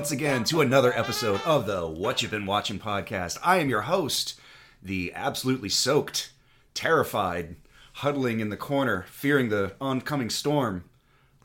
once 0.00 0.12
again 0.12 0.44
to 0.44 0.62
another 0.62 0.98
episode 0.98 1.38
of 1.44 1.66
the 1.66 1.86
What 1.86 2.22
You've 2.22 2.30
Been 2.30 2.46
Watching 2.46 2.78
podcast. 2.78 3.36
I 3.44 3.58
am 3.58 3.68
your 3.68 3.82
host, 3.82 4.40
the 4.82 5.12
absolutely 5.14 5.68
soaked, 5.68 6.32
terrified, 6.72 7.56
huddling 7.92 8.40
in 8.40 8.48
the 8.48 8.56
corner, 8.56 9.04
fearing 9.10 9.50
the 9.50 9.74
oncoming 9.78 10.30
storm, 10.30 10.84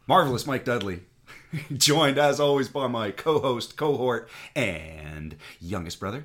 marvelous 0.08 0.48
Mike 0.48 0.64
Dudley. 0.64 1.02
Joined 1.73 2.18
as 2.18 2.40
always 2.40 2.70
by 2.70 2.88
my 2.88 3.12
co 3.12 3.40
host, 3.40 3.76
cohort, 3.76 4.30
and 4.56 5.36
youngest 5.59 6.00
brother. 6.00 6.23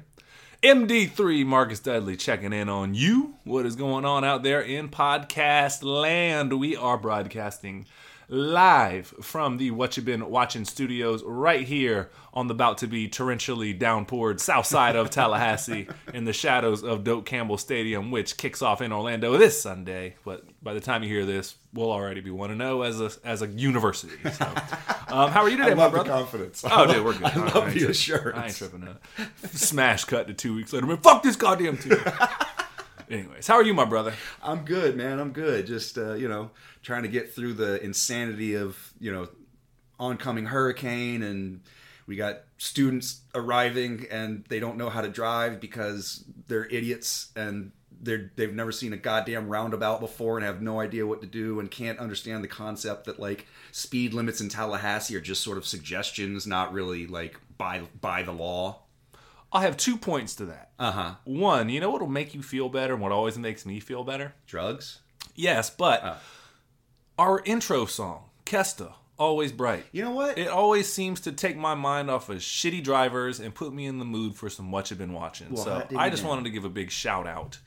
MD3 0.63 1.45
Marcus 1.45 1.81
Dudley 1.81 2.17
checking 2.17 2.53
in 2.53 2.69
on 2.69 2.95
you. 2.95 3.35
What 3.43 3.67
is 3.67 3.75
going 3.75 4.05
on 4.05 4.23
out 4.23 4.45
there 4.45 4.61
in 4.61 4.89
podcast 4.89 5.83
land? 5.83 6.61
We 6.61 6.77
are 6.77 6.97
broadcasting 6.97 7.87
live 8.31 9.09
from 9.21 9.57
the 9.57 9.73
What 9.73 9.97
You've 9.97 10.07
Been 10.07 10.31
Watching 10.31 10.65
studios 10.65 11.25
right 11.25 11.67
here 11.67 12.11
on 12.33 12.47
the 12.47 12.55
about 12.55 12.79
to 12.79 12.87
be 12.87 13.09
torrentially 13.09 13.79
downpoured 13.79 14.39
south 14.39 14.67
side 14.67 14.97
of 14.97 15.11
Tallahassee 15.11 15.89
in 16.13 16.25
the 16.25 16.33
shadows 16.33 16.85
of 16.85 17.05
Doak 17.05 17.25
Campbell 17.27 17.57
Stadium, 17.57 18.11
which 18.11 18.37
kicks 18.37 18.61
off 18.61 18.83
in 18.83 18.93
Orlando 18.93 19.37
this 19.39 19.61
Sunday. 19.61 20.17
But 20.25 20.45
by 20.63 20.75
the 20.75 20.81
time 20.81 21.03
you 21.03 21.09
hear 21.09 21.25
this, 21.25 21.57
we'll 21.73 21.91
already 21.91 22.21
be 22.21 22.31
1 22.31 22.57
0 22.57 22.83
as 22.83 23.01
a, 23.01 23.11
as 23.25 23.43
a 23.43 23.47
university. 23.47 24.15
So, 24.31 24.45
um, 25.09 25.31
how 25.31 25.43
are 25.43 25.49
you 25.49 25.57
today, 25.57 25.71
I 25.71 25.75
my 25.75 25.85
love 25.85 25.93
the 25.93 26.05
brother? 26.05 26.11
confidence. 26.11 26.65
Oh, 26.71 26.87
dude, 26.87 27.05
we're 27.05 27.15
good. 27.15 27.25
I 27.25 27.37
love 27.37 27.69
ain't 27.69 27.81
the 27.81 27.91
assurance. 27.91 28.39
I 28.39 28.47
ain't 28.47 28.57
tripping 28.57 28.87
out. 28.87 29.01
Smash 29.51 30.05
cut 30.05 30.27
to 30.29 30.35
two 30.35 30.55
weeks 30.55 30.73
later. 30.73 30.87
Man, 30.87 30.99
fuck 30.99 31.23
this 31.23 31.37
goddamn 31.37 31.79
team. 31.79 31.97
Anyways, 33.11 33.47
how 33.49 33.55
are 33.55 33.65
you, 33.65 33.75
my 33.75 33.85
brother? 33.85 34.15
I'm 34.41 34.65
good, 34.65 34.97
man. 34.97 35.19
I'm 35.19 35.33
good. 35.33 35.67
Just 35.67 35.99
uh, 35.99 36.15
you 36.15 36.29
know, 36.29 36.51
trying 36.83 37.03
to 37.03 37.09
get 37.09 37.35
through 37.35 37.55
the 37.55 37.83
insanity 37.83 38.55
of 38.55 38.93
you 39.01 39.11
know, 39.11 39.29
oncoming 39.99 40.47
hurricane, 40.47 41.25
and 41.25 41.61
we 42.11 42.17
got 42.17 42.41
students 42.59 43.21
arriving, 43.35 44.05
and 44.11 44.45
they 44.49 44.59
don't 44.61 44.77
know 44.77 44.91
how 44.91 45.01
to 45.01 45.09
drive 45.09 45.61
because 45.61 46.25
they're 46.49 46.67
idiots, 46.67 47.31
and 47.37 47.71
they're 48.03 48.33
they've 48.37 48.53
never 48.53 48.73
seen 48.73 48.93
a 48.93 48.97
goddamn 48.97 49.49
roundabout 49.49 50.01
before, 50.01 50.37
and 50.37 50.45
have 50.45 50.61
no 50.61 50.81
idea 50.81 51.07
what 51.07 51.21
to 51.21 51.27
do, 51.27 51.61
and 51.61 51.71
can't 51.71 52.01
understand 52.01 52.43
the 52.43 52.49
concept 52.49 53.05
that 53.07 53.21
like 53.21 53.47
speed 53.71 54.13
limits 54.13 54.41
in 54.41 54.49
Tallahassee 54.49 55.15
are 55.17 55.21
just 55.21 55.43
sort 55.43 55.57
of 55.57 55.65
suggestions, 55.67 56.47
not 56.49 56.73
really 56.73 57.07
like 57.07 57.37
by 57.57 57.83
by 58.01 58.23
the 58.25 58.33
law. 58.33 58.81
I'll 59.53 59.63
have 59.63 59.77
two 59.77 59.97
points 59.97 60.35
to 60.37 60.45
that. 60.47 60.71
Uh 60.79 60.93
huh. 60.93 61.15
One, 61.25 61.69
you 61.69 61.79
know 61.81 61.91
what'll 61.91 62.09
make 62.09 62.35
you 62.35 62.43
feel 62.43 62.69
better 62.69 62.95
and 62.95 63.03
what 63.03 63.13
always 63.13 63.39
makes 63.39 63.65
me 63.65 63.79
feel 63.81 64.03
better? 64.05 64.35
Drugs. 64.47 64.99
Yes, 65.37 65.71
but 65.71 66.01
Oh. 66.05 66.17
our 67.19 67.43
intro 67.45 67.85
song, 67.87 68.25
Kesta, 68.45 68.95
Always 69.21 69.53
Bright. 69.53 69.85
You 69.93 70.03
know 70.03 70.11
what? 70.13 70.39
It 70.39 70.49
always 70.49 70.93
seems 70.93 71.21
to 71.21 71.33
take 71.33 71.57
my 71.57 71.75
mind 71.75 72.11
off 72.11 72.29
of 72.31 72.39
shitty 72.39 72.83
drivers 72.83 73.39
and 73.39 73.55
put 73.55 73.73
me 73.73 73.87
in 73.87 73.99
the 73.99 74.05
mood 74.05 74.35
for 74.35 74.49
some 74.51 74.71
what 74.73 74.91
you've 74.91 74.99
been 74.99 75.13
watching. 75.13 75.51
Well, 75.53 75.65
so 75.65 75.87
I 75.97 76.09
just 76.11 76.23
damn. 76.23 76.31
wanted 76.31 76.45
to 76.45 76.51
give 76.51 76.65
a 76.65 76.71
big 76.71 76.91
shout 76.91 77.27
out 77.27 77.59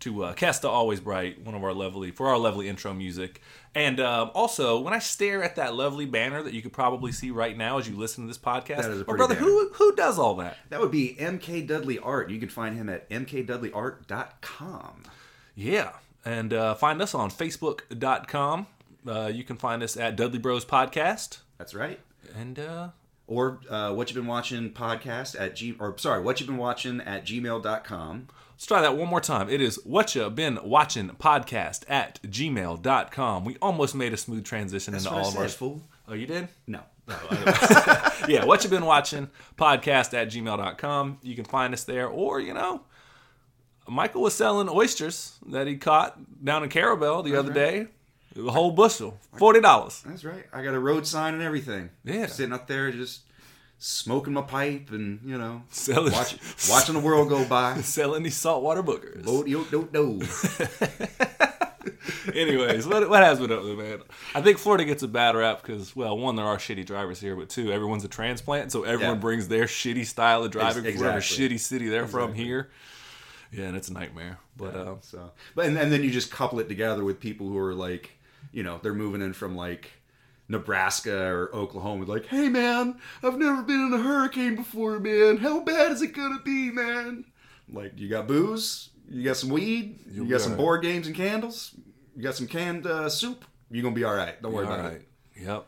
to 0.00 0.24
uh, 0.24 0.34
Kesta 0.34 0.68
Always 0.68 0.98
Bright, 1.00 1.44
one 1.44 1.54
of 1.54 1.62
our 1.62 1.72
lovely 1.74 2.10
for 2.10 2.28
our 2.28 2.38
lovely 2.38 2.68
intro 2.68 2.92
music. 2.92 3.40
And 3.74 4.00
um, 4.00 4.30
also, 4.34 4.80
when 4.80 4.92
I 4.94 4.98
stare 4.98 5.44
at 5.44 5.56
that 5.56 5.74
lovely 5.74 6.06
banner 6.06 6.42
that 6.42 6.52
you 6.54 6.60
could 6.62 6.72
probably 6.72 7.12
see 7.12 7.30
right 7.30 7.56
now 7.56 7.78
as 7.78 7.88
you 7.88 7.94
listen 7.96 8.24
to 8.24 8.28
this 8.28 8.36
podcast, 8.38 8.78
That 8.82 8.90
is 8.90 9.02
a 9.02 9.04
pretty 9.04 9.18
brother, 9.18 9.34
banner. 9.34 9.46
who 9.46 9.68
who 9.74 9.94
does 9.94 10.18
all 10.18 10.34
that? 10.36 10.56
That 10.70 10.80
would 10.80 10.90
be 10.90 11.14
MK 11.20 11.68
Dudley 11.68 11.98
Art. 12.00 12.30
You 12.30 12.40
can 12.40 12.48
find 12.48 12.74
him 12.76 12.88
at 12.88 13.08
mkdudleyart.com. 13.10 15.02
Yeah. 15.54 15.90
And 16.24 16.52
uh, 16.52 16.74
find 16.74 17.02
us 17.02 17.14
on 17.14 17.30
Facebook.com. 17.30 18.66
Uh, 19.06 19.26
you 19.32 19.44
can 19.44 19.56
find 19.56 19.82
us 19.82 19.96
at 19.96 20.16
Dudley 20.16 20.38
Bros 20.38 20.64
Podcast. 20.64 21.38
That's 21.58 21.74
right. 21.74 21.98
And 22.36 22.58
uh, 22.58 22.88
Or 23.26 23.60
uh, 23.68 23.92
what 23.92 24.08
you've 24.08 24.16
been 24.16 24.26
watching 24.28 24.70
podcast 24.70 25.38
at 25.40 25.56
g 25.56 25.74
or 25.78 25.96
sorry, 25.98 26.22
what 26.22 26.40
you've 26.40 26.46
been 26.48 26.56
watching 26.58 27.00
at 27.00 27.24
gmail.com. 27.24 28.28
let's 28.52 28.66
try 28.66 28.80
that 28.80 28.96
one 28.96 29.08
more 29.08 29.20
time. 29.20 29.48
It 29.48 29.60
is 29.60 29.76
what 29.84 30.14
you 30.14 30.28
been 30.30 30.58
watching 30.62 31.08
podcast 31.10 31.84
at 31.88 32.22
gmail.com. 32.22 33.44
We 33.44 33.56
almost 33.60 33.94
made 33.94 34.12
a 34.12 34.16
smooth 34.16 34.44
transition 34.44 34.92
That's 34.92 35.04
into 35.04 35.14
what 35.14 35.20
I 35.20 35.22
all 35.22 35.28
of 35.28 35.34
said, 35.34 35.42
our. 35.42 35.48
fool. 35.48 35.82
Oh, 36.08 36.14
you 36.14 36.26
did? 36.26 36.48
No. 36.66 36.80
yeah, 38.28 38.44
what 38.44 38.62
you've 38.62 38.70
been 38.70 38.86
watching 38.86 39.28
podcast 39.56 40.14
at 40.14 40.28
gmail.com. 40.30 41.18
You 41.22 41.34
can 41.34 41.44
find 41.44 41.74
us 41.74 41.84
there. 41.84 42.06
Or, 42.06 42.40
you 42.40 42.54
know, 42.54 42.82
Michael 43.88 44.22
was 44.22 44.34
selling 44.34 44.68
oysters 44.68 45.38
that 45.48 45.66
he 45.66 45.76
caught 45.76 46.16
down 46.44 46.62
in 46.62 46.68
Carrabelle 46.70 47.22
the 47.22 47.36
other 47.36 47.52
day. 47.52 47.88
A 48.36 48.50
whole 48.50 48.70
bushel, 48.70 49.18
$40. 49.36 50.02
That's 50.04 50.24
right. 50.24 50.44
I 50.52 50.62
got 50.62 50.74
a 50.74 50.78
road 50.78 51.06
sign 51.06 51.34
and 51.34 51.42
everything. 51.42 51.90
Yeah. 52.04 52.26
Sitting 52.26 52.52
up 52.52 52.66
there 52.66 52.90
just 52.90 53.22
smoking 53.78 54.32
my 54.32 54.42
pipe 54.42 54.90
and, 54.90 55.20
you 55.24 55.36
know, 55.36 55.62
Selling, 55.70 56.12
watch, 56.12 56.38
watching 56.70 56.94
the 56.94 57.00
world 57.00 57.28
go 57.28 57.44
by. 57.44 57.80
selling 57.82 58.22
these 58.22 58.36
saltwater 58.36 58.82
boogers. 58.82 59.26
You 59.48 59.66
don't 59.70 59.92
know. 59.92 60.20
Anyways, 62.34 62.86
what, 62.86 63.08
what 63.10 63.22
has 63.22 63.38
been 63.40 63.50
up 63.52 63.64
there, 63.64 63.76
man? 63.76 63.98
I 64.34 64.40
think 64.40 64.58
Florida 64.58 64.84
gets 64.84 65.02
a 65.02 65.08
bad 65.08 65.34
rap 65.34 65.60
because, 65.62 65.94
well, 65.96 66.16
one, 66.16 66.36
there 66.36 66.46
are 66.46 66.56
shitty 66.56 66.86
drivers 66.86 67.20
here, 67.20 67.34
but 67.34 67.48
two, 67.48 67.72
everyone's 67.72 68.04
a 68.04 68.08
transplant, 68.08 68.70
so 68.72 68.84
everyone 68.84 69.16
Yeah. 69.16 69.20
brings 69.20 69.48
their 69.48 69.64
shitty 69.64 70.06
style 70.06 70.44
of 70.44 70.52
driving 70.52 70.86
Ex- 70.86 70.94
from 70.96 71.02
whatever 71.06 71.18
exactly. 71.18 71.48
shitty 71.48 71.60
city 71.60 71.88
they're 71.88 72.06
from 72.06 72.34
here. 72.34 72.70
Yeah, 73.50 73.64
and 73.66 73.76
it's 73.76 73.88
a 73.88 73.92
nightmare. 73.92 74.38
But 74.56 74.74
uh, 74.76 74.94
So, 75.00 75.32
but 75.54 75.66
and, 75.66 75.76
and 75.76 75.90
then 75.92 76.02
you 76.04 76.10
just 76.10 76.30
couple 76.30 76.60
it 76.60 76.68
together 76.68 77.02
with 77.04 77.18
people 77.20 77.48
who 77.48 77.58
are 77.58 77.74
like, 77.74 78.12
you 78.52 78.62
know, 78.62 78.78
they're 78.82 78.94
moving 78.94 79.22
in 79.22 79.32
from 79.32 79.56
like 79.56 79.90
Nebraska 80.48 81.26
or 81.26 81.54
Oklahoma. 81.54 82.04
Like, 82.04 82.26
hey 82.26 82.48
man, 82.48 82.98
I've 83.22 83.38
never 83.38 83.62
been 83.62 83.86
in 83.86 83.92
a 83.92 84.02
hurricane 84.02 84.56
before, 84.56 84.98
man. 85.00 85.38
How 85.38 85.60
bad 85.60 85.92
is 85.92 86.02
it 86.02 86.14
gonna 86.14 86.40
be, 86.44 86.70
man? 86.70 87.24
Like, 87.72 87.98
you 87.98 88.08
got 88.08 88.28
booze, 88.28 88.90
you 89.08 89.24
got 89.24 89.36
some 89.36 89.50
weed, 89.50 89.98
you 90.06 90.22
You'll 90.22 90.30
got 90.30 90.42
some 90.42 90.56
board 90.56 90.82
games 90.82 91.06
and 91.06 91.16
candles, 91.16 91.74
you 92.14 92.22
got 92.22 92.34
some 92.34 92.46
canned 92.46 92.86
uh, 92.86 93.08
soup. 93.08 93.44
You're 93.70 93.82
gonna 93.82 93.94
be 93.94 94.04
all 94.04 94.14
right. 94.14 94.40
Don't 94.42 94.52
worry 94.52 94.66
all 94.66 94.74
about 94.74 94.84
right. 94.84 95.00
it. 95.00 95.08
Yep. 95.42 95.66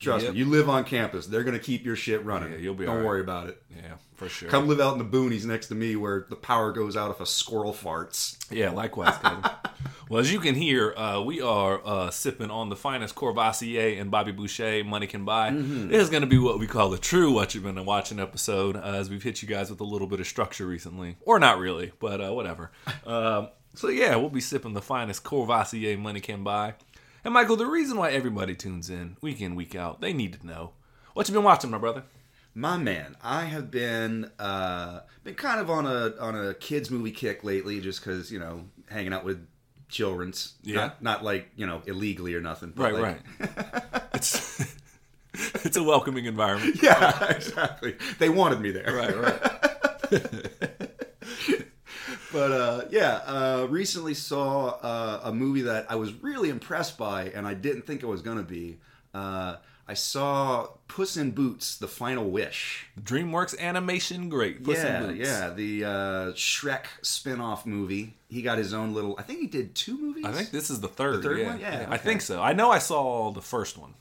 Trust 0.00 0.24
Yep. 0.26 0.34
me, 0.34 0.38
you 0.38 0.44
live 0.46 0.68
on 0.68 0.84
campus. 0.84 1.26
They're 1.26 1.42
gonna 1.44 1.58
keep 1.58 1.84
your 1.84 1.96
shit 1.96 2.24
running. 2.24 2.52
Yeah, 2.52 2.58
you'll 2.58 2.74
be 2.74 2.84
Don't 2.84 2.94
all 2.96 3.00
right. 3.00 3.06
worry 3.06 3.20
about 3.20 3.48
it. 3.48 3.62
Yeah, 3.76 3.94
for 4.14 4.28
sure. 4.28 4.48
Come 4.48 4.68
live 4.68 4.80
out 4.80 4.92
in 4.92 4.98
the 4.98 5.04
boonies 5.04 5.44
next 5.44 5.66
to 5.68 5.74
me 5.74 5.96
where 5.96 6.26
the 6.30 6.36
power 6.36 6.72
goes 6.72 6.96
out 6.96 7.10
if 7.10 7.20
a 7.20 7.26
squirrel 7.26 7.72
farts. 7.72 8.36
Yeah, 8.50 8.70
likewise, 8.70 9.16
Kevin. 9.22 9.42
well, 10.08 10.20
as 10.20 10.32
you 10.32 10.38
can 10.40 10.54
hear, 10.54 10.94
uh, 10.96 11.20
we 11.20 11.40
are 11.40 11.80
uh, 11.84 12.10
sipping 12.10 12.50
on 12.50 12.68
the 12.68 12.76
finest 12.76 13.14
Courvoisier 13.14 14.00
and 14.00 14.10
Bobby 14.10 14.32
Boucher 14.32 14.84
money 14.84 15.06
can 15.06 15.24
buy. 15.24 15.50
Mm-hmm. 15.50 15.88
This 15.88 16.02
is 16.02 16.10
going 16.10 16.22
to 16.22 16.28
be 16.28 16.38
what 16.38 16.58
we 16.58 16.66
call 16.66 16.92
a 16.94 16.98
true 16.98 17.32
What 17.32 17.54
You've 17.54 17.64
Been 17.64 17.84
Watching 17.84 18.20
episode, 18.20 18.76
uh, 18.76 18.80
as 18.80 19.10
we've 19.10 19.22
hit 19.22 19.42
you 19.42 19.48
guys 19.48 19.68
with 19.70 19.80
a 19.80 19.84
little 19.84 20.06
bit 20.06 20.20
of 20.20 20.26
structure 20.26 20.66
recently. 20.66 21.16
Or 21.22 21.38
not 21.38 21.58
really, 21.58 21.92
but 21.98 22.20
uh, 22.20 22.30
whatever. 22.32 22.70
Um, 23.06 23.48
so, 23.74 23.88
yeah, 23.88 24.16
we'll 24.16 24.28
be 24.30 24.40
sipping 24.40 24.72
the 24.74 24.82
finest 24.82 25.22
Courvoisier 25.22 25.96
money 25.96 26.20
can 26.20 26.42
buy. 26.42 26.74
And, 27.28 27.34
Michael, 27.34 27.56
the 27.56 27.66
reason 27.66 27.98
why 27.98 28.10
everybody 28.12 28.54
tunes 28.54 28.88
in 28.88 29.18
week 29.20 29.42
in, 29.42 29.54
week 29.54 29.74
out, 29.74 30.00
they 30.00 30.14
need 30.14 30.32
to 30.40 30.46
know. 30.46 30.70
What 31.12 31.28
you 31.28 31.34
been 31.34 31.42
watching, 31.44 31.70
my 31.70 31.76
brother? 31.76 32.04
My 32.54 32.78
man, 32.78 33.16
I 33.22 33.44
have 33.44 33.70
been 33.70 34.30
uh, 34.38 35.00
been 35.24 35.34
kind 35.34 35.60
of 35.60 35.68
on 35.68 35.84
a 35.84 36.14
on 36.18 36.34
a 36.34 36.54
kids 36.54 36.90
movie 36.90 37.10
kick 37.10 37.44
lately, 37.44 37.82
just 37.82 38.00
because 38.02 38.32
you 38.32 38.38
know 38.38 38.64
hanging 38.88 39.12
out 39.12 39.24
with 39.26 39.46
children's, 39.90 40.54
Yeah. 40.62 40.76
not, 40.76 41.02
not 41.02 41.22
like 41.22 41.50
you 41.54 41.66
know 41.66 41.82
illegally 41.84 42.34
or 42.34 42.40
nothing. 42.40 42.72
but 42.74 42.94
Right, 42.94 42.94
like- 42.94 43.20
right. 43.38 44.04
it's, 44.14 44.74
it's 45.34 45.76
a 45.76 45.82
welcoming 45.82 46.24
environment. 46.24 46.82
Yeah, 46.82 47.26
exactly. 47.30 47.96
They 48.18 48.30
wanted 48.30 48.62
me 48.62 48.70
there. 48.70 48.90
Right, 48.90 49.14
right. 49.18 50.70
But 52.32 52.52
uh, 52.52 52.84
yeah, 52.90 53.20
uh, 53.26 53.66
recently 53.70 54.14
saw 54.14 54.78
uh, 54.82 55.20
a 55.24 55.32
movie 55.32 55.62
that 55.62 55.90
I 55.90 55.96
was 55.96 56.12
really 56.12 56.50
impressed 56.50 56.98
by, 56.98 57.30
and 57.30 57.46
I 57.46 57.54
didn't 57.54 57.82
think 57.82 58.02
it 58.02 58.06
was 58.06 58.22
gonna 58.22 58.42
be. 58.42 58.78
Uh, 59.14 59.56
I 59.86 59.94
saw 59.94 60.68
Puss 60.86 61.16
in 61.16 61.30
Boots: 61.30 61.76
The 61.76 61.88
Final 61.88 62.30
Wish. 62.30 62.86
DreamWorks 63.00 63.58
animation, 63.58 64.28
great. 64.28 64.62
Puss 64.62 64.80
in 64.80 64.86
yeah, 64.86 65.00
Boots. 65.00 65.18
yeah, 65.18 65.50
the 65.50 65.84
uh, 65.84 66.32
Shrek 66.32 66.84
spin-off 67.00 67.64
movie. 67.64 68.14
He 68.28 68.42
got 68.42 68.58
his 68.58 68.74
own 68.74 68.92
little. 68.92 69.16
I 69.18 69.22
think 69.22 69.40
he 69.40 69.46
did 69.46 69.74
two 69.74 69.96
movies. 69.98 70.26
I 70.26 70.32
think 70.32 70.50
this 70.50 70.68
is 70.68 70.80
the 70.80 70.88
third. 70.88 71.22
third 71.22 71.38
yeah. 71.38 71.46
one? 71.46 71.60
Yeah, 71.60 71.86
I 71.88 71.94
okay. 71.94 72.04
think 72.04 72.20
so. 72.20 72.42
I 72.42 72.52
know 72.52 72.70
I 72.70 72.78
saw 72.78 73.30
the 73.30 73.40
first 73.40 73.78
one. 73.78 73.94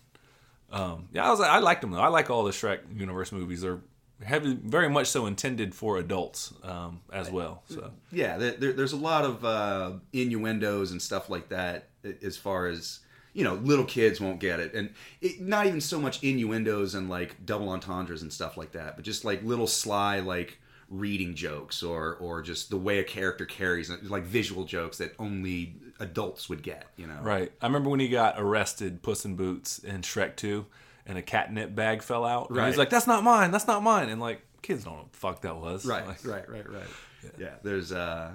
Um, 0.70 1.08
yeah, 1.14 1.26
I 1.26 1.32
was. 1.32 1.40
I 1.40 1.60
liked 1.60 1.80
them 1.80 1.92
though. 1.92 2.02
I 2.02 2.10
like 2.10 2.30
all 2.30 2.44
the 2.44 2.52
Shrek 2.52 2.80
universe 2.94 3.32
movies. 3.32 3.62
They're 3.62 3.80
heavy, 4.24 4.58
very 4.62 4.90
much 4.90 5.08
so 5.08 5.26
intended 5.26 5.76
for 5.76 5.98
adults 5.98 6.54
um, 6.64 7.02
as 7.12 7.30
well. 7.30 7.64
So 7.70 7.92
yeah, 8.12 8.38
there, 8.38 8.52
there, 8.52 8.74
there's 8.74 8.94
a 8.94 8.98
lot 8.98 9.26
of 9.26 9.46
uh, 9.46 9.92
innuendos 10.14 10.92
and 10.92 11.02
stuff 11.02 11.30
like 11.30 11.50
that 11.50 11.90
as 12.22 12.38
far 12.38 12.68
as 12.68 13.00
you 13.34 13.44
know, 13.44 13.54
little 13.54 13.86
kids 13.86 14.20
won't 14.20 14.40
get 14.40 14.60
it, 14.60 14.74
and 14.74 14.90
it, 15.22 15.40
not 15.40 15.68
even 15.68 15.80
so 15.80 16.00
much 16.00 16.24
innuendos 16.24 16.96
and 16.96 17.08
like 17.08 17.46
double 17.46 17.70
entendres 17.70 18.24
and 18.24 18.34
stuff 18.34 18.58
like 18.58 18.72
that, 18.72 18.96
but 18.96 19.06
just 19.06 19.24
like 19.24 19.44
little 19.44 19.68
sly 19.68 20.20
like 20.20 20.60
reading 20.90 21.36
jokes 21.36 21.84
or 21.84 22.16
or 22.16 22.42
just 22.42 22.72
the 22.72 22.78
way 22.78 22.98
a 22.98 23.04
character 23.04 23.46
carries 23.46 23.92
like 24.04 24.24
visual 24.24 24.64
jokes 24.64 24.98
that 24.98 25.14
only 25.20 25.76
adults 26.00 26.50
would 26.50 26.64
get. 26.64 26.86
You 26.96 27.06
know, 27.06 27.20
right. 27.22 27.52
I 27.62 27.68
remember 27.68 27.92
when 27.92 28.00
he 28.00 28.10
got 28.10 28.36
arrested, 28.40 29.04
Puss 29.04 29.24
in 29.24 29.36
Boots 29.36 29.78
in 29.80 30.02
Shrek 30.02 30.36
Two. 30.36 30.66
And 31.08 31.18
a 31.18 31.22
catnip 31.22 31.74
bag 31.74 32.04
fell 32.04 32.26
out. 32.26 32.50
And 32.50 32.58
Right. 32.58 32.68
he's 32.68 32.78
like, 32.78 32.90
"That's 32.90 33.08
not 33.08 33.24
mine. 33.24 33.52
That's 33.52 33.66
not 33.68 33.82
mine." 33.82 34.10
And 34.10 34.20
like, 34.22 34.42
kids 34.62 34.84
don't 34.84 34.94
know 34.94 35.00
what 35.04 35.12
the 35.14 35.18
fuck 35.18 35.42
that 35.42 35.56
was. 35.58 35.86
Right, 35.86 36.06
Like, 36.08 36.26
right, 36.26 36.48
right, 36.50 36.70
right. 36.70 36.88
Yeah. 37.40 37.56
there's 37.64 37.92
uh, 37.92 38.34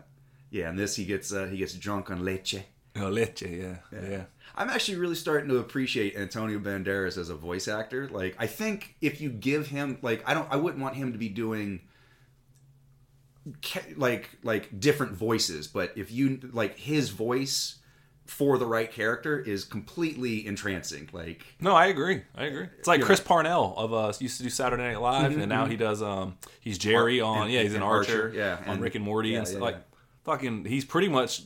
yeah, 0.51 0.69
and 0.69 0.79
this 0.79 0.97
he 0.97 1.05
gets 1.05 1.33
uh, 1.33 1.47
he 1.47 1.59
gets 1.59 1.75
drunk 1.75 2.11
on 2.11 2.25
leche. 2.25 2.57
Oh, 2.97 3.09
leche, 3.09 3.43
yeah, 3.43 3.77
yeah. 3.91 4.25
I'm 4.55 4.69
actually 4.69 4.99
really 4.99 5.15
starting 5.15 5.49
to 5.49 5.57
appreciate 5.59 6.15
Antonio 6.15 6.59
Banderas 6.59 7.17
as 7.17 7.31
a 7.31 7.35
voice 7.35 7.67
actor. 7.67 8.07
Like, 8.09 8.37
I 8.39 8.47
think 8.47 8.97
if 9.01 9.19
you 9.19 9.31
give 9.31 9.69
him 9.69 9.97
like, 10.03 10.23
I 10.29 10.35
don't, 10.35 10.47
I 10.51 10.57
wouldn't 10.57 10.83
want 10.83 10.97
him 10.97 11.13
to 11.13 11.19
be 11.19 11.31
doing 11.31 11.81
like 13.97 14.31
like 14.43 14.79
different 14.79 15.13
voices, 15.15 15.67
but 15.67 15.93
if 15.97 16.11
you 16.13 16.39
like 16.53 16.79
his 16.79 17.11
voice 17.11 17.77
for 18.33 18.57
the 18.59 18.67
right 18.67 18.91
character 18.91 19.39
is 19.39 19.65
completely 19.65 20.47
entrancing. 20.47 21.09
Like, 21.13 21.45
No, 21.61 21.75
I 21.75 21.87
agree. 21.87 22.23
I 22.35 22.45
agree. 22.45 22.67
It's 22.79 22.89
like 22.89 23.03
Chris 23.03 23.21
Parnell 23.21 23.75
of 23.77 23.93
uh 23.93 24.13
used 24.19 24.39
to 24.39 24.43
do 24.43 24.49
Saturday 24.51 24.83
Night 24.85 25.01
Live, 25.01 25.37
and 25.37 25.49
now 25.49 25.67
he 25.67 25.77
does 25.77 26.03
um 26.03 26.37
he's 26.61 26.79
Jerry 26.79 27.21
on 27.21 27.43
and- 27.43 27.53
yeah 27.53 27.63
he's 27.63 27.75
an 27.75 27.83
Archer, 27.83 28.25
Archer, 28.25 28.33
yeah, 28.37 28.57
on 28.67 28.75
and- 28.75 28.83
Rick 28.83 28.95
and 28.95 29.05
Morty 29.05 29.31
yeah, 29.31 29.39
and 29.39 29.47
stuff. 29.47 29.59
yeah, 29.61 29.65
like 29.67 29.77
fucking 30.25 30.65
he's 30.65 30.85
pretty 30.85 31.09
much 31.09 31.43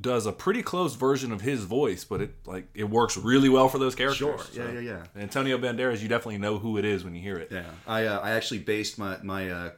does 0.00 0.26
a 0.26 0.32
pretty 0.32 0.62
close 0.62 0.94
version 0.94 1.32
of 1.32 1.40
his 1.42 1.64
voice, 1.64 2.04
but 2.04 2.20
it 2.20 2.34
like 2.46 2.66
it 2.74 2.84
works 2.88 3.16
really 3.16 3.48
well 3.48 3.68
for 3.68 3.78
those 3.78 3.94
characters. 3.94 4.18
Sure. 4.18 4.38
So, 4.38 4.62
Yeah, 4.64 4.72
yeah, 4.72 4.80
yeah. 5.16 5.22
Antonio 5.22 5.58
Banderas, 5.58 6.00
you 6.00 6.08
definitely 6.08 6.38
know 6.38 6.58
who 6.58 6.78
it 6.78 6.84
is 6.84 7.04
when 7.04 7.14
you 7.14 7.20
hear 7.20 7.36
it. 7.36 7.48
yeah, 7.50 7.64
I 7.86 8.06
uh, 8.06 8.20
I 8.20 8.30
actually 8.30 8.60
based 8.60 8.96
my 8.98 9.18
my 9.22 9.50
uh, 9.50 9.70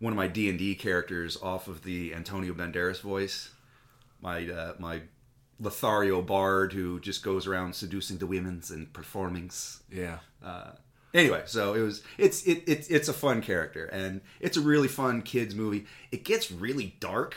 one 0.00 0.12
of 0.12 0.16
my 0.16 0.26
D 0.26 0.48
and 0.50 0.58
D 0.58 0.74
characters 0.74 1.36
off 1.42 1.68
of 1.68 1.82
the 1.84 2.14
Antonio 2.14 2.52
Banderas 2.54 3.00
voice. 3.00 3.50
My 4.20 4.48
uh, 4.48 4.74
my 4.78 5.02
Lothario 5.60 6.22
bard 6.22 6.72
who 6.72 6.98
just 7.00 7.22
goes 7.22 7.46
around 7.46 7.74
seducing 7.74 8.18
the 8.18 8.26
women's 8.26 8.70
and 8.70 8.92
performings. 8.92 9.82
Yeah. 9.90 10.18
Uh, 10.44 10.72
anyway, 11.14 11.42
so 11.46 11.74
it 11.74 11.80
was 11.82 12.02
it's 12.18 12.42
it, 12.44 12.64
it 12.66 12.86
it's 12.90 13.08
a 13.08 13.12
fun 13.12 13.42
character 13.42 13.84
and 13.86 14.22
it's 14.40 14.56
a 14.56 14.60
really 14.60 14.88
fun 14.88 15.22
kids 15.22 15.54
movie. 15.54 15.86
It 16.10 16.24
gets 16.24 16.50
really 16.50 16.96
dark. 16.98 17.36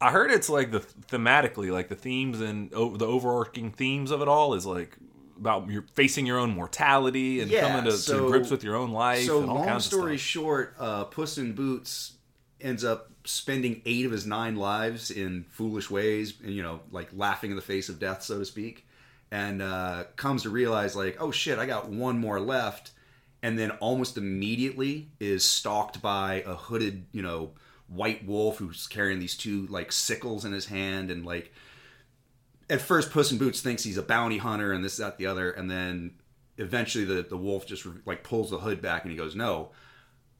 I 0.00 0.10
heard 0.10 0.32
it's 0.32 0.48
like 0.48 0.72
the 0.72 0.80
thematically, 0.80 1.70
like 1.70 1.88
the 1.88 1.94
themes 1.94 2.40
and 2.40 2.74
o- 2.74 2.96
the 2.96 3.06
overarching 3.06 3.70
themes 3.70 4.10
of 4.10 4.20
it 4.20 4.26
all 4.26 4.54
is 4.54 4.66
like 4.66 4.96
about 5.38 5.68
your 5.68 5.84
facing 5.94 6.26
your 6.26 6.38
own 6.40 6.50
mortality 6.50 7.40
and 7.40 7.48
Yeah, 7.48 7.68
coming 7.68 7.84
to, 7.84 7.92
so- 7.92 8.24
to 8.24 8.28
grips 8.28 8.50
with 8.50 8.64
your 8.64 8.74
own 8.74 8.90
life. 8.90 9.24
So 9.26 9.42
and 9.42 9.50
all 9.50 9.64
long 9.64 9.78
story 9.78 10.16
short, 10.16 10.74
uh, 10.80 11.04
Puss 11.04 11.38
in 11.38 11.52
Boots 11.52 12.14
ends 12.60 12.82
up 12.82 13.11
spending 13.24 13.82
eight 13.84 14.06
of 14.06 14.12
his 14.12 14.26
nine 14.26 14.56
lives 14.56 15.10
in 15.10 15.44
foolish 15.50 15.90
ways, 15.90 16.34
and 16.42 16.52
you 16.52 16.62
know, 16.62 16.80
like 16.90 17.08
laughing 17.14 17.50
in 17.50 17.56
the 17.56 17.62
face 17.62 17.88
of 17.88 17.98
death, 17.98 18.22
so 18.22 18.38
to 18.38 18.44
speak, 18.44 18.86
and 19.30 19.62
uh, 19.62 20.04
comes 20.16 20.42
to 20.42 20.50
realize 20.50 20.96
like, 20.96 21.16
oh 21.20 21.30
shit, 21.30 21.58
I 21.58 21.66
got 21.66 21.88
one 21.88 22.18
more 22.18 22.40
left, 22.40 22.90
and 23.42 23.58
then 23.58 23.70
almost 23.72 24.16
immediately 24.16 25.08
is 25.20 25.44
stalked 25.44 26.02
by 26.02 26.42
a 26.46 26.54
hooded, 26.54 27.06
you 27.12 27.22
know, 27.22 27.50
white 27.88 28.26
wolf 28.26 28.58
who's 28.58 28.86
carrying 28.86 29.20
these 29.20 29.36
two 29.36 29.66
like 29.66 29.92
sickles 29.92 30.44
in 30.44 30.52
his 30.52 30.66
hand, 30.66 31.10
and 31.10 31.24
like. 31.24 31.52
At 32.70 32.80
first, 32.80 33.10
Puss 33.10 33.30
in 33.30 33.36
Boots 33.36 33.60
thinks 33.60 33.82
he's 33.82 33.98
a 33.98 34.02
bounty 34.02 34.38
hunter 34.38 34.72
and 34.72 34.82
this, 34.82 34.96
that, 34.96 35.18
the 35.18 35.26
other, 35.26 35.50
and 35.50 35.70
then 35.70 36.12
eventually 36.56 37.04
the, 37.04 37.22
the 37.22 37.36
wolf 37.36 37.66
just 37.66 37.86
like 38.06 38.22
pulls 38.22 38.50
the 38.50 38.58
hood 38.58 38.80
back 38.80 39.02
and 39.02 39.10
he 39.10 39.16
goes 39.16 39.34
no 39.34 39.70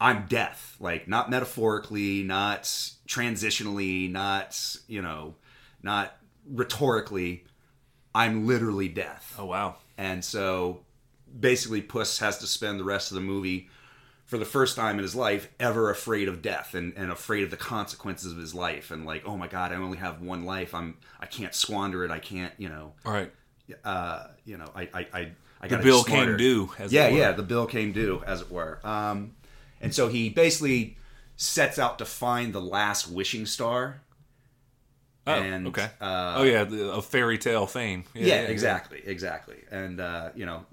i'm 0.02 0.26
death. 0.26 0.76
Like 0.81 1.06
not 1.08 1.31
metaphorically 1.31 2.22
not 2.22 2.64
transitionally 3.06 4.10
not 4.10 4.58
you 4.88 5.00
know 5.02 5.34
not 5.82 6.16
rhetorically. 6.50 7.44
I'm 8.14 8.46
literally 8.46 8.88
death. 8.88 9.34
Oh 9.38 9.46
wow. 9.46 9.76
and 9.96 10.25
so 10.25 10.81
basically 11.40 11.81
puss 11.81 12.19
has 12.19 12.38
to 12.38 12.46
spend 12.46 12.78
the 12.78 12.84
rest 12.84 13.10
of 13.10 13.14
the 13.14 13.20
movie 13.22 13.69
for 14.26 14.38
the 14.38 14.44
first 14.44 14.76
time 14.76 14.96
in 14.96 15.02
his 15.02 15.14
life 15.14 15.49
ever 15.60 15.90
afraid 15.90 16.28
of 16.28 16.43
death 16.43 16.75
and, 16.75 16.93
and 16.96 17.10
afraid 17.10 17.43
of 17.44 17.50
the 17.50 17.56
consequences 17.56 18.32
of 18.32 18.38
his 18.38 18.54
life. 18.54 18.90
And 18.90 19.06
like 19.06 19.22
oh 19.26 19.37
my 19.37 19.46
god 19.49 19.72
i 19.72 19.76
only 19.76 19.99
have 19.99 20.20
one 20.20 20.44
life. 20.44 20.75
I'm 20.75 20.96
i 21.20 21.26
can't 21.26 21.54
squander 21.54 22.04
it. 22.04 22.10
I 22.10 22.19
can't 22.19 22.52
you 22.58 22.69
know. 22.69 22.93
All 23.06 23.12
right. 23.12 23.32
uh, 23.84 24.26
you 24.44 24.58
know, 24.58 24.70
I, 24.75 24.82
I, 24.93 25.06
I, 25.12 25.32
I 25.62 25.69
The 25.69 25.76
got 25.76 25.84
bill 25.84 26.04
came 26.04 26.37
due, 26.37 26.70
as 26.78 26.93
it 26.93 26.96
yeah, 26.96 27.08
yeah, 27.08 27.32
the 27.32 27.43
bill 27.44 27.66
came 27.66 27.93
due, 27.93 28.22
as 28.26 28.40
it 28.43 28.50
were. 28.50 28.81
Um, 28.84 29.34
and 29.82 29.94
so 29.94 30.08
he 30.08 30.31
basically 30.31 30.96
sets 31.37 31.79
out 31.79 31.99
to 31.99 32.05
find 32.05 32.52
the 32.52 32.61
last 32.61 33.08
wishing 33.08 33.46
star. 33.46 34.00
Oh, 35.26 35.32
and, 35.34 35.69
okay. 35.69 35.88
Uh, 36.00 36.34
oh 36.38 36.43
yeah, 36.43 36.62
of 36.93 37.05
fairy 37.06 37.38
tale 37.38 37.67
fame. 37.67 38.05
yeah, 38.14 38.43
exactly, 38.43 39.02
exactly. 39.05 39.58
And 39.70 40.00
uh, 40.00 40.31
you 40.34 40.46
know, 40.46 40.67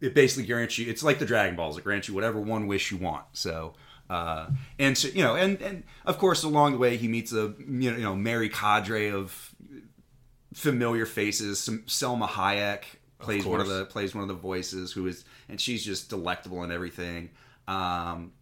it 0.00 0.14
basically 0.14 0.46
grants 0.46 0.78
you. 0.78 0.88
It's 0.88 1.02
like 1.02 1.18
the 1.18 1.26
Dragon 1.26 1.56
Balls. 1.56 1.78
It 1.78 1.84
grants 1.84 2.08
you 2.08 2.14
whatever 2.14 2.40
one 2.40 2.66
wish 2.66 2.90
you 2.90 2.96
want. 2.96 3.24
So. 3.32 3.74
Uh, 4.08 4.48
and 4.78 4.96
so, 4.96 5.08
you 5.08 5.24
know, 5.24 5.34
and, 5.34 5.60
and 5.60 5.82
of 6.04 6.16
course, 6.18 6.44
along 6.44 6.70
the 6.70 6.78
way, 6.78 6.96
he 6.96 7.08
meets 7.08 7.32
a 7.32 7.54
you 7.58 7.90
know, 7.90 7.96
you 7.96 8.04
know 8.04 8.14
merry 8.14 8.48
cadre 8.48 9.10
of 9.10 9.52
familiar 10.54 11.06
faces. 11.06 11.58
Some 11.58 11.80
Salma 11.80 12.28
Hayek 12.28 12.82
plays 13.18 13.44
one 13.44 13.60
of 13.60 13.66
the 13.66 13.84
plays 13.86 14.14
one 14.14 14.22
of 14.22 14.28
the 14.28 14.34
voices, 14.34 14.92
who 14.92 15.06
is 15.08 15.24
and 15.48 15.60
she's 15.60 15.84
just 15.84 16.08
delectable 16.08 16.62
and 16.62 16.72
everything. 16.72 17.30
Um, 17.68 18.32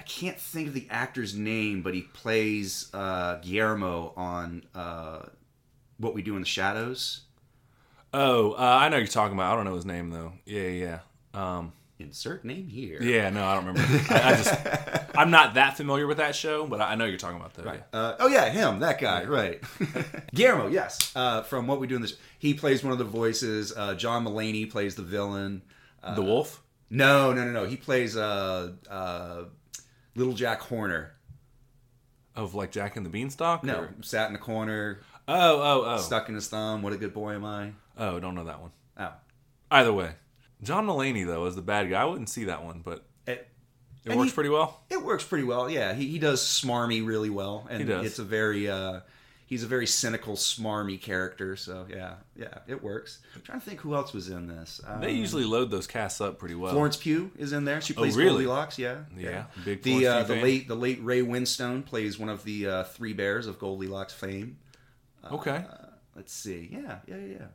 I 0.00 0.02
can't 0.04 0.38
think 0.40 0.68
of 0.68 0.72
the 0.72 0.86
actor's 0.88 1.34
name, 1.34 1.82
but 1.82 1.92
he 1.92 2.00
plays 2.00 2.88
uh, 2.94 3.38
Guillermo 3.42 4.14
on 4.16 4.64
uh, 4.74 5.26
What 5.98 6.14
We 6.14 6.22
Do 6.22 6.36
in 6.36 6.40
the 6.40 6.48
Shadows. 6.48 7.20
Oh, 8.14 8.52
uh, 8.52 8.56
I 8.80 8.88
know 8.88 8.96
you're 8.96 9.06
talking 9.06 9.34
about. 9.36 9.52
I 9.52 9.56
don't 9.56 9.66
know 9.66 9.74
his 9.74 9.84
name 9.84 10.08
though. 10.08 10.32
Yeah, 10.46 10.68
yeah. 10.68 10.98
Um, 11.34 11.74
Insert 11.98 12.46
name 12.46 12.66
here. 12.66 12.98
yeah, 13.02 13.28
no, 13.28 13.44
I 13.44 13.56
don't 13.56 13.66
remember. 13.66 13.82
I, 14.08 14.32
I 14.32 14.36
just, 14.36 14.54
I'm 15.18 15.30
not 15.30 15.52
that 15.54 15.76
familiar 15.76 16.06
with 16.06 16.16
that 16.16 16.34
show, 16.34 16.66
but 16.66 16.80
I 16.80 16.94
know 16.94 17.04
you're 17.04 17.18
talking 17.18 17.36
about 17.38 17.52
though. 17.52 17.70
yeah. 17.70 17.80
Uh, 17.92 18.16
oh 18.20 18.26
yeah, 18.28 18.48
him, 18.48 18.80
that 18.80 18.98
guy, 19.02 19.24
right? 19.24 19.62
Guillermo, 20.34 20.68
yes. 20.68 21.12
Uh, 21.14 21.42
from 21.42 21.66
what 21.66 21.78
we 21.78 21.86
do 21.86 21.96
in 21.96 22.00
this, 22.00 22.16
he 22.38 22.54
plays 22.54 22.82
one 22.82 22.92
of 22.92 22.98
the 22.98 23.04
voices. 23.04 23.76
Uh, 23.76 23.94
John 23.96 24.24
Mulaney 24.24 24.70
plays 24.70 24.94
the 24.94 25.02
villain. 25.02 25.60
Uh, 26.02 26.14
The 26.14 26.22
Wolf. 26.22 26.62
No, 26.88 27.34
no, 27.34 27.44
no, 27.44 27.52
no. 27.52 27.64
He 27.66 27.76
plays 27.76 28.16
uh, 28.16 28.72
uh, 28.88 29.42
Little 30.14 30.32
Jack 30.34 30.60
Horner. 30.60 31.12
Of 32.36 32.54
like 32.54 32.70
Jack 32.70 32.96
and 32.96 33.04
the 33.04 33.10
Beanstalk? 33.10 33.64
No, 33.64 33.80
or- 33.80 33.94
sat 34.02 34.28
in 34.28 34.32
the 34.32 34.38
corner, 34.38 35.00
Oh, 35.28 35.60
oh, 35.60 35.84
oh. 35.86 35.96
stuck 35.98 36.28
in 36.28 36.34
his 36.34 36.48
thumb. 36.48 36.80
What 36.82 36.92
a 36.92 36.96
good 36.96 37.12
boy 37.12 37.34
am 37.34 37.44
I? 37.44 37.72
Oh, 37.98 38.18
don't 38.20 38.34
know 38.34 38.44
that 38.44 38.60
one. 38.60 38.70
Oh, 38.98 39.12
Either 39.70 39.92
way, 39.92 40.12
John 40.62 40.86
Mulaney 40.86 41.26
though 41.26 41.46
is 41.46 41.54
the 41.56 41.62
bad 41.62 41.90
guy. 41.90 42.00
I 42.00 42.04
wouldn't 42.04 42.28
see 42.28 42.44
that 42.44 42.64
one, 42.64 42.80
but 42.84 43.04
it, 43.26 43.46
it 44.04 44.16
works 44.16 44.30
he- 44.30 44.34
pretty 44.34 44.50
well. 44.50 44.80
it 44.90 45.02
works 45.02 45.24
pretty 45.24 45.44
well. 45.44 45.68
Yeah, 45.68 45.92
he, 45.92 46.06
he 46.08 46.18
does 46.18 46.40
smarmy 46.42 47.04
really 47.04 47.30
well, 47.30 47.66
and 47.68 47.80
He 47.80 47.86
does. 47.86 48.06
it's 48.06 48.18
a 48.20 48.24
very 48.24 48.68
uh, 48.70 49.00
he's 49.50 49.62
a 49.64 49.66
very 49.66 49.86
cynical, 49.86 50.34
smarmy 50.36 50.98
character. 50.98 51.56
So 51.56 51.84
yeah, 51.90 52.14
yeah, 52.34 52.58
it 52.66 52.82
works. 52.82 53.18
I'm 53.34 53.42
trying 53.42 53.60
to 53.60 53.66
think 53.66 53.80
who 53.80 53.94
else 53.94 54.14
was 54.14 54.30
in 54.30 54.46
this. 54.46 54.80
Um, 54.86 55.02
They 55.02 55.10
usually 55.12 55.44
load 55.44 55.70
those 55.70 55.86
casts 55.86 56.20
up 56.22 56.38
pretty 56.38 56.54
well. 56.54 56.72
Florence 56.72 56.96
Pugh 56.96 57.30
is 57.36 57.52
in 57.52 57.64
there. 57.66 57.82
She 57.82 57.92
plays 57.92 58.16
really? 58.16 58.44
Goldilocks. 58.44 58.78
Yeah, 58.78 59.00
Yeah, 59.14 59.44
big 59.66 59.82
The 59.82 60.06
uh, 60.06 60.22
the 60.22 60.36
late 60.36 60.68
the 60.68 60.76
late 60.76 61.00
Ray 61.02 61.20
Winstone 61.20 61.84
plays 61.84 62.18
one 62.18 62.30
of 62.30 62.44
the 62.44 62.66
uh, 62.66 62.84
three 62.84 63.12
bears 63.12 63.46
of 63.46 63.58
Goldilocks 63.58 64.14
fame. 64.14 64.56
Okay. 65.30 65.64
Uh, 65.70 65.86
let's 66.16 66.32
see. 66.32 66.70
Yeah, 66.72 66.98
yeah, 67.06 67.16
yeah. 67.16 67.46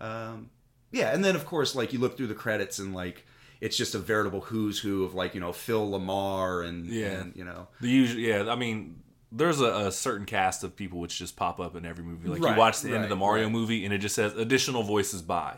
Um, 0.00 0.50
yeah, 0.92 1.12
and 1.14 1.24
then 1.24 1.34
of 1.34 1.44
course, 1.46 1.74
like 1.74 1.92
you 1.92 1.98
look 1.98 2.16
through 2.16 2.28
the 2.28 2.34
credits 2.34 2.78
and 2.78 2.94
like 2.94 3.26
it's 3.60 3.76
just 3.76 3.94
a 3.94 3.98
veritable 3.98 4.40
who's 4.40 4.78
who 4.78 5.04
of 5.04 5.14
like 5.14 5.34
you 5.34 5.40
know 5.40 5.52
Phil 5.52 5.90
Lamar 5.90 6.62
and 6.62 6.86
Yeah. 6.86 7.20
and, 7.20 7.36
you 7.36 7.44
know 7.44 7.68
The 7.80 7.88
usual, 7.88 8.20
yeah. 8.20 8.50
I 8.50 8.56
mean, 8.56 9.02
there's 9.32 9.60
a, 9.60 9.86
a 9.86 9.92
certain 9.92 10.26
cast 10.26 10.64
of 10.64 10.74
people 10.76 10.98
which 10.98 11.18
just 11.18 11.36
pop 11.36 11.60
up 11.60 11.76
in 11.76 11.84
every 11.86 12.04
movie. 12.04 12.28
Like 12.28 12.42
Right, 12.42 12.52
you 12.52 12.58
watch 12.58 12.80
the 12.80 12.94
end 12.94 13.04
of 13.04 13.10
the 13.10 13.16
Mario 13.16 13.44
right. 13.44 13.52
movie, 13.52 13.84
and 13.84 13.94
it 13.94 13.98
just 13.98 14.14
says 14.14 14.34
additional 14.34 14.82
voices 14.82 15.22
by, 15.22 15.56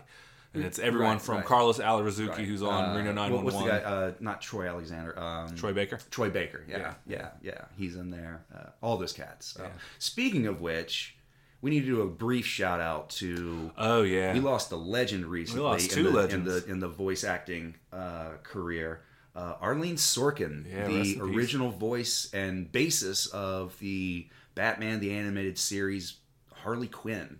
and 0.55 0.62
it's 0.64 0.79
everyone 0.79 1.12
Right, 1.14 1.23
from 1.23 1.37
right. 1.37 1.45
Carlos 1.47 1.79
Alazraqui, 1.79 2.29
Right. 2.29 2.38
who's 2.47 2.62
on 2.62 2.91
Uh, 2.91 2.95
Reno 2.97 3.07
what- 3.09 3.14
Nine 3.14 3.45
What's 3.45 3.57
the 3.59 3.64
guy? 3.64 3.79
Uh, 3.79 4.12
not 4.21 4.43
Troy 4.43 4.67
Alexander. 4.69 5.19
Um, 5.19 5.55
Troy 5.57 5.73
Baker. 5.73 5.99
Troy 6.11 6.29
Baker. 6.31 6.64
Yeah, 6.69 6.79
Yeah. 6.79 6.95
yeah, 7.07 7.29
yeah. 7.43 7.64
He's 7.76 7.97
in 7.97 8.11
there. 8.11 8.45
Uh, 8.55 8.67
all 8.83 8.99
those 8.99 9.12
cats. 9.12 9.57
Uh, 9.59 9.64
Yeah. 9.64 9.69
Speaking 9.99 10.47
of 10.47 10.61
which, 10.61 11.17
we 11.62 11.71
need 11.71 11.81
to 11.81 11.87
do 11.87 12.02
a 12.02 12.07
brief 12.09 12.45
shout 12.45 12.81
out 12.81 13.09
to. 13.11 13.71
Oh 13.79 14.02
yeah. 14.02 14.35
We 14.35 14.41
lost 14.41 14.73
a 14.73 14.76
legend 14.76 15.26
recently 15.26 15.62
We 15.62 15.67
lost 15.69 15.85
in, 15.85 15.95
two 15.95 16.02
the, 16.05 16.11
legends. 16.11 16.47
in 16.49 16.55
the 16.67 16.71
in 16.73 16.81
the 16.81 16.88
voice 16.88 17.25
acting 17.25 17.76
uh, 17.93 18.33
career. 18.43 19.00
Uh, 19.35 19.55
Arleen 19.62 19.95
Sorkin, 19.95 20.67
Yeah, 20.71 20.87
the 20.89 20.95
in 20.95 21.03
peace. 21.05 21.19
original 21.21 21.71
voice 21.71 22.29
and 22.35 22.71
basis 22.71 23.27
of 23.27 23.79
the 23.79 24.29
Batman 24.55 25.01
the 25.01 25.12
animated 25.12 25.57
series 25.59 26.17
Harley 26.53 26.89
Quinn. 26.89 27.39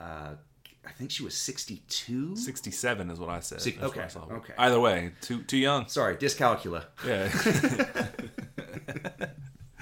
Uh, 0.00 0.34
I 0.84 0.90
think 0.90 1.12
she 1.12 1.22
was 1.22 1.34
sixty-two. 1.34 2.34
Sixty-seven 2.34 3.08
is 3.08 3.20
what 3.20 3.28
I 3.28 3.38
said. 3.38 3.60
Six- 3.60 3.80
okay, 3.80 4.00
I 4.02 4.18
okay. 4.34 4.52
Either 4.58 4.80
way, 4.80 5.12
too 5.20 5.42
too 5.44 5.58
young. 5.58 5.86
Sorry, 5.86 6.16
dyscalculia. 6.16 6.86
Yeah. 7.06 7.30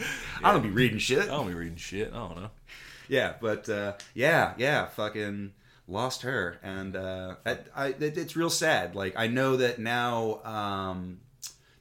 I 0.44 0.52
don't 0.52 0.62
be 0.62 0.70
reading 0.70 0.98
shit. 0.98 1.22
I 1.22 1.26
don't 1.26 1.46
be 1.48 1.54
reading 1.54 1.76
shit. 1.76 2.12
I 2.12 2.16
don't 2.16 2.36
know. 2.36 2.50
Yeah, 3.08 3.34
but 3.40 3.68
uh, 3.68 3.94
yeah, 4.14 4.54
yeah, 4.56 4.86
fucking 4.86 5.52
lost 5.88 6.22
her, 6.22 6.58
and 6.62 6.94
uh, 6.96 7.36
I, 7.44 7.58
I, 7.74 7.86
it's 7.98 8.36
real 8.36 8.50
sad. 8.50 8.94
Like 8.94 9.14
I 9.16 9.26
know 9.26 9.56
that 9.56 9.78
now. 9.78 10.40
Um, 10.44 11.20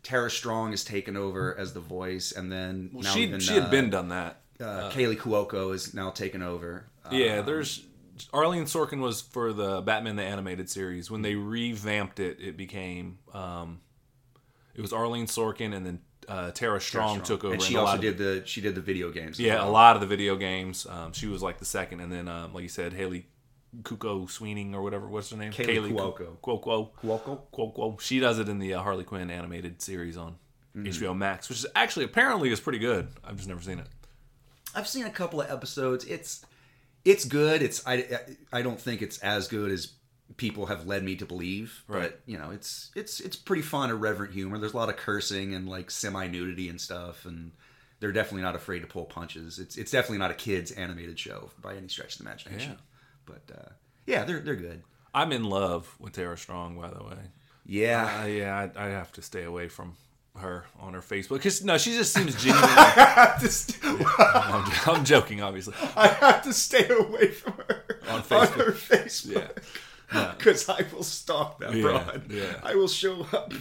Tara 0.10 0.32
Strong 0.32 0.72
has 0.72 0.84
taken 0.84 1.16
over 1.16 1.56
as 1.56 1.74
the 1.74 1.80
voice, 1.80 2.32
and 2.32 2.51
then 2.51 2.89
now 2.94 3.12
she 3.12 3.22
even, 3.22 3.39
she 3.39 3.54
had 3.54 3.66
uh, 3.66 3.70
been 3.70 3.92
done 3.92 4.10
that. 4.10 4.42
uh, 4.60 4.89
Kaley 4.92 5.16
Cuoco 5.16 5.72
is 5.72 5.94
now 5.94 6.10
taken 6.10 6.42
over. 6.42 6.88
Uh, 7.06 7.10
Yeah, 7.12 7.42
there's 7.42 7.86
Arleen 8.34 8.63
Sorkin 8.63 9.01
was 9.01 9.22
for 9.22 9.54
the 9.54 9.82
Batman 9.82 10.16
the 10.16 10.24
animated 10.24 10.68
series. 10.68 11.12
When 11.12 11.22
they 11.22 11.36
revamped 11.36 12.20
it, 12.20 12.39
it 12.42 12.58
became 12.58 13.20
um, 13.36 13.82
it 14.74 14.82
was 14.82 14.92
Arleen 14.94 15.25
Sorkin 15.28 15.75
and 15.75 15.86
then 15.86 16.00
uh, 16.28 16.50
Tara 16.51 16.82
Strong, 16.82 17.22
took 17.22 17.44
over. 17.44 17.54
and 17.54 17.62
she 17.62 17.75
a 17.75 17.78
lot 17.78 17.84
also 17.84 17.96
of- 17.98 18.01
did 18.01 18.18
the 18.18 18.42
she 18.48 18.62
did 18.62 18.74
the 18.74 18.82
video 18.82 19.12
games. 19.12 19.39
yeah 19.39 19.58
well. 19.58 19.70
a 19.70 19.72
lot 19.72 19.96
of 19.96 20.01
the 20.01 20.08
video 20.08 20.36
games. 20.36 20.88
Um, 20.89 21.13
she 21.13 21.28
was 21.28 21.44
like 21.44 21.60
the 21.60 21.66
second, 21.66 22.00
and 22.00 22.12
then 22.12 22.28
um, 22.28 22.51
like 22.51 22.63
you 22.63 22.70
said, 22.70 22.94
Haley 22.94 23.28
Cuoco 23.84 24.30
Sweening 24.30 24.74
or 24.76 24.82
whatever. 24.82 25.08
What's 25.08 25.30
her 25.32 25.38
name? 25.38 25.52
Kaylee 25.52 25.90
Ku- 25.90 25.96
Cuoco. 25.96 26.38
Cuoco. 26.42 26.90
Cuoco? 27.04 27.42
Cuoco. 27.54 28.00
She 28.02 28.20
does 28.20 28.40
it 28.40 28.50
in 28.50 28.60
the 28.60 28.74
uh, 28.74 28.82
Harley 28.82 29.04
Quinn 29.04 29.30
animated 29.30 29.82
series 29.82 30.18
on 30.18 30.36
Mm-hmm. 30.76 30.88
HBO 31.04 31.18
Max, 31.18 31.50
which 31.50 31.58
is 31.58 31.66
actually 31.76 32.06
apparently 32.06 32.52
is 32.52 32.60
pretty 32.60 32.78
good. 32.78 33.08
I've 33.24 33.38
just 33.38 33.50
never 33.50 33.60
seen 33.60 33.80
it. 33.80 33.88
I've 34.76 34.88
seen 34.88 35.06
a 35.08 35.10
couple 35.10 35.42
of 35.42 35.50
episodes. 35.50 36.06
It's 36.06 36.46
it's 37.04 37.26
good. 37.26 37.64
It's 37.64 37.82
I 37.88 38.06
I 38.54 38.62
don't 38.62 38.80
think 38.80 39.02
it's 39.02 39.18
as 39.20 39.48
good 39.48 39.72
as 39.72 39.94
people 40.38 40.68
have 40.68 40.86
led 40.86 41.04
me 41.04 41.16
to 41.16 41.26
believe. 41.26 41.84
Right. 41.88 42.04
But 42.04 42.22
you 42.28 42.38
know, 42.38 42.52
it's 42.52 42.92
it's 42.96 43.20
it's 43.20 43.36
pretty 43.36 43.64
fun, 43.64 43.90
irreverent 43.90 44.32
humor. 44.32 44.60
There's 44.60 44.74
a 44.74 44.78
lot 44.78 44.90
of 44.90 44.98
cursing 44.98 45.56
and 45.56 45.68
like 45.68 45.90
semi 45.90 46.28
nudity 46.28 46.70
and 46.70 46.80
stuff, 46.80 47.26
and 47.26 47.52
they're 48.00 48.12
definitely 48.12 48.44
not 48.44 48.56
afraid 48.56 48.82
to 48.82 48.88
pull 48.88 49.06
punches. 49.06 49.58
It's 49.58 49.76
it's 49.76 49.90
definitely 49.90 50.20
not 50.20 50.30
a 50.30 50.36
kids 50.36 50.72
animated 50.72 51.18
show 51.18 51.50
by 51.60 51.76
any 51.78 51.88
stretch 51.88 52.14
of 52.14 52.20
the 52.20 52.26
imagination. 52.30 52.78
But 53.29 53.55
uh, 53.57 53.69
yeah, 54.05 54.24
they're 54.25 54.39
they're 54.39 54.55
good. 54.55 54.83
I'm 55.13 55.31
in 55.31 55.43
love 55.43 55.95
with 56.00 56.13
Tara 56.13 56.38
Strong, 56.38 56.79
by 56.79 56.89
the 56.89 57.03
way. 57.03 57.17
Yeah. 57.65 58.21
Uh, 58.24 58.25
yeah, 58.25 58.67
I, 58.75 58.86
I 58.86 58.88
have 58.89 59.12
to 59.13 59.21
stay 59.21 59.43
away 59.43 59.67
from 59.69 59.95
her 60.38 60.65
on 60.79 60.93
her 60.93 61.01
Facebook 61.01 61.38
because 61.38 61.63
no, 61.63 61.77
she 61.77 61.91
just 61.91 62.13
seems 62.13 62.36
genuinely. 62.41 62.69
Just- 63.41 63.77
I'm, 63.83 64.71
I'm 64.88 65.03
joking, 65.05 65.41
obviously. 65.41 65.74
I 65.95 66.07
have 66.07 66.43
to 66.43 66.53
stay 66.53 66.88
away 66.88 67.27
from 67.29 67.53
her 67.67 67.86
On 68.09 68.21
Facebook. 68.21 68.65
her 68.65 68.71
Facebook. 68.71 69.57
Yeah. 70.13 70.31
Because 70.38 70.67
I 70.69 70.83
will 70.91 71.03
stalk 71.03 71.59
that 71.59 71.71
Yeah, 71.74 71.81
broad. 71.83 72.31
yeah. 72.31 72.55
I 72.63 72.74
will 72.74 72.88
show 72.88 73.27
up 73.31 73.53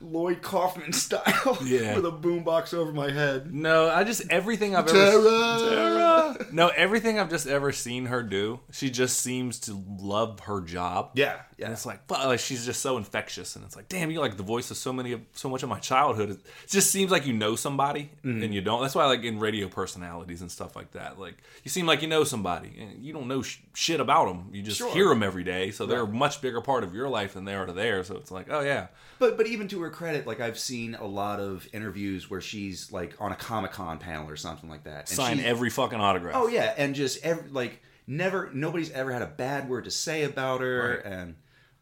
Lloyd 0.00 0.42
Kaufman 0.42 0.92
style 1.04 1.58
Yeah. 1.64 1.96
with 1.96 2.06
a 2.06 2.12
boombox 2.12 2.74
over 2.74 2.92
my 2.92 3.10
head. 3.10 3.52
No, 3.54 3.88
I 3.88 4.04
just 4.04 4.22
everything 4.30 4.74
I've 4.76 4.88
ever 4.88 5.68
Tara! 5.70 6.46
no 6.52 6.68
everything 6.68 7.18
I've 7.18 7.30
just 7.30 7.46
ever 7.46 7.72
seen 7.72 8.06
her 8.06 8.22
do. 8.22 8.60
She 8.72 8.90
just 8.90 9.20
seems 9.20 9.58
to 9.60 9.82
love 9.98 10.40
her 10.40 10.60
job. 10.60 11.10
Yeah, 11.14 11.36
yeah. 11.58 11.66
And 11.66 11.72
it's 11.72 11.86
like, 11.86 12.06
fuck, 12.06 12.24
like 12.24 12.40
she's 12.40 12.64
just 12.66 12.80
so 12.82 12.96
infectious, 12.96 13.56
and 13.56 13.64
it's 13.64 13.76
like, 13.76 13.88
damn, 13.88 14.10
you're 14.10 14.20
like 14.22 14.36
the 14.36 14.42
voice 14.42 14.70
of 14.70 14.76
so 14.76 14.92
many, 14.92 15.12
of 15.12 15.20
so 15.32 15.48
much 15.48 15.62
of 15.62 15.68
my 15.68 15.78
childhood. 15.78 16.30
It 16.30 16.40
just 16.68 16.90
seems 16.90 17.10
like 17.10 17.26
you 17.26 17.32
know 17.32 17.56
somebody, 17.56 18.10
Mm-hmm. 18.24 18.42
and 18.42 18.54
you 18.54 18.60
don't. 18.60 18.82
That's 18.82 18.94
why, 18.94 19.06
like 19.06 19.24
in 19.24 19.38
radio 19.38 19.68
personalities 19.68 20.40
and 20.40 20.50
stuff 20.50 20.76
like 20.76 20.92
that, 20.92 21.18
like 21.18 21.36
you 21.64 21.70
seem 21.70 21.86
like 21.86 22.02
you 22.02 22.08
know 22.08 22.24
somebody, 22.24 22.72
and 22.78 23.04
you 23.04 23.12
don't 23.12 23.28
know 23.28 23.42
sh- 23.42 23.58
shit 23.74 24.00
about 24.00 24.26
them. 24.26 24.50
You 24.52 24.62
just 24.62 24.78
Sure. 24.78 24.92
hear 24.92 25.08
them 25.08 25.22
every 25.22 25.44
day, 25.44 25.70
so 25.70 25.86
they're 25.86 26.02
a 26.02 26.06
much 26.06 26.40
bigger 26.40 26.60
part 26.60 26.84
of 26.84 26.94
your 26.94 27.08
life 27.08 27.34
than 27.34 27.44
they 27.44 27.54
are 27.54 27.66
to 27.66 27.72
theirs. 27.72 28.08
So 28.08 28.16
it's 28.16 28.30
like, 28.30 28.46
oh 28.50 28.60
yeah, 28.60 28.88
But 29.18 29.36
but 29.36 29.46
even 29.46 29.68
to 29.68 29.80
her 29.80 29.85
credit, 29.90 30.26
like 30.26 30.40
I've 30.40 30.58
seen 30.58 30.94
a 30.94 31.06
lot 31.06 31.40
of 31.40 31.66
interviews 31.72 32.30
where 32.30 32.40
she's 32.40 32.90
like 32.92 33.14
on 33.20 33.32
a 33.32 33.36
Comic 33.36 33.72
Con 33.72 33.98
panel 33.98 34.28
or 34.28 34.36
something 34.36 34.68
like 34.70 34.84
that. 34.84 35.00
And 35.00 35.08
sign 35.08 35.38
she- 35.38 35.44
every 35.44 35.70
fucking 35.70 36.00
autograph. 36.00 36.34
Oh 36.36 36.48
yeah, 36.48 36.74
and 36.76 36.94
just 36.94 37.24
every 37.24 37.48
like 37.50 37.82
never 38.06 38.50
nobody's 38.52 38.90
ever 38.92 39.12
had 39.12 39.22
a 39.22 39.26
bad 39.26 39.68
word 39.68 39.84
to 39.84 39.90
say 39.90 40.22
about 40.24 40.60
her 40.60 41.02
Right. 41.04 41.12
and 41.12 41.34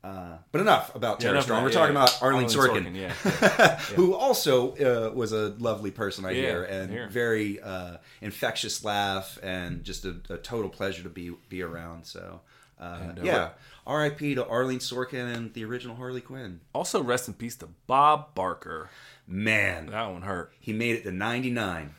uh, 0.02 0.36
but 0.52 0.60
enough 0.60 0.94
about 0.94 1.18
Tara 1.18 1.40
Strong. 1.40 1.62
We're 1.62 1.70
yeah, 1.70 1.74
talking 1.74 1.94
yeah. 1.94 2.02
about 2.02 2.10
Arleen, 2.20 2.44
Arleen 2.44 2.54
Sorkin, 2.54 2.84
Sorkin, 2.92 2.94
yeah, 3.58 3.78
who 3.96 4.12
also 4.14 4.74
uh, 4.76 5.10
was 5.14 5.32
a 5.32 5.54
lovely 5.58 5.90
person, 5.90 6.26
I 6.26 6.34
hear, 6.34 6.62
and 6.62 6.90
here. 6.90 7.08
very 7.08 7.58
uh, 7.62 7.96
infectious 8.20 8.84
laugh 8.84 9.38
and 9.42 9.82
just 9.82 10.04
a, 10.04 10.16
a 10.28 10.36
total 10.36 10.68
pleasure 10.68 11.02
to 11.04 11.08
be 11.08 11.32
be 11.48 11.62
around. 11.62 12.04
So 12.04 12.40
uh, 12.78 12.98
And, 13.00 13.18
uh, 13.20 13.22
yeah, 13.22 13.48
R.I.P. 13.86 14.34
to 14.36 14.44
Arleen 14.44 14.78
Sorkin 14.80 15.34
and 15.34 15.52
the 15.52 15.64
original 15.64 15.96
Harley 15.96 16.20
Quinn. 16.20 16.60
Also, 16.74 17.02
rest 17.02 17.28
in 17.28 17.34
peace 17.34 17.56
to 17.56 17.68
Bob 17.86 18.34
Barker. 18.34 18.88
Man, 19.26 19.86
That 19.86 20.10
one 20.10 20.22
hurt. 20.22 20.52
he 20.60 20.72
made 20.72 20.96
it 20.96 21.02
to 21.04 21.12
99. 21.12 21.94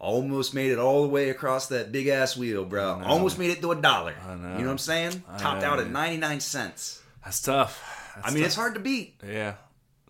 Almost 0.00 0.54
made 0.54 0.70
it 0.70 0.78
all 0.78 1.02
the 1.02 1.08
way 1.08 1.28
across 1.30 1.66
that 1.68 1.90
big 1.90 2.06
ass 2.06 2.36
wheel, 2.36 2.64
bro. 2.64 3.02
Almost 3.04 3.36
made 3.38 3.50
it 3.50 3.60
to 3.62 3.72
a 3.72 3.76
dollar. 3.76 4.14
know. 4.26 4.32
You 4.32 4.38
know 4.38 4.54
what 4.66 4.70
I'm 4.70 4.78
saying? 4.78 5.22
Topped 5.38 5.62
know, 5.62 5.68
out 5.68 5.78
at 5.80 5.86
man. 5.86 6.20
99 6.20 6.40
cents. 6.40 7.02
That's 7.24 7.40
tough. 7.42 8.12
That's 8.14 8.28
I 8.28 8.30
mean, 8.30 8.42
tough. 8.42 8.46
it's 8.46 8.54
hard 8.54 8.74
to 8.74 8.80
beat. 8.80 9.14
Yeah. 9.26 9.54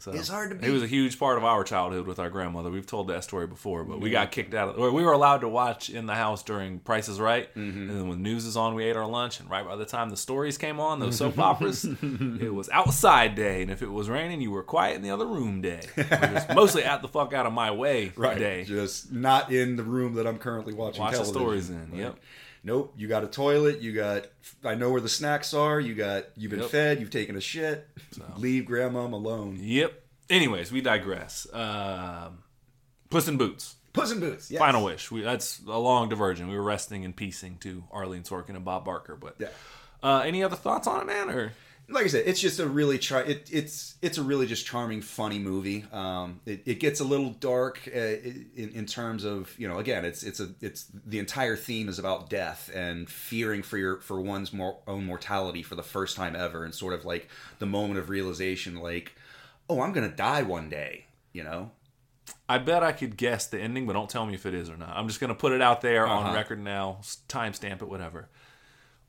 So 0.01 0.13
It's 0.13 0.29
hard 0.29 0.51
to 0.61 0.67
It 0.67 0.71
was 0.71 0.83
a 0.83 0.87
huge 0.87 1.19
part 1.19 1.39
of 1.39 1.45
our 1.45 1.65
childhood 1.65 2.07
with 2.07 2.19
our 2.19 2.31
grandmother. 2.31 2.71
We've 2.71 2.87
told 2.87 3.09
that 3.09 3.25
story 3.25 3.47
before, 3.47 3.85
but 3.85 4.01
we 4.01 4.11
got 4.11 4.31
kicked 4.31 4.55
out 4.55 4.71
of 4.71 4.79
or 4.79 4.93
we 4.93 5.03
were 5.03 5.13
allowed 5.13 5.39
to 5.39 5.49
watch 5.49 5.91
in 5.91 6.07
the 6.07 6.15
house 6.15 6.43
during 6.43 6.79
Price 6.81 7.09
is 7.09 7.21
Right. 7.21 7.53
Mm-hmm. 7.55 7.81
And 7.81 7.91
then 7.91 8.09
when 8.09 8.23
news 8.23 8.45
is 8.45 8.57
on, 8.57 8.75
we 8.75 8.85
ate 8.85 8.97
our 8.97 9.07
lunch. 9.07 9.41
And 9.41 9.51
right 9.51 9.65
by 9.67 9.77
the 9.77 9.85
time 9.85 10.11
the 10.11 10.17
stories 10.17 10.59
came 10.59 10.81
on, 10.81 11.01
those 11.01 11.17
soap 11.17 11.39
operas, 11.39 11.85
it 11.85 12.55
was 12.55 12.69
outside 12.71 13.35
day. 13.35 13.63
And 13.63 13.71
if 13.71 13.83
it 13.83 13.91
was 13.91 14.09
raining, 14.09 14.41
you 14.41 14.51
were 14.51 14.63
quiet 14.63 14.97
in 14.97 15.03
the 15.03 15.11
other 15.11 15.27
room 15.27 15.61
day. 15.61 15.81
It 15.97 16.33
was 16.33 16.45
mostly 16.55 16.85
out 16.85 17.03
the 17.03 17.09
fuck 17.09 17.33
out 17.33 17.47
of 17.47 17.53
my 17.53 17.71
way 17.71 18.13
day. 18.19 18.65
Just 18.65 19.13
not 19.13 19.51
in 19.53 19.77
the 19.77 19.83
room 19.83 20.15
that 20.15 20.27
I'm 20.27 20.39
currently 20.39 20.75
watching 20.75 21.03
Watch 21.03 21.17
the 21.17 21.25
stories 21.25 21.71
in. 21.71 21.91
Yep. 21.95 22.19
Nope. 22.65 22.95
You 22.97 23.09
got 23.09 23.25
a 23.25 23.29
toilet. 23.29 23.81
You 23.81 23.93
got. 23.93 24.27
I 24.65 24.75
know 24.75 24.91
where 24.91 25.01
the 25.01 25.09
snacks 25.09 25.55
are. 25.55 25.79
You 25.81 25.95
got. 25.95 26.25
You've 26.37 26.51
been 26.51 26.61
Yep. 26.61 26.71
fed. 26.71 27.01
You've 27.01 27.11
taken 27.11 27.37
a 27.37 27.41
shit. 27.41 27.87
Leave 28.37 28.67
grandma 28.67 29.07
alone. 29.07 29.59
Yep. 29.61 30.03
Anyways, 30.31 30.71
we 30.73 30.81
digress. 30.81 31.47
Um, 31.53 32.39
Puss 33.11 33.29
in 33.29 33.37
Boots. 33.39 33.77
Puss 33.93 34.13
in 34.13 34.21
Boots. 34.21 34.51
Yes. 34.51 34.59
Final 34.61 34.85
Wish. 34.85 35.11
We, 35.11 35.23
that's 35.23 35.61
a 35.67 35.79
long 35.79 36.09
diversion. 36.09 36.49
We 36.49 36.57
were 36.57 36.63
resting 36.63 37.05
and 37.05 37.17
piecing 37.17 37.57
to 37.59 37.85
Arleen 37.95 38.27
Sorkin 38.29 38.51
and 38.57 38.65
Bob 38.65 38.85
Barker. 38.85 39.17
But 39.17 39.37
Yeah. 39.39 39.49
uh, 40.03 40.23
any 40.27 40.43
other 40.43 40.57
thoughts 40.57 40.87
on 40.87 41.01
it, 41.01 41.07
man? 41.07 41.31
Or 41.31 41.53
like 41.91 42.05
I 42.05 42.09
said, 42.09 42.25
it's 42.27 42.41
just 42.41 42.61
a 42.61 42.67
really 42.67 42.99
char- 42.99 43.25
it, 43.25 43.49
it's 43.51 43.97
it's 44.03 44.19
a 44.19 44.23
really 44.23 44.47
just 44.47 44.67
charming, 44.67 45.01
funny 45.01 45.39
movie. 45.39 45.85
Um, 45.93 46.41
it, 46.45 46.63
it 46.67 46.81
gets 46.81 47.01
a 47.01 47.05
little 47.05 47.31
dark 47.31 47.81
uh, 47.87 47.99
in, 47.99 48.73
in 48.75 48.87
terms 48.87 49.25
of 49.25 49.55
you 49.59 49.67
know 49.69 49.79
again, 49.79 50.05
it's 50.05 50.23
it's 50.23 50.39
a 50.41 50.51
it's 50.61 50.87
the 51.07 51.19
entire 51.19 51.57
theme 51.57 51.89
is 51.89 51.99
about 51.99 52.29
death 52.29 52.71
and 52.75 53.09
fearing 53.09 53.63
for 53.63 53.79
your 53.79 54.01
for 54.01 54.21
one's 54.21 54.53
more, 54.53 54.79
own 54.87 55.05
mortality 55.07 55.63
for 55.63 55.75
the 55.77 55.83
first 55.83 56.17
time 56.17 56.37
ever, 56.37 56.65
and 56.65 56.75
sort 56.75 56.93
of 56.95 57.05
like 57.05 57.29
the 57.59 57.67
moment 57.67 57.99
of 57.99 58.11
realization, 58.11 58.77
like 58.77 59.13
oh, 59.71 59.81
I'm 59.81 59.93
gonna 59.93 60.09
die 60.09 60.43
one 60.43 60.69
day, 60.69 61.07
you 61.33 61.43
know. 61.45 61.71
I 62.51 62.59
bet 62.59 62.83
I 62.83 62.93
could 62.93 63.17
guess 63.17 63.47
the 63.47 63.59
ending, 63.59 63.87
but 63.87 63.95
don't 63.95 64.09
tell 64.11 64.27
me 64.27 64.35
if 64.35 64.45
it 64.47 64.53
is 64.55 64.69
or 64.69 64.77
not. 64.77 64.95
I'm 64.97 65.07
just 65.09 65.21
gonna 65.21 65.35
put 65.35 65.53
it 65.53 65.63
out 65.63 65.81
there 65.81 66.07
on 66.07 66.25
Uh-huh. 66.27 66.35
record 66.35 66.61
now, 66.63 66.99
timestamp 67.29 67.81
it, 67.83 67.89
whatever. 67.89 68.29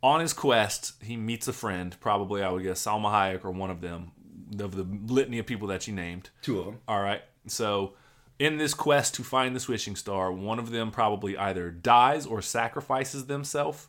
On 0.01 0.21
his 0.21 0.33
quest, 0.33 0.93
he 1.03 1.17
meets 1.17 1.47
a 1.47 1.53
friend, 1.53 1.95
probably 1.99 2.41
I 2.41 2.49
would 2.49 2.63
guess 2.63 2.83
Salma 2.83 3.11
Hayek 3.11 3.43
or 3.43 3.51
one 3.51 3.69
of 3.69 3.81
them, 3.81 4.11
of 4.59 4.75
the 4.75 4.83
litany 5.13 5.39
of 5.39 5.45
people 5.45 5.67
that 5.67 5.87
you 5.87 5.93
named. 5.93 6.29
Two 6.41 6.59
of 6.59 6.65
them. 6.65 6.79
All 6.87 7.01
right. 7.01 7.21
So, 7.47 7.93
in 8.37 8.57
this 8.57 8.73
quest 8.73 9.15
to 9.15 9.23
find 9.23 9.55
the 9.55 9.65
wishing 9.69 9.97
star, 9.97 10.31
one 10.31 10.59
of 10.59 10.71
them 10.71 10.91
probably 10.91 11.37
either 11.37 11.69
dies 11.69 12.25
or 12.25 12.41
sacrifices 12.41 13.25
themselves 13.25 13.87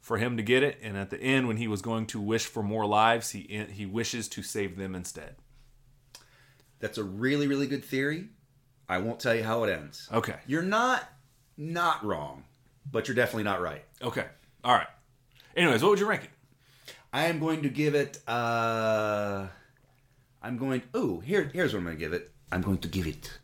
for 0.00 0.18
him 0.18 0.36
to 0.36 0.42
get 0.42 0.62
it. 0.62 0.78
And 0.80 0.96
at 0.96 1.10
the 1.10 1.20
end, 1.20 1.48
when 1.48 1.56
he 1.56 1.66
was 1.66 1.82
going 1.82 2.06
to 2.06 2.20
wish 2.20 2.46
for 2.46 2.62
more 2.62 2.86
lives, 2.86 3.30
he 3.30 3.66
he 3.72 3.86
wishes 3.86 4.28
to 4.28 4.42
save 4.42 4.76
them 4.76 4.94
instead. 4.94 5.36
That's 6.78 6.98
a 6.98 7.04
really 7.04 7.48
really 7.48 7.66
good 7.66 7.84
theory. 7.84 8.28
I 8.88 8.98
won't 8.98 9.20
tell 9.20 9.34
you 9.34 9.42
how 9.42 9.64
it 9.64 9.70
ends. 9.70 10.08
Okay. 10.12 10.36
You're 10.46 10.62
not 10.62 11.08
not 11.56 12.04
wrong, 12.04 12.44
but 12.90 13.08
you're 13.08 13.16
definitely 13.16 13.42
not 13.42 13.60
right. 13.60 13.84
Okay. 14.00 14.26
All 14.62 14.74
right. 14.74 14.86
Anyways, 15.58 15.82
what 15.82 15.90
would 15.90 15.98
you 16.00 16.06
rank 16.08 16.22
it? 16.22 16.30
I 17.12 17.26
am 17.26 17.40
going 17.40 17.62
to 17.62 17.68
give 17.68 17.94
it. 17.96 18.20
uh 18.28 19.48
I'm 20.40 20.56
going. 20.56 20.82
Oh, 20.94 21.18
here, 21.18 21.50
here's 21.52 21.72
what 21.72 21.80
I'm 21.80 21.84
going 21.86 21.96
to 21.96 22.00
give 22.00 22.12
it. 22.12 22.30
I'm 22.52 22.62
going 22.62 22.78
to 22.78 22.88
give 22.88 23.08
it 23.08 23.38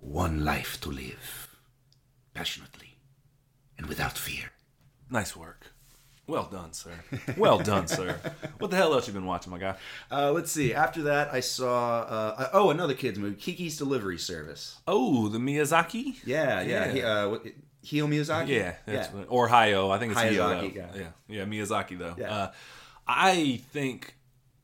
one 0.00 0.44
life 0.44 0.78
to 0.82 0.90
live, 0.90 1.56
passionately, 2.34 2.98
and 3.78 3.86
without 3.86 4.18
fear. 4.18 4.50
Nice 5.10 5.34
work. 5.34 5.72
Well 6.26 6.44
done, 6.52 6.74
sir. 6.74 6.92
Well 7.38 7.58
done, 7.58 7.88
sir. 7.88 8.20
What 8.58 8.70
the 8.70 8.76
hell 8.76 8.92
else 8.92 9.06
you 9.08 9.14
been 9.14 9.24
watching, 9.24 9.50
my 9.50 9.58
guy? 9.58 9.76
Uh, 10.12 10.30
let's 10.32 10.52
see. 10.52 10.74
After 10.74 11.00
that, 11.04 11.32
I 11.32 11.40
saw. 11.40 12.00
Uh, 12.00 12.50
oh, 12.52 12.68
another 12.68 12.92
kids 12.92 13.18
movie, 13.18 13.36
Kiki's 13.36 13.78
Delivery 13.78 14.18
Service. 14.18 14.76
Oh, 14.86 15.28
the 15.28 15.38
Miyazaki. 15.38 16.16
Yeah, 16.26 16.60
yeah. 16.60 16.92
Yeah. 16.92 16.92
He, 16.92 17.02
uh, 17.02 17.38
Hio 17.90 18.06
Miyazaki. 18.06 18.48
Yeah, 18.48 18.74
yeah. 18.86 19.10
what- 19.12 19.26
or 19.28 19.48
Hayao. 19.48 19.90
I 19.90 19.98
think 19.98 20.12
it's 20.12 20.20
Hayazaki, 20.20 20.74
yeah. 20.74 20.86
yeah, 20.94 21.08
yeah, 21.28 21.44
Miyazaki 21.44 21.98
though. 21.98 22.14
Yeah. 22.18 22.34
Uh, 22.34 22.52
I 23.06 23.60
think 23.72 24.14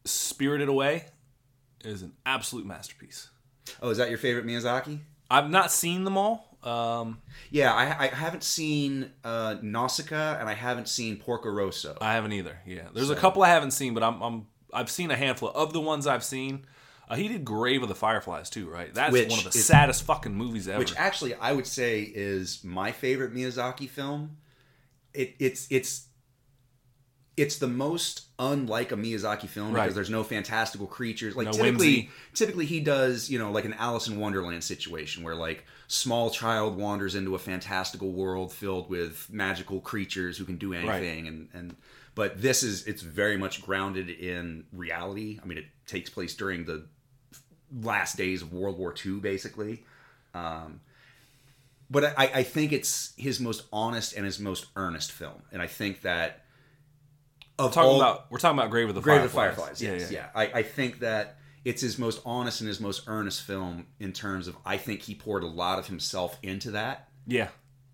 Spirited 0.04 0.68
Away 0.68 1.06
is 1.84 2.02
an 2.02 2.12
absolute 2.26 2.66
masterpiece. 2.66 3.30
Oh, 3.80 3.90
is 3.90 3.98
that 3.98 4.08
your 4.10 4.18
favorite 4.18 4.46
Miyazaki? 4.46 4.98
I've 5.30 5.48
not 5.50 5.72
seen 5.72 6.04
them 6.04 6.16
all. 6.18 6.58
Um, 6.62 7.18
Yeah, 7.50 7.72
I, 7.74 8.04
I 8.04 8.06
haven't 8.08 8.42
seen 8.42 9.10
uh, 9.22 9.56
Nausicaa 9.62 10.36
and 10.38 10.48
I 10.48 10.54
haven't 10.54 10.88
seen 10.88 11.16
Porco 11.18 11.50
Rosso. 11.50 11.96
I 12.00 12.14
haven't 12.14 12.32
either. 12.32 12.58
Yeah, 12.66 12.88
there's 12.94 13.10
a 13.10 13.16
couple 13.16 13.42
I 13.42 13.48
haven't 13.48 13.72
seen, 13.72 13.94
but 13.94 14.02
I'm, 14.02 14.20
I'm 14.22 14.46
I've 14.72 14.90
seen 14.90 15.10
a 15.10 15.16
handful 15.16 15.50
of 15.50 15.72
the 15.72 15.80
ones 15.80 16.06
I've 16.06 16.24
seen. 16.24 16.66
Uh, 17.08 17.16
he 17.16 17.28
did 17.28 17.44
Grave 17.44 17.82
of 17.82 17.88
the 17.88 17.94
Fireflies 17.94 18.48
too, 18.50 18.68
right? 18.68 18.92
That's 18.94 19.12
Which 19.12 19.28
one 19.28 19.38
of 19.38 19.44
the 19.52 19.58
is- 19.58 19.64
saddest 19.66 20.04
fucking 20.04 20.34
movies 20.34 20.68
ever. 20.68 20.78
which 20.78 20.94
actually 20.96 21.34
I 21.34 21.52
would 21.52 21.66
say 21.66 22.02
is 22.02 22.62
my 22.64 22.92
favorite 22.92 23.34
Miyazaki 23.34 23.88
film. 23.88 24.38
It, 25.12 25.34
it's 25.38 25.66
it's 25.70 26.06
it's 27.36 27.58
the 27.58 27.66
most 27.66 28.22
unlike 28.38 28.92
a 28.92 28.96
Miyazaki 28.96 29.48
film 29.48 29.72
Right. 29.72 29.82
because 29.82 29.94
there's 29.96 30.10
no 30.10 30.22
fantastical 30.22 30.86
creatures. 30.86 31.34
Like 31.36 31.46
No 31.46 31.52
typically, 31.52 31.70
whimsy. 31.96 32.10
typically 32.32 32.66
he 32.66 32.80
does 32.80 33.28
you 33.28 33.38
know 33.38 33.50
like 33.50 33.64
an 33.64 33.74
Alice 33.74 34.06
in 34.08 34.18
Wonderland 34.20 34.62
situation 34.64 35.22
where 35.24 35.34
like 35.34 35.64
small 35.88 36.30
child 36.30 36.76
wanders 36.76 37.14
into 37.14 37.34
a 37.34 37.38
fantastical 37.38 38.12
world 38.12 38.52
filled 38.52 38.88
with 38.88 39.28
magical 39.30 39.80
creatures 39.80 40.38
who 40.38 40.44
can 40.44 40.56
do 40.56 40.72
anything 40.72 41.26
and 41.28 41.48
and 41.52 41.76
but 42.14 42.40
this 42.40 42.62
is 42.62 42.86
it's 42.86 43.02
very 43.02 43.36
much 43.36 43.60
grounded 43.62 44.08
in 44.08 44.64
reality. 44.72 45.40
I 45.42 45.46
mean, 45.46 45.58
it 45.58 45.66
takes 45.86 46.08
place 46.10 46.34
during 46.34 46.64
the 46.64 46.86
last 47.82 48.16
days 48.16 48.42
of 48.42 48.52
World 48.52 48.78
War 48.78 48.94
II, 49.04 49.20
basically. 49.20 49.84
Um, 50.34 50.80
but 51.90 52.18
I, 52.18 52.30
I 52.34 52.42
think 52.42 52.72
it's 52.72 53.12
his 53.16 53.40
most 53.40 53.64
honest 53.72 54.14
and 54.14 54.24
his 54.24 54.38
most 54.38 54.66
earnest 54.76 55.12
film, 55.12 55.42
and 55.52 55.60
I 55.60 55.66
think 55.66 56.02
that 56.02 56.44
of 57.58 57.72
talking 57.72 57.90
all, 57.90 58.00
about 58.00 58.30
we're 58.30 58.38
talking 58.38 58.58
about 58.58 58.70
Grave 58.70 58.88
of 58.88 58.94
the 58.94 59.00
Grave 59.00 59.22
of 59.22 59.30
the 59.30 59.36
Fireflies. 59.36 59.80
Fireflies, 59.80 60.02
yes, 60.02 60.10
yeah, 60.10 60.28
I, 60.34 60.46
I 60.46 60.62
think 60.62 61.00
that 61.00 61.38
it's 61.64 61.82
his 61.82 61.98
most 61.98 62.20
honest 62.24 62.60
and 62.60 62.68
his 62.68 62.80
most 62.80 63.02
earnest 63.06 63.42
film 63.42 63.86
in 64.00 64.12
terms 64.12 64.48
of 64.48 64.56
I 64.64 64.76
think 64.76 65.02
he 65.02 65.14
poured 65.14 65.42
a 65.42 65.48
lot 65.48 65.78
of 65.78 65.86
himself 65.86 66.38
into 66.42 66.72
that. 66.72 67.08
yeah. 67.26 67.48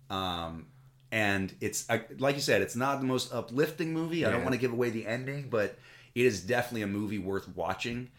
Um, 0.09 0.67
and 1.11 1.53
it's 1.61 1.89
I, 1.89 2.03
like 2.19 2.35
you 2.35 2.41
said, 2.41 2.61
it's 2.61 2.75
not 2.75 2.99
the 2.99 3.05
most 3.05 3.33
uplifting 3.33 3.93
movie. 3.93 4.25
I 4.25 4.31
don't 4.31 4.43
want 4.43 4.53
to 4.53 4.59
give 4.59 4.71
away 4.71 4.89
the 4.89 5.05
ending, 5.05 5.49
but 5.49 5.77
it 6.15 6.25
is 6.25 6.41
definitely 6.41 6.81
a 6.83 6.87
movie 6.87 7.19
worth 7.19 7.47
watching. 7.55 8.09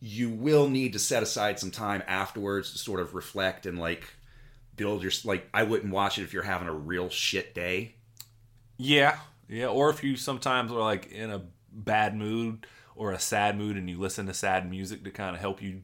You 0.00 0.30
will 0.30 0.68
need 0.68 0.92
to 0.92 0.98
set 0.98 1.22
aside 1.22 1.58
some 1.58 1.70
time 1.70 2.02
afterwards 2.06 2.72
to 2.72 2.78
sort 2.78 3.00
of 3.00 3.14
reflect 3.14 3.66
and 3.66 3.78
like 3.78 4.04
build 4.76 5.02
your 5.02 5.12
like. 5.24 5.48
I 5.52 5.64
wouldn't 5.64 5.92
watch 5.92 6.18
it 6.18 6.22
if 6.22 6.32
you're 6.32 6.42
having 6.44 6.68
a 6.68 6.72
real 6.72 7.08
shit 7.10 7.54
day. 7.54 7.96
Yeah, 8.76 9.18
yeah. 9.48 9.66
Or 9.66 9.90
if 9.90 10.04
you 10.04 10.16
sometimes 10.16 10.70
are 10.70 10.78
like 10.80 11.10
in 11.10 11.30
a 11.30 11.42
bad 11.72 12.16
mood 12.16 12.66
or 12.94 13.12
a 13.12 13.18
sad 13.18 13.58
mood 13.58 13.76
and 13.76 13.88
you 13.90 13.98
listen 13.98 14.26
to 14.26 14.34
sad 14.34 14.68
music 14.70 15.04
to 15.04 15.10
kind 15.10 15.34
of 15.34 15.40
help 15.40 15.60
you 15.62 15.82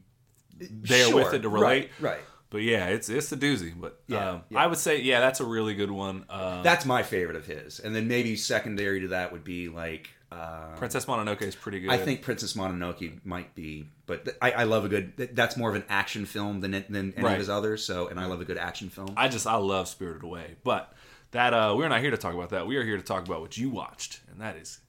there 0.57 1.07
Sure, 1.07 1.15
with 1.15 1.33
it 1.33 1.41
to 1.41 1.49
relate. 1.49 1.89
Right. 1.99 2.11
right. 2.13 2.21
But 2.49 2.59
yeah, 2.59 2.87
it's 2.87 3.09
it's 3.09 3.31
a 3.33 3.37
doozy. 3.37 3.73
But 3.77 4.01
Yeah, 4.07 4.29
um, 4.29 4.41
yeah. 4.49 4.59
I 4.59 4.67
would 4.67 4.77
say 4.77 5.01
yeah, 5.01 5.19
that's 5.19 5.41
a 5.41 5.45
really 5.45 5.73
good 5.73 5.91
one. 5.91 6.23
Um, 6.29 6.63
That's 6.63 6.85
my 6.85 7.03
favorite 7.03 7.35
of 7.35 7.45
his, 7.45 7.79
and 7.81 7.93
then 7.93 8.07
maybe 8.07 8.37
secondary 8.37 9.01
to 9.01 9.07
that 9.09 9.33
would 9.33 9.43
be 9.43 9.67
like. 9.67 10.09
Uh, 10.35 10.75
Princess 10.75 11.05
Mononoke 11.05 11.41
is 11.41 11.55
pretty 11.55 11.79
good. 11.79 11.89
I 11.91 11.97
think 11.97 12.21
Princess 12.21 12.53
Mononoke 12.53 13.25
might 13.25 13.55
be, 13.55 13.87
but 14.05 14.25
th- 14.25 14.37
I, 14.41 14.51
I 14.51 14.63
love 14.65 14.83
a 14.85 14.89
good. 14.89 15.15
th- 15.17 15.29
That's 15.33 15.55
more 15.57 15.69
of 15.69 15.75
an 15.75 15.85
action 15.89 16.25
film 16.25 16.59
than 16.61 16.73
it- 16.73 16.91
than 16.91 17.13
any 17.15 17.23
Right. 17.23 17.33
of 17.33 17.39
his 17.39 17.49
others. 17.49 17.83
So, 17.85 18.07
and 18.07 18.19
I 18.19 18.25
love 18.25 18.41
a 18.41 18.45
good 18.45 18.57
action 18.57 18.89
film. 18.89 19.13
I 19.15 19.27
just 19.29 19.47
I 19.47 19.55
love 19.55 19.87
Spirited 19.87 20.23
Away. 20.23 20.55
But 20.63 20.93
that 21.31 21.53
uh, 21.53 21.73
we're 21.77 21.87
not 21.89 22.01
here 22.01 22.11
to 22.11 22.17
talk 22.17 22.33
about 22.33 22.49
that. 22.49 22.67
We 22.67 22.75
are 22.77 22.83
here 22.83 22.97
to 22.97 23.03
talk 23.03 23.25
about 23.25 23.41
what 23.41 23.57
you 23.57 23.69
watched, 23.69 24.19
and 24.31 24.41
that 24.41 24.57
is 24.57 24.79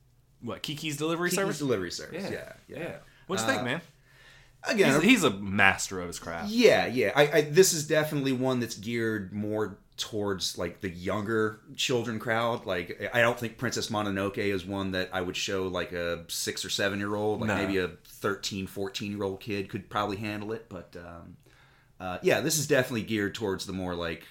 what 0.43 0.63
Kiki's 0.63 0.97
Delivery 0.97 1.31
Kiki's 1.31 1.43
Service. 1.43 1.59
delivery 1.59 1.91
service. 1.91 2.29
Yeah, 2.31 2.53
yeah. 2.69 2.97
What'd 3.27 3.47
you 3.47 3.53
think, 3.53 3.65
man? 3.65 3.81
Again, 4.69 4.95
He's, 5.01 5.11
he's 5.11 5.25
a 5.25 5.31
master 5.31 6.01
of 6.01 6.09
his 6.09 6.19
craft. 6.19 6.51
yeah, 6.51 6.87
yeah. 6.87 7.13
I, 7.15 7.23
I 7.33 7.41
this 7.43 7.73
is 7.73 7.87
definitely 7.87 8.33
one 8.33 8.59
that's 8.59 8.75
geared 8.75 9.33
more 9.33 9.79
towards 9.97 10.59
like 10.59 10.81
the 10.83 10.91
younger 10.91 11.61
children 11.77 12.19
crowd. 12.19 12.67
Like, 12.67 13.11
I 13.15 13.21
don't 13.23 13.39
think 13.39 13.57
Princess 13.57 13.89
Mononoke 13.89 14.39
is 14.39 14.65
one 14.67 14.93
that 14.93 15.09
I 15.13 15.21
would 15.23 15.37
show 15.37 15.69
like 15.69 15.93
a 15.93 16.25
six 16.29 16.65
or 16.65 16.71
seven 16.71 16.99
year 16.99 17.15
old. 17.15 17.41
Like 17.41 17.49
No. 17.49 17.55
maybe 17.57 17.79
a 17.79 17.89
13, 18.07 18.67
14 18.67 19.13
year 19.13 19.23
old 19.23 19.41
kid 19.41 19.69
could 19.69 19.89
probably 19.89 20.17
handle 20.19 20.53
it. 20.53 20.67
But 20.69 20.95
um, 20.99 21.37
uh, 21.99 22.19
yeah, 22.23 22.41
this 22.41 22.59
is 22.59 22.67
definitely 22.67 23.03
geared 23.03 23.35
towards 23.35 23.65
the 23.67 23.73
more 23.73 23.95
like 23.95 24.25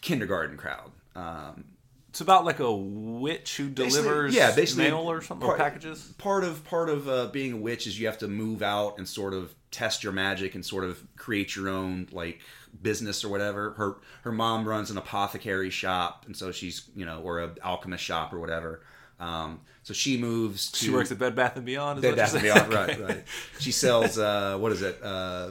kindergarten 0.00 0.56
crowd. 0.56 0.90
Um, 1.14 1.64
It's 2.10 2.20
about 2.20 2.44
like 2.44 2.58
a 2.60 2.70
witch 2.74 3.56
who 3.56 3.68
Basically- 3.70 4.02
delivers 4.02 4.34
yeah, 4.34 4.54
basically 4.54 4.84
mail 4.84 5.10
or 5.10 5.22
something 5.22 5.48
or 5.48 5.56
packages. 5.56 6.12
part 6.18 6.44
of 6.44 6.62
part 6.64 6.90
of 6.90 7.08
uh, 7.08 7.26
being 7.28 7.52
a 7.54 7.56
witch 7.56 7.86
is 7.86 7.98
you 7.98 8.06
have 8.06 8.18
to 8.18 8.28
move 8.28 8.60
out 8.62 8.98
and 8.98 9.08
sort 9.08 9.32
of 9.32 9.54
test 9.70 10.04
your 10.04 10.12
magic 10.12 10.54
and 10.54 10.64
sort 10.66 10.84
of 10.84 11.02
create 11.16 11.56
your 11.56 11.70
own 11.70 12.06
like 12.12 12.40
business 12.80 13.24
or 13.24 13.28
whatever. 13.28 13.72
Her 13.72 13.96
her 14.22 14.32
mom 14.32 14.66
runs 14.68 14.90
an 14.90 14.98
apothecary 14.98 15.70
shop, 15.70 16.24
and 16.26 16.36
so 16.36 16.52
she's 16.52 16.88
you 16.94 17.04
know 17.04 17.20
or 17.20 17.40
a 17.40 17.54
alchemist 17.62 18.02
shop 18.04 18.32
or 18.32 18.38
whatever. 18.40 18.82
Um, 19.20 19.60
so 19.82 19.94
she 19.94 20.18
moves. 20.18 20.70
To 20.72 20.84
She 20.84 20.90
works 20.90 21.12
at 21.12 21.18
Bed 21.18 21.34
Bath 21.36 21.56
and 21.56 21.64
Beyond. 21.66 21.98
Is 21.98 22.02
Bed 22.02 22.16
Bath 22.16 22.34
and? 22.34 22.42
Beyond, 22.42 22.72
right? 22.72 23.00
Right. 23.00 23.24
She 23.58 23.72
sells 23.72 24.18
uh, 24.18 24.56
what 24.58 24.72
is 24.72 24.82
it? 24.82 24.98
Uh, 25.02 25.50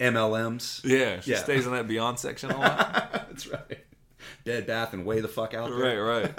MLMs. 0.00 0.84
Yeah, 0.84 1.20
she 1.20 1.32
Yeah. 1.32 1.42
stays 1.42 1.66
in 1.66 1.72
that 1.72 1.86
Beyond 1.88 2.18
section 2.18 2.50
a 2.50 2.56
lot. 2.58 3.12
That's 3.12 3.46
right. 3.46 3.78
Bed 4.44 4.66
Bath 4.66 4.92
and 4.92 5.04
way 5.06 5.20
the 5.20 5.28
fuck 5.28 5.54
out 5.54 5.70
there. 5.70 6.02
right, 6.04 6.34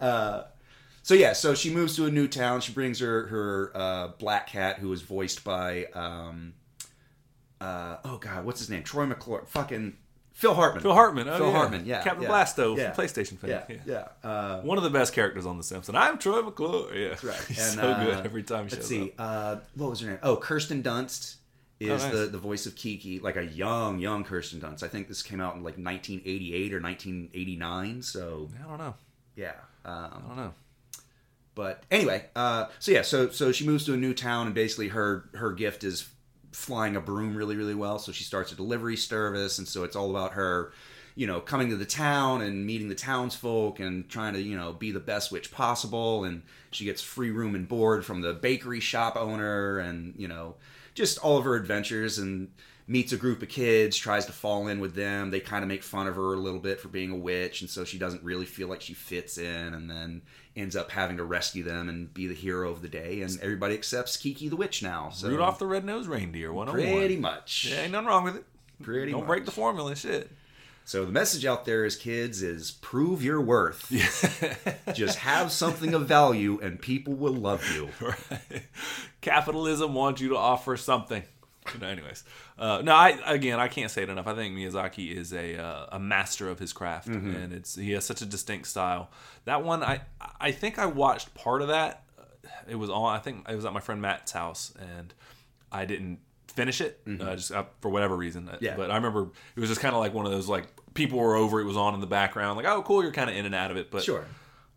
right. 0.00 0.44
So 1.02 1.12
yeah, 1.12 1.34
so 1.34 1.54
she 1.54 1.68
moves 1.68 1.96
to 1.96 2.06
a 2.06 2.10
new 2.10 2.26
town. 2.26 2.62
She 2.62 2.72
brings 2.72 2.98
her 3.00 3.26
her 3.26 3.72
uh, 3.74 4.08
black 4.18 4.46
cat, 4.46 4.78
who 4.78 4.90
is 4.92 5.02
voiced 5.02 5.44
by 5.44 5.84
um, 5.92 6.54
uh, 7.64 7.96
oh 8.04 8.18
god, 8.18 8.44
what's 8.44 8.60
his 8.60 8.70
name? 8.70 8.82
Troy 8.82 9.06
McClure, 9.06 9.44
fucking 9.46 9.96
Phil 10.32 10.54
Hartman. 10.54 10.82
Phil 10.82 10.92
Hartman. 10.92 11.28
Oh, 11.28 11.36
Phil 11.38 11.46
yeah. 11.46 11.52
Hartman. 11.52 11.86
Yeah, 11.86 12.02
Captain 12.02 12.22
yeah, 12.24 12.28
Blasto 12.28 12.76
yeah, 12.76 12.92
from 12.92 13.04
PlayStation 13.04 13.38
fan. 13.38 13.50
Yeah, 13.50 13.64
Yeah. 13.86 14.06
yeah. 14.22 14.28
Uh, 14.28 14.60
One 14.62 14.78
of 14.78 14.84
the 14.84 14.90
best 14.90 15.12
characters 15.12 15.46
on 15.46 15.58
The 15.58 15.62
Simpsons. 15.64 15.96
I'm 15.96 16.18
Troy 16.18 16.42
McClure. 16.42 16.92
Yeah, 16.94 17.08
that's 17.10 17.22
right. 17.24 17.40
He's 17.48 17.58
And, 17.60 17.74
so 17.80 17.82
uh, 17.82 18.04
good 18.04 18.26
every 18.26 18.42
time 18.42 18.66
he 18.68 18.74
Let's 18.74 18.88
see. 18.88 19.10
up. 19.10 19.14
Uh, 19.18 19.56
what 19.76 19.90
was 19.90 20.00
her 20.00 20.08
name? 20.10 20.18
Oh, 20.24 20.36
Kirsten 20.36 20.82
Dunst 20.82 21.36
is 21.80 21.90
Oh, 21.90 21.96
nice. 22.08 22.12
the 22.12 22.26
the 22.26 22.38
voice 22.38 22.66
of 22.66 22.74
Kiki, 22.76 23.18
like 23.20 23.36
a 23.36 23.44
young 23.44 23.98
young 24.00 24.24
Kirsten 24.24 24.60
Dunst. 24.60 24.82
I 24.82 24.88
think 24.88 25.06
this 25.08 25.22
came 25.22 25.40
out 25.40 25.54
in 25.54 25.62
like 25.62 25.76
1988 25.76 26.74
or 26.74 26.80
1989. 26.80 28.02
So 28.02 28.48
I 28.64 28.68
don't 28.68 28.78
know. 28.78 28.94
yeah. 29.36 29.52
I 29.84 30.04
Um, 30.06 30.24
don't 30.28 30.36
know. 30.36 30.54
But 31.54 31.84
anyway, 31.90 32.24
uh, 32.34 32.66
so 32.80 32.90
yeah, 32.90 33.02
so 33.02 33.28
so 33.30 33.52
she 33.52 33.64
moves 33.66 33.84
to 33.86 33.94
a 33.94 33.96
new 33.96 34.12
town, 34.14 34.46
and 34.46 34.54
basically 34.54 34.88
her 34.88 35.28
her 35.34 35.52
gift 35.52 35.84
is 35.84 36.08
flying 36.54 36.96
a 36.96 37.00
broom 37.00 37.36
really 37.36 37.56
really 37.56 37.74
well. 37.74 37.98
So 37.98 38.12
she 38.12 38.24
starts 38.24 38.52
a 38.52 38.56
delivery 38.56 38.96
service, 38.96 39.58
and 39.58 39.66
so 39.66 39.84
it's 39.84 39.96
all 39.96 40.10
about 40.10 40.32
her, 40.32 40.72
you 41.14 41.26
know, 41.26 41.40
coming 41.40 41.70
to 41.70 41.76
the 41.76 41.84
town 41.84 42.42
and 42.42 42.64
meeting 42.64 42.88
the 42.88 42.94
townsfolk 42.94 43.80
and 43.80 44.08
trying 44.08 44.34
to 44.34 44.40
you 44.40 44.56
know 44.56 44.72
be 44.72 44.92
the 44.92 45.00
best 45.00 45.32
witch 45.32 45.50
possible. 45.50 46.24
And 46.24 46.42
she 46.70 46.84
gets 46.84 47.02
free 47.02 47.30
room 47.30 47.54
and 47.54 47.68
board 47.68 48.04
from 48.04 48.20
the 48.20 48.32
bakery 48.32 48.80
shop 48.80 49.16
owner, 49.16 49.78
and 49.78 50.14
you 50.16 50.28
know, 50.28 50.54
just 50.94 51.18
all 51.18 51.38
of 51.38 51.44
her 51.44 51.56
adventures 51.56 52.18
and 52.18 52.50
meets 52.86 53.12
a 53.12 53.16
group 53.16 53.42
of 53.42 53.48
kids 53.48 53.96
tries 53.96 54.26
to 54.26 54.32
fall 54.32 54.66
in 54.68 54.78
with 54.78 54.94
them 54.94 55.30
they 55.30 55.40
kind 55.40 55.62
of 55.64 55.68
make 55.68 55.82
fun 55.82 56.06
of 56.06 56.16
her 56.16 56.34
a 56.34 56.38
little 56.38 56.60
bit 56.60 56.78
for 56.78 56.88
being 56.88 57.10
a 57.10 57.16
witch 57.16 57.62
and 57.62 57.70
so 57.70 57.82
she 57.84 57.96
doesn't 57.98 58.22
really 58.22 58.44
feel 58.44 58.68
like 58.68 58.82
she 58.82 58.92
fits 58.92 59.38
in 59.38 59.72
and 59.74 59.88
then 59.90 60.20
ends 60.54 60.76
up 60.76 60.90
having 60.90 61.16
to 61.16 61.24
rescue 61.24 61.62
them 61.62 61.88
and 61.88 62.12
be 62.12 62.26
the 62.26 62.34
hero 62.34 62.70
of 62.70 62.82
the 62.82 62.88
day 62.88 63.22
and 63.22 63.38
everybody 63.40 63.72
accepts 63.74 64.16
kiki 64.18 64.48
the 64.48 64.56
witch 64.56 64.82
now 64.82 65.08
so 65.10 65.28
Rudolph 65.28 65.58
the 65.58 65.66
Red-Nosed 65.66 66.08
Reindeer. 66.08 66.52
One 66.52 66.68
oh 66.68 66.72
on 66.72 66.76
pretty 66.76 67.16
much 67.16 67.68
Yeah, 67.70 67.82
ain't 67.82 67.92
nothing 67.92 68.06
wrong 68.08 68.24
with 68.24 68.36
it. 68.36 68.44
pretty 68.82 69.12
Don't 69.12 69.22
much. 69.22 69.28
break 69.28 69.44
the 69.46 69.50
formula. 69.50 69.96
Shit. 69.96 70.30
so 70.84 71.06
the 71.06 71.10
message 71.12 71.46
out 71.46 71.64
there 71.64 71.86
is 71.86 71.96
kids 71.96 72.42
is 72.42 72.70
prove 72.70 73.24
your 73.24 73.40
worth 73.40 73.88
just 74.94 75.18
have 75.20 75.50
something 75.50 75.94
of 75.94 76.06
value 76.06 76.60
and 76.62 76.78
people 76.82 77.14
will 77.14 77.32
love 77.32 77.64
you 77.74 77.88
Right. 78.00 78.62
Capitalism 79.22 79.94
wants 79.94 80.20
you 80.20 80.28
to 80.28 80.36
offer 80.36 80.76
something. 80.76 81.22
No, 81.80 81.86
anyways, 81.88 82.24
uh, 82.58 82.82
no. 82.84 82.92
I 82.94 83.18
again, 83.26 83.58
I 83.58 83.68
can't 83.68 83.90
say 83.90 84.02
it 84.02 84.08
enough. 84.10 84.26
I 84.26 84.34
think 84.34 84.54
Miyazaki 84.54 85.14
is 85.16 85.32
a 85.32 85.56
uh, 85.58 85.86
a 85.92 85.98
master 85.98 86.48
of 86.50 86.58
his 86.58 86.72
craft, 86.72 87.08
Mm-hmm. 87.08 87.34
and 87.34 87.52
it's 87.52 87.74
he 87.74 87.92
has 87.92 88.04
such 88.04 88.20
a 88.22 88.26
distinct 88.26 88.68
style. 88.68 89.10
That 89.46 89.64
one, 89.64 89.82
I 89.82 90.02
I 90.40 90.52
think 90.52 90.78
I 90.78 90.86
watched 90.86 91.34
part 91.34 91.62
of 91.62 91.68
that. 91.68 92.04
It 92.68 92.74
was 92.76 92.90
on. 92.90 93.14
I 93.16 93.18
think 93.18 93.48
it 93.48 93.56
was 93.56 93.64
at 93.64 93.72
my 93.72 93.80
friend 93.80 94.00
Matt's 94.02 94.32
house, 94.32 94.74
and 94.78 95.12
I 95.72 95.84
didn't 95.86 96.18
finish 96.48 96.80
it 96.80 97.00
uh, 97.20 97.34
just 97.34 97.50
uh, 97.50 97.64
for 97.80 97.88
whatever 97.90 98.14
reason. 98.16 98.44
Mm-hmm. 98.46 98.62
Yeah. 98.64 98.76
But 98.76 98.90
I 98.90 98.96
remember 98.96 99.28
it 99.56 99.60
was 99.60 99.68
just 99.70 99.80
kind 99.80 99.94
of 99.94 100.00
like 100.00 100.12
one 100.14 100.26
of 100.26 100.32
those 100.32 100.48
like 100.48 100.66
people 100.92 101.18
were 101.18 101.34
over. 101.34 101.60
It 101.60 101.64
was 101.64 101.76
on 101.78 101.94
in 101.94 102.00
the 102.00 102.06
background. 102.06 102.56
Like, 102.58 102.66
oh, 102.66 102.82
cool. 102.82 103.02
You're 103.02 103.10
kind 103.12 103.28
of 103.30 103.36
in 103.36 103.46
and 103.46 103.54
out 103.54 103.70
of 103.70 103.76
it. 103.78 103.90
But 103.90 104.02
Sure. 104.02 104.24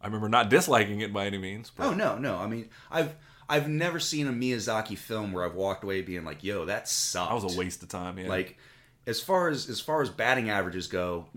I 0.01 0.05
remember 0.05 0.29
not 0.29 0.49
disliking 0.49 1.01
it 1.01 1.11
by 1.11 1.25
any 1.25 1.37
means. 1.37 1.69
But 1.75 1.87
Oh 1.87 1.93
no, 1.93 2.17
no. 2.17 2.37
I 2.37 2.47
mean, 2.47 2.69
I've 2.89 3.13
I've 3.49 3.69
never 3.69 3.99
seen 3.99 4.27
a 4.27 4.31
Miyazaki 4.31 4.97
film 4.97 5.31
where 5.31 5.45
I've 5.45 5.55
walked 5.55 5.83
away 5.83 6.01
being 6.01 6.25
like, 6.25 6.43
"Yo, 6.43 6.65
that 6.65 6.87
sucked." 6.87 7.29
that 7.31 7.43
was 7.43 7.55
a 7.55 7.57
waste 7.57 7.81
of 7.83 7.89
time. 7.89 8.17
Yeah. 8.19 8.27
Like, 8.27 8.57
as 9.05 9.21
far 9.21 9.47
as 9.49 9.69
as 9.69 9.79
far 9.79 10.01
as 10.01 10.09
batting 10.09 10.49
averages 10.49 10.87
go, 10.87 11.27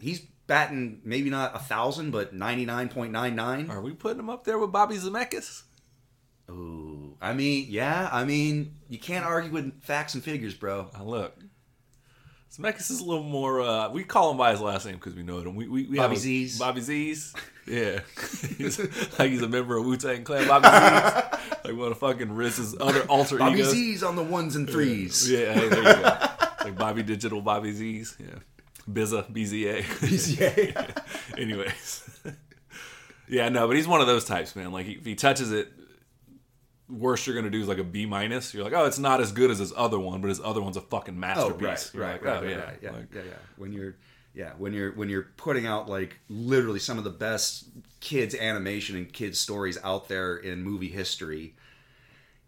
he's 0.00 0.20
batting 0.46 1.00
maybe 1.04 1.30
not 1.30 1.54
a 1.54 1.58
thousand, 1.60 2.10
but 2.10 2.34
ninety 2.34 2.64
nine 2.64 2.88
point 2.88 3.12
nine 3.12 3.36
nine. 3.36 3.70
Are 3.70 3.80
we 3.80 3.92
putting 3.92 4.18
him 4.18 4.30
up 4.30 4.44
there 4.44 4.58
with 4.58 4.72
Bobby 4.72 4.96
Zemeckis? 4.96 5.62
Ooh, 6.50 7.16
I 7.22 7.32
mean, 7.32 7.66
yeah, 7.70 8.08
I 8.12 8.24
mean, 8.24 8.74
you 8.88 8.98
can't 8.98 9.24
argue 9.24 9.50
with 9.50 9.82
facts 9.82 10.14
and 10.14 10.22
figures, 10.22 10.52
bro. 10.54 10.90
Uh, 10.98 11.02
look, 11.04 11.34
Zemeckis 12.52 12.90
is 12.90 13.00
a 13.00 13.04
little 13.04 13.22
more. 13.24 13.62
Uh, 13.62 13.88
we 13.90 14.04
call 14.04 14.30
him 14.30 14.36
by 14.36 14.50
his 14.50 14.60
last 14.60 14.84
name 14.84 14.96
because 14.96 15.14
we 15.14 15.22
know 15.22 15.38
him. 15.38 15.54
We, 15.54 15.66
we, 15.68 15.84
we 15.84 15.96
Bobby 15.96 15.98
have 16.00 16.12
a- 16.12 16.16
Z's. 16.16 16.58
Bobby 16.58 16.80
Z's. 16.82 17.34
Yeah, 17.66 18.00
he's, 18.58 18.78
like 19.18 19.30
he's 19.30 19.42
a 19.42 19.48
member 19.48 19.76
of 19.78 19.86
Wu 19.86 19.96
Tang 19.96 20.22
Clan. 20.24 20.46
Bobby 20.46 20.68
Z's. 20.68 21.40
Like 21.64 21.76
one 21.76 21.92
of 21.92 21.98
fucking 21.98 22.32
Riz's 22.32 22.76
other 22.78 23.02
alter 23.04 23.38
Bobby 23.38 23.60
egos. 23.60 23.70
Z's 23.72 24.02
on 24.02 24.16
the 24.16 24.22
ones 24.22 24.54
and 24.56 24.68
threes. 24.68 25.30
Yeah, 25.30 25.52
hey, 25.54 25.68
there 25.68 25.78
you 25.78 25.84
go. 25.84 26.18
like 26.62 26.76
Bobby 26.76 27.02
Digital, 27.02 27.40
Bobby 27.40 27.72
Z's. 27.72 28.16
Yeah, 28.20 28.26
Bizza, 28.90 29.30
BZA. 29.32 30.38
yeah. 30.76 31.36
Anyways, 31.38 32.20
yeah, 33.28 33.48
no, 33.48 33.66
but 33.66 33.76
he's 33.76 33.88
one 33.88 34.02
of 34.02 34.06
those 34.06 34.24
types, 34.26 34.54
man. 34.54 34.70
Like 34.72 34.86
if 34.86 35.06
he 35.06 35.14
touches 35.14 35.50
it, 35.50 35.72
worst 36.90 37.26
you're 37.26 37.34
gonna 37.34 37.48
do 37.50 37.60
is 37.62 37.68
like 37.68 37.78
a 37.78 37.84
B 37.84 38.04
minus. 38.04 38.52
You're 38.52 38.64
like, 38.64 38.74
oh, 38.74 38.84
it's 38.84 38.98
not 38.98 39.22
as 39.22 39.32
good 39.32 39.50
as 39.50 39.58
his 39.58 39.72
other 39.74 39.98
one, 39.98 40.20
but 40.20 40.28
his 40.28 40.40
other 40.40 40.60
one's 40.60 40.76
a 40.76 40.82
fucking 40.82 41.14
Oh, 41.14 41.18
masterpiece. 41.18 41.94
right, 41.94 41.94
right, 41.94 42.12
like, 42.12 42.24
right, 42.24 42.36
oh, 42.36 42.42
right, 42.42 42.50
yeah, 42.50 42.56
right, 42.64 42.78
yeah, 42.82 42.90
Like, 42.90 43.14
yeah, 43.14 43.22
yeah. 43.26 43.34
When 43.56 43.72
you're, 43.72 43.96
yeah, 44.34 44.52
when 44.58 44.72
you're 44.72 44.92
when 44.92 45.08
you're 45.08 45.28
putting 45.36 45.66
out 45.66 45.88
like 45.88 46.18
literally 46.28 46.80
some 46.80 46.98
of 46.98 47.04
the 47.04 47.10
best 47.10 47.66
kids 48.00 48.34
animation 48.34 48.96
and 48.96 49.12
kids 49.12 49.38
stories 49.40 49.78
out 49.84 50.08
there 50.08 50.36
in 50.36 50.62
movie 50.62 50.88
history, 50.88 51.54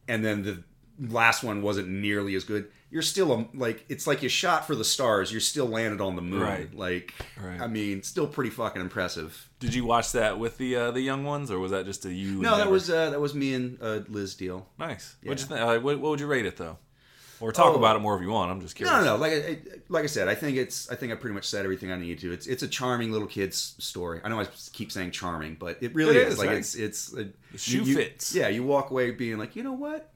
and 0.08 0.24
then 0.24 0.42
the 0.42 0.62
last 0.98 1.42
one 1.44 1.62
wasn't 1.62 1.88
nearly 1.88 2.34
as 2.34 2.44
good. 2.44 2.68
You're 2.90 3.02
still 3.02 3.32
a, 3.32 3.48
like 3.56 3.84
it's 3.88 4.06
like 4.06 4.22
you 4.22 4.28
shot 4.28 4.66
for 4.66 4.74
the 4.74 4.84
stars. 4.84 5.30
You're 5.32 5.40
still 5.40 5.66
landed 5.66 6.00
on 6.00 6.16
the 6.16 6.22
moon. 6.22 6.40
Right. 6.40 6.74
Like, 6.74 7.12
Right. 7.40 7.60
I 7.60 7.66
mean, 7.66 8.02
still 8.02 8.26
pretty 8.26 8.50
fucking 8.50 8.80
impressive. 8.80 9.48
Did 9.58 9.74
you 9.74 9.84
watch 9.84 10.12
that 10.12 10.38
with 10.38 10.56
the 10.58 10.76
uh, 10.76 10.90
the 10.92 11.00
young 11.00 11.24
ones, 11.24 11.50
or 11.50 11.58
was 11.58 11.72
that 11.72 11.84
just 11.84 12.04
a 12.04 12.12
you? 12.12 12.40
No, 12.40 12.56
that 12.56 12.70
was 12.70 12.88
uh, 12.88 13.10
that 13.10 13.20
was 13.20 13.34
me 13.34 13.54
and 13.54 13.78
uh, 13.82 14.00
Liz 14.08 14.34
deal. 14.34 14.68
nice. 14.78 15.16
Yeah. 15.22 15.30
What'd 15.30 15.42
you 15.42 15.56
think? 15.56 15.60
Uh, 15.60 15.80
what, 15.80 16.00
what 16.00 16.10
would 16.10 16.20
you 16.20 16.26
rate 16.26 16.46
it 16.46 16.56
though? 16.56 16.78
Or 17.38 17.52
talk 17.52 17.74
Oh. 17.74 17.78
about 17.78 17.96
it 17.96 17.98
more 17.98 18.16
if 18.16 18.22
you 18.22 18.30
want. 18.30 18.50
I'm 18.50 18.60
just 18.62 18.76
curious. 18.76 18.96
No, 18.96 19.04
no, 19.04 19.14
no. 19.14 19.16
Like, 19.16 19.32
I, 19.32 19.58
like 19.90 20.04
I 20.04 20.06
said, 20.06 20.26
I 20.28 20.34
think 20.34 20.56
it's. 20.56 20.90
I 20.90 20.94
think 20.94 21.12
I 21.12 21.16
pretty 21.16 21.34
much 21.34 21.44
said 21.46 21.64
everything 21.64 21.92
I 21.92 21.96
need 21.98 22.18
to. 22.20 22.32
It's. 22.32 22.46
It's 22.46 22.62
a 22.62 22.68
charming 22.68 23.12
little 23.12 23.28
kid's 23.28 23.74
story. 23.78 24.20
I 24.24 24.28
know 24.30 24.40
I 24.40 24.46
keep 24.72 24.90
saying 24.90 25.10
charming, 25.10 25.56
but 25.60 25.76
it 25.82 25.94
really 25.94 26.16
It 26.16 26.26
is. 26.28 26.32
is, 26.34 26.38
Like 26.38 26.48
right? 26.48 26.58
it's. 26.58 26.74
It's. 26.74 27.12
A, 27.12 27.24
The 27.52 27.58
shoe 27.58 27.82
you- 27.82 27.94
fits. 27.96 28.34
Yeah, 28.34 28.48
you 28.48 28.62
walk 28.64 28.90
away 28.90 29.10
being 29.10 29.36
like, 29.38 29.54
you 29.54 29.62
know 29.62 29.74
what? 29.74 30.12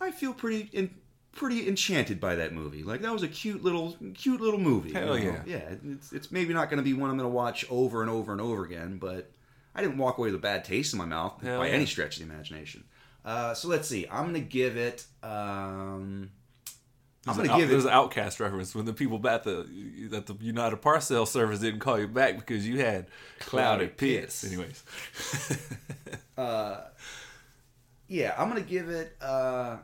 I 0.00 0.10
feel 0.10 0.32
pretty 0.34 0.68
in, 0.72 0.94
pretty 1.32 1.66
enchanted 1.66 2.20
by 2.20 2.36
that 2.36 2.52
movie. 2.52 2.82
Like 2.82 3.00
that 3.02 3.12
was 3.12 3.22
a 3.22 3.28
cute 3.28 3.64
little, 3.64 3.96
cute 4.14 4.40
little 4.40 4.60
movie. 4.60 4.92
Hell 4.92 5.18
you 5.18 5.32
know? 5.32 5.40
yeah. 5.46 5.56
Yeah. 5.58 5.74
It's. 5.94 6.12
It's 6.12 6.30
maybe 6.30 6.52
not 6.52 6.68
going 6.68 6.78
to 6.78 6.84
be 6.84 6.92
one 6.92 7.10
I'm 7.10 7.16
going 7.16 7.28
to 7.30 7.34
watch 7.34 7.64
over 7.70 8.02
and 8.02 8.10
over 8.10 8.32
and 8.32 8.40
over 8.40 8.64
again, 8.64 8.98
but 8.98 9.30
I 9.74 9.80
didn't 9.80 9.96
walk 9.98 10.18
away 10.18 10.28
with 10.28 10.34
a 10.36 10.42
bad 10.42 10.64
taste 10.64 10.92
in 10.92 10.98
my 10.98 11.04
mouth 11.06 11.40
Hell 11.42 11.60
by 11.60 11.68
yeah. 11.68 11.72
any 11.74 11.86
stretch 11.86 12.20
of 12.20 12.26
the 12.28 12.32
imagination. 12.32 12.84
Uh, 13.24 13.52
so 13.54 13.68
let's 13.68 13.88
see. 13.88 14.06
I'm 14.10 14.22
going 14.30 14.34
to 14.34 14.40
give 14.40 14.76
it. 14.76 15.04
Um, 15.22 16.30
I'm 17.26 17.36
There's, 17.36 17.48
an, 17.48 17.54
to 17.54 17.60
give 17.60 17.68
there's 17.68 17.84
it. 17.84 17.88
an 17.88 17.94
OutKast 17.94 18.40
reference 18.40 18.74
when 18.74 18.86
the 18.86 18.92
people 18.94 19.26
at 19.28 19.44
the 19.44 19.66
that 20.10 20.26
the 20.26 20.34
United 20.40 20.76
Parcel 20.78 21.26
service 21.26 21.58
didn't 21.60 21.80
call 21.80 21.98
you 21.98 22.08
back 22.08 22.36
because 22.36 22.66
you 22.66 22.78
had 22.80 23.06
clouded 23.40 23.96
piss. 23.98 24.44
Anyways, 24.44 24.82
Yeah, 28.10 28.34
I'm 28.38 28.48
gonna 28.48 28.62
give 28.62 28.88
it. 28.88 29.14
uh 29.20 29.76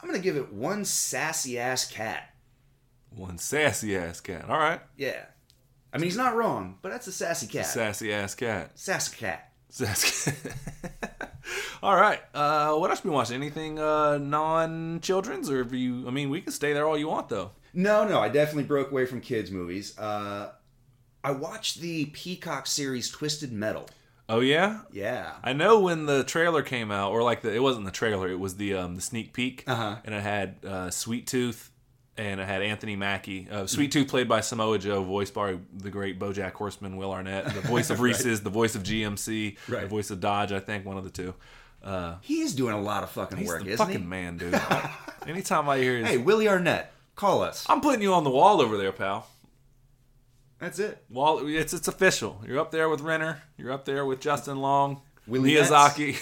I'm 0.00 0.08
gonna 0.08 0.20
give 0.20 0.36
it 0.36 0.52
one 0.52 0.84
sassy 0.84 1.58
ass 1.58 1.90
cat. 1.90 2.32
one 3.14 3.38
sassy 3.38 3.96
ass 3.96 4.20
cat. 4.20 4.48
All 4.48 4.58
right, 4.58 4.80
Yeah, 4.96 5.24
I 5.92 5.96
mean 5.98 6.04
he's 6.04 6.16
not 6.16 6.36
wrong, 6.36 6.78
but 6.82 6.90
that's 6.92 7.06
a 7.08 7.12
sassy 7.12 7.48
cat. 7.48 7.66
sassy 7.66 8.12
ass 8.12 8.34
cat. 8.36 8.78
Sassy 8.78 9.16
cat. 9.16 9.49
Sassy. 9.70 10.32
All 11.82 11.96
right. 11.96 12.20
Uh, 12.34 12.74
what 12.74 12.90
else 12.90 12.98
have 12.98 13.04
you 13.06 13.10
been 13.10 13.16
watching? 13.16 13.36
Anything 13.36 13.78
uh, 13.78 14.18
non-children's, 14.18 15.50
or 15.50 15.58
have 15.58 15.72
you? 15.72 16.06
I 16.06 16.10
mean, 16.10 16.28
we 16.30 16.40
can 16.42 16.52
stay 16.52 16.72
there 16.72 16.86
all 16.86 16.98
you 16.98 17.08
want, 17.08 17.28
though. 17.30 17.52
No, 17.72 18.06
no, 18.06 18.20
I 18.20 18.28
definitely 18.28 18.64
broke 18.64 18.90
away 18.90 19.06
from 19.06 19.20
kids 19.20 19.50
movies. 19.50 19.96
Uh 19.98 20.52
I 21.22 21.32
watched 21.32 21.80
the 21.80 22.06
Peacock 22.06 22.66
series 22.66 23.10
Twisted 23.10 23.52
Metal. 23.52 23.88
Oh 24.28 24.40
yeah, 24.40 24.80
Yeah. 24.92 25.32
I 25.42 25.52
know 25.52 25.80
when 25.80 26.06
the 26.06 26.24
trailer 26.24 26.62
came 26.62 26.90
out, 26.90 27.12
or 27.12 27.22
like 27.22 27.42
the 27.42 27.54
it 27.54 27.62
wasn't 27.62 27.84
the 27.84 27.90
trailer, 27.92 28.28
it 28.28 28.38
was 28.40 28.56
the 28.56 28.74
um, 28.74 28.96
the 28.96 29.02
sneak 29.02 29.32
peek, 29.32 29.64
Uh-huh. 29.66 29.96
and 30.04 30.14
it 30.14 30.22
had 30.22 30.56
uh, 30.66 30.90
Sweet 30.90 31.26
Tooth, 31.26 31.70
and 32.20 32.38
it 32.40 32.46
had 32.46 32.60
Anthony 32.60 32.96
Mackie. 32.96 33.48
Uh, 33.50 33.66
Sweet 33.66 33.90
Tooth 33.92 34.08
played 34.08 34.28
by 34.28 34.40
Samoa 34.42 34.78
Joe, 34.78 35.02
voiced 35.02 35.32
by 35.32 35.56
the 35.74 35.88
great 35.88 36.18
BoJack 36.18 36.52
Horseman, 36.52 36.96
Will 36.98 37.12
Arnett, 37.12 37.46
the 37.46 37.62
voice 37.62 37.88
of 37.88 38.00
Reese's, 38.06 38.42
the 38.42 38.50
voice 38.50 38.74
of 38.74 38.82
GMC, 38.82 39.56
the 39.66 39.86
voice 39.86 40.10
of 40.10 40.20
Dodge. 40.20 40.52
I 40.52 40.60
think 40.60 40.84
one 40.84 40.98
of 40.98 41.04
the 41.04 41.10
two. 41.10 41.34
Uh, 41.82 42.16
He's 42.20 42.54
doing 42.54 42.74
a 42.74 42.80
lot 42.80 43.02
of 43.04 43.10
fucking 43.10 43.38
he's 43.38 43.48
work, 43.48 43.64
the 43.64 43.70
isn't 43.70 43.86
fucking 43.86 44.02
he? 44.02 44.06
man, 44.06 44.36
dude. 44.36 44.60
Anytime 45.26 45.66
I 45.70 45.78
hear 45.78 45.96
his, 45.96 46.08
Hey, 46.08 46.18
Willie 46.18 46.46
Arnett, 46.46 46.92
call 47.16 47.42
us. 47.42 47.64
I'm 47.70 47.80
putting 47.80 48.02
you 48.02 48.12
on 48.12 48.22
the 48.24 48.30
wall 48.30 48.60
over 48.60 48.76
there, 48.76 48.92
pal. 48.92 49.26
That's 50.58 50.78
it. 50.78 51.02
Wall, 51.08 51.40
it's 51.48 51.72
it's 51.72 51.88
official. 51.88 52.42
You're 52.46 52.58
up 52.60 52.70
there 52.70 52.90
with 52.90 53.00
Renner. 53.00 53.40
You're 53.56 53.72
up 53.72 53.86
there 53.86 54.04
with 54.04 54.20
Justin 54.20 54.58
Long, 54.58 55.00
Willie 55.26 55.52
Miyazaki. 55.52 56.18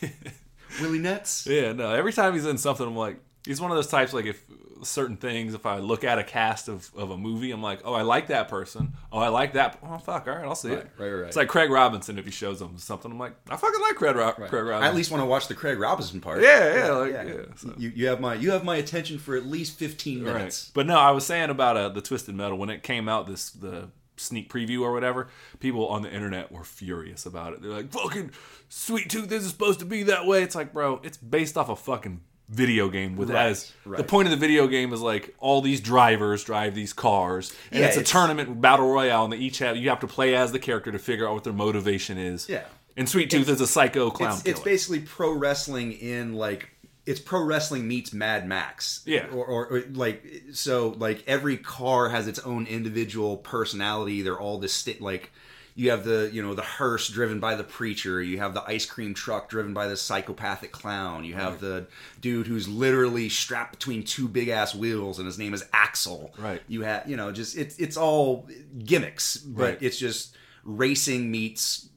Willie 0.80 1.00
Nets. 1.00 1.46
Yeah, 1.48 1.72
no. 1.72 1.92
Every 1.92 2.12
time 2.12 2.34
he's 2.34 2.46
in 2.46 2.58
something, 2.58 2.86
I'm 2.86 2.94
like, 2.96 3.16
he's 3.44 3.60
one 3.60 3.70
of 3.70 3.76
those 3.76 3.88
types. 3.88 4.12
Like, 4.12 4.26
if 4.26 4.42
certain 4.82 5.16
things, 5.16 5.54
if 5.54 5.64
I 5.64 5.78
look 5.78 6.02
at 6.02 6.18
a 6.18 6.24
cast 6.24 6.68
of, 6.68 6.90
of 6.96 7.10
a 7.12 7.16
movie, 7.16 7.52
I'm 7.52 7.62
like, 7.62 7.80
oh, 7.84 7.94
I 7.94 8.02
like 8.02 8.26
that 8.28 8.48
person. 8.48 8.94
Oh, 9.12 9.18
I 9.20 9.28
like 9.28 9.52
that. 9.52 9.78
Oh, 9.82 9.96
fuck. 9.98 10.26
All 10.26 10.34
right, 10.34 10.44
I'll 10.44 10.56
see 10.56 10.72
it. 10.72 10.88
Right, 10.98 11.06
right, 11.06 11.12
right. 11.20 11.26
It's 11.28 11.36
like 11.36 11.46
Craig 11.48 11.70
Robinson. 11.70 12.18
If 12.18 12.24
he 12.24 12.30
shows 12.32 12.58
them 12.58 12.76
something, 12.78 13.10
I'm 13.12 13.18
like, 13.18 13.34
I 13.48 13.56
fucking 13.56 13.80
like 13.80 13.94
Craig, 13.94 14.16
Ro- 14.16 14.32
Craig 14.32 14.52
I 14.52 14.56
Robinson. 14.58 14.88
at 14.88 14.94
least 14.96 15.10
want 15.12 15.22
to 15.22 15.26
watch 15.26 15.46
the 15.46 15.54
Craig 15.54 15.78
Robinson 15.78 16.20
part. 16.20 16.42
Yeah, 16.42 16.74
yeah, 16.74 16.90
like, 16.92 17.12
yeah, 17.12 17.34
so. 17.56 17.74
You, 17.78 17.92
you 17.94 18.06
have 18.08 18.20
my 18.20 18.34
you 18.34 18.50
have 18.50 18.64
my 18.64 18.76
attention 18.76 19.18
for 19.18 19.36
at 19.36 19.46
least 19.46 19.78
fifteen 19.78 20.24
Right. 20.24 20.34
minutes. 20.34 20.70
But 20.74 20.86
no, 20.86 20.98
I 20.98 21.12
was 21.12 21.24
saying 21.24 21.50
about 21.50 21.76
uh, 21.76 21.88
the 21.90 22.00
Twisted 22.02 22.34
Metal 22.34 22.58
when 22.58 22.70
it 22.70 22.82
came 22.82 23.08
out. 23.08 23.26
This 23.28 23.50
the 23.50 23.90
sneak 24.16 24.52
preview 24.52 24.80
or 24.82 24.92
whatever. 24.92 25.28
People 25.60 25.88
on 25.88 26.02
the 26.02 26.10
internet 26.12 26.50
were 26.50 26.64
furious 26.64 27.24
about 27.24 27.52
it. 27.52 27.62
They're 27.62 27.70
like, 27.70 27.92
"Fucking 27.92 28.32
Sweet 28.68 29.08
Tooth 29.10 29.28
this 29.28 29.38
isn't 29.42 29.52
supposed 29.52 29.78
to 29.78 29.84
be 29.86 30.02
that 30.04 30.26
way." 30.26 30.42
It's 30.42 30.56
like, 30.56 30.72
bro, 30.72 31.00
it's 31.04 31.16
based 31.18 31.56
off 31.56 31.68
a 31.68 31.76
fucking 31.76 32.20
video 32.48 32.88
game 32.88 33.16
with 33.16 33.30
Right, 33.30 33.46
as 33.46 33.72
the 33.86 34.04
point 34.04 34.26
of 34.28 34.30
the 34.30 34.36
video 34.36 34.66
game 34.66 34.92
is 34.92 35.00
like 35.00 35.34
all 35.38 35.62
these 35.62 35.80
drivers 35.80 36.44
drive 36.44 36.74
these 36.74 36.92
cars 36.92 37.54
and 37.70 37.80
Yeah, 37.80 37.86
it's 37.86 37.96
a 37.96 38.02
tournament 38.02 38.60
battle 38.60 38.90
royale 38.90 39.24
and 39.24 39.32
they 39.32 39.38
each 39.38 39.58
have 39.60 39.76
you 39.76 39.88
have 39.88 40.00
to 40.00 40.06
play 40.06 40.34
as 40.34 40.52
the 40.52 40.58
character 40.58 40.92
to 40.92 40.98
figure 40.98 41.26
out 41.26 41.34
what 41.34 41.44
their 41.44 41.52
motivation 41.54 42.18
is 42.18 42.48
Yeah. 42.48 42.64
and 42.96 43.08
sweet 43.08 43.30
tooth 43.30 43.48
is 43.48 43.60
a 43.60 43.66
psycho 43.66 44.10
clown 44.10 44.32
It's, 44.32 44.44
it's 44.44 44.60
basically 44.60 45.00
pro 45.00 45.32
wrestling 45.32 45.92
in 45.92 46.34
like 46.34 46.68
it's 47.06 47.20
pro 47.20 47.42
wrestling 47.42 47.88
meets 47.88 48.12
Mad 48.12 48.46
Max. 48.46 49.02
Yeah. 49.06 49.26
Or, 49.32 49.44
or, 49.44 49.66
or 49.72 49.82
like 49.92 50.24
so 50.52 50.90
like 50.98 51.24
every 51.26 51.56
car 51.56 52.10
has 52.10 52.28
its 52.28 52.38
own 52.40 52.66
individual 52.66 53.38
personality. 53.38 54.22
They're 54.22 54.38
all 54.38 54.60
distinct. 54.60 55.00
Like 55.00 55.32
you 55.74 55.90
have 55.90 56.04
the 56.04 56.30
you 56.32 56.42
know 56.42 56.54
the 56.54 56.62
hearse 56.62 57.08
driven 57.08 57.40
by 57.40 57.54
the 57.54 57.64
preacher. 57.64 58.22
You 58.22 58.38
have 58.38 58.54
the 58.54 58.62
ice 58.64 58.84
cream 58.86 59.14
truck 59.14 59.48
driven 59.48 59.72
by 59.72 59.86
the 59.86 59.96
psychopathic 59.96 60.72
clown. 60.72 61.24
You 61.24 61.34
have 61.34 61.60
the 61.60 61.86
dude 62.20 62.46
who's 62.46 62.68
literally 62.68 63.28
strapped 63.28 63.78
between 63.78 64.02
two 64.02 64.28
big 64.28 64.48
ass 64.48 64.74
wheels 64.74 65.18
and 65.18 65.26
his 65.26 65.38
name 65.38 65.54
is 65.54 65.64
Axel. 65.72 66.34
Right. 66.38 66.60
You 66.68 66.82
have 66.82 67.08
you 67.08 67.16
know 67.16 67.32
just 67.32 67.56
it's 67.56 67.76
it's 67.78 67.96
all 67.96 68.48
gimmicks, 68.84 69.36
but 69.38 69.62
Right. 69.62 69.78
it's 69.82 69.98
just 69.98 70.36
racing 70.64 71.30
meets 71.30 71.88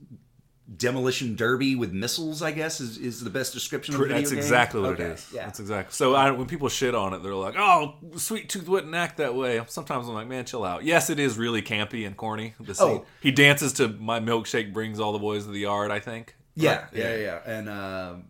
demolition 0.78 1.36
derby 1.36 1.76
with 1.76 1.92
missiles. 1.94 2.42
I 2.42 2.52
guess 2.52 2.80
is, 2.80 2.98
is 2.98 3.24
the 3.24 3.30
best 3.30 3.54
description 3.54 3.96
of 3.96 4.08
That's 4.10 4.30
game. 4.32 4.40
exactly 4.40 4.82
what 4.82 4.94
Okay, 4.94 5.04
it 5.04 5.12
is. 5.12 5.32
Yeah. 5.34 5.46
That's 5.46 5.60
exactly. 5.60 5.94
So 5.94 6.16
I, 6.16 6.32
when 6.32 6.48
people 6.48 6.70
shit 6.70 6.96
on 6.96 7.14
it, 7.14 7.22
they're 7.22 7.36
like, 7.36 7.56
"Oh, 7.58 7.96
Sweet 8.18 8.50
Tooth 8.50 8.68
wouldn't 8.68 8.96
act 8.96 9.18
that 9.18 9.36
way." 9.36 9.62
Sometimes 9.68 10.08
I'm 10.08 10.14
like, 10.16 10.28
"Man, 10.28 10.46
chill 10.46 10.64
out." 10.66 10.84
Yes, 10.84 11.10
it 11.10 11.20
is 11.20 11.38
really 11.38 11.62
campy 11.62 12.06
and 12.08 12.18
corny. 12.18 12.56
The 12.60 12.74
scene. 12.74 12.88
Oh. 12.88 13.06
He 13.22 13.32
dances 13.32 13.74
to 13.74 13.88
"My 13.90 14.20
Milkshake 14.20 14.74
Brings 14.74 15.00
All 15.00 15.14
the 15.14 15.20
Boys 15.20 15.46
to 15.46 15.52
the 15.52 15.60
Yard." 15.60 15.92
I 15.92 16.00
think. 16.00 16.36
yeah, 16.56 16.78
Right? 16.78 16.88
yeah, 16.94 17.16
yeah, 17.16 17.16
yeah. 17.18 17.40
And 17.46 17.70
um, 17.70 18.24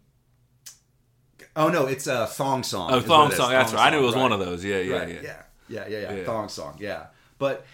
oh 1.56 1.70
no, 1.70 1.86
it's 1.86 2.08
a 2.08 2.28
thong 2.28 2.64
song. 2.64 2.92
Oh, 2.92 3.00
thong 3.00 3.32
song. 3.32 3.52
That's 3.52 3.72
Thong 3.72 3.80
right. 3.80 3.88
I 3.88 3.90
knew 3.96 4.04
it 4.04 4.06
was 4.06 4.16
right. 4.16 4.22
one 4.22 4.32
of 4.34 4.40
those. 4.40 4.64
Yeah, 4.64 4.80
yeah, 4.80 4.96
right. 4.98 5.10
yeah. 5.10 5.22
yeah, 5.24 5.42
yeah, 5.68 5.88
yeah, 5.88 6.14
yeah. 6.16 6.24
Thong 6.26 6.50
song. 6.50 6.78
Yeah, 6.80 7.08
but 7.38 7.66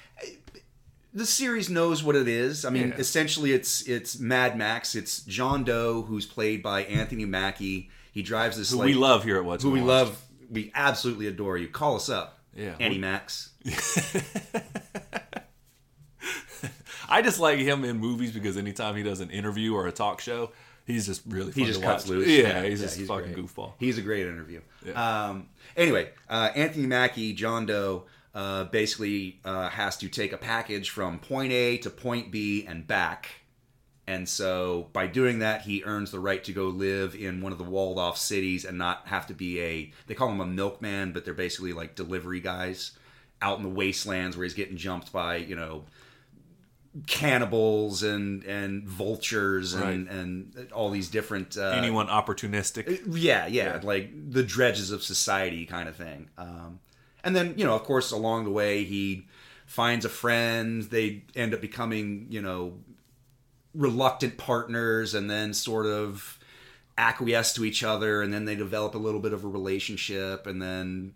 the 1.14 1.26
series 1.26 1.70
knows 1.70 2.04
what 2.04 2.16
it 2.16 2.28
is. 2.28 2.64
I 2.66 2.70
mean, 2.70 2.90
Yeah. 2.90 2.96
essentially, 2.98 3.52
it's 3.54 3.82
it's 3.84 4.20
Mad 4.20 4.58
Max. 4.58 4.96
It's 4.96 5.22
John 5.24 5.64
Doe, 5.64 6.02
who's 6.04 6.26
played 6.26 6.62
by 6.64 6.84
Anthony 6.84 7.26
Mackie. 7.26 7.90
He 8.12 8.22
drives 8.22 8.58
this 8.58 8.72
Who 8.72 8.78
like 8.78 8.86
we 8.88 8.94
love 8.94 9.24
here 9.24 9.38
at 9.38 9.46
What's 9.46 9.64
who 9.64 9.72
we 9.72 9.80
Watched. 9.82 9.88
love. 9.88 10.22
We 10.50 10.72
absolutely 10.76 11.28
adore 11.28 11.58
you. 11.58 11.68
Call 11.70 11.96
us 11.96 12.10
up. 12.10 12.40
Yeah. 12.56 12.76
Annie 12.80 12.98
Max. 12.98 13.52
I 17.10 17.22
just 17.22 17.40
like 17.40 17.60
him 17.60 17.84
in 17.84 17.98
movies 17.98 18.32
because 18.32 18.56
anytime 18.58 18.96
he 18.96 19.04
does 19.04 19.20
an 19.20 19.30
interview 19.32 19.74
or 19.76 19.88
a 19.88 19.92
talk 19.92 20.22
show, 20.22 20.52
he's 20.86 21.06
just 21.06 21.22
really 21.28 21.52
He 21.52 21.66
just 21.66 21.82
cuts 21.82 22.06
watch. 22.06 22.10
loose. 22.12 22.28
Yeah, 22.28 22.64
he's 22.64 22.80
just 22.82 22.96
a 23.00 23.06
great. 23.06 23.08
fucking 23.08 23.34
goofball. 23.44 23.74
He's 23.80 23.98
a 23.98 24.02
great 24.02 24.28
interview. 24.28 24.62
Yeah. 24.86 25.28
Um, 25.30 25.48
anyway, 25.76 26.10
uh, 26.30 26.52
Anthony 26.56 26.86
Mackie, 26.88 27.34
John 27.34 27.66
Doe, 27.66 28.04
uh, 28.34 28.64
basically 28.66 29.40
uh, 29.46 29.70
has 29.70 29.98
to 29.98 30.08
take 30.08 30.32
a 30.34 30.38
package 30.38 30.90
from 30.90 31.20
point 31.20 31.52
A 31.52 31.78
to 31.80 31.90
point 31.90 32.32
B 32.32 32.66
and 32.68 32.88
back, 32.88 33.28
And 34.08 34.28
so 34.28 34.90
by 34.94 35.08
doing 35.08 35.40
that, 35.40 35.62
he 35.64 35.84
earns 35.86 36.12
the 36.12 36.20
right 36.20 36.44
to 36.46 36.52
go 36.54 36.66
live 36.68 37.14
in 37.16 37.42
one 37.42 37.52
of 37.52 37.58
the 37.58 37.64
walled 37.64 38.00
off 38.00 38.18
cities 38.18 38.66
and 38.66 38.78
not 38.78 39.08
have 39.08 39.28
to 39.28 39.34
be 39.34 39.62
a, 39.62 39.92
they 40.08 40.14
call 40.16 40.30
him 40.30 40.42
a 40.42 40.46
milkman, 40.46 41.12
but 41.14 41.24
they're 41.24 41.34
basically 41.34 41.72
like 41.74 41.96
delivery 41.96 42.40
guys 42.40 42.92
out 43.42 43.58
in 43.58 43.64
the 43.64 43.70
wastelands 43.70 44.36
where 44.38 44.44
he's 44.44 44.54
getting 44.54 44.78
jumped 44.78 45.12
by, 45.12 45.36
you 45.38 45.56
know, 45.56 45.84
cannibals 47.08 48.04
and 48.04 48.44
and 48.44 48.86
vultures 48.88 49.74
and 49.74 50.08
and 50.10 50.72
all 50.74 50.90
these 50.90 51.08
different 51.10 51.58
uh, 51.58 51.70
Anyone 51.70 52.08
opportunistic? 52.08 53.02
yeah, 53.08 53.48
yeah, 53.48 53.76
Yeah. 53.76 53.80
like 53.84 54.12
the 54.32 54.44
dredges 54.44 54.92
of 54.92 55.02
society 55.02 55.66
kind 55.66 55.88
of 55.88 55.96
thing. 55.96 56.30
Um, 56.38 56.80
and 57.24 57.36
then, 57.36 57.54
you 57.58 57.66
know, 57.66 57.76
of 57.76 57.84
course, 57.84 58.12
along 58.12 58.46
the 58.46 58.52
way, 58.52 58.84
he 58.84 59.28
finds 59.66 60.06
a 60.06 60.10
friend. 60.10 60.84
They 60.84 61.24
end 61.36 61.54
up 61.54 61.62
becoming, 61.62 62.28
you 62.30 62.42
know, 62.42 62.74
reluctant 63.74 64.38
partners 64.38 65.14
and 65.14 65.30
then 65.30 65.54
sort 65.54 65.86
of 65.86 66.40
acquiesce 66.98 67.54
to 67.54 67.66
each 67.66 67.84
other. 67.84 68.22
And 68.22 68.34
then 68.34 68.46
they 68.46 68.56
develop 68.56 68.96
a 68.96 69.00
little 69.00 69.22
bit 69.22 69.34
of 69.34 69.44
a 69.44 69.48
relationship. 69.48 70.48
And 70.48 70.62
then, 70.62 71.14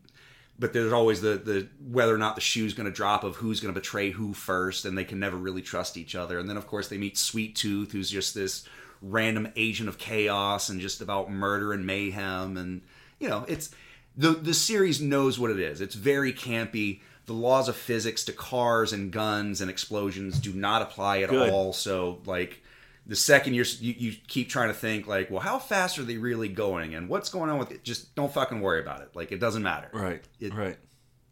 but 0.57 0.73
there's 0.73 0.93
always 0.93 1.21
the, 1.21 1.35
the 1.35 1.67
whether 1.85 2.15
or 2.15 2.19
not 2.19 2.35
the 2.35 2.41
shoe's 2.41 2.73
going 2.73 2.89
to 2.89 2.95
drop 2.95 3.23
of 3.23 3.35
who's 3.35 3.59
going 3.59 3.73
to 3.73 3.79
betray 3.79 4.11
who 4.11 4.33
first. 4.33 4.85
And 4.85 4.97
they 4.97 5.03
can 5.03 5.19
never 5.19 5.37
really 5.37 5.61
trust 5.61 5.97
each 5.97 6.15
other. 6.15 6.39
And 6.39 6.49
then, 6.49 6.57
of 6.57 6.67
course, 6.67 6.87
they 6.87 6.97
meet 6.97 7.17
Sweet 7.17 7.55
Tooth, 7.55 7.91
who's 7.91 8.09
just 8.09 8.33
this 8.33 8.67
random 9.01 9.47
agent 9.55 9.89
of 9.89 9.97
chaos 9.97 10.69
and 10.69 10.79
just 10.79 11.01
about 11.01 11.29
murder 11.29 11.73
and 11.73 11.85
mayhem 11.85 12.57
and 12.57 12.81
you 13.19 13.29
know 13.29 13.45
it's 13.47 13.69
the 14.17 14.31
the 14.31 14.53
series 14.53 15.01
knows 15.01 15.37
what 15.39 15.51
it 15.51 15.59
is 15.59 15.81
it's 15.81 15.95
very 15.95 16.31
campy 16.33 17.01
the 17.25 17.33
laws 17.33 17.67
of 17.67 17.75
physics 17.75 18.23
to 18.25 18.31
cars 18.33 18.93
and 18.93 19.11
guns 19.11 19.61
and 19.61 19.69
explosions 19.69 20.39
do 20.39 20.53
not 20.53 20.81
apply 20.81 21.21
at 21.21 21.29
Good. 21.29 21.49
all 21.49 21.73
so 21.73 22.21
like 22.25 22.61
the 23.07 23.15
second 23.15 23.53
you're 23.55 23.65
you, 23.79 23.93
you 23.97 24.13
keep 24.27 24.49
trying 24.49 24.69
to 24.69 24.73
think 24.73 25.07
like 25.07 25.29
well 25.29 25.39
how 25.41 25.59
fast 25.59 25.97
are 25.99 26.03
they 26.03 26.17
really 26.17 26.47
going 26.49 26.95
and 26.95 27.09
what's 27.09 27.29
going 27.29 27.49
on 27.49 27.57
with 27.59 27.71
it 27.71 27.83
just 27.83 28.15
don't 28.15 28.31
fucking 28.33 28.61
worry 28.61 28.79
about 28.81 29.01
it 29.01 29.09
like 29.15 29.31
it 29.31 29.39
doesn't 29.39 29.63
matter 29.63 29.89
Right. 29.93 30.23
It- 30.39 30.53
right. 30.53 30.77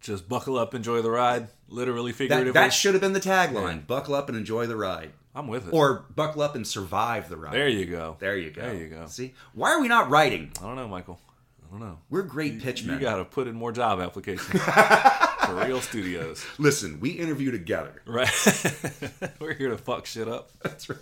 Just 0.01 0.27
buckle 0.27 0.57
up, 0.57 0.75
enjoy 0.75 1.01
the 1.01 1.09
ride. 1.09 1.47
Literally, 1.69 2.11
that, 2.11 2.17
figuratively. 2.17 2.51
that 2.51 2.73
should 2.73 2.93
have 2.93 2.99
been 2.99 3.13
the 3.13 3.21
tagline 3.21 3.87
buckle 3.87 4.15
up 4.15 4.27
and 4.27 4.37
enjoy 4.37 4.67
the 4.67 4.75
ride 4.75 5.11
I'm 5.33 5.47
with 5.47 5.65
it. 5.69 5.73
or 5.73 6.03
buckle 6.13 6.41
up 6.41 6.55
and 6.55 6.67
survive 6.67 7.29
the 7.29 7.37
ride 7.37 7.53
there 7.53 7.69
you 7.69 7.85
go. 7.85 8.17
there 8.19 8.35
you 8.35 8.51
go 8.51 8.61
There 8.63 8.75
you 8.75 8.89
go. 8.89 9.05
see 9.07 9.33
why 9.53 9.71
are 9.71 9.79
we 9.79 9.87
not 9.87 10.09
writing 10.09 10.51
I 10.59 10.63
don't 10.63 10.75
know, 10.75 10.89
Michael. 10.89 11.21
Don't 11.73 11.81
know. 11.81 11.97
we're 12.11 12.21
great 12.21 12.61
pitchmen 12.61 12.99
You 12.99 13.01
got 13.01 13.15
to 13.15 13.25
put 13.25 13.47
in 13.47 13.55
more 13.55 13.71
job 13.71 13.99
applications 13.99 14.61
for 14.61 15.55
real 15.65 15.81
studios. 15.81 16.45
Listen, 16.59 16.99
we 16.99 17.09
interview 17.09 17.49
together. 17.49 18.03
Right. 18.05 18.29
We're 19.39 19.55
here 19.55 19.69
to 19.69 19.77
fuck 19.79 20.05
shit 20.05 20.27
up. 20.27 20.51
That's 20.61 20.87
right. 20.87 20.99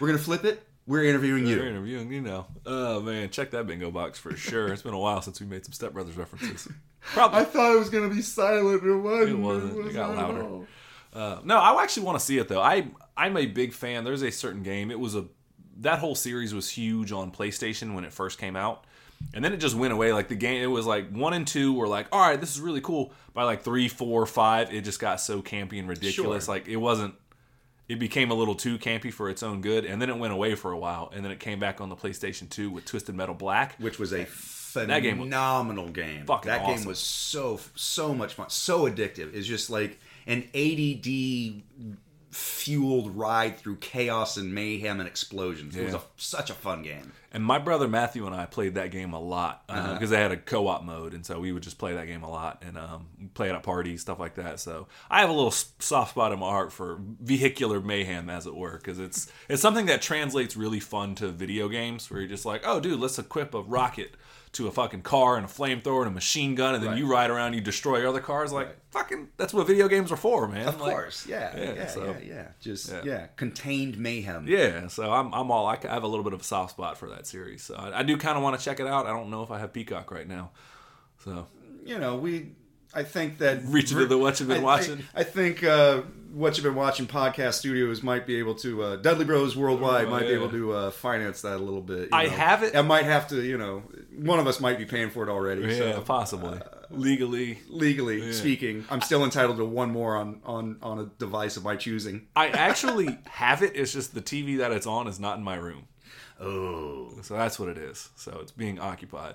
We're 0.00 0.08
gonna 0.08 0.18
flip 0.18 0.46
it. 0.46 0.66
We're 0.86 1.04
interviewing 1.04 1.46
you. 1.46 1.56
We're 1.58 1.68
interviewing, 1.68 2.10
you 2.10 2.22
know. 2.22 2.46
Oh 2.64 3.00
man, 3.00 3.28
check 3.28 3.50
that 3.50 3.66
bingo 3.66 3.90
box 3.90 4.18
for 4.18 4.34
sure. 4.34 4.72
It's 4.72 4.82
been 4.82 4.94
a 4.94 4.98
while 4.98 5.20
since 5.20 5.40
we 5.40 5.46
made 5.46 5.64
some 5.66 5.72
Step 5.74 5.92
Brothers 5.92 6.16
references. 6.16 6.68
Probably 7.00 7.40
I 7.40 7.44
thought 7.44 7.74
it 7.74 7.78
was 7.78 7.90
gonna 7.90 8.08
be 8.08 8.22
silent. 8.22 8.82
It 8.82 8.96
wasn't. 8.96 9.28
It 9.28 9.42
wasn't. 9.42 9.86
It 9.88 9.92
got 9.92 10.16
louder. 10.16 10.66
Uh, 11.12 11.40
no, 11.44 11.58
I 11.58 11.82
actually 11.82 12.04
want 12.04 12.18
to 12.18 12.24
see 12.24 12.38
it 12.38 12.48
though. 12.48 12.62
I 12.62 12.88
I'm 13.14 13.36
a 13.36 13.44
big 13.44 13.74
fan. 13.74 14.04
There's 14.04 14.22
a 14.22 14.32
certain 14.32 14.62
game. 14.62 14.90
It 14.90 14.98
was 14.98 15.14
a 15.14 15.26
that 15.80 15.98
whole 15.98 16.14
series 16.14 16.54
was 16.54 16.70
huge 16.70 17.12
on 17.12 17.30
PlayStation 17.30 17.94
when 17.94 18.04
it 18.04 18.12
first 18.12 18.38
came 18.38 18.56
out, 18.56 18.84
and 19.34 19.44
then 19.44 19.52
it 19.52 19.58
just 19.58 19.74
went 19.74 19.92
away. 19.92 20.12
Like 20.12 20.28
the 20.28 20.34
game, 20.34 20.62
it 20.62 20.66
was 20.66 20.86
like 20.86 21.10
one 21.10 21.32
and 21.32 21.46
two 21.46 21.72
were 21.74 21.88
like, 21.88 22.06
all 22.12 22.20
right, 22.20 22.40
this 22.40 22.54
is 22.54 22.60
really 22.60 22.80
cool. 22.80 23.12
By 23.34 23.42
like 23.44 23.62
three, 23.62 23.88
four, 23.88 24.24
five, 24.26 24.72
it 24.72 24.82
just 24.82 24.98
got 25.00 25.20
so 25.20 25.42
campy 25.42 25.78
and 25.78 25.88
ridiculous. 25.88 26.44
Sure. 26.46 26.54
Like 26.54 26.68
it 26.68 26.76
wasn't. 26.76 27.14
It 27.88 28.00
became 28.00 28.32
a 28.32 28.34
little 28.34 28.56
too 28.56 28.78
campy 28.78 29.12
for 29.12 29.30
its 29.30 29.44
own 29.44 29.60
good, 29.60 29.84
and 29.84 30.02
then 30.02 30.10
it 30.10 30.18
went 30.18 30.32
away 30.32 30.56
for 30.56 30.72
a 30.72 30.78
while, 30.78 31.08
and 31.14 31.24
then 31.24 31.30
it 31.30 31.38
came 31.38 31.60
back 31.60 31.80
on 31.80 31.88
the 31.88 31.94
PlayStation 31.94 32.50
2 32.50 32.68
with 32.68 32.84
Twisted 32.84 33.14
Metal 33.14 33.34
Black. 33.34 33.76
Which 33.78 34.00
was 34.00 34.12
a 34.12 34.26
That 34.74 35.02
game 35.04 35.18
phenomenal 35.18 35.88
game. 35.90 36.26
fucking 36.26 36.48
that 36.50 36.62
game 36.66 36.74
awesome. 36.74 36.88
was 36.88 36.98
so 36.98 37.60
so 37.76 38.12
much 38.12 38.34
fun, 38.34 38.50
so 38.50 38.90
addictive. 38.90 39.32
It's 39.34 39.46
just 39.46 39.70
like 39.70 40.00
an 40.26 40.48
ADD 40.52 41.62
fueled 42.36 43.16
ride 43.16 43.56
through 43.58 43.76
chaos 43.76 44.36
and 44.36 44.54
mayhem 44.54 45.00
and 45.00 45.08
explosions. 45.08 45.74
It 45.74 45.84
was 45.84 45.94
a, 45.94 46.02
such 46.16 46.50
a 46.50 46.54
fun 46.54 46.82
game. 46.82 47.12
And 47.32 47.42
my 47.44 47.58
brother 47.58 47.88
Matthew 47.88 48.26
and 48.26 48.34
I 48.34 48.46
played 48.46 48.74
that 48.74 48.90
game 48.90 49.12
a 49.12 49.20
lot 49.20 49.66
because 49.66 49.86
Uh-huh. 49.86 50.06
they 50.06 50.16
had 50.16 50.32
a 50.32 50.36
co-op 50.36 50.84
mode, 50.84 51.12
and 51.14 51.24
so 51.24 51.38
we 51.40 51.52
would 51.52 51.62
just 51.62 51.78
play 51.78 51.94
that 51.94 52.06
game 52.06 52.22
a 52.22 52.30
lot 52.30 52.62
and 52.66 52.76
um, 52.78 53.06
play 53.34 53.48
it 53.48 53.54
at 53.54 53.62
parties, 53.62 54.00
stuff 54.02 54.18
like 54.18 54.34
that. 54.36 54.60
So 54.60 54.86
I 55.10 55.20
have 55.20 55.28
a 55.30 55.32
little 55.34 55.50
soft 55.50 56.10
spot 56.10 56.32
in 56.32 56.38
my 56.38 56.48
heart 56.48 56.72
for 56.72 56.98
vehicular 57.20 57.80
mayhem, 57.80 58.28
as 58.30 58.46
it 58.46 58.54
were, 58.54 58.76
because 58.76 58.98
it's 58.98 59.30
it's 59.48 59.62
something 59.62 59.86
that 59.86 60.02
translates 60.02 60.56
really 60.56 60.80
fun 60.80 61.14
to 61.16 61.28
video 61.28 61.68
games, 61.68 62.10
where 62.10 62.20
you're 62.20 62.28
just 62.28 62.46
like, 62.46 62.62
oh, 62.64 62.80
dude, 62.80 63.00
let's 63.00 63.18
equip 63.18 63.54
a 63.54 63.62
rocket 63.62 64.14
to 64.56 64.68
a 64.68 64.70
fucking 64.70 65.02
car 65.02 65.36
and 65.36 65.44
a 65.44 65.48
flamethrower 65.48 66.00
and 66.00 66.08
a 66.08 66.14
machine 66.14 66.54
gun, 66.54 66.74
and 66.74 66.82
then 66.82 66.90
Right. 66.90 66.98
you 66.98 67.06
ride 67.10 67.30
around, 67.30 67.54
you 67.54 67.60
destroy 67.60 68.08
other 68.08 68.20
cars. 68.20 68.52
Like 68.52 68.76
fucking, 68.90 69.28
that's 69.36 69.52
what 69.54 69.66
video 69.66 69.88
games 69.88 70.10
are 70.12 70.16
for, 70.16 70.48
man. 70.48 70.66
Of 70.68 70.80
Like, 70.80 70.92
course, 70.94 71.26
yeah, 71.26 71.56
yeah, 71.56 71.72
yeah, 71.74 71.86
so- 71.86 72.04
yeah, 72.04 72.18
yeah. 72.34 72.48
Just 72.60 72.90
Yeah. 72.90 73.00
yeah. 73.04 73.26
contained 73.36 73.98
mayhem. 73.98 74.46
Yeah, 74.48 74.88
so 74.88 75.12
I'm, 75.12 75.32
I'm 75.34 75.50
all 75.50 75.66
I 75.66 75.78
have 75.82 76.02
a 76.02 76.08
little 76.08 76.24
bit 76.24 76.32
of 76.32 76.40
a 76.40 76.44
soft 76.44 76.72
spot 76.72 76.96
for 76.98 77.08
that 77.10 77.26
series. 77.26 77.62
So 77.62 77.74
I, 77.74 78.00
I 78.00 78.02
do 78.02 78.16
kind 78.16 78.36
of 78.36 78.42
want 78.42 78.58
to 78.58 78.64
check 78.64 78.80
it 78.80 78.86
out. 78.86 79.06
I 79.06 79.10
don't 79.10 79.30
know 79.30 79.42
if 79.42 79.50
I 79.50 79.58
have 79.58 79.72
Peacock 79.72 80.10
right 80.10 80.28
now, 80.28 80.50
so 81.24 81.46
you 81.84 81.98
know, 81.98 82.16
we. 82.16 82.52
I 82.96 83.02
think 83.04 83.38
that 83.38 83.60
Reach 83.66 83.92
into 83.92 84.06
the 84.06 84.18
what 84.18 84.40
you've 84.40 84.48
been 84.48 84.58
I- 84.58 84.60
I- 84.60 84.64
watching. 84.64 85.02
I, 85.14 85.22
think 85.22 85.62
uh, 85.62 86.02
what 86.32 86.56
you've 86.56 86.64
been 86.64 86.74
watching 86.74 87.06
podcast 87.06 87.54
studios 87.54 88.02
might 88.02 88.26
be 88.26 88.36
able 88.38 88.54
to 88.56 88.82
uh, 88.82 88.96
Dudley 88.96 89.24
Bros 89.24 89.56
Worldwide 89.56 90.06
Oh, 90.06 90.10
might 90.10 90.22
be 90.22 90.32
able 90.34 90.50
to 90.50 90.72
uh, 90.72 90.90
finance 90.90 91.42
that 91.42 91.56
a 91.56 91.62
little 91.62 91.80
bit. 91.82 92.04
you 92.04 92.08
I 92.12 92.24
know. 92.24 92.30
have 92.30 92.62
it- 92.62 92.74
I 92.74 92.82
might 92.82 93.04
have 93.04 93.28
to, 93.28 93.42
you 93.42 93.58
know, 93.58 93.82
one 94.16 94.38
of 94.40 94.46
us 94.46 94.58
might 94.60 94.78
be 94.78 94.84
paying 94.86 95.10
for 95.10 95.22
it 95.22 95.28
already. 95.30 95.62
yeah, 95.62 95.92
so, 95.94 96.00
possibly 96.00 96.58
legally. 96.90 97.58
legally 97.68 98.32
speaking, 98.32 98.84
I'm 98.90 99.00
still 99.02 99.24
entitled 99.24 99.58
to 99.58 99.64
one 99.64 99.90
more 99.90 100.16
on 100.16 100.40
on 100.44 100.78
on 100.82 100.98
a 100.98 101.04
device 101.18 101.56
of 101.56 101.64
my 101.64 101.76
choosing. 101.76 102.26
I 102.34 102.48
actually 102.48 103.18
have 103.26 103.62
it. 103.62 103.72
It's 103.74 103.92
just 103.92 104.14
the 104.14 104.22
TV 104.22 104.58
that 104.58 104.72
it's 104.72 104.86
on 104.86 105.06
is 105.06 105.20
not 105.20 105.36
in 105.38 105.44
my 105.44 105.56
room, 105.56 105.86
Oh, 106.40 107.12
so 107.22 107.34
that's 107.34 107.58
what 107.58 107.68
it 107.68 107.78
is. 107.78 108.08
So 108.16 108.38
it's 108.42 108.52
being 108.52 108.78
occupied. 108.78 109.34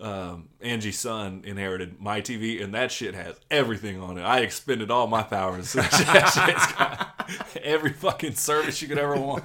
Um, 0.00 0.48
Angie's 0.60 0.98
son 0.98 1.42
inherited 1.44 2.00
my 2.00 2.20
TV, 2.20 2.62
and 2.62 2.74
that 2.74 2.90
shit 2.90 3.14
has 3.14 3.36
everything 3.50 4.00
on 4.00 4.18
it. 4.18 4.22
I 4.22 4.40
expended 4.40 4.90
all 4.90 5.06
my 5.06 5.22
powers. 5.22 5.74
that 5.74 5.90
shit's 6.34 6.72
got 6.72 7.60
every 7.62 7.92
fucking 7.92 8.34
service 8.34 8.82
you 8.82 8.88
could 8.88 8.98
ever 8.98 9.16
want. 9.16 9.44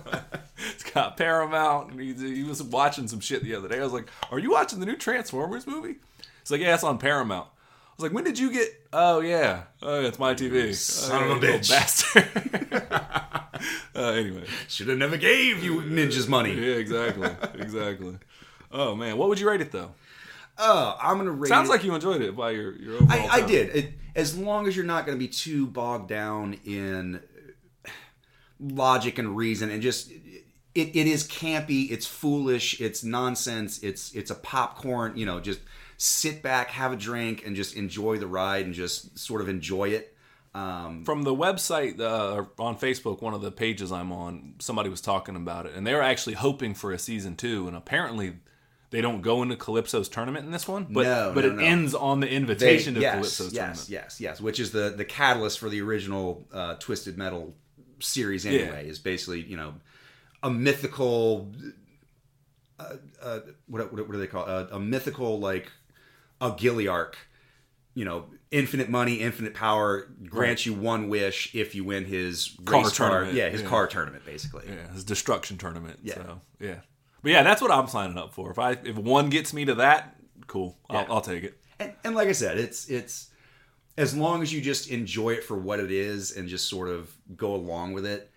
It's 0.73 0.83
got 0.91 1.15
Paramount, 1.17 1.99
he, 1.99 2.13
he 2.13 2.43
was 2.43 2.63
watching 2.63 3.07
some 3.07 3.19
shit 3.19 3.43
the 3.43 3.53
other 3.53 3.67
day. 3.67 3.79
I 3.79 3.83
was 3.83 3.93
like, 3.93 4.09
"Are 4.31 4.39
you 4.39 4.49
watching 4.49 4.79
the 4.79 4.87
new 4.87 4.95
Transformers 4.95 5.67
movie?" 5.67 5.97
He's 6.41 6.49
like, 6.49 6.61
"Yeah, 6.61 6.73
it's 6.73 6.83
on 6.83 6.97
Paramount." 6.97 7.45
I 7.47 7.93
was 7.97 8.03
like, 8.03 8.13
"When 8.13 8.23
did 8.23 8.39
you 8.39 8.51
get?" 8.51 8.67
Oh 8.91 9.19
yeah, 9.19 9.63
oh, 9.83 10.01
it's 10.05 10.17
my 10.17 10.33
TV. 10.33 10.73
son 10.73 11.23
Oh, 11.23 11.31
of 11.33 11.43
a 11.43 11.45
you 11.45 11.53
bitch. 11.53 11.69
bastard. 11.69 12.81
uh, 13.95 14.11
anyway, 14.13 14.45
should 14.67 14.87
have 14.87 14.97
never 14.97 15.17
gave 15.17 15.63
you 15.63 15.81
ninjas 15.81 16.27
money. 16.27 16.53
yeah, 16.53 16.75
exactly, 16.77 17.29
exactly. 17.59 18.17
Oh 18.71 18.95
man, 18.95 19.17
what 19.17 19.29
would 19.29 19.39
you 19.39 19.47
rate 19.47 19.61
it 19.61 19.71
though? 19.71 19.91
Oh, 20.59 20.97
I'm 21.01 21.17
gonna 21.17 21.31
rate. 21.31 21.49
Sounds 21.49 21.69
it- 21.69 21.71
like 21.71 21.83
you 21.83 21.93
enjoyed 21.93 22.21
it 22.21 22.35
by 22.35 22.51
your 22.51 22.75
your 22.77 22.95
overall. 22.95 23.11
I, 23.11 23.27
I 23.27 23.41
did. 23.41 23.75
It, 23.75 23.93
as 24.15 24.37
long 24.37 24.67
as 24.67 24.75
you're 24.75 24.85
not 24.85 25.05
going 25.05 25.15
to 25.15 25.23
be 25.23 25.27
too 25.27 25.67
bogged 25.67 26.09
down 26.09 26.57
in 26.65 27.21
logic 28.59 29.19
and 29.19 29.35
reason, 29.37 29.69
and 29.69 29.81
just 29.81 30.09
it, 30.11 30.95
it 30.95 31.07
is 31.07 31.27
campy, 31.27 31.91
it's 31.91 32.05
foolish, 32.05 32.81
it's 32.81 33.03
nonsense, 33.03 33.79
it's 33.83 34.13
it's 34.13 34.31
a 34.31 34.35
popcorn. 34.35 35.15
You 35.15 35.25
know, 35.25 35.39
just 35.39 35.59
sit 35.97 36.41
back, 36.41 36.69
have 36.71 36.91
a 36.91 36.95
drink, 36.95 37.45
and 37.45 37.55
just 37.55 37.75
enjoy 37.75 38.17
the 38.17 38.27
ride, 38.27 38.65
and 38.65 38.73
just 38.73 39.17
sort 39.17 39.41
of 39.41 39.49
enjoy 39.49 39.89
it. 39.89 40.15
Um, 40.55 41.03
From 41.05 41.21
the 41.21 41.35
website 41.35 41.99
uh, 41.99 42.45
on 42.57 42.77
Facebook, 42.77 43.21
one 43.21 43.35
of 43.35 43.41
the 43.41 43.51
pages 43.51 43.91
I'm 43.91 44.11
on, 44.11 44.55
somebody 44.57 44.89
was 44.89 45.01
talking 45.01 45.35
about 45.35 45.67
it, 45.67 45.75
and 45.75 45.85
they 45.85 45.93
were 45.93 46.01
actually 46.01 46.33
hoping 46.33 46.73
for 46.73 46.91
a 46.91 46.99
season 46.99 47.35
two, 47.35 47.67
and 47.67 47.77
apparently. 47.77 48.37
They 48.89 49.01
don't 49.01 49.21
go 49.21 49.43
into 49.43 49.57
Calypso's 49.57 50.07
tournament 50.07 50.45
in 50.45 50.51
this 50.51 50.67
one, 50.67 50.87
but 50.89 51.03
No, 51.03 51.31
but 51.35 51.43
no, 51.43 51.49
it 51.51 51.55
no. 51.57 51.61
ends 51.63 51.93
on 51.93 52.21
the 52.21 52.27
they- 52.27 52.35
invitation 52.35 52.93
to 52.93 53.01
yes, 53.01 53.13
Calypso's 53.15 53.53
yes, 53.53 53.55
tournament. 53.55 53.89
yes, 53.89 54.21
yes, 54.21 54.41
which 54.41 54.59
is 54.59 54.71
the 54.71 54.89
the 54.95 55.03
catalyst 55.05 55.59
for 55.59 55.67
the 55.69 55.81
original 55.81 56.47
uh, 56.53 56.75
Twisted 56.75 57.17
Metal 57.17 57.53
series. 57.99 58.45
Anyway, 58.45 58.87
is 58.87 58.99
basically 58.99 59.41
you 59.41 59.57
know 59.57 59.73
a 60.43 60.49
mythical. 60.49 61.51
Uh, 62.79 62.93
uh, 63.21 63.39
what, 63.67 63.91
what 63.91 64.07
what 64.07 64.11
do 64.13 64.19
they 64.19 64.27
call 64.27 64.43
it? 64.45 64.49
Uh, 64.49 64.67
a 64.75 64.79
mythical 64.79 65.39
like 65.39 65.71
a 66.39 66.51
Gilliarch. 66.51 67.15
You 67.95 68.05
know, 68.05 68.25
infinite 68.51 68.89
money, 68.89 69.15
infinite 69.15 69.55
power 69.55 70.07
grants 70.29 70.67
you 70.67 70.73
one 70.75 71.09
wish 71.09 71.55
if 71.55 71.73
you 71.73 71.83
win 71.83 72.05
his 72.05 72.55
Car 72.63 72.83
race 72.83 72.95
car. 72.97 73.25
Yeah, 73.25 73.49
his 73.49 73.63
yeah. 73.63 73.67
car 73.67 73.87
tournament, 73.87 74.23
basically. 74.23 74.65
Yeah, 74.67 74.93
his 74.93 75.03
destruction 75.03 75.57
tournament. 75.57 75.99
Yeah. 76.03 76.13
So 76.13 76.41
yeah, 76.59 76.75
but 77.21 77.31
yeah, 77.31 77.43
that's 77.43 77.61
what 77.61 77.71
I'm 77.71 77.87
signing 77.87 78.17
up 78.17 78.33
for. 78.33 78.51
If 78.51 78.59
I 78.59 78.71
if 78.83 78.95
one 78.97 79.29
gets 79.29 79.53
me 79.53 79.65
to 79.65 79.75
that, 79.75 80.15
cool, 80.47 80.77
I'll, 80.89 81.01
Yeah. 81.01 81.05
I'll 81.09 81.21
take 81.21 81.43
it. 81.43 81.57
and, 81.79 81.93
and 82.03 82.15
like 82.15 82.27
I 82.27 82.33
said, 82.33 82.57
it's 82.57 82.89
it's 82.89 83.29
as 83.97 84.15
long 84.15 84.41
as 84.41 84.53
you 84.53 84.61
just 84.61 84.89
enjoy 84.89 85.31
it 85.31 85.43
for 85.43 85.57
what 85.57 85.79
it 85.79 85.91
is 85.91 86.35
and 86.35 86.47
just 86.47 86.69
sort 86.69 86.87
of 86.89 87.15
go 87.35 87.55
along 87.55 87.93
with 87.93 88.05
it. 88.05 88.31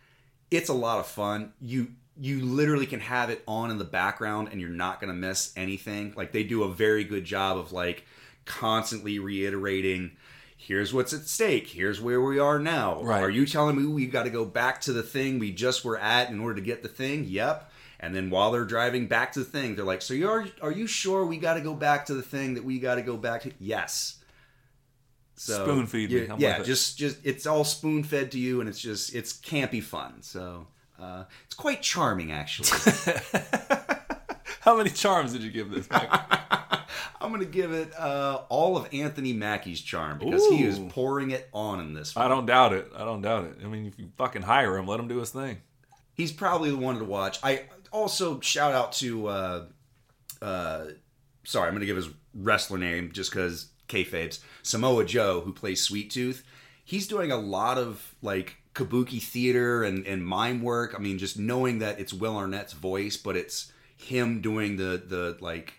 it's 0.50 0.68
a 0.70 0.74
lot 0.74 0.98
of 0.98 1.06
fun. 1.06 1.52
You 1.60 1.88
you 2.18 2.40
literally 2.44 2.86
can 2.86 3.00
have 3.00 3.30
it 3.30 3.42
on 3.46 3.70
in 3.70 3.78
the 3.78 3.84
background 3.84 4.48
and 4.50 4.60
you're 4.60 4.68
not 4.68 5.00
going 5.00 5.08
to 5.08 5.14
miss 5.18 5.52
anything. 5.56 6.12
Like 6.16 6.32
they 6.32 6.44
do 6.44 6.64
a 6.64 6.68
very 6.72 7.04
good 7.04 7.24
job 7.24 7.56
of 7.56 7.72
like 7.72 8.04
constantly 8.44 9.18
reiterating 9.18 10.12
here's 10.56 10.92
what's 10.92 11.14
at 11.14 11.22
stake. 11.22 11.68
Here's 11.68 12.02
where 12.02 12.20
we 12.20 12.38
are 12.38 12.58
now. 12.58 13.02
Right. 13.02 13.22
Are 13.22 13.30
you 13.30 13.46
telling 13.46 13.76
me 13.80 13.86
we've 13.86 14.12
got 14.12 14.24
to 14.24 14.30
go 14.30 14.44
back 14.44 14.82
to 14.82 14.92
the 14.92 15.02
thing 15.02 15.38
we 15.38 15.52
just 15.52 15.84
were 15.86 15.98
at 15.98 16.28
in 16.28 16.38
order 16.38 16.56
to 16.56 16.60
get 16.60 16.82
the 16.82 16.88
thing? 16.88 17.24
Yep. 17.26 17.69
And 18.02 18.16
then 18.16 18.30
while 18.30 18.50
they're 18.50 18.64
driving 18.64 19.06
back 19.06 19.32
to 19.32 19.40
the 19.40 19.44
thing, 19.44 19.76
they're 19.76 19.84
like, 19.84 20.00
"So 20.02 20.14
you 20.14 20.28
are 20.28 20.46
are 20.62 20.72
you 20.72 20.86
sure 20.86 21.26
we 21.26 21.36
got 21.36 21.54
to 21.54 21.60
go 21.60 21.74
back 21.74 22.06
to 22.06 22.14
the 22.14 22.22
thing 22.22 22.54
that 22.54 22.64
we 22.64 22.78
got 22.78 22.94
to 22.94 23.02
go 23.02 23.16
back 23.16 23.42
to?" 23.42 23.52
Yes. 23.60 24.16
So 25.34 25.64
Spoon 25.64 25.86
feed 25.86 26.10
me. 26.10 26.26
yeah, 26.26 26.32
I'm 26.32 26.40
yeah, 26.40 26.62
just 26.62 26.98
just 26.98 27.18
it's 27.24 27.46
all 27.46 27.64
spoon 27.64 28.02
fed 28.02 28.32
to 28.32 28.38
you, 28.38 28.60
and 28.60 28.68
it's 28.68 28.80
just 28.80 29.14
it's 29.14 29.32
campy 29.32 29.82
fun. 29.82 30.22
So 30.22 30.66
uh, 31.00 31.24
it's 31.46 31.54
quite 31.54 31.82
charming, 31.82 32.32
actually. 32.32 32.68
How 34.60 34.76
many 34.76 34.90
charms 34.90 35.32
did 35.32 35.42
you 35.42 35.50
give 35.50 35.70
this? 35.70 35.88
I'm 37.22 37.30
gonna 37.32 37.44
give 37.44 37.72
it 37.72 37.92
uh, 37.98 38.42
all 38.48 38.76
of 38.76 38.88
Anthony 38.92 39.32
Mackie's 39.32 39.80
charm 39.80 40.18
because 40.18 40.46
he 40.48 40.62
is 40.62 40.78
pouring 40.90 41.30
it 41.30 41.48
on 41.52 41.80
in 41.80 41.94
this. 41.94 42.14
One. 42.14 42.24
I 42.24 42.28
don't 42.28 42.46
doubt 42.46 42.72
it. 42.72 42.90
I 42.94 43.04
don't 43.04 43.22
doubt 43.22 43.44
it. 43.44 43.56
I 43.62 43.66
mean, 43.66 43.86
if 43.86 43.98
you 43.98 44.10
fucking 44.16 44.42
hire 44.42 44.76
him, 44.76 44.86
let 44.86 45.00
him 45.00 45.08
do 45.08 45.18
his 45.18 45.30
thing. 45.30 45.58
He's 46.14 46.32
probably 46.32 46.70
the 46.70 46.76
one 46.76 46.98
to 46.98 47.04
watch. 47.04 47.38
I 47.42 47.64
also 47.92 48.40
shout 48.40 48.72
out 48.72 48.92
to. 48.94 49.26
Uh, 49.26 49.64
uh, 50.42 50.84
sorry, 51.44 51.68
I'm 51.68 51.74
gonna 51.74 51.86
give 51.86 51.96
his 51.96 52.08
wrestler 52.34 52.78
name 52.78 53.10
just 53.12 53.30
because 53.30 53.68
kayfabe's 53.88 54.40
Samoa 54.62 55.04
Joe, 55.04 55.40
who 55.40 55.52
plays 55.52 55.82
Sweet 55.82 56.10
Tooth. 56.10 56.44
He's 56.84 57.06
doing 57.06 57.30
a 57.30 57.36
lot 57.36 57.78
of 57.78 58.14
like 58.22 58.56
kabuki 58.74 59.22
theater 59.22 59.82
and, 59.84 60.06
and 60.06 60.24
mime 60.24 60.62
work. 60.62 60.94
I 60.96 60.98
mean, 60.98 61.18
just 61.18 61.38
knowing 61.38 61.78
that 61.80 61.98
it's 62.00 62.12
Will 62.12 62.36
Arnett's 62.36 62.72
voice, 62.72 63.16
but 63.16 63.36
it's 63.36 63.72
him 63.96 64.40
doing 64.40 64.76
the 64.76 65.02
the 65.06 65.36
like 65.40 65.74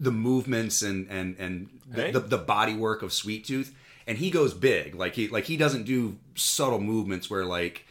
the 0.00 0.10
movements 0.10 0.82
and 0.82 1.08
and 1.08 1.36
and 1.38 1.80
the, 1.86 2.02
Hey. 2.02 2.10
the, 2.10 2.20
the 2.20 2.38
body 2.38 2.74
work 2.74 3.02
of 3.02 3.12
Sweet 3.12 3.44
Tooth, 3.44 3.74
and 4.06 4.18
he 4.18 4.30
goes 4.30 4.52
big. 4.52 4.94
Like 4.94 5.14
he 5.14 5.28
like 5.28 5.44
he 5.44 5.56
doesn't 5.56 5.84
do 5.84 6.18
subtle 6.34 6.80
movements 6.80 7.30
where 7.30 7.44
like 7.44 7.86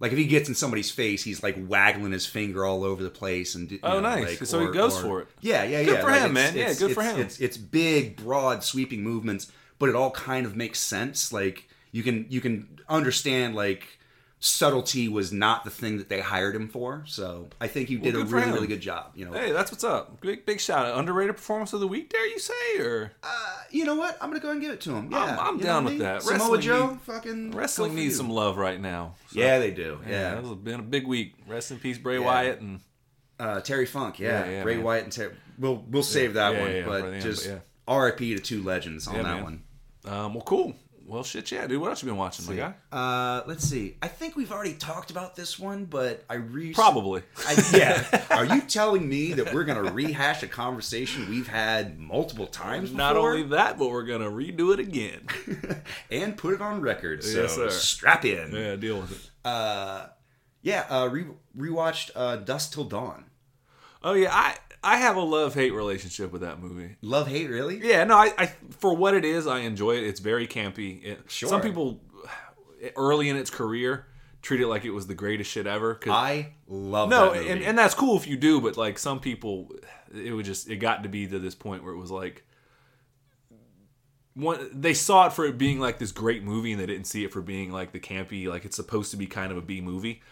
like 0.00 0.12
if 0.12 0.18
he 0.18 0.24
gets 0.26 0.48
in 0.48 0.54
somebody's 0.54 0.90
face, 0.90 1.22
he's 1.22 1.42
like 1.42 1.56
waggling 1.68 2.12
his 2.12 2.26
finger 2.26 2.64
all 2.64 2.82
over 2.84 3.02
the 3.02 3.10
place 3.10 3.54
and 3.54 3.78
Oh, 3.82 3.94
know, 3.94 4.00
nice. 4.00 4.40
like, 4.40 4.48
So 4.48 4.66
he 4.66 4.72
goes 4.72 4.98
for 5.00 5.20
it. 5.20 5.28
Yeah, 5.40 5.62
yeah, 5.62 5.80
yeah. 5.80 5.84
Good 5.84 6.00
for 6.00 6.10
Like, 6.10 6.22
him, 6.22 6.32
man. 6.32 6.56
Yeah, 6.56 6.74
good 6.74 6.94
for 6.94 7.02
him. 7.02 7.20
It's 7.20 7.38
it's 7.38 7.56
big, 7.56 8.16
broad, 8.16 8.64
sweeping 8.64 9.02
movements, 9.02 9.52
but 9.78 9.88
it 9.88 9.94
all 9.94 10.10
kind 10.10 10.46
of 10.46 10.56
makes 10.56 10.80
sense. 10.80 11.32
Like 11.32 11.68
you 11.92 12.02
can 12.02 12.26
you 12.30 12.40
can 12.40 12.80
understand 12.88 13.54
like 13.54 13.98
subtlety 14.42 15.06
was 15.06 15.32
not 15.32 15.64
the 15.64 15.70
thing 15.70 15.98
that 15.98 16.08
they 16.08 16.20
hired 16.20 16.56
him 16.56 16.66
for. 16.68 17.04
So 17.06 17.48
I 17.60 17.66
think 17.68 17.88
he 17.88 17.96
did 17.96 18.14
a 18.16 18.24
really 18.24 18.50
really 18.50 18.66
good 18.66 18.80
job. 18.80 19.12
You 19.14 19.26
know, 19.26 19.32
Hey, 19.32 19.52
that's 19.52 19.70
what's 19.70 19.84
up. 19.84 20.20
Big 20.22 20.46
big 20.46 20.60
shout 20.60 20.86
out. 20.86 20.98
Underrated 20.98 21.36
performance 21.36 21.72
of 21.74 21.80
the 21.80 21.86
week, 21.86 22.08
dare 22.10 22.26
you 22.26 22.38
say? 22.38 22.78
Or 22.80 23.12
uh, 23.22 23.56
you 23.70 23.84
know 23.84 23.94
what? 23.96 24.16
I'm 24.20 24.30
gonna 24.30 24.40
go 24.40 24.48
ahead 24.48 24.56
and 24.56 24.62
give 24.62 24.72
it 24.72 24.80
to 24.82 24.94
him. 24.94 25.10
Yeah, 25.12 25.18
I'm- 25.24 25.38
I'm 25.40 25.58
down 25.58 25.82
I 25.82 25.84
with 25.84 25.92
mean? 25.94 26.02
that. 26.02 26.22
Samoa 26.22 26.38
Wrestling 26.38 26.60
Joe, 26.62 26.90
need- 26.90 27.00
fucking 27.02 27.50
wrestling 27.52 27.94
needs 27.94 28.12
you. 28.14 28.16
some 28.18 28.30
love 28.30 28.56
right 28.56 28.80
now. 28.80 29.14
So, 29.32 29.40
Yeah, 29.40 29.58
they 29.58 29.70
do. 29.70 30.00
yeah, 30.06 30.34
Yeah, 30.36 30.40
has 30.40 30.48
been 30.56 30.80
a 30.80 30.82
big 30.82 31.06
week. 31.06 31.34
Rest 31.46 31.70
in 31.70 31.78
peace, 31.78 31.98
Bray 31.98 32.18
Yeah. 32.18 32.24
Wyatt, 32.24 32.60
and 32.60 32.80
Uh, 33.38 33.60
Terry 33.60 33.86
Funk, 33.86 34.18
yeah, 34.18 34.44
Yeah, 34.44 34.50
yeah, 34.50 34.62
Bray 34.62 34.76
man. 34.76 34.84
Wyatt 34.84 35.04
and 35.04 35.12
Terry. 35.12 35.34
We'll 35.58 35.84
we'll 35.88 36.02
save 36.02 36.34
that 36.34 36.58
one, 36.58 36.84
but 36.86 37.04
end, 37.12 37.22
just 37.22 37.46
but 37.48 37.62
R.I.P. 37.86 38.34
to 38.36 38.40
two 38.40 38.62
legends 38.62 39.06
on 39.06 39.14
that 39.16 39.22
man. 39.24 39.42
one. 39.42 39.62
um, 40.06 40.34
well, 40.34 40.44
cool. 40.44 40.74
Well, 41.10 41.24
shit, 41.24 41.50
yeah, 41.50 41.66
dude. 41.66 41.80
What 41.80 41.90
else 41.90 42.04
you 42.04 42.06
been 42.08 42.16
watching, 42.16 42.46
my 42.46 42.54
guy? 42.54 42.74
Uh, 42.92 43.42
let's 43.48 43.64
see. 43.64 43.96
I 44.00 44.06
think 44.06 44.36
we've 44.36 44.52
already 44.52 44.74
talked 44.74 45.10
about 45.10 45.34
this 45.34 45.58
one, 45.58 45.84
but 45.84 46.24
I 46.30 46.34
re 46.34 46.72
Probably. 46.72 47.24
I, 47.48 47.64
yeah. 47.74 48.24
Are 48.30 48.44
you 48.44 48.60
telling 48.60 49.08
me 49.08 49.32
that 49.32 49.52
we're 49.52 49.64
gonna 49.64 49.90
rehash 49.92 50.44
a 50.44 50.46
conversation 50.46 51.28
we've 51.28 51.48
had 51.48 51.98
multiple 51.98 52.46
times 52.46 52.90
before 52.90 52.98
Not 52.98 53.16
only 53.16 53.42
that, 53.48 53.76
but 53.76 53.90
we're 53.90 54.04
gonna 54.04 54.30
redo 54.30 54.72
it 54.72 54.78
again. 54.78 55.26
and 56.12 56.36
put 56.36 56.54
it 56.54 56.62
on 56.62 56.80
record? 56.80 57.24
So 57.24 57.42
Yes, 57.42 57.56
sir. 57.56 57.70
strap 57.70 58.24
in. 58.24 58.52
yeah, 58.52 58.76
deal 58.76 59.00
with 59.00 59.10
it. 59.10 59.30
Uh, 59.44 60.06
yeah. 60.62 60.86
Uh, 60.88 61.08
re- 61.08 61.26
rewatched 61.58 62.12
uh, 62.14 62.36
Dusk 62.36 62.72
Till 62.72 62.84
Dawn. 62.84 63.24
Oh 64.04 64.12
yeah, 64.12 64.32
I 64.32 64.56
I 64.82 64.96
have 64.96 65.16
a 65.16 65.20
love 65.22 65.54
hate 65.54 65.72
relationship 65.72 66.32
with 66.32 66.40
that 66.42 66.60
movie. 66.60 66.96
Love 67.02 67.28
hate 67.28 67.50
really? 67.50 67.80
Yeah, 67.86 68.04
no, 68.04 68.16
I, 68.16 68.32
I 68.38 68.46
for 68.78 68.94
what 68.94 69.14
it 69.14 69.24
is, 69.24 69.46
I 69.46 69.60
enjoy 69.60 69.92
it. 69.96 70.04
It's 70.04 70.20
very 70.20 70.46
campy. 70.46 71.02
It, 71.04 71.20
Sure. 71.28 71.48
Some 71.48 71.60
people 71.60 72.00
early 72.96 73.28
in 73.28 73.36
its 73.36 73.50
career 73.50 74.06
treat 74.42 74.60
it 74.60 74.66
like 74.68 74.86
it 74.86 74.90
was 74.90 75.06
the 75.06 75.14
greatest 75.14 75.50
shit 75.50 75.66
ever. 75.66 75.94
'cause- 75.96 76.12
I 76.14 76.54
love 76.66 77.10
no, 77.10 77.26
that 77.32 77.36
movie. 77.40 77.50
and, 77.50 77.62
and 77.62 77.78
that's 77.78 77.94
cool 77.94 78.16
if 78.16 78.26
you 78.26 78.38
do, 78.38 78.58
but 78.60 78.78
like 78.78 78.98
some 78.98 79.20
people, 79.20 79.70
it 80.14 80.32
would 80.32 80.46
just 80.46 80.70
it 80.70 80.76
got 80.76 81.02
to 81.02 81.08
be 81.10 81.26
to 81.26 81.38
this 81.38 81.54
point 81.54 81.84
where 81.84 81.92
it 81.92 81.98
was 81.98 82.10
like. 82.10 82.44
One, 84.34 84.70
they 84.72 84.94
saw 84.94 85.26
it 85.26 85.32
for 85.32 85.44
it 85.44 85.58
being 85.58 85.80
like 85.80 85.98
this 85.98 86.12
great 86.12 86.44
movie, 86.44 86.72
and 86.72 86.80
they 86.80 86.86
didn't 86.86 87.06
see 87.06 87.24
it 87.24 87.32
for 87.32 87.42
being 87.42 87.72
like 87.72 87.92
the 87.92 87.98
campy, 87.98 88.46
like 88.46 88.64
it's 88.64 88.76
supposed 88.76 89.10
to 89.10 89.16
be 89.16 89.26
kind 89.26 89.50
of 89.50 89.58
a 89.58 89.60
B 89.60 89.80
movie. 89.80 90.22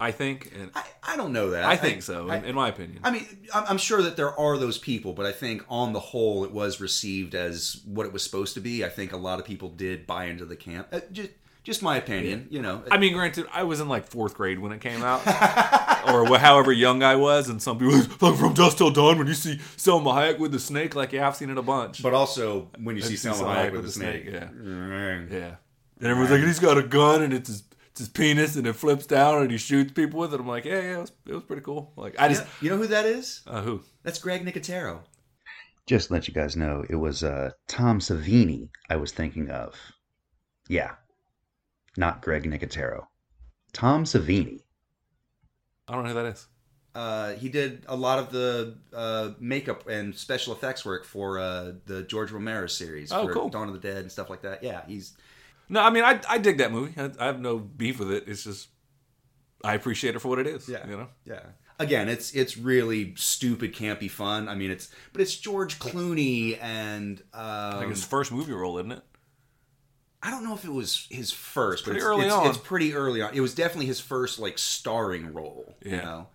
I 0.00 0.12
think, 0.12 0.52
and 0.54 0.70
I, 0.74 0.84
I 1.02 1.16
don't 1.16 1.32
know 1.32 1.50
that. 1.50 1.64
I 1.64 1.76
think 1.76 2.02
so, 2.02 2.28
I- 2.28 2.36
in, 2.36 2.44
in 2.46 2.54
my 2.54 2.68
opinion. 2.68 3.00
I 3.02 3.10
mean, 3.10 3.26
I'm 3.52 3.78
sure 3.78 4.00
that 4.02 4.16
there 4.16 4.38
are 4.38 4.56
those 4.56 4.78
people, 4.78 5.12
but 5.12 5.26
I 5.26 5.32
think 5.32 5.64
on 5.68 5.92
the 5.92 6.00
whole, 6.00 6.44
it 6.44 6.52
was 6.52 6.80
received 6.80 7.34
as 7.34 7.80
what 7.84 8.06
it 8.06 8.12
was 8.12 8.22
supposed 8.22 8.54
to 8.54 8.60
be. 8.60 8.84
I 8.84 8.88
think 8.88 9.12
a 9.12 9.16
lot 9.16 9.40
of 9.40 9.44
people 9.44 9.68
did 9.70 10.06
buy 10.06 10.26
into 10.26 10.44
the 10.44 10.54
camp. 10.56 10.88
Uh, 10.92 11.00
just, 11.10 11.30
just 11.64 11.82
my 11.82 11.96
opinion, 11.96 12.46
you 12.50 12.62
know. 12.62 12.82
I 12.90 12.96
mean, 12.96 13.12
granted, 13.12 13.46
I 13.52 13.64
was 13.64 13.80
in 13.80 13.88
like 13.88 14.06
fourth 14.06 14.34
grade 14.34 14.58
when 14.60 14.72
it 14.72 14.80
came 14.80 15.02
out, 15.02 15.26
or 16.08 16.38
however 16.38 16.72
young 16.72 17.02
I 17.02 17.16
was, 17.16 17.48
and 17.48 17.60
some 17.60 17.78
people 17.78 17.96
like 18.20 18.38
from 18.38 18.54
Dusk 18.54 18.78
Till 18.78 18.90
Dawn 18.90 19.18
when 19.18 19.26
you 19.26 19.34
see 19.34 19.56
Salma 19.76 20.14
Hayek 20.14 20.38
with 20.38 20.52
the 20.52 20.60
snake, 20.60 20.94
like 20.94 21.12
yeah, 21.12 21.26
I've 21.26 21.36
seen 21.36 21.50
it 21.50 21.58
a 21.58 21.62
bunch. 21.62 22.02
but 22.02 22.14
also, 22.14 22.68
when 22.82 22.96
you 22.96 23.02
see 23.02 23.16
see 23.16 23.28
Salma 23.28 23.34
Salma 23.34 23.54
Hayek 23.56 23.56
Hayek 23.56 23.64
with 23.72 23.74
with 23.74 23.84
the 23.86 23.90
snake, 23.92 24.22
snake, 24.22 24.34
yeah. 24.34 24.48
Yeah, 25.30 25.54
and 26.00 26.06
everyone's 26.06 26.30
like, 26.30 26.40
he's 26.40 26.60
got 26.60 26.78
a 26.78 26.82
gun 26.82 27.22
and 27.22 27.34
it's 27.34 27.48
his, 27.48 27.58
it's 27.60 27.67
his 27.98 28.08
penis 28.08 28.56
and 28.56 28.66
it 28.66 28.72
flips 28.74 29.06
down 29.06 29.42
and 29.42 29.50
he 29.50 29.58
shoots 29.58 29.92
people 29.92 30.20
with 30.20 30.32
it. 30.34 30.40
I'm 30.40 30.46
like, 30.46 30.64
yeah, 30.64 30.80
yeah, 30.80 30.96
it 30.96 31.00
was, 31.00 31.12
it 31.26 31.34
was 31.34 31.42
pretty 31.44 31.62
cool. 31.62 31.92
Like 31.96 32.18
I 32.18 32.28
You 32.28 32.34
just, 32.34 32.44
know, 32.46 32.50
you 32.62 32.70
know 32.70 32.76
who 32.76 32.86
that 32.88 33.04
is? 33.06 33.42
uh, 33.46 33.62
who? 33.62 33.82
That's 34.02 34.18
Greg 34.18 34.44
Nicotero. 34.44 35.00
Just 35.86 36.08
to 36.08 36.14
let 36.14 36.28
you 36.28 36.34
guys 36.34 36.56
know, 36.56 36.84
it 36.88 36.96
was 36.96 37.22
uh, 37.24 37.50
Tom 37.66 37.98
Savini 38.00 38.68
I 38.90 38.96
was 38.96 39.10
thinking 39.12 39.50
of. 39.50 39.74
Yeah, 40.68 40.92
not 41.96 42.20
Greg 42.22 42.44
Nicotero. 42.44 43.06
Tom 43.72 44.04
Savini. 44.04 44.60
I 45.88 45.94
don't 45.94 46.02
know 46.04 46.08
who 46.10 46.14
that 46.14 46.26
is. 46.26 46.46
Uh, 46.94 47.32
he 47.34 47.48
did 47.48 47.84
a 47.86 47.94
lot 47.96 48.18
of 48.18 48.30
the 48.30 48.76
uh, 48.92 49.30
makeup 49.38 49.88
and 49.88 50.14
special 50.14 50.52
effects 50.52 50.84
work 50.84 51.04
for 51.04 51.38
uh, 51.38 51.72
the 51.86 52.02
George 52.02 52.32
Romero 52.32 52.66
series, 52.66 53.12
Oh, 53.12 53.26
for 53.26 53.32
cool. 53.32 53.48
Dawn 53.48 53.68
of 53.68 53.74
the 53.74 53.80
Dead 53.80 53.98
and 53.98 54.10
stuff 54.12 54.28
like 54.28 54.42
that. 54.42 54.62
Yeah, 54.64 54.82
he's 54.86 55.16
No, 55.68 55.80
I 55.82 55.90
mean, 55.90 56.04
I 56.04 56.20
I 56.28 56.38
dig 56.38 56.58
that 56.58 56.72
movie. 56.72 56.94
I, 57.00 57.10
I 57.18 57.26
have 57.26 57.40
no 57.40 57.58
beef 57.58 57.98
with 57.98 58.10
it. 58.10 58.24
It's 58.26 58.44
just 58.44 58.68
I 59.64 59.74
appreciate 59.74 60.14
it 60.14 60.20
for 60.20 60.28
what 60.28 60.38
it 60.38 60.46
is. 60.46 60.68
Yeah. 60.68 60.86
you 60.86 60.96
know. 60.96 61.08
Yeah. 61.24 61.40
Again, 61.80 62.08
it's 62.08 62.32
it's 62.32 62.56
really 62.56 63.14
stupid, 63.16 63.74
campy 63.74 64.10
fun. 64.10 64.48
I 64.48 64.54
mean, 64.54 64.70
it's 64.70 64.88
but 65.12 65.22
it's 65.22 65.36
George 65.36 65.78
Clooney 65.78 66.58
and 66.60 67.22
um, 67.32 67.76
Like 67.76 67.88
his 67.88 68.04
first 68.04 68.32
movie 68.32 68.52
role, 68.52 68.78
isn't 68.78 68.92
it? 68.92 69.02
I 70.20 70.30
don't 70.30 70.42
know 70.42 70.54
if 70.54 70.64
it 70.64 70.72
was 70.72 71.06
his 71.10 71.30
first, 71.30 71.84
but 71.84 71.92
pretty 71.92 71.98
it's, 71.98 72.06
early 72.06 72.24
it's, 72.26 72.34
on. 72.34 72.46
it's 72.48 72.58
pretty 72.58 72.94
early 72.94 73.22
on. 73.22 73.32
It 73.34 73.40
was 73.40 73.54
definitely 73.54 73.86
his 73.86 74.00
first 74.00 74.40
like 74.40 74.58
starring 74.58 75.32
role. 75.32 75.76
You 75.84 75.92
Yeah. 75.92 76.02
know, 76.02 76.26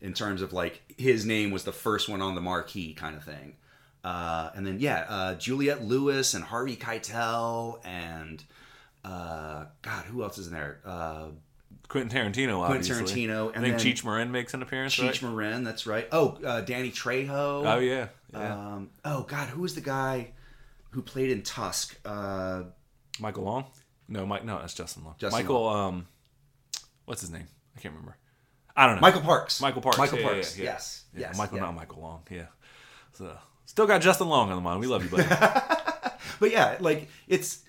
in 0.00 0.12
terms 0.12 0.42
of 0.42 0.52
like 0.52 0.82
his 0.96 1.26
name 1.26 1.50
was 1.50 1.64
the 1.64 1.72
first 1.72 2.08
one 2.08 2.22
on 2.22 2.36
the 2.36 2.40
marquee 2.40 2.94
kind 2.94 3.16
of 3.16 3.24
thing. 3.24 3.56
Uh, 4.04 4.50
and 4.54 4.64
then 4.64 4.78
yeah, 4.78 5.04
uh, 5.08 5.34
Juliette 5.34 5.82
Lewis 5.84 6.34
and 6.34 6.44
Harvey 6.44 6.76
Keitel 6.76 7.80
and 7.84 8.44
uh, 9.04 9.64
God, 9.82 10.04
who 10.06 10.22
else 10.22 10.38
is 10.38 10.46
in 10.48 10.52
there? 10.52 10.80
Uh, 10.84 11.28
Quentin 11.88 12.10
Tarantino, 12.10 12.64
Quentin 12.66 12.92
obviously. 12.92 13.26
Tarantino. 13.26 13.50
I 13.50 13.54
And 13.54 13.64
think 13.64 13.78
then 13.78 13.86
Cheech 13.86 14.04
Marin 14.04 14.30
makes 14.32 14.54
an 14.54 14.62
appearance. 14.62 14.94
Cheech 14.94 15.04
right? 15.04 15.22
Marin. 15.22 15.64
That's 15.64 15.86
right. 15.86 16.08
Oh, 16.12 16.38
uh, 16.44 16.60
Danny 16.62 16.90
Trejo. 16.90 17.30
Oh 17.66 17.78
yeah, 17.78 18.08
yeah. 18.32 18.54
Um, 18.54 18.90
oh 19.04 19.22
God, 19.24 19.48
who 19.48 19.60
was 19.62 19.74
the 19.74 19.80
guy 19.80 20.30
who 20.90 21.02
played 21.02 21.30
in 21.30 21.42
Tusk? 21.42 21.98
Uh, 22.04 22.62
Michael 23.20 23.44
Long? 23.44 23.64
No, 24.08 24.24
Mike. 24.26 24.44
No, 24.44 24.58
that's 24.58 24.74
Justin 24.74 25.04
Long. 25.04 25.14
Justin 25.18 25.42
Michael. 25.42 25.68
Um, 25.68 26.06
what's 27.04 27.20
his 27.20 27.30
name? 27.30 27.46
I 27.76 27.80
can't 27.80 27.94
remember. 27.94 28.16
I 28.74 28.86
don't 28.86 28.96
know. 28.96 29.00
Michael 29.02 29.20
Parks. 29.20 29.60
Michael 29.60 29.82
Parks. 29.82 29.98
Michael 29.98 30.18
Yeah, 30.20 30.24
Parks. 30.24 30.58
yeah. 30.58 30.64
Yes. 30.64 31.04
Yes. 31.14 31.36
Michael, 31.36 31.58
not 31.58 31.74
Michael 31.74 32.00
Long. 32.00 32.22
Yeah. 32.30 32.46
So 33.12 33.36
still 33.66 33.86
got 33.86 34.00
Justin 34.00 34.28
Long 34.28 34.48
on 34.48 34.56
the 34.56 34.62
mind. 34.62 34.80
We 34.80 34.86
love 34.86 35.04
you, 35.04 35.10
buddy. 35.10 35.28
But 36.40 36.50
yeah, 36.50 36.76
like 36.80 37.08
it's. 37.28 37.60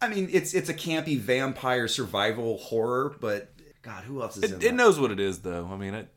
I 0.00 0.08
mean, 0.08 0.28
it's 0.32 0.54
it's 0.54 0.68
a 0.68 0.74
campy 0.74 1.18
vampire 1.18 1.88
survival 1.88 2.58
horror, 2.58 3.14
but 3.20 3.52
God, 3.82 4.04
who 4.04 4.22
else 4.22 4.36
is 4.36 4.52
in 4.52 4.60
it, 4.60 4.64
it 4.64 4.74
knows 4.74 4.98
what 5.00 5.10
it 5.10 5.20
is, 5.20 5.40
though. 5.40 5.68
I 5.72 5.76
mean, 5.76 5.94
it, 5.94 6.08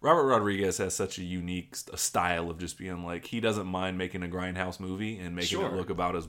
Robert 0.00 0.24
Rodriguez 0.24 0.78
has 0.78 0.94
such 0.94 1.18
a 1.18 1.22
unique 1.22 1.76
st- 1.76 1.98
style 1.98 2.50
of 2.50 2.58
just 2.58 2.78
being 2.78 3.04
like 3.04 3.26
he 3.26 3.40
doesn't 3.40 3.66
mind 3.66 3.98
making 3.98 4.22
a 4.22 4.28
grindhouse 4.28 4.80
movie 4.80 5.18
and 5.18 5.34
making 5.34 5.58
Sure. 5.58 5.66
it 5.68 5.74
look 5.74 5.90
about 5.90 6.16
as 6.16 6.28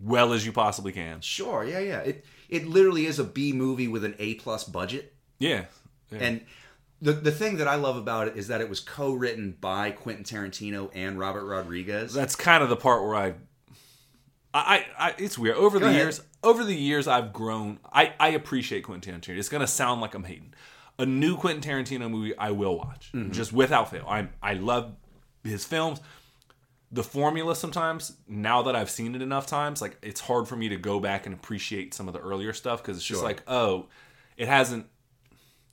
well 0.00 0.32
as 0.32 0.44
you 0.44 0.52
possibly 0.52 0.92
can. 0.92 1.20
Sure, 1.20 1.64
yeah, 1.64 1.78
yeah. 1.78 2.00
It 2.00 2.24
it 2.48 2.66
literally 2.66 3.06
is 3.06 3.18
a 3.18 3.24
B 3.24 3.52
movie 3.52 3.88
with 3.88 4.04
an 4.04 4.14
A 4.18 4.34
plus 4.34 4.64
budget. 4.64 5.14
Yeah. 5.38 5.64
yeah. 6.10 6.18
And 6.20 6.40
the 7.00 7.12
the 7.12 7.32
thing 7.32 7.56
that 7.58 7.68
I 7.68 7.74
love 7.76 7.96
about 7.96 8.28
it 8.28 8.36
is 8.36 8.48
that 8.48 8.60
it 8.62 8.68
was 8.70 8.80
co-written 8.80 9.56
by 9.60 9.90
Quentin 9.90 10.24
Tarantino 10.24 10.90
and 10.94 11.18
Robert 11.18 11.44
Rodriguez. 11.44 12.12
that's 12.14 12.36
kind 12.36 12.62
of 12.62 12.68
the 12.70 12.76
part 12.76 13.02
where 13.04 13.14
I, 13.14 13.34
I, 14.58 14.86
I, 14.98 15.14
it's 15.18 15.38
weird. 15.38 15.56
Over 15.56 15.78
the 15.78 15.86
ahead. 15.86 15.96
years, 15.96 16.20
over 16.42 16.64
the 16.64 16.74
years, 16.74 17.08
I've 17.08 17.32
grown. 17.32 17.78
I, 17.92 18.12
I 18.18 18.28
appreciate 18.28 18.82
Quentin 18.82 19.20
Tarantino. 19.20 19.38
It's 19.38 19.48
gonna 19.48 19.66
sound 19.66 20.00
like 20.00 20.14
I'm 20.14 20.24
hating. 20.24 20.54
A 20.98 21.06
new 21.06 21.36
Quentin 21.36 21.62
Tarantino 21.62 22.10
movie, 22.10 22.36
I 22.36 22.52
will 22.52 22.78
watch 22.78 23.10
mm-hmm. 23.12 23.32
just 23.32 23.52
without 23.52 23.90
fail. 23.90 24.04
I'm 24.08 24.30
I 24.42 24.54
love 24.54 24.94
his 25.44 25.64
films. 25.64 26.00
The 26.92 27.02
formula 27.02 27.56
sometimes, 27.56 28.16
now 28.28 28.62
that 28.62 28.76
I've 28.76 28.90
seen 28.90 29.14
it 29.14 29.20
enough 29.20 29.46
times, 29.46 29.82
like 29.82 29.98
it's 30.02 30.20
hard 30.20 30.48
for 30.48 30.56
me 30.56 30.68
to 30.68 30.76
go 30.76 31.00
back 31.00 31.26
and 31.26 31.34
appreciate 31.34 31.92
some 31.92 32.08
of 32.08 32.14
the 32.14 32.20
earlier 32.20 32.52
stuff 32.52 32.82
because 32.82 32.96
it's 32.96 33.04
just 33.04 33.20
Sure. 33.20 33.28
like, 33.28 33.42
oh, 33.46 33.86
it 34.36 34.48
hasn't 34.48 34.86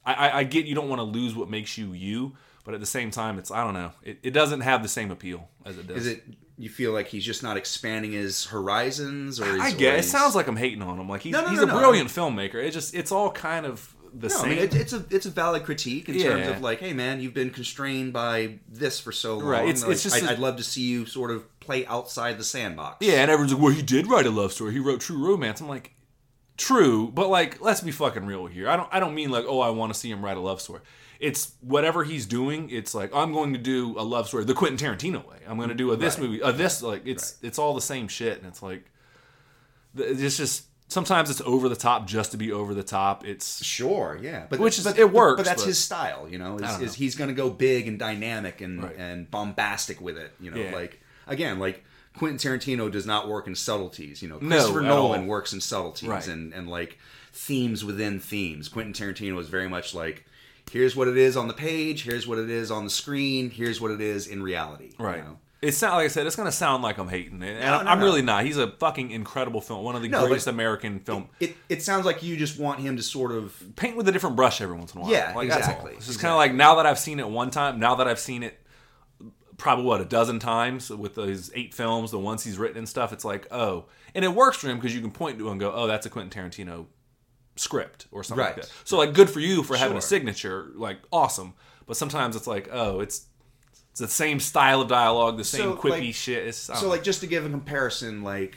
I, 0.06 0.14
I, 0.14 0.38
I 0.40 0.44
get 0.44 0.66
you 0.66 0.76
don't 0.76 0.90
want 0.90 1.00
to 1.00 1.04
lose 1.04 1.36
what 1.36 1.50
makes 1.50 1.78
you 1.78 1.94
you, 1.94 2.34
but 2.64 2.74
at 2.74 2.80
the 2.80 2.86
same 2.86 3.12
time, 3.12 3.38
it's 3.38 3.52
I 3.52 3.64
don't 3.64 3.74
know. 3.74 3.92
It, 4.04 4.20
it 4.24 4.32
doesn't 4.32 4.62
have 4.62 4.84
the 4.84 4.90
same 4.90 5.12
appeal 5.12 5.50
as 5.66 5.78
it 5.78 5.88
does. 5.88 5.98
Is 5.98 6.08
it 6.08 6.24
you 6.58 6.70
feel 6.70 6.91
like 6.91 7.08
he's 7.08 7.26
just 7.26 7.41
not 7.43 7.58
expanding 7.58 8.12
his 8.12 8.45
horizons, 8.45 9.39
or 9.39 9.45
I 9.60 9.70
he's, 9.70 9.76
get. 9.78 9.95
or 9.95 9.97
It 9.97 10.04
sounds 10.06 10.36
like 10.36 10.47
I'm 10.47 10.56
hating 10.56 10.82
on 10.82 10.99
him. 10.99 11.10
Like 11.10 11.22
he's, 11.22 11.34
No, 11.34 11.41
no, 11.41 11.49
he's 11.49 11.58
no, 11.58 11.64
a 11.64 11.68
no. 11.68 11.80
brilliant 11.80 12.10
filmmaker. 12.10 12.56
It 12.56 12.72
just 12.72 12.93
it's 12.93 13.12
all 13.12 13.32
kind 13.32 13.66
of 13.66 13.93
the 14.14 14.28
No, 14.28 14.36
I 14.36 14.38
same. 14.41 14.49
mean, 14.49 14.60
it, 14.60 14.76
it's 14.76 14.93
a 14.93 15.04
it's 15.10 15.26
a 15.26 15.32
valid 15.32 15.64
critique 15.64 16.08
in 16.10 16.20
terms 16.20 16.45
Yeah. 16.45 16.51
of 16.51 16.62
like, 16.62 16.80
hey 16.80 16.93
man, 16.93 17.20
you've 17.20 17.34
been 17.34 17.49
constrained 17.49 18.14
by 18.14 18.60
this 18.70 18.99
for 18.99 19.12
so 19.12 19.38
long. 19.39 19.47
Right, 19.47 19.64
it's- 19.64 19.82
Like, 19.84 19.93
it's 19.93 20.04
just 20.04 20.16
I'd, 20.16 20.24
a- 20.24 20.32
I'd 20.34 20.39
love 20.39 20.58
to 20.58 20.64
see 20.64 20.82
you 20.82 21.06
sort 21.08 21.32
of 21.32 21.60
play 21.60 21.86
outside 21.88 22.38
the 22.38 22.43
sandbox. 22.43 22.97
yeah, 23.06 23.22
and 23.22 23.32
everyone's 23.32 23.54
like, 23.54 23.62
well, 23.64 23.72
he 23.74 23.82
did 23.82 24.06
write 24.08 24.26
a 24.28 24.30
love 24.30 24.54
story. 24.54 24.74
He 24.74 24.80
wrote 24.80 24.99
True 25.01 25.18
Romance. 25.28 25.60
I'm 25.62 25.68
like, 25.68 25.93
true, 26.58 27.12
but 27.14 27.30
like, 27.30 27.62
let's 27.62 27.82
be 27.82 27.91
fucking 27.91 28.26
real 28.26 28.45
here. 28.45 28.70
I 28.70 28.76
don't 28.78 28.89
I 28.91 28.99
don't 28.99 29.16
mean 29.16 29.32
like, 29.32 29.45
oh, 29.47 29.60
I 29.62 29.72
want 29.72 29.91
to 29.93 29.99
see 29.99 30.12
him 30.12 30.24
write 30.24 30.38
a 30.38 30.41
love 30.41 30.62
story. 30.62 30.82
It's 31.24 31.53
whatever 31.61 32.03
he's 32.03 32.26
doing. 32.26 32.69
It's 32.69 32.93
like 32.93 33.09
I'm 33.15 33.32
going 33.34 33.53
to 33.53 33.59
do 33.59 33.95
a 33.97 34.03
love 34.03 34.28
story 34.28 34.43
the 34.43 34.53
Quentin 34.53 34.78
Tarantino 34.78 35.26
way. 35.28 35.38
I'm 35.47 35.57
going 35.57 35.69
to 35.69 35.76
do 35.76 35.91
a 35.91 35.95
this 35.97 36.19
Right. 36.19 36.28
movie, 36.30 36.39
a 36.41 36.51
this 36.51 36.82
like 36.84 37.03
it's 37.05 37.38
it's 37.41 37.57
all 37.57 37.74
the 37.74 37.82
same 37.82 38.07
shit, 38.07 38.38
and 38.39 38.45
it's 38.47 38.61
like 38.61 38.84
it's 39.95 40.38
just 40.38 40.65
sometimes 40.88 41.30
it's 41.30 41.41
over 41.41 41.69
the 41.69 41.76
top 41.76 42.07
just 42.07 42.32
to 42.32 42.38
be 42.38 42.51
over 42.51 42.74
the 42.74 42.84
top. 42.84 43.26
It's 43.26 43.63
Sure, 43.63 44.19
yeah, 44.21 44.45
but 44.49 44.59
Which 44.59 44.78
is- 44.78 44.84
but, 44.84 44.97
it 44.99 45.11
works, 45.11 45.38
But 45.39 45.45
that's 45.45 45.61
but- 45.63 45.67
his 45.67 45.80
style, 45.80 46.28
you 46.30 46.38
know. 46.38 46.55
Is, 46.57 46.61
don't 46.61 46.84
is 46.84 46.95
he's 46.95 47.15
going 47.15 47.30
to 47.30 47.34
go 47.36 47.49
big 47.49 47.88
and 47.88 47.97
dynamic 47.97 48.61
and 48.61 48.84
Right. 48.84 48.95
and 48.97 49.30
bombastic 49.30 50.01
with 50.01 50.17
it, 50.17 50.34
you 50.39 50.51
know. 50.51 50.57
Yeah. 50.57 50.74
Like 50.74 50.99
again, 51.28 51.59
like 51.59 51.84
Quentin 52.17 52.38
Tarantino 52.38 52.91
does 52.91 53.05
not 53.05 53.28
work 53.28 53.47
in 53.47 53.55
subtleties, 53.55 54.21
you 54.21 54.30
know. 54.30 54.38
No, 54.39 54.49
Christopher 54.57 54.82
at 54.82 54.86
Nolan 54.88 55.21
all. 55.21 55.28
works 55.28 55.53
in 55.53 55.61
subtleties 55.61 56.09
Right. 56.09 56.28
and 56.28 56.53
and 56.53 56.67
like 56.69 56.97
themes 57.32 57.84
within 57.86 58.19
themes. 58.19 58.67
Quentin 58.69 58.93
Tarantino 58.93 59.39
is 59.39 59.47
very 59.47 59.69
much 59.69 59.93
like. 59.95 60.26
Here's 60.72 60.95
what 60.95 61.07
it 61.07 61.18
is 61.18 61.38
on 61.38 61.47
the 61.47 61.53
page. 61.53 62.03
Here's 62.03 62.26
what 62.28 62.39
it 62.39 62.49
is 62.49 62.72
on 62.72 62.84
the 62.84 62.89
screen. 62.89 63.49
Here's 63.51 63.80
what 63.80 63.91
it 63.91 64.01
is 64.01 64.28
in 64.28 64.41
reality. 64.41 64.91
you 64.97 65.05
Right. 65.05 65.24
know? 65.24 65.38
It's 65.61 65.82
not 65.82 65.93
like 65.93 66.03
I 66.05 66.07
said. 66.09 66.28
It's 66.28 66.36
gonna 66.36 66.51
sound 66.51 66.84
like 66.84 66.97
I'm 66.97 67.07
hating 67.07 67.41
it, 67.41 67.51
and 67.51 67.61
No, 67.61 67.82
no, 67.84 67.89
I'm 67.89 67.99
no. 67.99 68.03
really 68.05 68.22
not. 68.22 68.43
He's 68.43 68.57
a 68.57 68.68
fucking 68.72 69.11
incredible 69.11 69.61
film, 69.61 69.82
one 69.86 69.95
of 69.95 70.01
the 70.01 70.09
greatest 70.09 70.47
American 70.47 70.99
film. 70.99 71.30
It 71.39 71.55
it 71.70 71.82
sounds 71.82 72.05
like 72.05 72.22
you 72.22 72.36
just 72.36 72.59
want 72.59 72.82
him 72.82 72.97
to 72.97 73.03
sort 73.03 73.32
of 73.32 73.55
Paint 73.78 73.95
with 73.95 74.05
a 74.09 74.11
different 74.11 74.36
brush 74.36 74.59
every 74.59 74.76
once 74.76 74.93
in 74.93 74.99
a 74.99 75.03
while. 75.03 75.11
Yeah, 75.14 75.32
like, 75.34 75.45
exactly, 75.45 75.93
It's 75.93 76.07
just 76.07 76.20
kind 76.20 76.34
of 76.34 76.38
like 76.38 76.53
now 76.53 76.76
that 76.76 76.86
I've 76.86 76.99
seen 76.99 77.18
it 77.22 77.30
one 77.30 77.49
time. 77.49 77.80
Now 77.80 77.95
that 77.95 78.09
I've 78.09 78.20
seen 78.20 78.43
it 78.43 78.59
probably 79.55 79.86
what 79.86 80.01
a 80.01 80.05
dozen 80.05 80.39
times 80.39 80.89
with 80.89 81.16
those 81.16 81.49
eight 81.55 81.74
films, 81.74 82.11
the 82.11 82.20
ones 82.20 82.43
he's 82.43 82.57
written 82.57 82.80
and 82.80 82.89
stuff. 82.89 83.14
It's 83.14 83.24
like 83.24 83.47
oh, 83.49 83.86
and 84.14 84.26
it 84.26 84.36
works 84.36 84.57
for 84.57 84.68
him 84.68 84.78
because 84.80 84.93
you 84.93 84.99
can 84.99 85.11
point 85.11 85.38
to 85.39 85.47
it 85.47 85.51
and 85.51 85.61
go, 85.61 85.72
oh, 85.72 85.88
that's 85.88 86.05
a 86.05 86.09
Quentin 86.09 86.43
Tarantino 86.43 86.88
script 87.56 88.08
or 88.12 88.24
something 88.24 88.45
like 88.45 88.56
that. 88.58 88.72
So 88.84 88.97
like, 88.97 89.14
good 89.14 89.30
for 89.30 89.39
you 89.39 89.64
for 89.64 89.76
having 89.78 89.97
a 89.97 90.01
signature. 90.01 90.68
Like 90.76 90.97
awesome. 91.12 91.54
But 91.86 91.97
sometimes 91.97 92.36
it's 92.36 92.47
like, 92.47 92.70
oh, 92.72 92.99
it's 93.01 93.26
it's 93.91 93.99
the 93.99 94.08
same 94.08 94.39
style 94.39 94.82
of 94.82 94.88
dialogue, 94.88 95.38
the 95.38 95.43
same 95.43 95.62
So, 95.62 95.76
quippy 95.76 96.08
like- 96.08 96.16
shit. 96.16 96.47
It's, 96.47 96.58
so 96.58 96.74
know. 96.82 96.88
like 96.88 97.04
just 97.04 97.22
to 97.22 97.28
give 97.28 97.45
a 97.45 97.49
comparison 97.49 98.24
like 98.24 98.56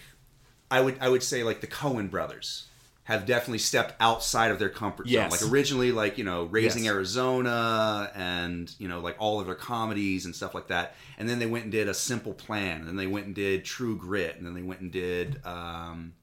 i 0.70 0.80
would 0.80 0.96
i 1.00 1.08
would 1.08 1.22
say 1.22 1.44
like 1.44 1.60
the 1.60 1.66
coen 1.68 2.10
brothers 2.10 2.64
have 3.04 3.24
definitely 3.24 3.58
stepped 3.58 3.94
outside 4.00 4.50
of 4.50 4.58
their 4.58 4.68
comfort 4.68 5.06
Yes. 5.06 5.30
zone 5.38 5.46
like 5.48 5.52
originally 5.52 5.92
like 5.92 6.18
you 6.18 6.24
know 6.24 6.44
raising 6.46 6.84
Yes. 6.86 6.92
arizona 6.94 8.10
and 8.16 8.74
you 8.80 8.88
know 8.88 8.98
like 8.98 9.14
all 9.20 9.38
of 9.38 9.46
their 9.46 9.54
comedies 9.54 10.24
and 10.24 10.34
stuff 10.34 10.54
like 10.56 10.66
that 10.68 10.94
and 11.18 11.28
then 11.28 11.38
they 11.38 11.46
went 11.46 11.64
and 11.64 11.70
did 11.72 11.88
a 11.88 11.94
simple 11.94 12.32
plan 12.34 12.78
and 12.80 12.88
then 12.88 12.96
they 12.96 13.06
went 13.06 13.26
and 13.26 13.34
did 13.36 13.64
true 13.64 13.96
grit 13.96 14.36
and 14.36 14.44
then 14.46 14.54
they 14.54 14.62
went 14.62 14.80
and 14.80 14.90
did 14.90 15.40
um 15.44 16.14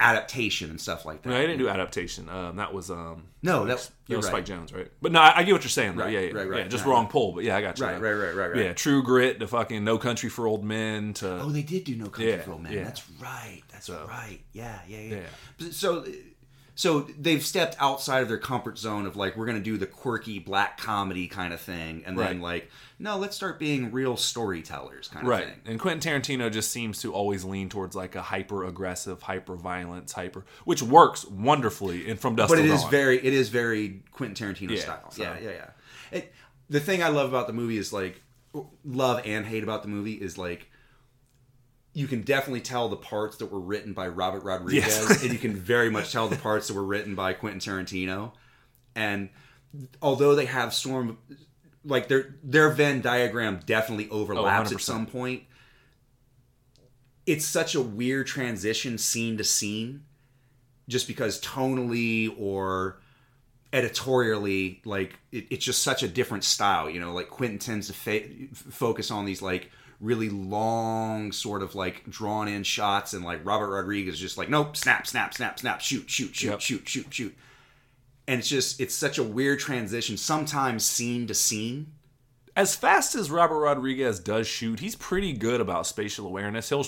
adaptation 0.00 0.70
and 0.70 0.80
stuff 0.80 1.04
like 1.04 1.22
that 1.22 1.28
No, 1.28 1.36
I 1.36 1.42
didn't 1.42 1.58
do 1.58 1.68
adaptation. 1.68 2.28
Um, 2.28 2.56
that 2.56 2.72
was 2.74 2.90
um, 2.90 3.24
no 3.42 3.66
that 3.66 3.74
was 3.76 3.90
right 4.08 4.24
Spike 4.24 4.46
Jonze, 4.46 4.74
right? 4.74 4.90
But 5.02 5.12
no, 5.12 5.20
I, 5.20 5.38
I 5.38 5.42
get 5.44 5.52
what 5.52 5.62
you're 5.62 5.68
saying. 5.68 5.96
Though. 5.96 6.04
Right, 6.04 6.12
yeah, 6.12 6.20
yeah, 6.20 6.32
right, 6.32 6.48
right. 6.48 6.58
yeah. 6.62 6.68
Just 6.68 6.84
Right, 6.84 6.90
wrong 6.90 7.04
right. 7.04 7.12
pull, 7.12 7.32
but 7.32 7.44
yeah, 7.44 7.56
I 7.56 7.60
got 7.60 7.78
you. 7.78 7.84
Right, 7.86 8.00
right, 8.00 8.12
right, 8.12 8.34
right, 8.34 8.50
right. 8.52 8.64
Yeah, 8.64 8.72
True 8.72 9.02
Grit, 9.02 9.38
the 9.38 9.46
fucking 9.46 9.84
No 9.84 9.98
Country 9.98 10.28
for 10.30 10.46
Old 10.46 10.64
Men. 10.64 11.12
To 11.14 11.40
Oh, 11.42 11.50
they 11.50 11.62
did 11.62 11.84
do 11.84 11.94
No 11.96 12.06
Country 12.06 12.30
Yeah, 12.30 12.40
for 12.40 12.52
Old 12.52 12.62
Men. 12.62 12.72
yeah. 12.72 12.84
That's 12.84 13.02
right. 13.20 13.62
That's 13.70 13.86
So- 13.86 14.06
right. 14.08 14.40
Yeah, 14.52 14.78
yeah, 14.88 15.00
yeah. 15.00 15.16
Yeah. 15.58 15.70
So, 15.70 16.06
so 16.74 17.00
they've 17.18 17.44
stepped 17.44 17.76
outside 17.78 18.22
of 18.22 18.28
their 18.28 18.38
comfort 18.38 18.78
zone 18.78 19.04
of 19.06 19.14
like 19.16 19.36
we're 19.36 19.46
gonna 19.46 19.60
do 19.60 19.76
the 19.76 19.86
quirky 19.86 20.38
black 20.38 20.78
comedy 20.78 21.26
kind 21.28 21.52
of 21.52 21.60
thing, 21.60 22.04
and 22.06 22.18
then 22.18 22.40
like 22.40 22.70
no, 23.00 23.16
let's 23.16 23.34
start 23.34 23.58
being 23.58 23.90
real 23.90 24.16
storytellers 24.16 25.08
kind 25.08 25.26
of 25.26 25.32
thing. 25.32 25.46
right, 25.48 25.54
thing. 25.64 25.72
and 25.72 25.80
Quentin 25.80 26.12
Tarantino 26.12 26.52
just 26.52 26.70
seems 26.70 27.00
to 27.00 27.12
always 27.14 27.44
lean 27.44 27.68
towards 27.68 27.96
like 27.96 28.14
a 28.14 28.22
hyper 28.22 28.64
aggressive, 28.64 29.22
hyper 29.22 29.56
violence, 29.56 30.12
hyper, 30.12 30.44
which 30.64 30.82
works 30.82 31.24
wonderfully 31.24 32.06
in 32.08 32.16
From 32.18 32.36
Dust 32.36 32.50
But 32.50 32.58
it 32.58 32.66
is 32.66 32.82
Dawn. 32.82 32.90
very, 32.90 33.16
it 33.16 33.32
is 33.32 33.48
very 33.48 34.02
Quentin 34.12 34.48
Tarantino 34.54 34.76
Yeah, 34.76 34.80
style. 34.82 35.10
so- 35.10 35.22
Yeah, 35.22 35.36
yeah, 35.42 35.50
yeah. 35.50 35.70
It, 36.12 36.32
the 36.68 36.80
thing 36.80 37.02
I 37.02 37.08
love 37.08 37.28
about 37.30 37.46
the 37.46 37.52
movie 37.52 37.78
is 37.78 37.92
like 37.92 38.20
love 38.84 39.22
and 39.24 39.46
hate 39.46 39.62
about 39.62 39.82
the 39.82 39.88
movie 39.88 40.14
is 40.14 40.36
like 40.36 40.68
you 41.92 42.06
can 42.06 42.22
definitely 42.22 42.60
tell 42.60 42.88
the 42.88 42.96
parts 42.96 43.38
that 43.38 43.46
were 43.46 43.58
written 43.60 43.92
by 43.92 44.06
Robert 44.08 44.44
Rodriguez, 44.44 44.84
Yes. 44.86 45.22
and 45.24 45.32
you 45.32 45.38
can 45.38 45.56
very 45.56 45.90
much 45.90 46.12
tell 46.12 46.28
the 46.28 46.36
parts 46.36 46.68
that 46.68 46.74
were 46.74 46.84
written 46.84 47.14
by 47.16 47.32
Quentin 47.32 47.58
Tarantino. 47.60 48.32
And 48.94 49.30
although 50.02 50.34
they 50.36 50.44
have 50.46 50.72
storm, 50.74 51.18
like 51.84 52.08
their 52.08 52.34
their 52.42 52.70
Venn 52.70 53.00
diagram 53.00 53.60
definitely 53.64 54.08
overlaps 54.10 54.70
at 54.72 54.80
some 54.80 55.06
point. 55.06 55.44
It's 57.26 57.44
such 57.44 57.74
a 57.74 57.80
weird 57.80 58.26
transition 58.26 58.98
scene 58.98 59.36
to 59.38 59.44
scene, 59.44 60.04
just 60.88 61.06
because 61.06 61.40
tonally 61.40 62.34
or 62.38 63.00
editorially, 63.72 64.80
like 64.84 65.18
it, 65.30 65.46
it's 65.50 65.64
just 65.64 65.82
such 65.82 66.02
a 66.02 66.08
different 66.08 66.44
style. 66.44 66.90
You 66.90 67.00
know, 67.00 67.12
like 67.12 67.28
Quentin 67.30 67.58
tends 67.58 67.86
to 67.86 67.92
fa- 67.92 68.28
focus 68.54 69.10
on 69.10 69.24
these 69.26 69.42
like 69.42 69.70
really 70.00 70.30
long, 70.30 71.30
sort 71.30 71.62
of 71.62 71.74
like 71.74 72.08
drawn 72.08 72.48
in 72.48 72.62
shots, 72.62 73.12
and 73.12 73.24
like 73.24 73.44
Robert 73.44 73.68
Rodriguez 73.68 74.14
is 74.14 74.20
just 74.20 74.38
like, 74.38 74.48
nope, 74.48 74.76
snap, 74.76 75.06
snap, 75.06 75.34
snap, 75.34 75.58
snap, 75.58 75.80
shoot, 75.80 76.08
shoot, 76.10 76.34
shoot, 76.34 76.50
Yep. 76.50 76.60
shoot, 76.60 76.88
shoot, 76.88 77.06
shoot. 77.14 77.36
And 78.30 78.38
it's 78.38 78.48
just 78.48 78.80
it's 78.80 78.94
such 78.94 79.18
a 79.18 79.24
weird 79.24 79.58
transition, 79.58 80.16
sometimes 80.16 80.84
scene 80.84 81.26
to 81.26 81.34
scene. 81.34 81.88
as 82.54 82.76
fast 82.76 83.16
as 83.16 83.28
Robert 83.28 83.58
Rodriguez 83.58 84.20
does 84.20 84.46
shoot, 84.46 84.78
he's 84.78 84.94
pretty 84.94 85.32
good 85.32 85.60
about 85.60 85.84
spatial 85.84 86.26
awareness. 86.26 86.68
He'll 86.68 86.86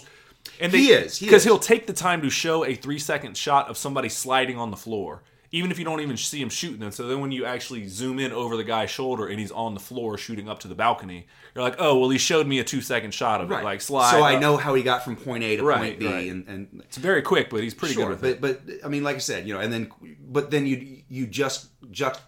and 0.60 0.72
He 0.72 0.92
is, 0.92 1.18
because 1.18 1.42
is. 1.42 1.44
he'll 1.44 1.58
take 1.58 1.88
the 1.88 1.92
time 1.92 2.22
to 2.22 2.30
show 2.30 2.64
a 2.64 2.76
three 2.76 2.98
second 3.00 3.36
shot 3.36 3.68
of 3.68 3.76
somebody 3.76 4.08
sliding 4.08 4.56
on 4.56 4.70
the 4.70 4.76
floor, 4.76 5.24
even 5.52 5.70
if 5.70 5.78
you 5.78 5.84
don't 5.84 6.00
even 6.00 6.16
see 6.16 6.40
him 6.40 6.48
shooting 6.48 6.80
them. 6.80 6.90
So 6.90 7.06
then 7.06 7.20
when 7.20 7.30
you 7.30 7.44
actually 7.44 7.86
zoom 7.86 8.18
in 8.18 8.32
over 8.32 8.56
the 8.56 8.64
guy's 8.64 8.90
shoulder 8.90 9.28
and 9.28 9.38
he's 9.38 9.52
on 9.52 9.74
the 9.74 9.80
floor 9.80 10.16
shooting 10.16 10.48
up 10.48 10.60
to 10.60 10.68
the 10.68 10.74
balcony, 10.74 11.26
you're 11.54 11.62
like, 11.62 11.76
oh 11.78 11.98
well, 11.98 12.08
he 12.08 12.18
showed 12.18 12.46
me 12.46 12.58
a 12.58 12.64
two 12.64 12.80
second 12.80 13.12
shot 13.12 13.42
of 13.42 13.52
it, 13.52 13.62
like 13.62 13.82
slide. 13.82 14.10
So 14.10 14.22
I 14.22 14.38
know 14.38 14.56
how 14.56 14.74
he 14.74 14.82
got 14.82 15.04
from 15.04 15.14
point 15.14 15.44
A 15.44 15.56
to 15.56 15.62
Right, 15.62 15.78
point 15.78 15.98
B, 16.00 16.06
right. 16.06 16.30
and, 16.30 16.48
and 16.48 16.82
it's 16.84 16.96
very 16.96 17.22
quick, 17.22 17.50
but 17.50 17.62
he's 17.62 17.74
pretty 17.74 17.94
sure, 17.94 18.06
good 18.06 18.22
with 18.22 18.40
but 18.40 18.50
it. 18.50 18.66
but 18.66 18.86
I 18.86 18.88
mean, 18.88 19.04
like 19.04 19.16
I 19.16 19.20
said, 19.20 19.46
you 19.46 19.54
know, 19.54 19.60
and 19.60 19.72
then 19.72 19.90
but 20.20 20.50
then 20.50 20.66
you 20.66 21.02
you 21.08 21.26
just 21.26 21.78
mm-hmm. 21.80 21.92
juxt 21.92 22.20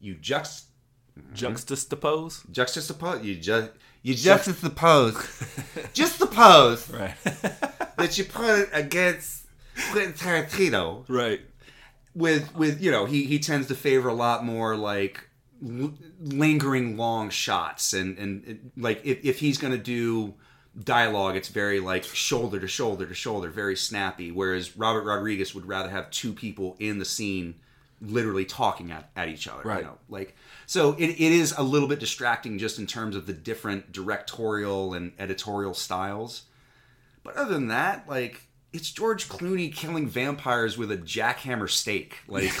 you 0.00 0.14
juxt 0.16 0.64
Juxtapose, 1.34 2.46
juxtapose 2.52 3.22
you 3.22 3.36
just 3.36 3.70
you 4.02 4.14
juxtapose 4.14 5.92
just 5.92 6.16
suppose 6.18 6.88
right, 6.90 7.14
that 7.96 8.16
you 8.16 8.24
put 8.24 8.60
it 8.60 8.70
against 8.72 9.46
Quentin 9.90 10.14
Tarantino 10.14 11.04
right, 11.08 11.42
with 12.14 12.54
with 12.54 12.82
you 12.82 12.90
know 12.90 13.06
he 13.06 13.24
he 13.24 13.38
tends 13.38 13.66
to 13.68 13.74
favor 13.74 14.08
a 14.08 14.14
lot 14.14 14.44
more 14.44 14.76
like 14.76 15.28
l- 15.66 15.94
lingering 16.20 16.96
long 16.96 17.30
shots 17.30 17.92
and 17.92 18.18
and 18.18 18.44
it- 18.46 18.60
like 18.76 19.00
if, 19.04 19.24
if 19.24 19.38
he's 19.40 19.58
gonna 19.58 19.78
do 19.78 20.34
dialogue 20.84 21.36
it's 21.36 21.48
very 21.48 21.80
like 21.80 22.02
shoulder 22.04 22.58
to 22.58 22.66
shoulder 22.66 23.06
to 23.06 23.14
shoulder 23.14 23.50
very 23.50 23.76
snappy 23.76 24.30
whereas 24.32 24.74
robert 24.76 25.02
rodriguez 25.04 25.54
would 25.54 25.66
rather 25.66 25.90
have 25.90 26.10
two 26.10 26.32
people 26.32 26.76
in 26.78 26.98
the 26.98 27.04
scene 27.04 27.54
literally 28.00 28.44
talking 28.46 28.90
at, 28.90 29.10
at 29.14 29.28
each 29.28 29.46
other 29.46 29.62
Right. 29.64 29.80
you 29.80 29.84
know 29.84 29.98
like 30.08 30.34
so 30.66 30.92
it, 30.94 31.10
it 31.10 31.20
is 31.32 31.52
a 31.58 31.62
little 31.62 31.88
bit 31.88 32.00
distracting 32.00 32.58
just 32.58 32.78
in 32.78 32.86
terms 32.86 33.14
of 33.16 33.26
the 33.26 33.32
different 33.34 33.92
directorial 33.92 34.94
and 34.94 35.12
editorial 35.18 35.74
styles 35.74 36.44
but 37.22 37.36
other 37.36 37.52
than 37.52 37.68
that 37.68 38.08
like 38.08 38.42
it's 38.72 38.90
George 38.90 39.28
Clooney 39.28 39.74
killing 39.74 40.08
vampires 40.08 40.78
with 40.78 40.90
a 40.90 40.96
jackhammer 40.96 41.68
stake. 41.68 42.18
Like, 42.26 42.52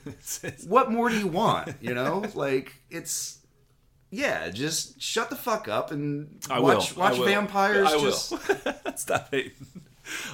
what 0.66 0.90
more 0.90 1.08
do 1.08 1.18
you 1.18 1.26
want? 1.26 1.74
You 1.80 1.94
know, 1.94 2.24
like 2.34 2.74
it's 2.90 3.38
yeah, 4.10 4.48
just 4.50 5.00
shut 5.00 5.30
the 5.30 5.36
fuck 5.36 5.68
up 5.68 5.90
and 5.90 6.40
I 6.50 6.60
watch 6.60 6.94
will. 6.94 7.02
Watch 7.02 7.18
vampires. 7.18 7.88
I 7.88 7.96
will. 7.96 8.12
Stop 8.96 9.28
hating. 9.30 9.52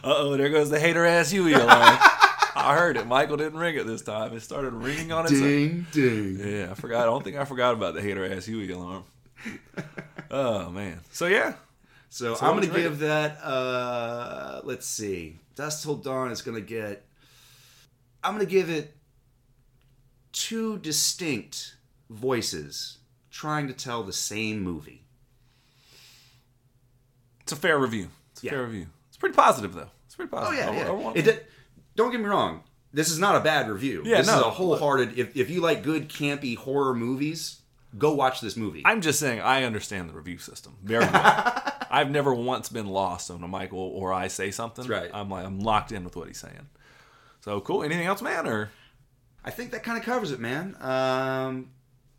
Uh 0.04 0.14
oh, 0.16 0.36
there 0.36 0.50
goes 0.50 0.70
the 0.70 0.78
hater 0.78 1.04
ass 1.04 1.30
Huey 1.30 1.52
alarm. 1.52 1.98
I 2.56 2.76
heard 2.76 2.96
it. 2.96 3.06
Michael 3.06 3.36
didn't 3.36 3.58
ring 3.58 3.74
it 3.74 3.86
this 3.86 4.02
time. 4.02 4.32
It 4.34 4.40
started 4.40 4.72
ringing 4.72 5.10
on 5.10 5.24
its 5.24 5.34
own. 5.34 5.40
ding 5.40 5.86
ding. 5.90 6.38
Yeah, 6.38 6.70
I 6.70 6.74
forgot. 6.74 7.02
I 7.02 7.06
don't 7.06 7.24
think 7.24 7.36
I 7.36 7.44
forgot 7.44 7.74
about 7.74 7.94
the 7.94 8.02
hater 8.02 8.24
ass 8.32 8.46
Huey 8.46 8.70
alarm. 8.70 9.04
Oh 10.30 10.70
man. 10.70 11.00
So 11.10 11.26
yeah, 11.26 11.54
So, 12.14 12.36
So 12.36 12.46
I'm 12.46 12.54
gonna 12.54 12.72
would 12.72 12.76
give 12.80 12.98
that. 13.00 13.42
uh 13.42 14.60
Let's 14.62 14.86
see, 14.86 15.40
Dusk 15.56 15.82
Till 15.82 15.96
Dawn 15.96 16.30
is 16.30 16.42
gonna 16.42 16.60
get. 16.60 17.04
I'm 18.22 18.34
gonna 18.34 18.46
give 18.46 18.70
it 18.70 18.96
two 20.32 20.78
distinct 20.78 21.74
voices 22.08 22.98
trying 23.32 23.66
to 23.66 23.72
tell 23.72 24.04
the 24.04 24.12
same 24.12 24.60
movie. 24.62 25.00
it's 27.40 27.50
a 27.50 27.56
fair 27.56 27.78
review. 27.78 28.08
It's 28.30 28.42
a 28.44 28.46
Yeah. 28.46 28.52
fair 28.52 28.62
review. 28.66 28.86
It's 29.08 29.16
pretty 29.16 29.34
positive 29.34 29.74
though. 29.74 29.90
It's 30.06 30.14
pretty 30.14 30.30
positive. 30.30 30.60
Oh 30.60 30.66
positive. 30.68 30.74
yeah, 30.76 30.82
I- 30.92 30.94
I 30.94 30.96
yeah. 30.98 31.04
want- 31.04 31.16
It 31.16 31.50
don't 31.96 32.12
get 32.12 32.20
me 32.20 32.26
wrong. 32.26 32.62
This 32.92 33.10
is 33.10 33.18
not 33.18 33.34
a 33.34 33.40
bad 33.40 33.68
review. 33.68 34.02
Yeah, 34.04 34.18
this 34.18 34.28
no. 34.28 34.34
is 34.38 34.46
a 34.46 34.50
wholehearted. 34.50 35.18
If 35.18 35.36
if 35.36 35.50
you 35.50 35.60
like 35.60 35.82
good 35.82 36.08
campy 36.08 36.56
horror 36.56 36.94
movies, 36.94 37.56
go 37.96 38.14
watch 38.14 38.40
this 38.40 38.56
movie. 38.56 38.82
I'm 38.84 39.00
just 39.00 39.18
saying 39.20 39.40
I 39.40 39.64
understand 39.64 40.08
the 40.10 40.14
review 40.14 40.38
system 40.38 40.76
very 40.82 41.04
well. 41.04 41.62
I've 41.90 42.10
never 42.10 42.34
once 42.34 42.68
been 42.68 42.86
lost 42.88 43.30
on 43.30 43.42
a 43.44 43.48
Michael 43.48 43.78
or 43.78 44.12
I 44.12 44.28
say 44.28 44.50
something. 44.50 44.86
That's 44.86 45.02
right. 45.02 45.10
I'm 45.14 45.28
like 45.30 45.46
I'm 45.46 45.60
locked 45.60 45.92
in 45.92 46.04
with 46.04 46.16
what 46.16 46.26
he's 46.28 46.38
saying. 46.38 46.68
So 47.40 47.60
cool. 47.60 47.82
Anything 47.84 48.06
else, 48.06 48.20
man? 48.22 48.46
Or 48.48 48.70
I 49.44 49.50
think 49.50 49.70
that 49.72 49.82
kind 49.82 49.98
of 49.98 50.04
covers 50.04 50.30
it, 50.32 50.40
man. 50.40 50.76
Um, 50.80 51.70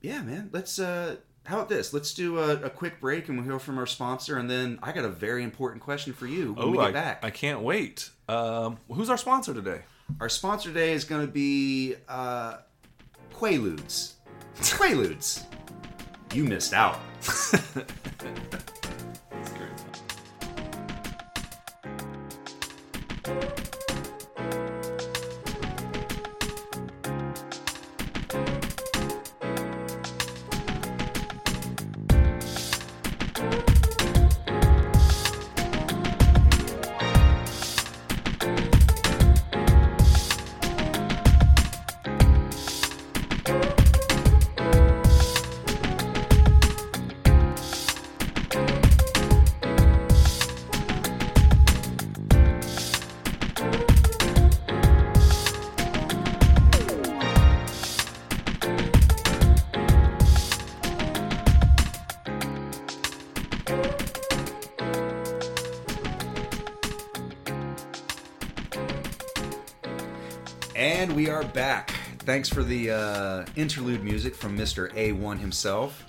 yeah, 0.02 0.22
man. 0.22 0.50
Let's. 0.54 0.80
Uh, 0.80 1.18
how 1.46 1.58
about 1.58 1.70
this? 1.70 1.94
Let's 1.94 2.14
do 2.14 2.40
a, 2.40 2.54
a 2.64 2.70
quick 2.70 3.00
break 3.00 3.28
and 3.30 3.38
we'll 3.38 3.46
hear 3.46 3.60
from 3.60 3.78
our 3.78 3.86
sponsor, 3.86 4.38
and 4.38 4.50
then 4.50 4.80
I 4.82 4.92
got 4.92 5.06
a 5.06 5.10
very 5.10 5.44
important 5.44 5.84
question 5.84 6.12
for 6.14 6.26
you 6.26 6.54
when 6.54 6.72
we 6.72 6.78
get 6.78 6.84
Oh, 6.84 6.88
I, 6.88 6.92
back. 6.92 7.20
I 7.24 7.30
can't 7.30 7.62
wait. 7.62 8.10
Um, 8.28 8.78
who's 8.92 9.10
our 9.12 9.18
sponsor 9.18 9.54
today? 9.54 9.82
Our 10.20 10.30
sponsor 10.30 10.70
today 10.70 10.94
is 10.94 11.04
going 11.04 11.26
to 11.26 11.32
be 11.32 11.96
uh, 12.10 12.58
Quaaludes. 13.36 14.14
Quaaludes. 14.58 15.44
You 16.34 16.44
missed 16.44 16.74
out. 16.74 17.00
And 71.06 71.16
we 71.16 71.30
are 71.30 71.44
back. 71.44 71.92
Thanks 72.22 72.50
for 72.50 72.64
the 72.64 72.90
uh, 72.90 73.46
interlude 73.56 74.04
music 74.04 74.34
from 74.34 74.58
Mr. 74.58 74.92
A1 74.94 75.38
himself. 75.38 76.04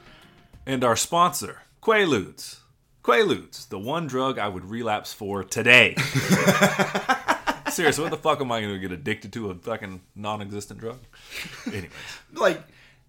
And 0.64 0.82
our 0.82 0.97
sponsor, 0.97 1.59
Quaaludes. 1.82 2.61
Quaaludes, 3.05 3.68
the 3.68 3.78
one 3.78 4.07
drug 4.07 4.38
I 4.38 4.49
would 4.49 4.64
relapse 4.64 5.12
for 5.12 5.44
today. 5.44 5.97
Seriously, 7.68 8.05
what 8.05 8.11
the 8.11 8.16
fuck 8.16 8.40
am 8.40 8.51
I 8.51 8.62
going 8.62 8.72
to 8.72 8.78
get 8.78 8.90
addicted 8.90 9.34
to? 9.34 9.51
A 9.51 9.55
fucking 9.57 10.01
non-existent 10.14 10.80
drug? 10.80 11.01
Anyways, 11.66 11.90
Like, 12.32 12.62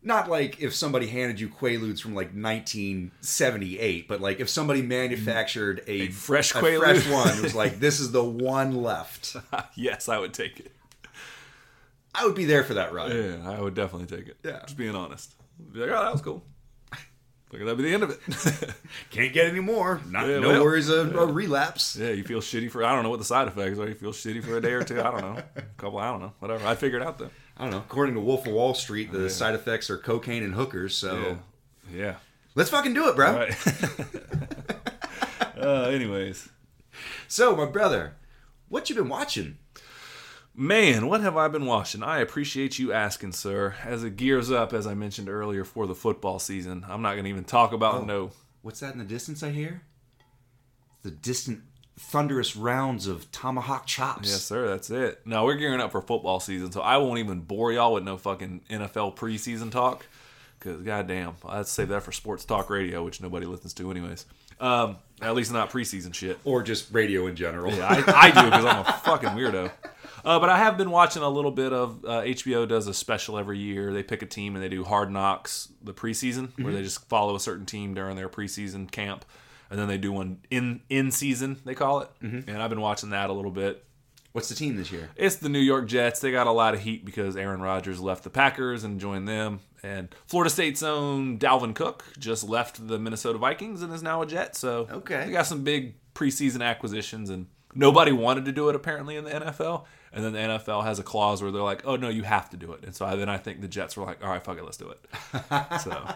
not 0.03 0.29
like 0.29 0.59
if 0.61 0.75
somebody 0.75 1.07
handed 1.07 1.39
you 1.39 1.47
Quaaludes 1.47 2.01
from 2.01 2.13
like 2.15 2.33
1978, 2.33 4.09
but 4.09 4.19
like 4.19 4.41
if 4.41 4.49
somebody 4.49 4.81
manufactured 4.81 5.85
a, 5.87 5.91
A 6.01 6.07
fresh 6.09 6.53
a 6.53 6.57
Quaalude. 6.57 6.79
fresh 6.79 7.09
one, 7.09 7.37
it 7.37 7.43
was 7.43 7.55
like, 7.55 7.79
this 7.79 8.01
is 8.01 8.11
the 8.11 8.25
one 8.25 8.75
left. 8.75 9.37
yes, 9.75 10.09
I 10.09 10.17
would 10.17 10.33
take 10.33 10.59
it. 10.59 10.73
I 12.19 12.25
would 12.25 12.35
be 12.35 12.45
there 12.45 12.63
for 12.63 12.73
that 12.75 12.93
ride. 12.93 13.13
Yeah, 13.13 13.37
I 13.49 13.61
would 13.61 13.75
definitely 13.75 14.07
take 14.17 14.27
it. 14.27 14.37
Yeah. 14.43 14.59
just 14.63 14.77
being 14.77 14.95
honest. 14.95 15.33
Be 15.71 15.79
like, 15.79 15.89
oh, 15.91 16.03
that 16.03 16.11
was 16.11 16.21
cool. 16.21 16.43
Look, 17.51 17.61
that'd 17.61 17.77
be 17.77 17.83
the 17.83 17.93
end 17.93 18.03
of 18.03 18.09
it. 18.11 18.75
Can't 19.11 19.31
get 19.33 19.45
any 19.47 19.59
more. 19.59 20.01
Not, 20.09 20.27
Yeah, 20.27 20.39
no 20.39 20.49
well, 20.49 20.63
worries 20.63 20.89
of 20.89 21.15
a 21.15 21.25
relapse. 21.25 21.95
yeah, 21.95 22.09
you 22.09 22.23
feel 22.23 22.39
shitty 22.41 22.69
for 22.71 22.83
I 22.83 22.93
don't 22.93 23.03
know 23.03 23.09
what 23.09 23.19
the 23.19 23.25
side 23.25 23.47
effects 23.47 23.77
are. 23.79 23.87
You 23.87 23.93
feel 23.95 24.11
shitty 24.11 24.43
for 24.43 24.57
a 24.57 24.61
day 24.61 24.73
or 24.73 24.83
two. 24.83 24.99
I 24.99 25.11
don't 25.11 25.21
know, 25.21 25.41
a 25.55 25.61
couple. 25.77 25.99
I 25.99 26.09
don't 26.11 26.19
know. 26.21 26.33
Whatever. 26.39 26.65
I 26.67 26.75
figured 26.75 27.01
out 27.03 27.17
though. 27.19 27.29
I 27.57 27.63
don't 27.63 27.71
know. 27.71 27.77
According 27.77 28.15
to 28.15 28.21
Wolf 28.21 28.45
of 28.45 28.53
Wall 28.53 28.73
Street, 28.73 29.11
the 29.11 29.29
side 29.29 29.55
effects 29.55 29.89
are 29.89 29.97
cocaine 29.97 30.43
and 30.43 30.53
hookers. 30.53 30.95
So 30.95 31.37
Yeah, 31.91 31.97
yeah. 31.99 32.15
let's 32.55 32.69
fucking 32.69 32.93
do 32.93 33.07
it, 33.09 33.15
bro. 33.15 33.33
Right. 33.35 33.55
uh, 35.57 35.83
anyways, 35.89 36.49
So, 37.27 37.55
my 37.55 37.65
brother, 37.65 38.15
what 38.69 38.89
you 38.89 38.95
been 38.95 39.09
watching? 39.09 39.57
Man, 40.57 41.07
what 41.07 41.21
have 41.21 41.37
I 41.37 41.47
been 41.47 41.65
watching? 41.65 42.03
I 42.03 42.19
appreciate 42.19 42.79
you 42.79 42.91
asking, 42.91 43.31
sir. 43.33 43.75
As 43.85 44.03
it 44.03 44.17
gears 44.17 44.51
up, 44.51 44.73
as 44.73 44.85
I 44.87 44.93
mentioned 44.95 45.29
earlier, 45.29 45.63
for 45.63 45.85
the 45.87 45.95
football 45.95 46.39
season, 46.39 46.85
I'm 46.89 47.01
not 47.01 47.13
going 47.13 47.23
to 47.25 47.29
even 47.29 47.43
talk 47.45 47.71
about 47.71 48.01
Oh. 48.01 48.05
no. 48.05 48.31
What's 48.63 48.79
that 48.81 48.91
in 48.91 48.99
the 48.99 49.05
distance 49.05 49.43
I 49.43 49.51
hear? 49.51 49.83
The 51.03 51.11
distant, 51.11 51.61
thunderous 51.97 52.55
rounds 52.57 53.07
of 53.07 53.31
tomahawk 53.31 53.85
chops. 53.85 54.29
Yes, 54.29 54.43
sir. 54.43 54.67
That's 54.67 54.89
it. 54.89 55.21
No, 55.25 55.45
we're 55.45 55.55
gearing 55.55 55.79
up 55.79 55.91
for 55.91 56.01
football 56.01 56.39
season, 56.41 56.71
so 56.71 56.81
I 56.81 56.97
won't 56.97 57.19
even 57.19 57.41
bore 57.41 57.71
y'all 57.71 57.93
with 57.93 58.03
no 58.03 58.17
fucking 58.17 58.61
NFL 58.69 59.15
preseason 59.15 59.71
talk. 59.71 60.05
Because 60.59 60.81
goddamn, 60.81 61.35
I'd 61.47 61.67
save 61.67 61.89
that 61.89 62.01
for 62.03 62.11
sports 62.11 62.43
talk 62.43 62.69
radio, 62.69 63.05
which 63.05 63.21
nobody 63.21 63.45
listens 63.45 63.73
to, 63.75 63.89
anyways. 63.91 64.25
Um, 64.59 64.97
at 65.21 65.35
least 65.35 65.53
not 65.53 65.69
preseason 65.69 66.13
shit. 66.15 66.39
Or 66.43 66.63
just 66.63 66.91
radio 66.91 67.27
in 67.27 67.35
general. 67.35 67.71
Yeah, 67.71 67.87
I, 67.87 68.27
I 68.27 68.31
do 68.31 68.43
because 68.49 68.65
I'm 68.65 68.79
a 68.79 68.91
fucking 69.05 69.29
weirdo. 69.29 69.71
Uh, 70.25 70.39
but 70.39 70.49
I 70.49 70.57
have 70.57 70.77
been 70.77 70.91
watching 70.91 71.21
a 71.23 71.29
little 71.29 71.51
bit 71.51 71.73
of 71.73 72.03
uh, 72.05 72.21
HBO 72.21 72.67
does 72.67 72.87
a 72.87 72.93
special 72.93 73.37
every 73.37 73.57
year. 73.59 73.93
They 73.93 74.03
pick 74.03 74.21
a 74.21 74.25
team 74.25 74.55
and 74.55 74.63
they 74.63 74.69
do 74.69 74.83
Hard 74.83 75.11
Knocks 75.11 75.69
the 75.81 75.93
preseason, 75.93 76.49
where 76.63 76.73
they 76.73 76.81
just 76.83 77.07
follow 77.07 77.35
a 77.35 77.39
certain 77.39 77.65
team 77.65 77.93
during 77.93 78.15
their 78.15 78.29
preseason 78.29 78.89
camp, 78.89 79.25
and 79.69 79.79
then 79.79 79.87
they 79.87 79.97
do 79.97 80.11
one 80.11 80.39
in 80.49 80.81
in 80.89 81.11
season 81.11 81.57
they 81.65 81.75
call 81.75 82.01
it. 82.01 82.09
And 82.21 82.49
I've 82.61 82.69
been 82.69 82.81
watching 82.81 83.11
that 83.11 83.29
a 83.29 83.33
little 83.33 83.51
bit. 83.51 83.83
What's 84.33 84.49
the 84.49 84.55
team 84.55 84.75
this 84.77 84.91
year? 84.91 85.09
It's 85.15 85.37
the 85.37 85.49
New 85.49 85.57
York 85.59 85.87
Jets. 85.87 86.19
They 86.19 86.31
got 86.31 86.45
a 86.45 86.51
lot 86.51 86.75
of 86.75 86.81
heat 86.81 87.03
because 87.05 87.35
Aaron 87.35 87.59
Rodgers 87.61 87.99
left 87.99 88.23
the 88.23 88.29
Packers 88.29 88.83
and 88.83 88.99
joined 88.99 89.27
them. 89.27 89.61
And 89.81 90.13
Florida 90.27 90.49
State's 90.51 90.83
own 90.83 91.39
Dalvin 91.39 91.73
Cook 91.73 92.03
just 92.19 92.43
left 92.47 92.87
the 92.87 92.99
Minnesota 92.99 93.39
Vikings 93.39 93.81
and 93.81 93.91
is 93.93 94.03
now 94.03 94.21
a 94.21 94.27
Jet. 94.27 94.55
So 94.55 94.87
Okay. 94.91 95.25
they 95.25 95.31
got 95.31 95.47
some 95.47 95.63
big 95.63 95.95
preseason 96.13 96.61
acquisitions, 96.63 97.29
and 97.31 97.47
nobody 97.73 98.11
wanted 98.11 98.45
to 98.45 98.51
do 98.51 98.69
it 98.69 98.75
apparently 98.75 99.15
in 99.15 99.23
the 99.23 99.31
NFL. 99.31 99.85
And 100.13 100.23
then 100.23 100.33
the 100.33 100.39
NFL 100.39 100.83
has 100.85 100.99
a 100.99 101.03
clause 101.03 101.41
where 101.43 101.51
they're 101.51 101.61
like, 101.61 101.85
"Oh 101.85 101.95
no, 101.95 102.09
you 102.09 102.23
have 102.23 102.49
to 102.51 102.57
do 102.57 102.71
it." 102.73 102.83
And 102.83 102.95
so 102.95 103.05
I, 103.05 103.15
then 103.15 103.29
I 103.29 103.37
think 103.37 103.61
the 103.61 103.67
Jets 103.67 103.95
were 103.97 104.05
like, 104.05 104.23
"All 104.23 104.29
right, 104.29 104.43
fuck 104.43 104.57
it, 104.57 104.63
let's 104.63 104.77
do 104.77 104.89
it." 104.89 104.99
so 105.81 106.09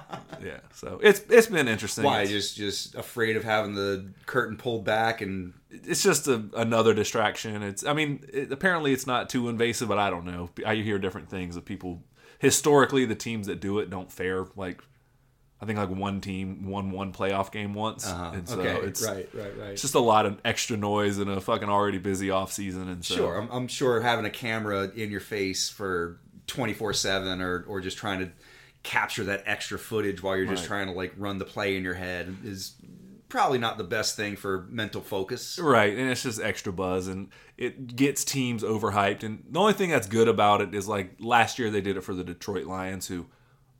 yeah, 0.43 0.59
so 0.73 0.99
it's 1.03 1.21
it's 1.29 1.47
been 1.47 1.67
interesting. 1.67 2.03
Why? 2.05 2.21
It's- 2.21 2.29
Just 2.31 2.55
just 2.57 2.95
afraid 2.95 3.35
of 3.35 3.43
having 3.43 3.75
the 3.75 4.11
curtain 4.25 4.57
pulled 4.57 4.85
back 4.85 5.21
and 5.21 5.53
it's 5.69 6.01
just 6.03 6.27
a, 6.27 6.43
another 6.55 6.93
distraction. 6.93 7.61
It's, 7.63 7.85
I 7.85 7.93
mean, 7.93 8.25
it, 8.33 8.51
apparently 8.51 8.91
it's 8.93 9.07
not 9.07 9.29
too 9.29 9.47
invasive, 9.49 9.87
but 9.87 9.97
I 9.97 10.09
don't 10.09 10.25
know. 10.25 10.49
I 10.65 10.75
hear 10.75 10.97
different 10.99 11.29
things 11.29 11.55
of 11.55 11.63
people. 11.65 12.01
Historically, 12.39 13.05
the 13.05 13.15
teams 13.15 13.47
that 13.47 13.59
do 13.61 13.79
it 13.79 13.89
don't 13.89 14.11
fare. 14.11 14.45
Like, 14.55 14.81
I 15.61 15.65
think 15.67 15.77
like 15.77 15.89
one 15.89 16.21
team 16.21 16.65
won 16.67 16.89
one 16.91 17.13
playoff 17.13 17.51
game 17.51 17.73
once, 17.75 18.07
and 18.07 18.49
so 18.49 18.59
it's 18.81 19.03
Uh-huh. 19.05 19.13
right, 19.15 19.29
right, 19.33 19.57
right. 19.59 19.69
it's 19.73 19.81
just 19.83 19.93
a 19.93 19.99
lot 19.99 20.25
of 20.25 20.39
extra 20.43 20.75
noise 20.75 21.19
in 21.19 21.27
a 21.29 21.39
fucking 21.39 21.69
already 21.69 21.99
busy 21.99 22.31
off 22.31 22.51
season. 22.51 22.87
And 22.89 23.05
so, 23.05 23.15
Sure, 23.15 23.37
I'm, 23.39 23.47
I'm 23.51 23.67
sure 23.67 24.01
having 24.01 24.25
a 24.25 24.31
camera 24.31 24.89
in 24.95 25.11
your 25.11 25.19
face 25.19 25.69
for 25.69 26.19
24 26.47 26.93
seven, 26.93 27.41
or 27.41 27.63
or 27.67 27.79
just 27.79 27.97
trying 27.97 28.19
to 28.21 28.31
capture 28.83 29.23
that 29.25 29.43
extra 29.45 29.77
footage 29.77 30.23
while 30.23 30.35
you're 30.35 30.47
just 30.47 30.63
Right. 30.63 30.67
trying 30.67 30.87
to 30.87 30.93
like 30.93 31.13
run 31.15 31.37
the 31.37 31.45
play 31.45 31.75
in 31.77 31.83
your 31.83 31.93
head 31.93 32.35
is 32.43 32.73
probably 33.29 33.59
not 33.59 33.77
the 33.77 33.83
best 33.83 34.15
thing 34.17 34.35
for 34.35 34.65
mental 34.69 34.99
focus. 35.01 35.59
Right, 35.61 35.95
and 35.95 36.09
it's 36.09 36.23
just 36.23 36.41
extra 36.41 36.73
buzz, 36.73 37.07
and 37.07 37.29
it 37.57 37.95
gets 37.95 38.25
teams 38.25 38.63
overhyped. 38.63 39.21
And 39.23 39.43
the 39.49 39.59
only 39.59 39.73
thing 39.73 39.91
that's 39.91 40.07
good 40.07 40.27
about 40.27 40.59
it 40.61 40.73
is 40.73 40.87
like 40.87 41.11
last 41.19 41.59
year 41.59 41.69
they 41.69 41.81
did 41.81 41.95
it 41.97 42.01
for 42.01 42.15
the 42.15 42.23
Detroit 42.23 42.65
Lions, 42.65 43.07
who 43.07 43.27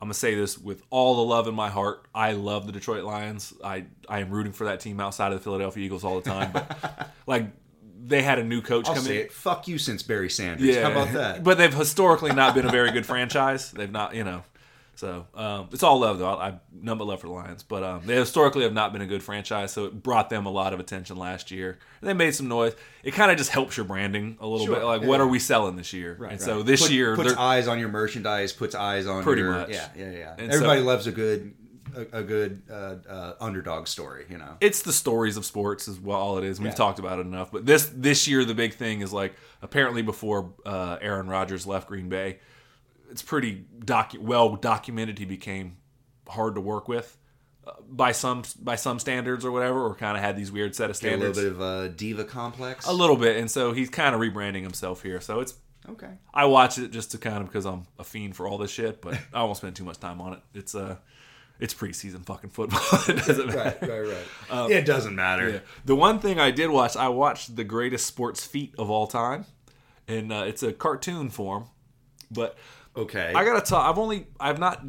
I'm 0.02 0.06
gonna 0.06 0.14
say 0.14 0.34
this 0.34 0.58
with 0.58 0.82
all 0.90 1.14
the 1.14 1.22
love 1.22 1.46
in 1.46 1.54
my 1.54 1.70
heart. 1.70 2.08
I 2.12 2.32
love 2.32 2.66
the 2.66 2.72
Detroit 2.72 3.04
Lions. 3.04 3.54
I 3.62 3.84
I 4.08 4.18
am 4.18 4.30
rooting 4.30 4.50
for 4.50 4.64
that 4.64 4.80
team 4.80 4.98
outside 4.98 5.30
of 5.30 5.38
the 5.38 5.44
Philadelphia 5.44 5.84
Eagles 5.84 6.02
all 6.02 6.20
the 6.20 6.28
time, 6.28 6.50
but 6.50 7.08
like 7.28 7.46
they 8.04 8.20
had 8.20 8.40
a 8.40 8.42
new 8.42 8.62
coach 8.62 8.86
coming. 8.86 8.96
I'll 8.98 9.04
come 9.04 9.04
say 9.04 9.20
in. 9.20 9.26
it. 9.26 9.32
Fuck 9.32 9.68
you 9.68 9.78
since 9.78 10.02
Barry 10.02 10.28
Sanders. 10.28 10.66
Yeah. 10.66 10.82
How 10.82 10.90
about 10.90 11.12
that? 11.12 11.44
But 11.44 11.56
they've 11.56 11.72
historically 11.72 12.32
not 12.32 12.52
been 12.52 12.66
a 12.66 12.70
very 12.70 12.90
good 12.90 13.06
franchise. 13.06 13.70
They've 13.70 13.92
not, 13.92 14.16
you 14.16 14.24
know. 14.24 14.42
So 14.94 15.26
um, 15.34 15.68
it's 15.72 15.82
all 15.82 15.98
love 16.00 16.18
though. 16.18 16.28
I, 16.28 16.48
I 16.50 16.54
none 16.72 16.98
but 16.98 17.06
love 17.06 17.20
for 17.20 17.26
the 17.26 17.32
Lions, 17.32 17.62
but 17.62 17.82
um, 17.82 18.02
they 18.04 18.14
historically 18.14 18.62
have 18.62 18.72
not 18.74 18.92
been 18.92 19.02
a 19.02 19.06
good 19.06 19.22
franchise. 19.22 19.72
So 19.72 19.86
it 19.86 20.02
brought 20.02 20.30
them 20.30 20.46
a 20.46 20.50
lot 20.50 20.72
of 20.72 20.80
attention 20.80 21.16
last 21.16 21.50
year. 21.50 21.78
And 22.00 22.08
they 22.08 22.14
made 22.14 22.34
some 22.34 22.46
noise. 22.48 22.74
It 23.02 23.12
kind 23.12 23.30
of 23.32 23.38
just 23.38 23.50
helps 23.50 23.76
your 23.76 23.84
branding 23.84 24.36
a 24.40 24.46
little 24.46 24.66
Sure, 24.66 24.76
bit. 24.76 24.84
Like, 24.84 25.02
yeah. 25.02 25.08
what 25.08 25.20
are 25.20 25.26
we 25.26 25.38
selling 25.38 25.76
this 25.76 25.92
year? 25.92 26.22
and 26.30 26.40
so 26.40 26.62
this 26.62 26.82
Put- 26.82 26.90
year, 26.92 27.16
puts 27.16 27.32
eyes 27.34 27.66
on 27.68 27.78
your 27.80 27.88
merchandise, 27.88 28.52
puts 28.52 28.74
eyes 28.74 29.06
on 29.06 29.22
Pretty 29.22 29.42
your, 29.42 29.52
much. 29.52 29.70
Yeah, 29.70 29.88
yeah, 29.96 30.10
yeah. 30.10 30.34
And 30.38 30.52
Everybody 30.52 30.80
so- 30.80 30.86
loves 30.86 31.06
a 31.06 31.12
good 31.12 31.54
a, 31.94 32.18
a 32.20 32.22
good 32.22 32.62
uh, 32.70 32.94
uh, 33.08 33.32
underdog 33.40 33.86
story. 33.86 34.24
You 34.30 34.38
know. 34.38 34.56
it's 34.60 34.82
the 34.82 34.92
stories 34.92 35.36
of 35.36 35.44
sports 35.44 35.88
is 35.88 35.98
what 36.00 36.16
all 36.16 36.38
it 36.38 36.44
is. 36.44 36.58
We've 36.58 36.68
Yeah. 36.68 36.74
talked 36.74 36.98
about 36.98 37.18
it 37.18 37.26
enough. 37.26 37.50
But 37.50 37.66
this 37.66 37.90
this 37.94 38.26
year 38.28 38.44
the 38.44 38.54
big 38.54 38.74
thing 38.74 39.00
is 39.00 39.12
like 39.12 39.34
apparently 39.62 40.00
before 40.02 40.52
uh, 40.64 40.98
Aaron 41.02 41.26
Rodgers 41.28 41.66
left 41.66 41.88
Green 41.88 42.08
Bay, 42.08 42.38
it's 43.12 43.22
pretty 43.22 43.64
docu- 43.78 44.18
well 44.18 44.56
documented 44.56 45.18
he 45.18 45.24
became 45.24 45.76
hard 46.28 46.56
to 46.56 46.60
work 46.60 46.88
with 46.88 47.16
uh, 47.66 47.72
by 47.88 48.10
some 48.10 48.42
by 48.60 48.74
some 48.74 48.98
standards 48.98 49.44
or 49.44 49.52
whatever, 49.52 49.84
or 49.86 49.94
kind 49.94 50.16
of 50.16 50.22
had 50.22 50.36
these 50.36 50.50
weird 50.50 50.74
set 50.74 50.90
of 50.90 50.98
Get 51.00 51.12
a 51.12 51.16
little 51.16 51.34
bit 51.34 51.52
of 51.52 51.60
a 51.60 51.88
diva 51.90 52.24
complex. 52.24 52.86
A 52.86 52.92
little 52.92 53.16
bit, 53.16 53.36
and 53.36 53.48
so 53.50 53.72
he's 53.72 53.90
kind 53.90 54.14
of 54.14 54.20
rebranding 54.20 54.62
himself 54.62 55.02
here. 55.02 55.20
So 55.20 55.38
it's 55.40 55.54
Okay. 55.88 56.10
I 56.32 56.44
watch 56.44 56.78
it 56.78 56.90
just 56.92 57.10
to 57.12 57.18
kind 57.18 57.38
of 57.38 57.46
because 57.46 57.66
I'm 57.66 57.86
a 57.98 58.04
fiend 58.04 58.36
for 58.36 58.46
all 58.46 58.58
this 58.58 58.70
shit, 58.70 59.02
but 59.02 59.18
I 59.32 59.42
won't 59.44 59.56
spend 59.56 59.76
too 59.76 59.84
much 59.84 59.98
time 59.98 60.20
on 60.20 60.34
it. 60.34 60.40
It's 60.54 60.74
uh 60.74 60.96
it's 61.60 61.74
preseason 61.74 62.24
fucking 62.24 62.50
football. 62.50 62.80
it 63.08 63.24
doesn't 63.24 63.46
matter. 63.48 63.76
Right, 63.82 63.90
right, 64.08 64.26
right. 64.50 64.70
it 64.70 64.84
doesn't 64.86 65.14
matter. 65.14 65.46
Um, 65.46 65.52
Yeah. 65.54 65.60
The 65.84 65.94
one 65.96 66.18
thing 66.18 66.40
I 66.40 66.50
did 66.50 66.70
watch, 66.70 66.96
I 66.96 67.08
watched 67.08 67.54
the 67.54 67.64
greatest 67.64 68.06
sports 68.06 68.44
feat 68.44 68.74
of 68.78 68.90
all 68.90 69.06
time, 69.06 69.44
and 70.08 70.32
uh, 70.32 70.44
it's 70.46 70.62
a 70.62 70.72
cartoon 70.72 71.30
form. 71.30 71.66
But 72.30 72.56
Okay. 72.96 73.32
I 73.34 73.44
gotta 73.44 73.60
tell. 73.62 73.78
I've 73.78 73.98
only, 73.98 74.26
I've 74.38 74.58
not, 74.58 74.84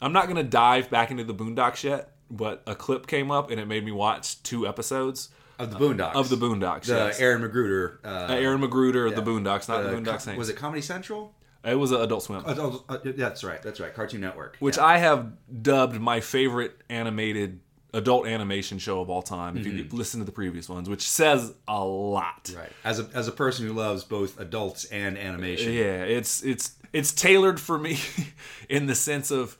I'm 0.00 0.12
not 0.12 0.26
gonna 0.28 0.42
dive 0.42 0.90
back 0.90 1.10
into 1.10 1.24
the 1.24 1.34
Boondocks 1.34 1.82
yet. 1.84 2.12
But 2.32 2.62
a 2.66 2.76
clip 2.76 3.08
came 3.08 3.32
up 3.32 3.50
and 3.50 3.58
it 3.60 3.66
made 3.66 3.84
me 3.84 3.90
watch 3.90 4.40
two 4.44 4.64
episodes 4.66 5.30
of 5.58 5.72
the 5.72 5.78
Boondocks. 5.78 6.14
of 6.14 6.28
the 6.28 6.36
Boondocks. 6.36 6.84
the 6.84 6.94
yes. 6.94 7.18
Aaron 7.20 7.42
McGruder. 7.42 7.96
Uh, 8.04 8.08
Uh, 8.32 8.34
Aaron 8.36 8.60
McGruder 8.60 9.08
of 9.08 9.16
the 9.16 9.22
Boondocks, 9.28 9.68
not 9.68 9.80
uh, 9.84 9.90
the 9.90 9.96
Boondocks 9.96 10.12
co- 10.12 10.18
Saints. 10.18 10.38
Was 10.38 10.48
it 10.48 10.54
Comedy 10.56 10.80
Central? 10.80 11.34
It 11.64 11.74
was 11.74 11.90
Adult 11.90 12.22
Swim, 12.22 12.42
oh, 12.46 12.84
uh, 12.88 12.98
that's 13.04 13.42
right. 13.44 13.60
That's 13.60 13.80
right. 13.80 13.92
Cartoon 13.92 14.20
Network. 14.22 14.56
which 14.60 14.76
Yeah. 14.78 14.84
I 14.86 14.98
have 14.98 15.32
dubbed 15.62 16.00
my 16.00 16.20
favorite 16.20 16.72
animated 16.88 17.60
adult 17.92 18.26
animation 18.28 18.78
show 18.78 19.00
of 19.00 19.10
all 19.10 19.20
time. 19.22 19.56
If 19.58 19.66
Mm-hmm. 19.66 19.76
you 19.76 19.86
listen 19.90 20.20
to 20.20 20.24
the 20.24 20.32
previous 20.32 20.68
ones, 20.68 20.88
which 20.88 21.06
says 21.06 21.52
a 21.68 21.84
lot. 21.84 22.50
right 22.56 22.70
as 22.84 23.00
a 23.00 23.08
as 23.12 23.26
a 23.28 23.32
person 23.32 23.66
who 23.66 23.72
loves 23.74 24.04
both 24.04 24.38
adults 24.38 24.84
and 24.86 25.18
animation. 25.18 25.72
Yeah, 25.72 26.04
it's 26.04 26.42
it's 26.44 26.76
it's 26.92 27.12
tailored 27.12 27.60
for 27.60 27.78
me 27.78 27.98
in 28.68 28.86
the 28.86 28.94
sense 28.94 29.30
of 29.30 29.56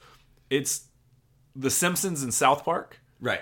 it's 0.49 0.87
The 1.55 1.69
Simpsons 1.69 2.23
and 2.23 2.33
South 2.33 2.63
Park 2.65 2.99
Right. 3.19 3.41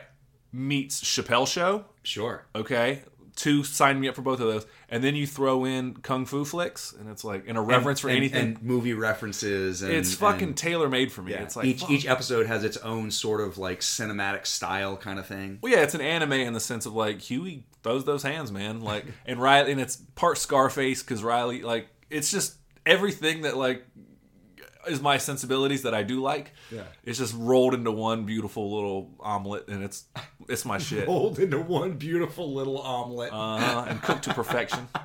meets 0.51 1.01
Chappelle 1.03 1.47
Show. 1.47 1.85
Sure. 2.03 2.45
Okay, 2.55 3.03
two 3.35 3.63
sign 3.63 3.99
me 3.99 4.07
up 4.09 4.15
for 4.15 4.21
both 4.21 4.39
of 4.41 4.47
those, 4.47 4.65
and 4.89 5.03
then 5.03 5.15
you 5.15 5.25
throw 5.27 5.63
in 5.65 5.93
kung 5.95 6.25
fu 6.25 6.43
flicks, 6.43 6.93
and 6.99 7.09
it's 7.09 7.23
like 7.23 7.45
in 7.45 7.55
a 7.55 7.61
reverence 7.61 7.99
for 8.01 8.09
And- 8.09 8.17
anything. 8.17 8.41
and 8.55 8.63
movie 8.63 8.93
references. 8.93 9.81
And, 9.81 9.93
it's 9.93 10.13
fucking 10.15 10.55
tailor 10.55 10.89
made 10.89 11.11
for 11.11 11.21
me. 11.21 11.31
yeah. 11.33 11.43
It's 11.43 11.55
like 11.55 11.65
each 11.65 11.81
fuck. 11.81 11.91
each 11.91 12.07
episode 12.07 12.47
has 12.47 12.63
its 12.63 12.77
own 12.77 13.11
sort 13.11 13.41
of 13.41 13.57
like 13.57 13.79
cinematic 13.81 14.45
style 14.45 14.97
kind 14.97 15.19
of 15.19 15.25
thing. 15.27 15.59
Well, 15.61 15.71
yeah, 15.71 15.79
it's 15.83 15.95
an 15.95 16.01
anime 16.01 16.33
in 16.33 16.53
the 16.53 16.59
sense 16.59 16.85
of 16.85 16.93
like 16.93 17.21
Huey 17.21 17.65
throws 17.83 18.03
those 18.05 18.23
hands, 18.23 18.51
man. 18.51 18.81
Like, 18.81 19.05
and 19.25 19.39
Riley, 19.41 19.71
and 19.71 19.79
it's 19.79 19.95
part 20.15 20.37
Scarface 20.37 21.01
because 21.03 21.23
Riley, 21.23 21.61
like, 21.61 21.87
it's 22.09 22.31
just 22.31 22.55
everything 22.85 23.41
that 23.41 23.57
like 23.57 23.85
is 24.87 25.01
my 25.01 25.17
sensibilities 25.17 25.83
that 25.83 25.93
I 25.93 26.03
do 26.03 26.21
like. 26.21 26.53
Yeah. 26.71 26.83
it's 27.03 27.19
just 27.19 27.35
rolled 27.37 27.73
into 27.73 27.91
one 27.91 28.25
beautiful 28.25 28.73
little 28.73 29.15
omelet, 29.19 29.67
and 29.67 29.83
it's 29.83 30.05
it's 30.47 30.65
my 30.65 30.77
shit. 30.89 31.07
Rolled 31.07 31.39
into 31.39 31.59
one 31.59 31.93
beautiful 31.93 32.53
little 32.53 32.79
omelet. 32.79 33.31
Uh, 33.33 33.85
and 33.87 34.01
cooked 34.01 34.23
to 34.23 34.33
perfection. 34.33 34.87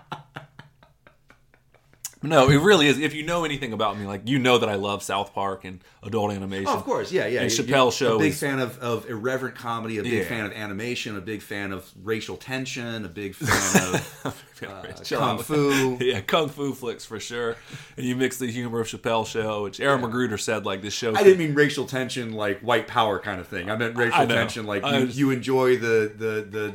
No, 2.29 2.49
it 2.49 2.57
really 2.57 2.87
is. 2.87 2.99
If 2.99 3.14
you 3.14 3.22
know 3.25 3.45
anything 3.45 3.72
about 3.72 3.99
me, 3.99 4.07
like 4.07 4.22
you 4.27 4.39
know 4.39 4.59
that 4.59 4.68
I 4.68 4.75
love 4.77 5.03
South 5.03 5.35
Park 5.35 5.64
and 5.64 5.81
adult 6.03 6.33
animation. 6.33 6.66
Oh, 6.68 6.75
of 6.77 6.85
course, 6.85 7.12
yeah, 7.12 7.27
yeah. 7.27 7.43
And 7.43 7.51
Chappelle 7.51 7.93
Show 7.93 8.16
A 8.16 8.18
big 8.18 8.33
is- 8.33 8.41
fan 8.41 8.59
of, 8.61 8.79
of 8.79 9.09
irreverent 9.09 9.55
comedy, 9.57 9.99
a 9.99 10.03
big 10.03 10.12
Yeah. 10.12 10.25
fan 10.25 10.47
of 10.47 10.53
animation, 10.53 11.16
a 11.16 11.20
big 11.20 11.43
fan 11.43 11.70
of 11.72 11.91
racial 12.03 12.37
tension, 12.37 13.05
a 13.05 13.09
big 13.09 13.35
fan 13.35 13.95
of 13.95 14.45
uh, 14.66 14.83
Chill 15.03 15.18
kung 15.18 15.39
fu. 15.39 15.99
yeah, 16.01 16.20
kung 16.20 16.49
fu 16.49 16.72
flicks 16.72 17.05
for 17.05 17.20
sure. 17.20 17.57
And 17.97 18.07
you 18.07 18.16
mix 18.16 18.39
the 18.39 18.51
humor 18.51 18.81
of 18.81 18.87
Chappelle 18.87 19.27
Show, 19.27 19.64
which 19.64 19.79
Aaron 19.81 20.01
McGruder 20.01 20.41
said 20.41 20.64
like 20.64 20.81
this 20.83 20.95
show. 20.95 21.14
I 21.14 21.22
didn't 21.22 21.39
mean 21.39 21.55
racial 21.55 21.85
tension 21.87 22.33
like 22.33 22.61
white 22.61 22.87
power 22.89 23.18
kind 23.18 23.41
of 23.41 23.49
thing. 23.49 23.70
I 23.70 23.77
meant 23.77 23.97
racial 23.97 24.20
I 24.20 24.27
tension 24.27 24.64
like 24.66 24.85
you, 24.85 25.07
was- 25.07 25.18
you 25.18 25.31
enjoy 25.31 25.77
the 25.77 26.11
the 26.16 26.47
the 26.51 26.75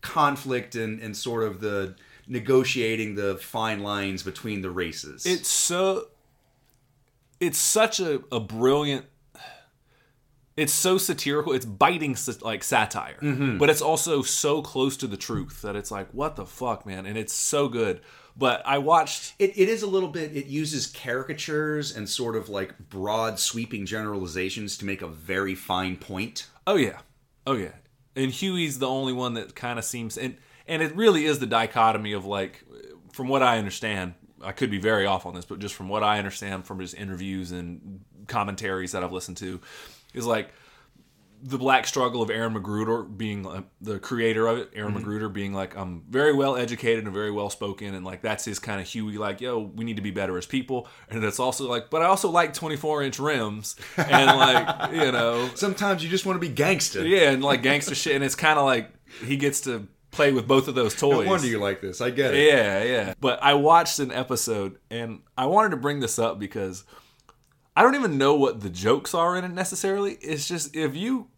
conflict 0.00 0.74
and 0.74 1.00
and 1.00 1.16
sort 1.16 1.44
of 1.44 1.60
the 1.60 1.94
negotiating 2.28 3.14
the 3.14 3.36
fine 3.36 3.82
lines 3.82 4.22
between 4.22 4.62
the 4.62 4.70
races. 4.70 5.24
It's 5.26 5.48
so. 5.48 6.08
It's 7.40 7.58
such 7.58 8.00
a, 8.00 8.20
a 8.32 8.40
brilliant. 8.40 9.06
It's 10.56 10.72
so 10.72 10.98
satirical. 10.98 11.52
It's 11.52 11.64
biting 11.66 12.16
like 12.42 12.64
satire, 12.64 13.16
Mm-hmm. 13.22 13.58
but 13.58 13.70
it's 13.70 13.80
also 13.80 14.22
so 14.22 14.60
close 14.60 14.96
to 14.96 15.06
the 15.06 15.16
truth 15.16 15.62
that 15.62 15.76
it's 15.76 15.92
like, 15.92 16.08
what 16.12 16.34
the 16.34 16.44
fuck, 16.44 16.84
man? 16.84 17.06
And 17.06 17.16
it's 17.16 17.32
so 17.32 17.68
good. 17.68 18.00
But 18.36 18.62
I 18.66 18.78
watched. 18.78 19.34
It, 19.38 19.56
it 19.56 19.68
is 19.68 19.82
a 19.82 19.86
little 19.86 20.08
bit 20.08 20.36
it 20.36 20.46
uses 20.46 20.88
caricatures 20.88 21.96
and 21.96 22.08
sort 22.08 22.34
of 22.36 22.48
like 22.48 22.76
broad 22.88 23.38
sweeping 23.38 23.86
generalizations 23.86 24.76
to 24.78 24.84
make 24.84 25.00
a 25.02 25.06
very 25.08 25.54
fine 25.54 25.96
point 25.96 26.46
Oh 26.66 26.76
yeah, 26.76 26.98
oh 27.46 27.54
yeah. 27.54 27.72
And 28.16 28.32
Huey's 28.32 28.78
the 28.80 28.88
only 28.88 29.12
one 29.12 29.34
that 29.34 29.54
kind 29.54 29.78
of 29.78 29.84
seems 29.84 30.18
and 30.18 30.36
and 30.68 30.82
it 30.82 30.94
really 30.94 31.24
is 31.24 31.38
the 31.38 31.46
dichotomy 31.46 32.12
of 32.12 32.24
like, 32.24 32.64
from 33.12 33.28
what 33.28 33.42
I 33.42 33.58
understand, 33.58 34.14
I 34.42 34.52
could 34.52 34.70
be 34.70 34.78
very 34.78 35.06
off 35.06 35.26
on 35.26 35.34
this, 35.34 35.44
but 35.44 35.58
just 35.58 35.74
from 35.74 35.88
what 35.88 36.04
I 36.04 36.18
understand 36.18 36.66
from 36.66 36.78
just 36.80 36.94
interviews 36.94 37.50
and 37.50 38.04
commentaries 38.28 38.92
that 38.92 39.02
I've 39.02 39.12
listened 39.12 39.38
to, 39.38 39.60
is 40.14 40.26
like 40.26 40.50
the 41.42 41.58
black 41.58 41.86
struggle 41.86 42.20
of 42.20 42.30
Aaron 42.30 42.54
McGruder 42.54 43.16
being 43.16 43.46
uh, 43.46 43.62
the 43.80 43.98
creator 43.98 44.46
of 44.46 44.58
it. 44.58 44.70
Aaron 44.74 44.94
McGruder 44.94 45.32
being 45.32 45.52
like, 45.52 45.76
I'm 45.76 46.02
very 46.08 46.34
well 46.34 46.56
educated 46.56 47.04
and 47.04 47.12
very 47.12 47.30
well 47.30 47.50
spoken, 47.50 47.94
and 47.94 48.04
like 48.04 48.22
that's 48.22 48.44
his 48.44 48.58
kind 48.58 48.80
of 48.80 48.86
Huey. 48.86 49.18
Like, 49.18 49.40
yo, 49.40 49.58
we 49.58 49.84
need 49.84 49.96
to 49.96 50.02
be 50.02 50.10
better 50.10 50.36
as 50.36 50.46
people, 50.46 50.88
and 51.08 51.22
it's 51.22 51.38
also 51.38 51.68
like, 51.68 51.90
but 51.90 52.02
I 52.02 52.06
also 52.06 52.30
like 52.30 52.54
24 52.54 53.02
inch 53.04 53.18
rims, 53.18 53.76
and 53.96 54.38
like 54.38 54.92
you 54.92 55.12
know, 55.12 55.48
sometimes 55.54 56.02
you 56.02 56.10
just 56.10 56.26
want 56.26 56.40
to 56.40 56.46
be 56.46 56.52
gangster 56.52 57.06
yeah, 57.06 57.30
and 57.30 57.42
like 57.42 57.62
gangster 57.62 57.94
shit, 57.94 58.14
and 58.14 58.24
it's 58.24 58.34
kind 58.34 58.58
of 58.58 58.64
like 58.64 58.90
he 59.24 59.36
gets 59.36 59.62
to 59.62 59.86
play 60.10 60.32
with 60.32 60.48
both 60.48 60.68
of 60.68 60.74
those 60.74 60.94
toys. 60.94 61.24
no 61.24 61.30
wonder 61.30 61.46
you 61.46 61.58
like 61.58 61.80
this 61.80 62.00
i 62.00 62.10
get 62.10 62.34
it 62.34 62.46
Yeah, 62.46 62.82
yeah. 62.82 63.14
But 63.20 63.42
I 63.42 63.54
watched 63.54 63.98
an 63.98 64.10
episode, 64.10 64.78
and 64.90 65.20
I 65.36 65.46
wanted 65.46 65.70
to 65.70 65.76
bring 65.76 66.00
this 66.00 66.18
up 66.18 66.38
because 66.38 66.84
I 67.76 67.82
don't 67.82 67.94
even 67.94 68.18
know 68.18 68.34
what 68.34 68.60
the 68.60 68.70
jokes 68.70 69.14
are 69.14 69.36
in 69.36 69.44
it 69.44 69.52
necessarily. 69.52 70.14
It's 70.14 70.48
just 70.48 70.74
if 70.74 70.96
you 70.96 71.28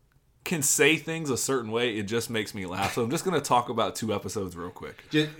can 0.45 0.63
say 0.63 0.97
things 0.97 1.29
a 1.29 1.37
certain 1.37 1.71
way, 1.71 1.97
it 1.97 2.05
just 2.05 2.31
makes 2.31 2.55
me 2.55 2.65
laugh. 2.65 2.95
So 2.95 3.03
I'm 3.03 3.11
just 3.11 3.25
gonna 3.25 3.41
talk 3.41 3.69
about 3.69 3.95
two 3.95 4.15
episodes 4.15 4.57
real 4.57 4.71
quick. 4.71 5.05
Just, 5.11 5.31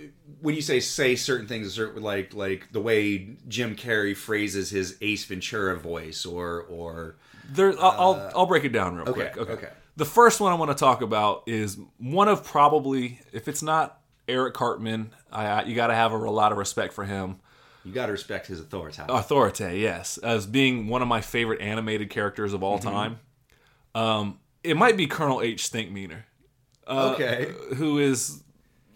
when 0.41 0.55
you 0.55 0.61
say 0.61 0.79
say 0.79 1.15
certain 1.15 1.47
things, 1.47 1.77
like 1.79 2.33
like 2.33 2.71
the 2.71 2.81
way 2.81 3.35
Jim 3.47 3.75
Carrey 3.75 4.15
phrases 4.15 4.69
his 4.69 4.97
Ace 5.01 5.25
Ventura 5.25 5.79
voice, 5.79 6.25
or 6.25 6.61
or 6.69 7.15
There, 7.49 7.73
I'll, 7.79 7.91
I'll 7.91 8.13
uh, 8.13 8.31
I'll 8.35 8.45
break 8.45 8.63
it 8.63 8.71
down 8.71 8.95
real 8.95 9.09
okay, 9.09 9.29
quick. 9.31 9.37
Okay. 9.37 9.51
okay. 9.53 9.69
The 10.01 10.05
first 10.05 10.39
one 10.41 10.51
I 10.51 10.55
want 10.55 10.71
to 10.71 10.75
talk 10.75 11.03
about 11.03 11.43
is 11.45 11.77
one 11.99 12.27
of 12.27 12.43
probably, 12.43 13.19
if 13.33 13.47
it's 13.47 13.61
not 13.61 14.01
Eric 14.27 14.55
Cartman, 14.55 15.11
I, 15.31 15.61
you 15.61 15.75
got 15.75 15.87
to 15.87 15.93
have 15.93 16.11
a, 16.11 16.17
lot 16.17 16.51
of 16.51 16.57
respect 16.57 16.93
for 16.93 17.03
him. 17.03 17.39
you 17.85 17.91
got 17.91 18.07
to 18.07 18.11
respect 18.11 18.47
his 18.47 18.59
authority. 18.59 18.99
Authority, 19.07 19.79
yes, 19.79 20.17
as 20.17 20.47
being 20.47 20.87
one 20.87 21.03
of 21.03 21.07
my 21.07 21.21
favorite 21.21 21.61
animated 21.61 22.09
characters 22.09 22.53
of 22.53 22.63
all 22.63 22.79
Mm-hmm. 22.79 22.89
time. 22.89 23.19
Um, 23.93 24.39
it 24.63 24.75
might 24.75 24.97
be 24.97 25.05
Colonel 25.05 25.39
H. 25.39 25.69
Stinkmeaner, 25.71 26.23
okay. 26.87 27.51
who 27.75 27.99
is 27.99 28.41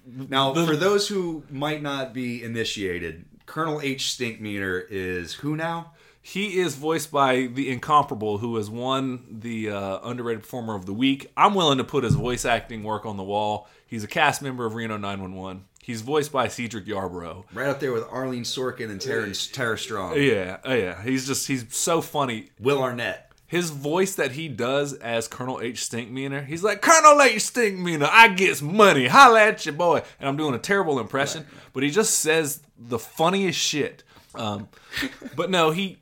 Now, 0.08 0.56
for 0.56 0.76
those 0.76 1.08
who 1.08 1.44
might 1.52 1.84
not 1.84 2.16
be 2.16 2.44
initiated, 2.44 3.26
Colonel 3.46 3.80
H. 3.80 4.06
Stinkmeaner 4.06 4.84
is 4.90 5.36
who 5.36 5.56
now? 5.56 5.92
He 6.28 6.58
is 6.58 6.74
voiced 6.74 7.12
by 7.12 7.46
the 7.54 7.70
incomparable, 7.70 8.40
who 8.40 8.56
has 8.56 8.68
won 8.68 9.28
the 9.30 9.70
uh, 9.70 10.00
underrated 10.04 10.42
performer 10.42 10.74
of 10.74 10.88
the 10.88 10.92
week. 10.92 11.32
I'm 11.38 11.54
willing 11.54 11.78
to 11.78 11.84
put 11.84 12.04
his 12.04 12.16
voice 12.16 12.46
acting 12.46 12.82
work 12.82 13.06
on 13.06 13.16
the 13.16 13.24
wall. 13.24 13.70
He's 13.86 14.04
a 14.04 14.08
cast 14.08 14.42
member 14.42 14.66
of 14.66 14.74
Reno 14.74 14.98
911. 14.98 15.66
He's 15.84 16.02
voiced 16.02 16.32
by 16.32 16.48
Cedric 16.48 16.88
Yarbrough. 16.88 17.44
Right 17.54 17.68
up 17.68 17.80
there 17.80 17.94
with 17.94 18.06
Arleen 18.06 18.42
Sorkin 18.42 18.90
and 18.90 19.00
Tara, 19.00 19.32
Tara 19.36 19.78
Strong. 19.78 20.20
Yeah, 20.20 20.58
oh 20.66 20.74
yeah. 20.74 21.00
He's 21.04 21.28
just 21.28 21.48
he's 21.48 21.64
so 21.76 22.02
funny. 22.02 22.50
Will 22.60 22.82
Arnett. 22.82 23.32
His 23.46 23.70
voice 23.70 24.16
that 24.16 24.32
he 24.32 24.48
does 24.48 24.94
as 24.94 25.28
Colonel 25.28 25.62
H. 25.62 25.76
Stinkmeaner, 25.88 26.44
he's 26.44 26.64
like, 26.64 26.82
Colonel 26.82 27.22
H. 27.22 27.38
Stinkmeaner, 27.38 28.10
I 28.12 28.30
gets 28.30 28.64
money. 28.64 29.06
Holla 29.06 29.44
at 29.44 29.64
your 29.68 29.76
boy. 29.76 30.02
And 30.20 30.28
I'm 30.28 30.38
doing 30.38 30.56
a 30.56 30.60
terrible 30.60 31.00
impression, 31.00 31.46
but 31.72 31.84
he 31.84 31.92
just 31.92 32.16
says 32.16 32.64
the 32.80 32.98
funniest 32.98 33.60
shit. 33.60 34.04
Um, 34.34 34.70
but 35.36 35.52
no, 35.52 35.70
he 35.70 36.00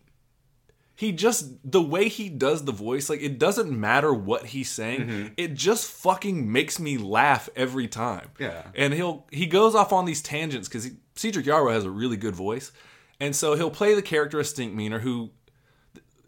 he 1.04 1.12
just 1.12 1.46
the 1.70 1.82
way 1.82 2.08
he 2.10 2.30
does 2.30 2.64
the 2.66 2.72
voice, 2.72 3.10
like 3.10 3.22
it 3.22 3.38
doesn't 3.38 3.72
matter 3.72 4.14
what 4.14 4.46
he's 4.48 4.70
saying, 4.72 5.02
Mm-hmm. 5.02 5.28
it 5.38 5.54
just 5.54 5.90
fucking 5.92 6.52
makes 6.52 6.80
me 6.80 6.98
laugh 6.98 7.50
every 7.56 7.88
time. 7.88 8.30
Yeah. 8.40 8.64
and 8.76 8.94
he'll 8.94 9.26
he 9.32 9.46
goes 9.46 9.76
off 9.76 9.92
on 9.94 10.06
these 10.06 10.22
tangents 10.22 10.68
because 10.68 10.90
Cedric 11.16 11.46
Yarbrough 11.46 11.74
has 11.74 11.86
a 11.86 11.92
really 11.92 12.18
good 12.18 12.36
voice, 12.36 12.72
and 13.20 13.36
so 13.36 13.56
he'll 13.56 13.70
play 13.72 13.94
the 13.94 14.02
character 14.02 14.40
of 14.40 14.46
Stinkmeaner 14.46 15.02
who 15.02 15.32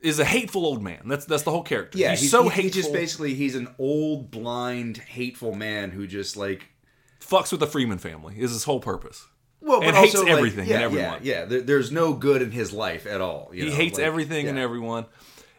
is 0.01 0.19
a 0.19 0.25
hateful 0.25 0.65
old 0.65 0.83
man. 0.83 1.01
That's 1.05 1.25
that's 1.25 1.43
the 1.43 1.51
whole 1.51 1.63
character. 1.63 1.97
Yeah, 1.97 2.11
he's, 2.11 2.21
he's, 2.21 2.31
so 2.31 2.43
he, 2.43 2.49
hateful. 2.49 2.63
he 2.63 2.69
just 2.69 2.93
basically 2.93 3.33
he's 3.33 3.55
an 3.55 3.67
old, 3.79 4.29
blind, 4.29 4.97
hateful 4.97 5.55
man 5.55 5.91
who 5.91 6.05
just 6.05 6.37
like 6.37 6.67
fucks 7.19 7.49
with 7.51 7.59
the 7.59 7.67
Freeman 7.67 7.97
family. 7.97 8.35
Is 8.39 8.51
his 8.51 8.65
whole 8.65 8.79
purpose. 8.79 9.25
Well, 9.65 9.79
but 9.79 9.87
And 9.89 9.97
hates 9.97 10.15
everything 10.15 10.67
yeah, 10.67 10.75
and 10.75 10.83
everyone. 10.83 11.19
Yeah, 11.23 11.39
yeah. 11.39 11.45
There, 11.45 11.61
there's 11.61 11.91
no 11.91 12.13
good 12.13 12.41
in 12.41 12.51
his 12.51 12.71
life 12.71 13.05
at 13.05 13.19
all. 13.19 13.49
you 13.51 13.63
He 13.63 13.69
know, 13.69 13.75
hates 13.75 13.97
like, 13.97 14.05
everything 14.07 14.47
and 14.47 14.57
everyone. 14.59 15.05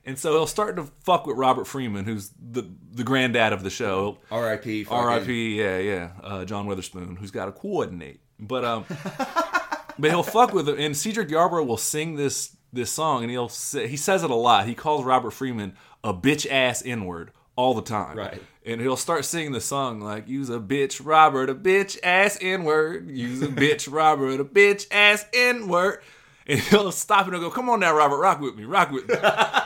And 0.04 0.16
so 0.16 0.32
he'll 0.32 0.46
start 0.46 0.76
to 0.76 0.84
fuck 1.00 1.26
with 1.26 1.36
Robert 1.36 1.64
Freeman, 1.66 2.04
who's 2.04 2.30
the 2.40 2.62
the 2.92 3.02
granddad 3.02 3.52
of 3.52 3.64
the 3.64 3.70
show. 3.70 4.18
R.I.P. 4.30 4.86
R.I.P. 4.88 5.60
Yeah, 5.60 5.78
yeah. 5.78 6.10
Uh, 6.22 6.44
John 6.44 6.66
Witherspoon, 6.66 7.16
who's 7.16 7.32
got 7.32 7.46
to 7.46 7.52
coordinate. 7.52 8.20
But 8.38 8.64
um, 8.64 8.84
but 9.98 10.10
he'll 10.10 10.22
fuck 10.22 10.52
with 10.52 10.68
him. 10.68 10.78
And 10.78 10.96
Cedric 10.96 11.28
Yarbrough 11.28 11.66
will 11.66 11.76
sing 11.76 12.14
this 12.14 12.56
this 12.72 12.92
song, 12.92 13.22
and 13.22 13.30
he'll 13.32 13.48
say, 13.48 13.88
he 13.88 13.96
says 13.96 14.22
it 14.22 14.30
a 14.30 14.34
lot. 14.34 14.66
He 14.66 14.74
calls 14.76 15.04
Robert 15.04 15.32
Freeman 15.32 15.74
a 16.04 16.14
bitch 16.14 16.48
ass 16.48 16.84
n 16.86 17.04
word 17.04 17.32
all 17.56 17.74
the 17.74 17.82
time. 17.82 18.16
Right. 18.16 18.40
And 18.66 18.80
he'll 18.80 18.96
start 18.96 19.24
singing 19.24 19.52
the 19.52 19.60
song 19.60 20.00
like, 20.00 20.26
"Use 20.28 20.50
a 20.50 20.58
bitch, 20.58 21.00
Robert, 21.04 21.48
a 21.48 21.54
bitch 21.54 21.98
ass 22.02 22.36
n 22.40 22.64
word. 22.64 23.08
Use 23.08 23.40
a 23.40 23.46
bitch, 23.46 23.88
Robert, 23.92 24.40
a 24.40 24.44
bitch 24.44 24.86
ass 24.90 25.24
n 25.32 25.68
word." 25.68 26.00
And 26.48 26.60
he'll 26.60 26.92
stop 26.92 27.26
and 27.26 27.34
he'll 27.34 27.42
go, 27.42 27.50
"Come 27.50 27.68
on 27.70 27.78
now, 27.80 27.94
Robert, 27.94 28.18
rock 28.18 28.40
with 28.40 28.56
me, 28.56 28.64
rock 28.64 28.90
with 28.90 29.08
me." 29.08 29.14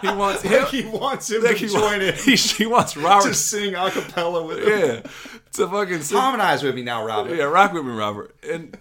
He 0.02 0.08
wants 0.14 0.42
him. 0.42 0.66
He 0.66 0.84
wants 0.84 1.30
him 1.30 1.42
like 1.42 1.56
to 1.58 1.68
join 1.68 2.02
in 2.02 2.14
He, 2.24 2.36
he 2.36 2.66
wants 2.66 2.94
Robert. 2.96 3.28
to 3.28 3.34
sing 3.34 3.74
a 3.74 3.90
cappella 3.90 4.44
with 4.44 4.58
him. 4.58 4.68
yeah, 4.68 5.10
to 5.52 5.68
fucking 5.68 6.02
sing. 6.02 6.18
Harmonize 6.18 6.62
with 6.62 6.74
me 6.74 6.82
now, 6.82 7.04
Robert. 7.04 7.34
Yeah, 7.36 7.44
rock 7.44 7.72
with 7.72 7.84
me, 7.86 7.92
Robert. 7.92 8.34
And 8.48 8.76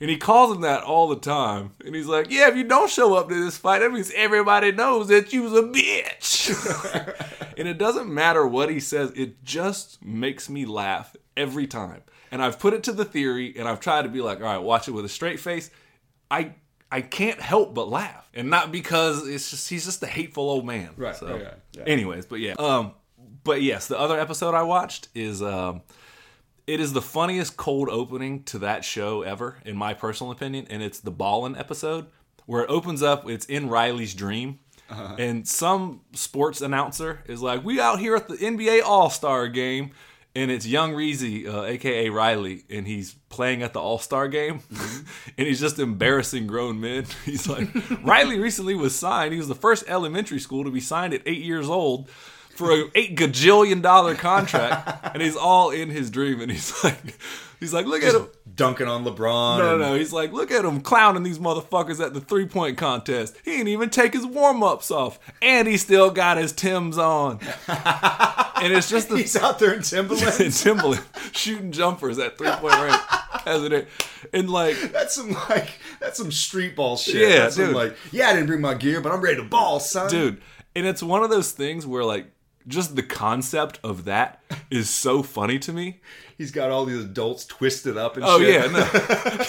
and 0.00 0.10
he 0.10 0.16
calls 0.16 0.54
him 0.54 0.62
that 0.62 0.82
all 0.82 1.08
the 1.08 1.16
time. 1.16 1.72
And 1.84 1.94
he's 1.94 2.06
like, 2.06 2.30
Yeah, 2.30 2.48
if 2.48 2.56
you 2.56 2.64
don't 2.64 2.90
show 2.90 3.14
up 3.14 3.28
to 3.28 3.44
this 3.44 3.56
fight, 3.56 3.80
that 3.80 3.92
means 3.92 4.12
everybody 4.14 4.72
knows 4.72 5.08
that 5.08 5.32
you 5.32 5.42
was 5.42 5.52
a 5.52 5.62
bitch. 5.62 7.24
and 7.58 7.68
it 7.68 7.78
doesn't 7.78 8.12
matter 8.12 8.46
what 8.46 8.70
he 8.70 8.80
says, 8.80 9.10
it 9.12 9.42
just 9.44 10.04
makes 10.04 10.48
me 10.48 10.64
laugh 10.66 11.14
every 11.36 11.66
time. 11.66 12.02
And 12.30 12.42
I've 12.42 12.58
put 12.58 12.74
it 12.74 12.82
to 12.84 12.92
the 12.92 13.04
theory 13.04 13.54
and 13.56 13.68
I've 13.68 13.80
tried 13.80 14.02
to 14.02 14.08
be 14.08 14.20
like, 14.20 14.38
all 14.38 14.44
right, 14.44 14.58
watch 14.58 14.88
it 14.88 14.92
with 14.92 15.04
a 15.04 15.08
straight 15.08 15.40
face. 15.40 15.70
I 16.30 16.54
I 16.90 17.00
can't 17.00 17.40
help 17.40 17.74
but 17.74 17.88
laugh. 17.88 18.28
And 18.34 18.50
not 18.50 18.70
because 18.72 19.26
it's 19.26 19.50
just 19.50 19.68
he's 19.68 19.84
just 19.84 20.02
a 20.02 20.06
hateful 20.06 20.48
old 20.48 20.66
man. 20.66 20.90
Right, 20.96 21.14
So 21.16 21.26
right, 21.26 21.44
right, 21.44 21.54
yeah. 21.72 21.82
anyways, 21.84 22.26
but 22.26 22.40
yeah. 22.40 22.54
Um 22.58 22.92
but 23.44 23.62
yes, 23.62 23.88
the 23.88 23.98
other 23.98 24.18
episode 24.18 24.54
I 24.54 24.62
watched 24.62 25.08
is 25.14 25.42
um 25.42 25.82
it 26.66 26.80
is 26.80 26.92
the 26.92 27.02
funniest 27.02 27.56
cold 27.56 27.88
opening 27.88 28.42
to 28.44 28.58
that 28.60 28.84
show 28.84 29.22
ever, 29.22 29.58
in 29.64 29.76
my 29.76 29.94
personal 29.94 30.32
opinion, 30.32 30.66
and 30.70 30.82
it's 30.82 31.00
the 31.00 31.10
Ballin 31.10 31.56
episode 31.56 32.06
where 32.46 32.62
it 32.62 32.70
opens 32.70 33.02
up. 33.02 33.28
It's 33.28 33.46
in 33.46 33.68
Riley's 33.68 34.14
dream, 34.14 34.60
and 35.18 35.46
some 35.46 36.00
sports 36.12 36.60
announcer 36.60 37.22
is 37.26 37.40
like, 37.42 37.64
"We 37.64 37.80
out 37.80 37.98
here 38.00 38.16
at 38.16 38.28
the 38.28 38.36
NBA 38.36 38.82
All 38.84 39.10
Star 39.10 39.48
game." 39.48 39.90
And 40.36 40.50
it's 40.50 40.66
young 40.66 40.94
Reezy, 40.94 41.46
uh, 41.46 41.62
aka 41.62 42.08
Riley, 42.08 42.64
and 42.68 42.88
he's 42.88 43.14
playing 43.28 43.62
at 43.62 43.72
the 43.72 43.80
All 43.80 44.00
Star 44.00 44.26
game, 44.26 44.62
and 45.38 45.46
he's 45.46 45.60
just 45.60 45.78
embarrassing 45.78 46.48
grown 46.48 46.80
men. 46.80 47.06
He's 47.24 47.48
like, 47.48 47.68
Riley 48.02 48.40
recently 48.40 48.74
was 48.74 48.96
signed. 48.96 49.32
He 49.32 49.38
was 49.38 49.46
the 49.46 49.54
first 49.54 49.84
elementary 49.86 50.40
school 50.40 50.64
to 50.64 50.72
be 50.72 50.80
signed 50.80 51.14
at 51.14 51.22
eight 51.24 51.44
years 51.44 51.68
old 51.68 52.10
for 52.54 52.72
a 52.72 52.84
eight 52.94 53.16
gajillion 53.16 53.82
dollar 53.82 54.14
contract, 54.14 55.14
and 55.14 55.22
he's 55.22 55.36
all 55.36 55.70
in 55.70 55.90
his 55.90 56.10
dream, 56.10 56.40
and 56.40 56.50
he's 56.50 56.82
like, 56.84 57.18
he's 57.60 57.74
like, 57.74 57.86
look 57.86 58.02
at 58.02 58.14
him. 58.14 58.28
Dunking 58.54 58.86
on 58.86 59.04
LeBron. 59.04 59.58
No, 59.58 59.72
and- 59.72 59.80
no, 59.80 59.94
he's 59.96 60.12
like, 60.12 60.32
look 60.32 60.52
at 60.52 60.64
him 60.64 60.80
clowning 60.80 61.24
these 61.24 61.40
motherfuckers 61.40 62.04
at 62.04 62.14
the 62.14 62.20
three 62.20 62.46
point 62.46 62.78
contest. 62.78 63.36
He 63.44 63.58
ain't 63.58 63.68
even 63.68 63.90
take 63.90 64.12
his 64.12 64.24
warm 64.24 64.62
ups 64.62 64.90
off, 64.90 65.18
and 65.42 65.66
he 65.66 65.76
still 65.76 66.10
got 66.10 66.36
his 66.36 66.52
Tim's 66.52 66.96
on. 66.96 67.40
and 67.68 68.72
it's 68.72 68.88
just 68.88 69.08
the 69.08 69.16
He's 69.16 69.36
out 69.36 69.58
there 69.58 69.74
in 69.74 69.82
Timberland. 69.82 70.40
in 70.40 70.52
Timberland 70.52 71.04
shooting 71.32 71.72
jumpers 71.72 72.18
at 72.18 72.38
three 72.38 72.50
point 72.50 72.74
range, 72.80 73.00
as 73.46 73.64
it 73.64 73.88
and 74.32 74.48
like 74.48 74.76
That's 74.92 75.14
some 75.16 75.32
like 75.48 75.70
that's 75.98 76.16
some 76.16 76.30
street 76.30 76.76
ball 76.76 76.96
shit. 76.96 77.28
Yeah, 77.28 77.38
that's 77.40 77.56
some, 77.56 77.66
dude. 77.66 77.74
like 77.74 77.96
yeah, 78.12 78.28
I 78.28 78.34
didn't 78.34 78.46
bring 78.46 78.60
my 78.60 78.74
gear, 78.74 79.00
but 79.00 79.10
I'm 79.10 79.20
ready 79.20 79.36
to 79.38 79.44
ball, 79.44 79.80
son. 79.80 80.08
dude 80.08 80.40
and 80.76 80.86
it's 80.86 81.02
one 81.02 81.22
of 81.22 81.30
those 81.30 81.52
things 81.52 81.86
where 81.86 82.04
like 82.04 82.26
just 82.66 82.96
the 82.96 83.02
concept 83.02 83.78
of 83.84 84.04
that 84.06 84.42
is 84.70 84.88
so 84.88 85.22
funny 85.22 85.58
to 85.58 85.72
me 85.72 86.00
he's 86.38 86.50
got 86.50 86.70
all 86.70 86.84
these 86.84 87.04
adults 87.04 87.44
twisted 87.44 87.96
up 87.96 88.16
and 88.16 88.24
oh 88.26 88.40
shit. 88.40 88.54
yeah 88.54 88.70
no 88.70 88.88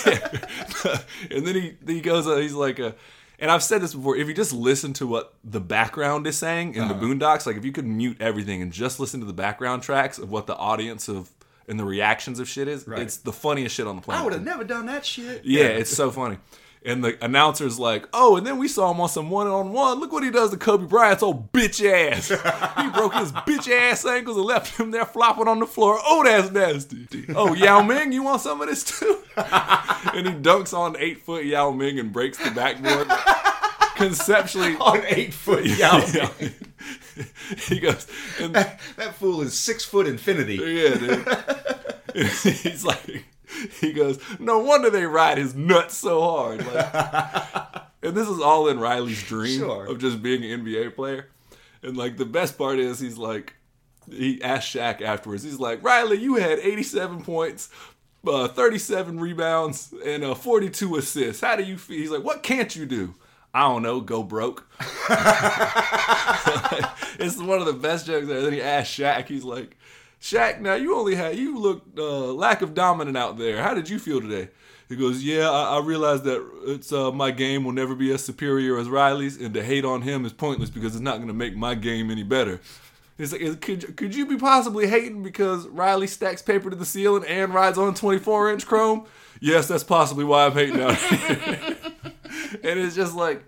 Yeah. 0.05 0.97
and 1.37 1.47
then 1.47 1.55
he 1.55 1.77
he 1.93 2.01
goes 2.01 2.27
uh, 2.27 2.37
he's 2.37 2.53
like 2.53 2.79
a 2.79 2.95
and 3.37 3.51
I've 3.51 3.63
said 3.63 3.81
this 3.81 3.93
before. 3.93 4.15
If 4.15 4.29
you 4.29 4.33
just 4.33 4.53
listen 4.53 4.93
to 4.93 5.05
what 5.05 5.33
the 5.43 5.59
background 5.59 6.25
is 6.25 6.37
saying 6.37 6.75
in 6.75 6.83
Uh-huh. 6.83 6.93
the 6.93 7.05
Boondocks, 7.05 7.45
like 7.45 7.57
if 7.57 7.65
you 7.65 7.73
could 7.73 7.85
mute 7.85 8.15
everything 8.21 8.61
and 8.61 8.71
just 8.71 8.97
listen 8.97 9.19
to 9.19 9.25
the 9.25 9.33
background 9.33 9.83
tracks 9.83 10.17
of 10.17 10.31
what 10.31 10.47
the 10.47 10.55
audience 10.55 11.09
of 11.09 11.29
and 11.67 11.77
the 11.77 11.83
reactions 11.83 12.39
of 12.39 12.47
shit 12.47 12.69
is, 12.69 12.87
Right. 12.87 12.99
it's 13.01 13.17
the 13.17 13.33
funniest 13.33 13.75
shit 13.75 13.87
on 13.87 13.97
the 13.97 14.01
planet. 14.01 14.21
I 14.21 14.23
would 14.23 14.31
have 14.33 14.43
never 14.45 14.63
done 14.63 14.85
that 14.85 15.05
shit. 15.05 15.43
Yeah, 15.43 15.65
it's 15.65 15.93
so 15.93 16.11
funny. 16.11 16.37
And 16.85 17.03
the 17.03 17.17
announcer's 17.25 17.79
like, 17.79 18.07
"Oh, 18.13 18.37
and 18.37 18.45
then 18.45 18.57
we 18.59 18.67
saw 18.67 18.91
him 18.91 19.01
on 19.01 19.09
some 19.09 19.31
one-on-one. 19.31 19.99
Look 19.99 20.11
what 20.11 20.23
he 20.23 20.29
does 20.29 20.51
to 20.51 20.57
Kobe 20.57 20.85
Bryant's 20.85 21.23
old 21.23 21.51
bitch 21.51 21.83
ass. 21.83 22.27
he 22.83 22.89
broke 22.91 23.15
his 23.15 23.31
bitch 23.31 23.67
ass 23.71 24.05
ankles 24.05 24.37
and 24.37 24.45
left 24.45 24.79
him 24.79 24.91
there 24.91 25.05
flopping 25.05 25.47
on 25.47 25.59
the 25.59 25.65
floor. 25.65 25.97
Oh, 26.03 26.23
that's 26.23 26.51
nasty. 26.51 27.07
Oh, 27.35 27.55
Yao 27.55 27.81
Ming, 27.81 28.11
you 28.11 28.21
want 28.21 28.41
some 28.41 28.61
of 28.61 28.67
this 28.67 28.83
too? 28.83 29.23
and 29.35 30.27
he 30.27 30.33
dunks 30.33 30.77
on 30.77 30.95
eight-foot 30.99 31.45
Yao 31.45 31.71
Ming 31.71 31.97
and 31.99 32.13
breaks 32.13 32.37
the 32.37 32.51
backboard. 32.51 33.07
Conceptually, 33.95 34.75
on 34.79 35.01
eight 35.07 35.33
foot 35.33 35.65
Yao. 35.65 35.97
Yeah. 36.13 36.29
he 37.67 37.79
goes, 37.79 38.05
and 38.39 38.53
That 38.53 39.15
fool 39.15 39.41
is 39.41 39.53
six 39.57 39.83
foot 39.85 40.05
infinity. 40.05 40.55
yeah, 40.55 40.95
dude. 40.95 42.25
He's 42.43 42.85
like, 42.85 43.25
he 43.81 43.93
goes, 43.93 44.19
no 44.39 44.59
wonder 44.59 44.89
they 44.89 45.05
ride 45.05 45.37
his 45.37 45.55
nuts 45.55 45.95
so 45.97 46.21
hard. 46.21 46.65
Like, 46.65 47.83
and 48.03 48.15
this 48.15 48.27
is 48.27 48.39
all 48.39 48.67
in 48.67 48.79
Riley's 48.79 49.23
dream 49.23 49.59
Sure. 49.59 49.85
of 49.85 49.99
just 49.99 50.21
being 50.21 50.43
an 50.49 50.65
NBA 50.65 50.95
player. 50.95 51.29
And 51.81 51.95
like 51.97 52.17
the 52.17 52.25
best 52.25 52.57
part 52.57 52.79
is 52.79 52.99
he's 52.99 53.17
like, 53.17 53.53
he 54.09 54.41
asked 54.41 54.73
Shaq 54.75 55.01
afterwards. 55.01 55.43
He's 55.43 55.59
like, 55.59 55.83
Riley, 55.83 56.17
you 56.17 56.35
had 56.35 56.59
87 56.59 57.23
points. 57.23 57.69
Uh, 58.27 58.47
37 58.47 59.19
rebounds 59.19 59.93
and 60.03 60.23
uh, 60.23 60.33
42 60.33 60.95
assists. 60.95 61.41
How 61.43 61.55
do 61.55 61.61
you 61.63 61.77
feel? 61.77 61.97
He's 61.99 62.09
like, 62.09 62.23
what 62.23 62.41
can't 62.41 62.75
you 62.75 62.87
do? 62.87 63.13
I 63.53 63.61
don't 63.67 63.83
know. 63.83 64.01
Go 64.01 64.23
broke. 64.23 64.67
it's 67.19 67.37
one 67.37 67.59
of 67.59 67.65
the 67.67 67.73
best 67.79 68.07
jokes 68.07 68.27
ever. 68.27 68.41
Then 68.41 68.53
he 68.53 68.61
asked 68.61 68.97
Shaq, 68.97 69.27
he's 69.27 69.43
like, 69.43 69.77
Shaq, 70.25 70.59
now 70.59 70.73
you 70.73 70.95
only 70.95 71.13
had, 71.13 71.37
you 71.37 71.55
looked 71.55 71.99
uh, 71.99 72.33
lack 72.33 72.63
of 72.63 72.73
dominant 72.73 73.15
out 73.15 73.37
there. 73.37 73.61
How 73.61 73.75
did 73.75 73.87
you 73.87 73.99
feel 73.99 74.19
today? 74.19 74.49
He 74.89 74.95
goes, 74.95 75.23
yeah, 75.23 75.47
I, 75.47 75.75
I 75.77 75.79
realize 75.81 76.23
that 76.23 76.43
it's 76.65 76.91
uh, 76.91 77.11
my 77.11 77.29
game 77.29 77.63
will 77.63 77.73
never 77.73 77.93
be 77.93 78.11
as 78.11 78.23
superior 78.23 78.79
as 78.79 78.89
Riley's, 78.89 79.39
and 79.39 79.53
to 79.53 79.63
hate 79.63 79.85
on 79.85 80.01
him 80.01 80.25
is 80.25 80.33
pointless 80.33 80.71
because 80.71 80.95
it's 80.95 81.03
not 81.03 81.17
going 81.17 81.27
to 81.27 81.33
make 81.35 81.55
my 81.55 81.75
game 81.75 82.09
any 82.09 82.23
better. 82.23 82.59
He's 83.19 83.33
like, 83.33 83.61
could, 83.61 83.95
could 83.97 84.15
you 84.15 84.25
be 84.25 84.35
possibly 84.35 84.87
hating 84.87 85.21
because 85.21 85.67
Riley 85.67 86.07
stacks 86.07 86.41
paper 86.41 86.71
to 86.71 86.75
the 86.75 86.87
ceiling 86.87 87.23
and 87.27 87.53
rides 87.53 87.77
on 87.77 87.93
24 87.93 88.51
inch 88.51 88.65
chrome? 88.65 89.05
Yes, 89.39 89.67
that's 89.67 89.83
possibly 89.83 90.25
why 90.25 90.47
I'm 90.47 90.53
hating 90.53 90.81
out 90.81 90.97
and 92.63 92.79
it's 92.79 92.95
just 92.95 93.15
like 93.15 93.43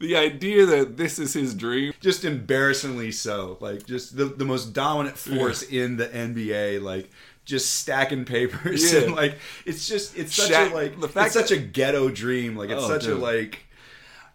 the 0.00 0.16
idea 0.16 0.66
that 0.66 0.96
this 0.96 1.18
is 1.18 1.32
his 1.34 1.54
dream. 1.54 1.92
Just 2.00 2.24
embarrassingly 2.24 3.12
so. 3.12 3.56
Like 3.60 3.86
just 3.86 4.16
the, 4.16 4.24
the 4.24 4.44
most 4.44 4.72
dominant 4.72 5.16
force 5.16 5.62
in 5.62 5.96
the 5.96 6.08
NBA. 6.08 6.82
Like 6.82 7.08
just 7.44 7.74
stacking 7.80 8.24
papers 8.24 8.92
Yeah. 8.92 9.00
and 9.02 9.14
like 9.14 9.38
it's 9.64 9.86
just 9.88 10.16
it's 10.16 10.34
such 10.34 10.50
a 10.50 10.74
like 10.74 11.00
the 11.00 11.08
fact 11.08 11.26
it's 11.26 11.34
such 11.34 11.50
a 11.50 11.60
ghetto 11.60 12.08
dream. 12.08 12.56
Like 12.56 12.70
it's 12.70 12.82
Oh, 12.82 12.88
such 12.88 13.04
dude. 13.04 13.18
a 13.18 13.20
like 13.20 13.60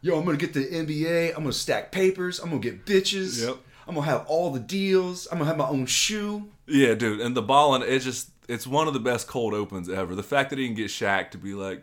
yo, 0.01 0.17
I'm 0.19 0.25
gonna 0.25 0.37
get 0.37 0.53
the 0.53 0.65
NBA. 0.65 1.29
I'm 1.29 1.41
gonna 1.43 1.51
stack 1.53 1.91
papers. 1.91 2.39
I'm 2.39 2.49
gonna 2.49 2.61
get 2.61 2.85
bitches. 2.85 3.45
Yep. 3.45 3.57
I'm 3.87 3.95
gonna 3.95 4.05
have 4.07 4.25
all 4.27 4.51
the 4.51 4.59
deals. 4.59 5.27
I'm 5.31 5.37
gonna 5.39 5.49
have 5.49 5.57
my 5.57 5.67
own 5.67 5.85
shoe. 5.85 6.47
Yeah, 6.67 6.95
dude, 6.95 7.21
and 7.21 7.35
the 7.35 7.41
ball 7.43 7.75
and 7.75 7.83
it 7.83 7.99
just 7.99 8.29
it's 8.47 8.67
one 8.67 8.87
of 8.87 8.93
the 8.93 8.99
best 8.99 9.27
cold 9.27 9.53
opens 9.55 9.89
ever. 9.89 10.13
The 10.15 10.23
fact 10.23 10.51
that 10.51 10.59
he 10.59 10.65
can 10.67 10.75
get 10.75 10.87
Shaq 10.87 11.31
to 11.31 11.37
be 11.39 11.53
like, 11.55 11.81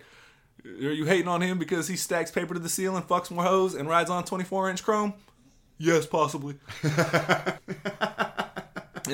"Are 0.64 0.92
you 0.92 1.04
hating 1.04 1.28
on 1.28 1.40
him 1.40 1.58
because 1.58 1.88
he 1.88 1.96
stacks 1.96 2.30
paper 2.30 2.54
to 2.54 2.60
the 2.60 2.68
ceiling, 2.68 3.02
fucks 3.02 3.30
more 3.30 3.44
hoes, 3.44 3.74
and 3.74 3.88
rides 3.88 4.10
on 4.10 4.24
24 4.24 4.70
inch 4.70 4.82
chrome?" 4.82 5.14
Yes, 5.78 6.06
possibly. 6.06 6.56
and 6.82 7.58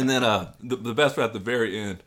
then 0.09 0.23
uh, 0.23 0.53
the 0.61 0.77
the 0.77 0.95
best 0.95 1.17
part 1.17 1.27
at 1.27 1.33
the 1.33 1.39
very 1.39 1.79
end, 1.79 2.03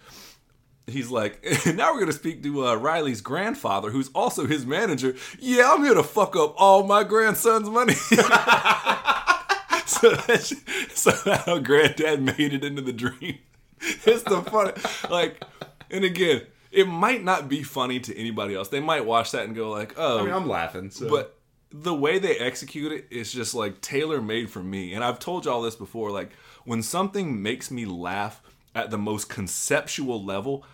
he's 0.87 1.09
like, 1.09 1.43
"Now 1.65 1.93
we're 1.93 1.99
gonna 1.99 2.11
speak 2.11 2.43
to 2.43 2.67
uh, 2.67 2.75
Riley's 2.75 3.21
grandfather, 3.21 3.89
who's 3.89 4.09
also 4.13 4.45
his 4.45 4.65
manager. 4.65 5.15
Yeah, 5.39 5.71
I'm 5.71 5.83
here 5.83 5.95
to 5.95 6.03
fuck 6.03 6.35
up 6.35 6.53
all 6.57 6.83
my 6.83 7.03
grandson's 7.03 7.69
money." 7.69 7.93
so 9.85 10.11
that's 10.11 10.53
somehow 10.93 11.59
granddad 11.59 12.21
made 12.21 12.53
it 12.53 12.63
into 12.63 12.81
the 12.81 12.93
dream. 12.93 13.39
It's 13.81 14.23
the 14.23 14.41
funny, 14.43 14.73
like, 15.09 15.43
and 15.89 16.03
again, 16.03 16.43
it 16.71 16.87
might 16.87 17.23
not 17.23 17.49
be 17.49 17.63
funny 17.63 17.99
to 17.99 18.17
anybody 18.17 18.55
else. 18.55 18.69
They 18.69 18.79
might 18.79 19.05
watch 19.05 19.31
that 19.31 19.45
and 19.45 19.55
go 19.55 19.69
like, 19.69 19.93
"Oh," 19.97 20.19
I 20.19 20.23
mean, 20.23 20.33
I'm 20.33 20.47
laughing. 20.47 20.89
So. 20.89 21.09
but 21.09 21.37
the 21.71 21.93
way 21.93 22.19
they 22.19 22.37
execute 22.37 22.91
it 22.91 23.07
is 23.09 23.31
just 23.31 23.53
like 23.53 23.81
tailor 23.81 24.21
made 24.21 24.49
for 24.49 24.61
me. 24.61 24.93
And 24.93 25.03
I've 25.03 25.19
told 25.19 25.45
y'all 25.45 25.61
this 25.61 25.75
before. 25.75 26.11
Like 26.11 26.31
when 26.65 26.81
something 26.81 27.41
makes 27.41 27.71
me 27.71 27.85
laugh 27.85 28.41
at 28.75 28.89
the 28.91 28.97
most 28.97 29.29
conceptual 29.29 30.23
level, 30.23 30.65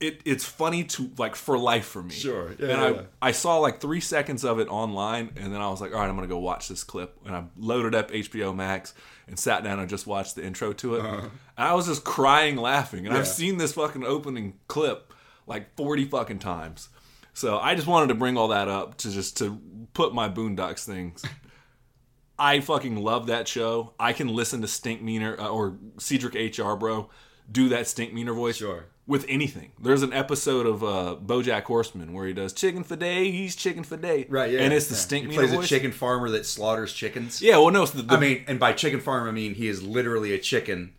it 0.00 0.20
it's 0.24 0.44
funny 0.44 0.84
to 0.84 1.10
like 1.18 1.34
for 1.34 1.58
life 1.58 1.86
for 1.86 2.02
me. 2.02 2.14
Sure. 2.14 2.52
Yeah, 2.58 2.68
and 2.68 2.80
I 2.80 2.90
yeah. 2.90 3.02
I 3.20 3.32
saw 3.32 3.58
like 3.58 3.80
three 3.80 4.00
seconds 4.00 4.44
of 4.44 4.58
it 4.58 4.68
online, 4.68 5.32
and 5.36 5.52
then 5.52 5.60
I 5.60 5.68
was 5.68 5.80
like, 5.80 5.92
all 5.92 6.00
right, 6.00 6.08
I'm 6.08 6.14
gonna 6.14 6.26
go 6.26 6.38
watch 6.38 6.68
this 6.68 6.84
clip. 6.84 7.18
And 7.24 7.34
I 7.34 7.44
loaded 7.56 7.94
up 7.94 8.10
HBO 8.10 8.54
Max 8.54 8.94
and 9.26 9.38
sat 9.38 9.62
down 9.64 9.78
and 9.80 9.88
just 9.88 10.06
watched 10.06 10.34
the 10.34 10.44
intro 10.44 10.72
to 10.74 10.96
it. 10.96 11.04
And 11.04 11.30
I 11.56 11.74
was 11.74 11.86
just 11.86 12.04
crying 12.04 12.56
laughing. 12.56 13.06
And 13.06 13.14
I've 13.14 13.22
Uh-huh. 13.22 13.32
Seen 13.32 13.58
this 13.58 13.72
fucking 13.74 14.04
opening 14.04 14.54
clip 14.68 15.12
like 15.46 15.74
40 15.76 16.04
fucking 16.06 16.38
times. 16.40 16.88
So 17.34 17.58
I 17.58 17.74
just 17.74 17.86
wanted 17.86 18.08
to 18.08 18.14
bring 18.14 18.36
all 18.36 18.48
that 18.48 18.68
up 18.68 18.96
to 18.98 19.10
just 19.10 19.36
to 19.38 19.58
put 19.94 20.12
my 20.14 20.28
Boondocks 20.28 20.84
things. 20.84 21.24
I 22.38 22.60
fucking 22.60 22.96
love 22.96 23.26
that 23.28 23.46
show. 23.46 23.94
I 24.00 24.12
can 24.12 24.28
listen 24.28 24.60
to 24.62 24.66
Stinkmeaner 24.66 25.38
uh, 25.38 25.48
or 25.48 25.76
Cedric 25.98 26.34
HR, 26.58 26.74
bro, 26.74 27.08
do 27.50 27.68
that 27.70 27.84
Stinkmeaner 27.84 28.34
voice 28.34 28.56
Sure. 28.56 28.86
With 29.06 29.24
anything. 29.28 29.72
There's 29.80 30.02
an 30.02 30.12
episode 30.12 30.64
of 30.66 30.84
uh, 30.84 31.16
BoJack 31.24 31.64
Horseman 31.64 32.12
where 32.12 32.26
he 32.26 32.32
does 32.32 32.52
chicken 32.52 32.84
for 32.84 32.94
day, 32.96 33.30
he's 33.30 33.56
chicken 33.56 33.82
for 33.84 33.96
day, 33.96 34.26
right, 34.28 34.50
yeah. 34.50 34.60
and 34.60 34.72
it's 34.72 34.86
the 34.86 34.94
yeah. 34.94 35.00
Stink 35.00 35.26
He 35.30 35.34
plays 35.36 35.52
voice. 35.52 35.64
a 35.66 35.68
chicken 35.68 35.90
farmer 35.92 36.30
that 36.30 36.46
slaughters 36.46 36.92
chickens. 36.92 37.42
Yeah, 37.42 37.56
well, 37.58 37.70
no, 37.70 37.82
it's 37.82 37.92
the, 37.92 38.02
the 38.02 38.14
I 38.14 38.20
mean, 38.20 38.44
and 38.46 38.60
by 38.60 38.72
chicken 38.72 39.00
farmer, 39.00 39.28
I 39.28 39.32
mean 39.32 39.54
he 39.54 39.66
is 39.68 39.82
literally 39.82 40.32
a 40.32 40.38
chicken 40.38 40.94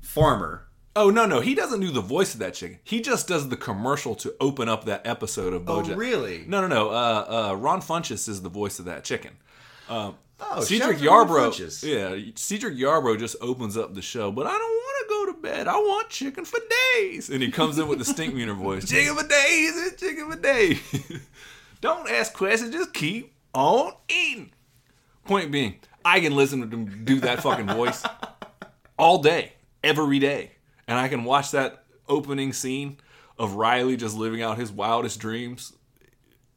farmer. 0.00 0.66
oh 0.94 1.10
no, 1.10 1.26
no, 1.26 1.40
he 1.40 1.54
doesn't 1.54 1.80
do 1.80 1.90
the 1.90 2.00
voice 2.00 2.34
of 2.34 2.40
that 2.40 2.54
chicken. 2.54 2.78
He 2.84 3.00
just 3.00 3.28
does 3.28 3.48
the 3.48 3.56
commercial 3.56 4.14
to 4.16 4.34
open 4.40 4.68
up 4.68 4.84
that 4.84 5.06
episode 5.06 5.52
of 5.52 5.62
BoJack. 5.62 5.92
Oh, 5.92 5.96
really? 5.96 6.44
No, 6.46 6.60
no, 6.60 6.66
no. 6.68 6.90
Uh, 6.90 7.48
uh, 7.50 7.54
Ron 7.56 7.80
Funches 7.80 8.28
is 8.28 8.42
the 8.42 8.48
voice 8.48 8.78
of 8.78 8.84
that 8.86 9.04
chicken. 9.04 9.32
Um, 9.88 10.16
Oh, 10.38 10.60
Cedric 10.60 10.98
shout 10.98 11.08
out 11.08 11.28
to 11.28 11.32
Ron 11.34 11.50
Yarbrough, 11.50 11.82
yeah, 11.82 12.32
Cedric 12.34 12.76
Yarbrough 12.76 13.18
just 13.18 13.36
opens 13.40 13.74
up 13.74 13.94
the 13.94 14.02
show, 14.02 14.30
but 14.30 14.46
I 14.46 14.50
don't 14.50 14.82
go 15.26 15.32
to 15.32 15.38
bed. 15.38 15.68
I 15.68 15.74
want 15.76 16.08
chicken 16.10 16.44
for 16.44 16.60
days, 16.94 17.28
and 17.30 17.42
he 17.42 17.50
comes 17.50 17.78
in 17.78 17.88
with 17.88 17.98
the 17.98 18.04
Stinkmeaner 18.04 18.56
voice, 18.56 18.88
chicken 18.88 19.16
for 19.16 19.26
days, 19.26 19.86
it's 19.86 20.00
chicken 20.00 20.30
for 20.30 20.38
days. 20.38 20.80
don't 21.80 22.08
ask 22.10 22.32
questions, 22.32 22.72
just 22.72 22.92
keep 22.94 23.32
on 23.52 23.92
eating. 24.08 24.52
Point 25.24 25.50
being, 25.50 25.76
I 26.04 26.20
can 26.20 26.34
listen 26.36 26.60
to 26.60 26.66
them 26.66 27.04
do 27.04 27.20
that 27.20 27.42
fucking 27.42 27.66
voice 27.66 28.04
all 28.98 29.22
day, 29.22 29.54
every 29.82 30.18
day, 30.18 30.52
and 30.86 30.98
I 30.98 31.08
can 31.08 31.24
watch 31.24 31.50
that 31.50 31.84
opening 32.08 32.52
scene 32.52 32.98
of 33.38 33.54
Riley 33.54 33.96
just 33.96 34.16
living 34.16 34.40
out 34.42 34.56
his 34.56 34.70
wildest 34.70 35.18
dreams 35.18 35.72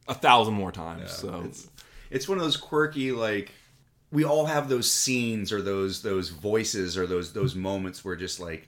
a 0.08 0.14
thousand 0.14 0.54
more 0.54 0.72
times. 0.72 1.12
so 1.12 1.44
It's 1.46 1.68
it's 2.12 2.28
one 2.28 2.38
of 2.38 2.44
those 2.44 2.58
quirky 2.58 3.12
like 3.12 3.52
we 4.12 4.24
all 4.24 4.46
have 4.46 4.70
those 4.70 4.92
scenes 4.92 5.52
or 5.52 5.62
those 5.62 6.02
those 6.02 6.30
voices 6.30 6.98
or 6.98 7.06
those 7.08 7.34
those 7.34 7.56
moments 7.56 8.04
where 8.04 8.16
just 8.16 8.40
like 8.40 8.68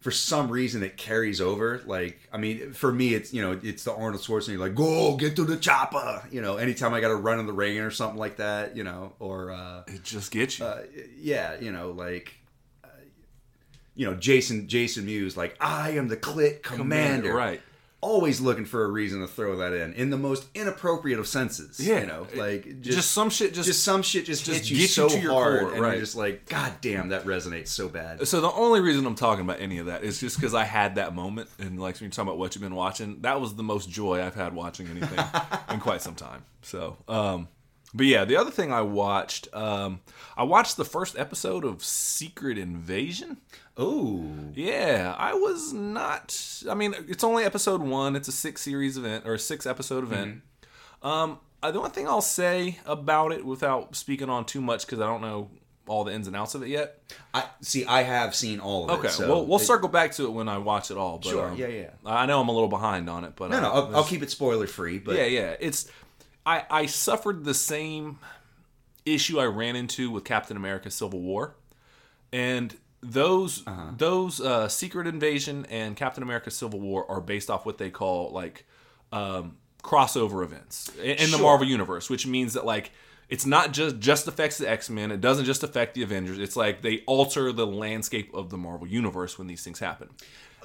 for 0.00 0.10
some 0.10 0.50
reason 0.50 0.82
it 0.82 0.96
carries 0.96 1.40
over. 1.40 1.82
Like 1.86 2.18
I 2.32 2.38
mean, 2.38 2.72
for 2.72 2.90
me, 2.92 3.14
it's 3.14 3.32
you 3.32 3.42
know 3.42 3.58
it's 3.62 3.84
the 3.84 3.92
Arnold 3.92 4.22
Schwarzenegger 4.22 4.58
like 4.58 4.74
go 4.74 5.16
get 5.16 5.36
to 5.36 5.44
the 5.44 5.56
chopper. 5.56 6.22
You 6.30 6.40
know, 6.40 6.56
anytime 6.56 6.94
I 6.94 7.00
got 7.00 7.08
to 7.08 7.16
run 7.16 7.38
in 7.38 7.46
the 7.46 7.52
rain 7.52 7.80
or 7.82 7.90
something 7.90 8.18
like 8.18 8.36
that. 8.38 8.76
You 8.76 8.84
know, 8.84 9.12
or 9.18 9.52
uh, 9.52 9.82
it 9.86 10.02
just 10.02 10.30
gets 10.32 10.58
you. 10.58 10.64
uh, 10.64 10.82
yeah, 11.18 11.58
you 11.60 11.70
know, 11.72 11.90
like. 11.90 12.34
uh, 12.82 12.88
You 13.94 14.06
know, 14.10 14.14
Jason 14.16 14.68
Jason 14.68 15.04
Mewes, 15.04 15.36
like 15.36 15.56
I 15.60 15.90
am 15.90 16.08
the 16.08 16.16
Clit 16.16 16.62
Commander, 16.62 17.34
right. 17.34 17.60
Always 18.02 18.40
looking 18.40 18.64
for 18.64 18.84
a 18.84 18.88
reason 18.88 19.20
to 19.20 19.26
throw 19.26 19.56
that 19.56 19.72
in, 19.72 19.92
in 19.92 20.10
the 20.10 20.16
most 20.16 20.46
inappropriate 20.54 21.18
of 21.18 21.26
senses. 21.26 21.78
Yeah. 21.78 22.00
you 22.00 22.06
know, 22.06 22.26
like 22.34 22.80
just, 22.80 23.10
some 23.10 23.28
shit 23.28 23.52
just, 23.52 23.66
just 23.66 23.82
some 23.82 24.02
shit 24.02 24.24
just, 24.24 24.44
just 24.44 24.58
hits 24.58 24.70
you 24.70 24.76
get 24.76 24.82
you 24.82 24.88
so 24.88 25.08
to 25.08 25.20
your 25.20 25.32
hard, 25.32 25.60
core, 25.60 25.72
and 25.72 25.82
right. 25.82 25.92
you're 25.92 26.00
just 26.00 26.16
like, 26.16 26.48
God 26.48 26.72
damn, 26.80 27.10
that 27.10 27.24
resonates 27.24 27.68
so 27.68 27.88
bad. 27.88 28.26
so 28.26 28.40
the 28.40 28.50
only 28.52 28.80
reason 28.80 29.04
I'm 29.04 29.14
talking 29.14 29.44
about 29.44 29.60
any 29.60 29.78
of 29.78 29.86
that 29.86 30.02
is 30.02 30.18
just 30.18 30.36
because 30.36 30.54
I 30.54 30.64
had 30.64 30.94
that 30.94 31.14
moment 31.14 31.50
and 31.58 31.78
like 31.78 31.96
when 31.96 32.04
you're 32.04 32.10
talking 32.10 32.28
about 32.28 32.38
what 32.38 32.54
you've 32.54 32.62
been 32.62 32.74
watching, 32.74 33.20
that 33.22 33.40
was 33.40 33.54
the 33.54 33.62
most 33.62 33.90
joy 33.90 34.22
I've 34.24 34.34
had 34.34 34.54
watching 34.54 34.88
anything 34.88 35.24
in 35.70 35.80
quite 35.80 36.00
some 36.00 36.14
time. 36.14 36.44
So 36.62 36.96
um 37.06 37.48
but 37.94 38.06
yeah, 38.06 38.24
the 38.24 38.36
other 38.36 38.50
thing 38.50 38.72
I 38.72 38.82
watched, 38.82 39.48
um, 39.54 40.00
I 40.36 40.42
watched 40.44 40.76
the 40.76 40.84
first 40.84 41.18
episode 41.18 41.64
of 41.64 41.82
Secret 41.84 42.58
Invasion. 42.58 43.38
Oh, 43.76 44.24
Yeah, 44.54 45.14
I 45.18 45.32
was 45.34 45.72
not. 45.72 46.38
I 46.68 46.74
mean, 46.74 46.94
it's 47.08 47.24
only 47.24 47.44
episode 47.44 47.80
one. 47.82 48.14
It's 48.16 48.28
a 48.28 48.32
six 48.32 48.62
series 48.62 48.96
event 48.96 49.26
or 49.26 49.34
a 49.34 49.38
six 49.38 49.66
episode 49.66 50.04
event. 50.04 50.42
Um, 51.02 51.38
uh, 51.62 51.70
the 51.70 51.78
only 51.78 51.90
thing 51.90 52.06
I'll 52.08 52.20
say 52.20 52.78
about 52.86 53.32
it, 53.32 53.44
without 53.44 53.96
speaking 53.96 54.28
on 54.30 54.44
too 54.44 54.60
much, 54.60 54.86
because 54.86 55.00
I 55.00 55.06
don't 55.06 55.22
know 55.22 55.50
all 55.86 56.04
the 56.04 56.12
ins 56.12 56.26
and 56.28 56.36
outs 56.36 56.54
of 56.54 56.62
it 56.62 56.68
yet. 56.68 57.02
I 57.34 57.44
see. 57.62 57.84
I 57.84 58.02
have 58.02 58.34
seen 58.34 58.60
all 58.60 58.84
of 58.84 58.90
Okay, 58.90 58.98
it. 59.00 59.04
Okay, 59.06 59.08
so 59.14 59.28
well, 59.28 59.46
we'll 59.46 59.58
it- 59.58 59.64
circle 59.64 59.88
back 59.88 60.12
to 60.12 60.24
it 60.26 60.30
when 60.30 60.48
I 60.48 60.58
watch 60.58 60.90
it 60.90 60.96
all. 60.96 61.18
But, 61.18 61.28
Sure, 61.30 61.48
um, 61.48 61.56
yeah, 61.56 61.66
yeah. 61.66 61.90
I 62.06 62.26
know 62.26 62.40
I'm 62.40 62.48
a 62.48 62.52
little 62.52 62.68
behind 62.68 63.10
on 63.10 63.24
it, 63.24 63.32
but 63.34 63.50
No, 63.50 63.56
uh, 63.56 63.60
no, 63.60 63.72
I'll, 63.72 63.96
I'll 63.96 64.04
keep 64.04 64.22
it 64.22 64.30
spoiler 64.30 64.66
free. 64.66 64.98
But 64.98 65.16
yeah, 65.16 65.24
yeah. 65.24 65.56
It's 65.58 65.90
I 66.46 66.64
I 66.70 66.86
suffered 66.86 67.44
the 67.44 67.54
same 67.54 68.18
issue 69.06 69.38
I 69.40 69.44
ran 69.46 69.76
into 69.76 70.10
with 70.10 70.24
Captain 70.24 70.56
America: 70.56 70.90
Civil 70.90 71.20
War, 71.20 71.54
and 72.32 72.76
those 73.02 73.66
Uh-huh. 73.66 73.92
those 73.96 74.40
uh, 74.40 74.68
Secret 74.68 75.06
Invasion 75.06 75.66
and 75.70 75.96
Captain 75.96 76.22
America: 76.22 76.50
Civil 76.50 76.80
War 76.80 77.10
are 77.10 77.20
based 77.20 77.50
off 77.50 77.64
what 77.66 77.78
they 77.78 77.90
call 77.90 78.30
like 78.32 78.66
um, 79.12 79.56
crossover 79.82 80.44
events 80.44 80.90
in, 80.98 81.16
in 81.16 81.30
the 81.30 81.38
Marvel 81.38 81.66
universe, 81.66 82.08
which 82.10 82.26
means 82.26 82.54
that 82.54 82.64
like. 82.64 82.92
It's 83.28 83.46
not 83.46 83.70
just 83.72 84.00
just 84.00 84.26
affects 84.26 84.58
the 84.58 84.68
X 84.68 84.90
Men. 84.90 85.12
It 85.12 85.20
doesn't 85.20 85.44
just 85.44 85.62
affect 85.62 85.94
the 85.94 86.02
Avengers. 86.02 86.36
It's 86.40 86.56
like 86.56 86.82
they 86.82 87.04
alter 87.06 87.52
the 87.52 87.64
landscape 87.64 88.34
of 88.34 88.50
the 88.50 88.56
Marvel 88.56 88.88
universe 88.88 89.38
when 89.38 89.46
these 89.46 89.62
things 89.62 89.78
happen. 89.78 90.08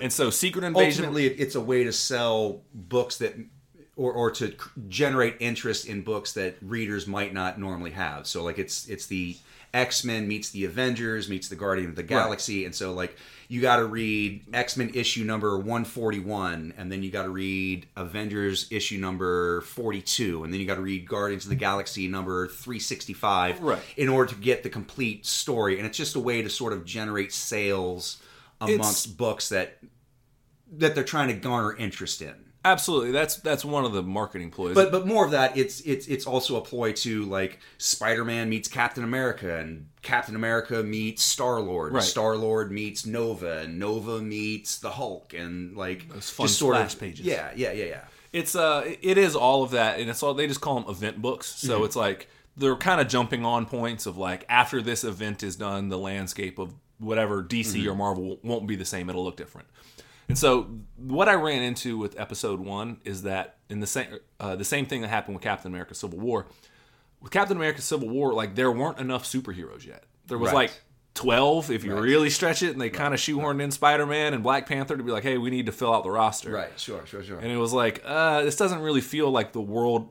And 0.01 0.11
so, 0.11 0.31
Secret 0.31 0.63
Invasion. 0.65 1.05
ultimately, 1.05 1.27
it's 1.27 1.53
a 1.53 1.61
way 1.61 1.83
to 1.83 1.93
sell 1.93 2.63
books 2.73 3.19
that, 3.19 3.35
or 3.95 4.11
or 4.13 4.31
to 4.31 4.55
generate 4.87 5.35
interest 5.39 5.87
in 5.87 6.01
books 6.01 6.33
that 6.33 6.55
readers 6.61 7.07
might 7.07 7.33
not 7.33 7.59
normally 7.59 7.91
have. 7.91 8.27
So, 8.27 8.43
like, 8.43 8.59
it's 8.59 8.87
it's 8.89 9.05
the 9.07 9.37
X 9.73 10.03
Men 10.05 10.27
meets 10.27 10.49
the 10.51 10.65
Avengers 10.65 11.27
meets 11.29 11.49
the 11.49 11.55
Guardian 11.55 11.89
of 11.89 11.95
the 11.95 12.03
Galaxy, 12.03 12.63
and 12.65 12.73
so 12.73 12.93
like 12.93 13.17
you 13.49 13.61
got 13.61 13.75
to 13.75 13.85
read 13.85 14.45
X 14.53 14.77
Men 14.77 14.89
issue 14.93 15.25
number 15.25 15.57
one 15.59 15.83
forty 15.83 16.19
one, 16.19 16.73
and 16.77 16.89
then 16.89 17.03
you 17.03 17.11
got 17.11 17.23
to 17.23 17.29
read 17.29 17.85
Avengers 17.97 18.67
issue 18.71 18.97
number 18.97 19.59
forty 19.61 20.01
two, 20.01 20.45
and 20.45 20.53
then 20.53 20.61
you 20.61 20.65
got 20.65 20.75
to 20.75 20.81
read 20.81 21.05
Guardians 21.07 21.43
of 21.43 21.49
the 21.49 21.55
Galaxy 21.57 22.07
number 22.07 22.47
three 22.47 22.79
sixty 22.79 23.11
five, 23.11 23.59
Right. 23.61 23.81
in 23.97 24.07
order 24.07 24.33
to 24.33 24.39
get 24.39 24.63
the 24.63 24.69
complete 24.69 25.25
story. 25.25 25.77
And 25.77 25.85
it's 25.85 25.97
just 25.97 26.15
a 26.15 26.21
way 26.21 26.41
to 26.41 26.49
sort 26.49 26.71
of 26.71 26.85
generate 26.85 27.33
sales 27.33 28.21
amongst 28.61 29.17
books 29.17 29.49
that 29.49 29.77
that 30.77 30.95
they're 30.95 31.03
trying 31.03 31.27
to 31.27 31.33
garner 31.33 31.75
interest 31.75 32.21
in. 32.21 32.33
Absolutely, 32.65 33.11
that's 33.11 33.35
that's 33.37 33.63
one 33.63 33.85
of 33.85 33.93
the 33.93 34.01
marketing 34.03 34.49
ploys. 34.49 34.73
But 34.73 34.91
but 34.91 35.05
more 35.05 35.23
of 35.23 35.31
that, 35.31 35.55
it's 35.55 35.81
it's 35.81 36.07
it's 36.07 36.25
also 36.25 36.57
a 36.57 36.61
ploy 36.61 36.91
to 36.93 37.23
like 37.25 37.59
Spider-Man 37.77 38.49
meets 38.49 38.67
Captain 38.67 39.03
America 39.03 39.57
and 39.59 39.87
Captain 40.01 40.35
America 40.35 40.81
meets 40.83 41.21
Star 41.23 41.59
Lord, 41.61 41.93
Right. 41.93 42.03
Star 42.03 42.35
Lord 42.35 42.71
meets 42.71 43.05
Nova, 43.05 43.59
and 43.59 43.77
Nova 43.77 44.19
meets 44.21 44.79
the 44.79 44.89
Hulk, 44.89 45.33
and 45.35 45.77
like 45.77 46.09
Those 46.09 46.29
fun 46.31 46.47
just 46.47 46.57
sort 46.59 46.75
of 46.77 46.99
pages. 46.99 47.25
Yeah, 47.25 47.51
yeah, 47.55 47.71
yeah, 47.71 47.85
yeah. 47.85 48.01
it's 48.33 48.55
uh 48.55 48.83
it 49.01 49.17
is 49.19 49.35
all 49.35 49.61
of 49.63 49.71
that 49.71 49.99
and 49.99 50.09
it's 50.09 50.23
all 50.23 50.33
they 50.33 50.47
just 50.47 50.59
call 50.61 50.79
them 50.81 50.89
event 50.89 51.21
books 51.21 51.47
so 51.47 51.75
Mm-hmm. 51.75 51.85
it's 51.85 51.95
like 51.95 52.27
they're 52.57 52.75
kind 52.75 52.99
of 52.99 53.07
jumping 53.07 53.45
on 53.45 53.65
points 53.67 54.05
of 54.07 54.17
like 54.17 54.43
after 54.49 54.81
this 54.81 55.03
event 55.03 55.43
is 55.43 55.55
done 55.55 55.89
the 55.89 55.97
landscape 55.99 56.57
of 56.57 56.73
whatever 56.97 57.43
dc 57.43 57.65
Mm-hmm. 57.75 57.89
or 57.89 57.95
marvel 57.95 58.39
won't 58.43 58.65
be 58.67 58.75
the 58.75 58.85
same 58.85 59.09
it'll 59.09 59.23
look 59.23 59.37
different 59.37 59.67
and 60.27 60.37
so 60.37 60.67
what 60.97 61.27
i 61.29 61.33
ran 61.33 61.61
into 61.63 61.97
with 61.97 62.19
episode 62.19 62.59
one 62.59 62.97
is 63.03 63.23
that 63.23 63.57
in 63.69 63.79
the 63.79 63.87
same 63.87 64.07
uh, 64.39 64.55
the 64.55 64.63
same 64.65 64.85
thing 64.85 65.01
that 65.01 65.09
happened 65.09 65.35
with 65.35 65.43
captain 65.43 65.71
america 65.71 65.93
civil 65.95 66.19
war 66.19 66.45
with 67.21 67.31
Captain 67.31 67.57
America: 67.57 67.81
Civil 67.81 68.09
War, 68.09 68.33
like 68.35 68.53
there 68.53 68.71
weren't 68.71 68.99
enough 68.99 69.23
superheroes 69.23 69.83
yet. 69.83 70.03
There 70.27 70.37
was 70.37 70.49
Right. 70.51 70.69
like 70.69 70.81
twelve 71.15 71.71
if 71.71 71.83
you 71.83 71.93
Right. 71.95 72.03
really 72.03 72.29
stretch 72.29 72.61
it, 72.61 72.71
and 72.73 72.79
they 72.79 72.91
kind 72.91 73.15
of 73.15 73.19
shoehorned 73.19 73.63
in 73.63 73.71
Spider 73.71 74.05
Man 74.05 74.35
and 74.35 74.43
Black 74.43 74.67
Panther 74.67 74.95
to 74.95 75.01
be 75.01 75.11
like, 75.11 75.23
hey, 75.23 75.39
we 75.39 75.49
need 75.49 75.65
to 75.65 75.71
fill 75.71 75.91
out 75.91 76.03
the 76.03 76.11
roster. 76.11 76.51
Right. 76.51 76.77
Sure. 76.79 77.03
Sure. 77.07 77.23
Sure. 77.23 77.39
And 77.39 77.51
it 77.51 77.57
was 77.57 77.73
like, 77.73 78.03
uh, 78.05 78.43
this 78.43 78.55
doesn't 78.57 78.79
really 78.79 79.01
feel 79.01 79.31
like 79.31 79.53
the 79.53 79.61
world 79.61 80.09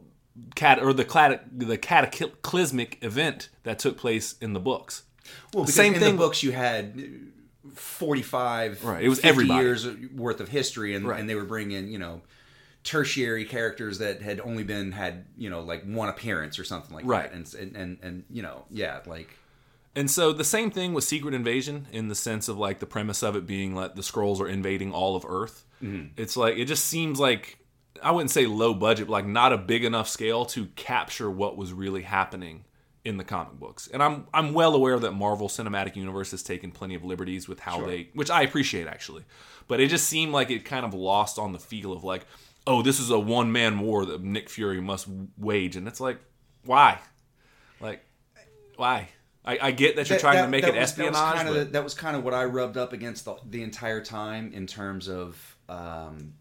cat 0.57 0.83
or 0.83 0.93
the 0.93 1.05
clat- 1.05 1.45
the 1.57 1.79
cataclysmic 1.79 2.99
event 3.03 3.49
that 3.63 3.79
took 3.79 3.97
place 3.97 4.35
in 4.41 4.53
the 4.53 4.61
books. 4.61 5.05
Well, 5.53 5.65
because 5.65 5.75
same 5.77 5.95
in 5.95 6.01
thing- 6.01 6.17
the 6.17 6.19
books 6.19 6.43
you 6.43 6.51
had 6.51 7.01
45 7.75 8.85
Right, 8.85 9.03
it 9.05 9.09
was 9.09 9.19
50 9.19 9.29
everybody. 9.29 9.65
years 9.65 9.87
worth 10.15 10.41
of 10.41 10.49
history 10.49 10.95
and, 10.95 11.07
Right. 11.07 11.21
and 11.21 11.29
they 11.29 11.35
were 11.35 11.45
bringing 11.45 11.89
you 11.89 11.99
know 11.99 12.23
tertiary 12.83 13.45
characters 13.45 13.99
that 13.99 14.21
had 14.21 14.41
only 14.41 14.63
been 14.63 14.93
had 14.93 15.25
you 15.39 15.49
know 15.49 15.61
like 15.61 15.85
one 15.85 16.09
appearance 16.09 16.59
or 16.59 16.65
something 16.65 16.95
like 16.95 17.05
Right. 17.07 17.31
that 17.31 17.37
and, 17.37 17.55
and 17.55 17.77
and 17.77 17.99
and 18.03 18.25
you 18.31 18.43
know 18.43 18.65
yeah 18.71 19.01
like 19.07 19.37
And 19.97 20.11
so 20.11 20.33
the 20.33 20.45
same 20.45 20.71
thing 20.71 20.93
with 20.93 21.05
Secret 21.05 21.35
Invasion 21.35 21.87
in 21.93 22.09
the 22.09 22.15
sense 22.15 22.49
of 22.49 22.59
like 22.59 22.81
the 22.81 22.87
premise 22.87 23.23
of 23.23 23.37
it 23.37 23.47
being 23.47 23.75
like 23.75 23.95
the 23.95 24.03
Skrulls 24.03 24.41
are 24.41 24.49
invading 24.49 24.93
all 24.93 25.15
of 25.17 25.25
Earth. 25.27 25.65
Mm-hmm. 25.83 26.09
It's 26.21 26.37
like 26.37 26.57
it 26.59 26.65
just 26.67 26.85
seems 26.87 27.19
like 27.21 27.59
I 28.03 28.11
wouldn't 28.11 28.33
say 28.33 28.45
low 28.47 28.75
budget, 28.75 29.07
but 29.07 29.13
like 29.13 29.27
not 29.27 29.53
a 29.53 29.57
big 29.59 29.85
enough 29.85 30.09
scale 30.09 30.45
to 30.47 30.67
capture 30.77 31.31
what 31.31 31.57
was 31.57 31.73
really 31.73 32.03
happening 32.03 32.65
in 33.05 33.17
the 33.19 33.25
comic 33.25 33.55
books. 33.55 33.89
And 33.93 34.03
I'm 34.03 34.27
I'm 34.33 34.55
well 34.55 34.75
aware 34.75 34.99
that 34.99 35.13
Marvel 35.13 35.49
Cinematic 35.49 35.95
Universe 35.97 36.31
has 36.31 36.43
taken 36.43 36.71
plenty 36.71 36.95
of 36.95 37.05
liberties 37.05 37.49
with 37.49 37.61
how 37.61 37.85
they 37.87 38.09
which 38.15 38.31
I 38.31 38.43
appreciate 38.43 38.87
actually. 38.87 39.25
But 39.69 39.81
it 39.81 39.89
just 39.89 40.09
seemed 40.09 40.33
like 40.33 40.51
it 40.51 40.65
kind 40.65 40.85
of 40.87 40.95
lost 40.95 41.39
on 41.39 41.53
the 41.53 41.59
feel 41.59 41.93
of 41.93 42.03
like, 42.05 42.27
oh, 42.67 42.83
this 42.83 43.01
is 43.01 43.11
a 43.11 43.19
one 43.19 43.53
man 43.53 43.79
war 43.81 44.05
that 44.07 44.23
Nick 44.23 44.49
Fury 44.49 44.81
must 44.81 45.07
wage. 45.39 45.77
And 45.77 45.87
it's 45.89 46.01
like, 46.01 46.19
why? 46.65 46.99
Like, 47.81 48.05
why? 48.77 49.09
I, 49.45 49.59
I 49.61 49.71
get 49.73 49.97
that 49.97 50.09
you're 50.09 50.17
That- 50.17 50.21
trying 50.23 50.37
that- 50.37 50.43
to 50.45 50.49
make 50.49 50.65
it 50.65 50.75
was- 50.75 50.93
that 50.95 51.05
was 51.07 51.17
espionage, 51.17 51.37
kinda 51.37 51.53
but 51.53 51.59
the- 51.67 51.71
that 51.73 51.85
was 51.85 51.93
kind 51.95 52.17
of 52.17 52.25
what 52.25 52.33
I 52.33 52.45
rubbed 52.45 52.79
up 52.79 52.93
against 52.95 53.27
the, 53.27 53.37
the 53.49 53.63
entire 53.63 54.03
time 54.03 54.53
in 54.55 54.67
terms 54.67 55.09
of 55.09 55.59
um, 55.69 56.35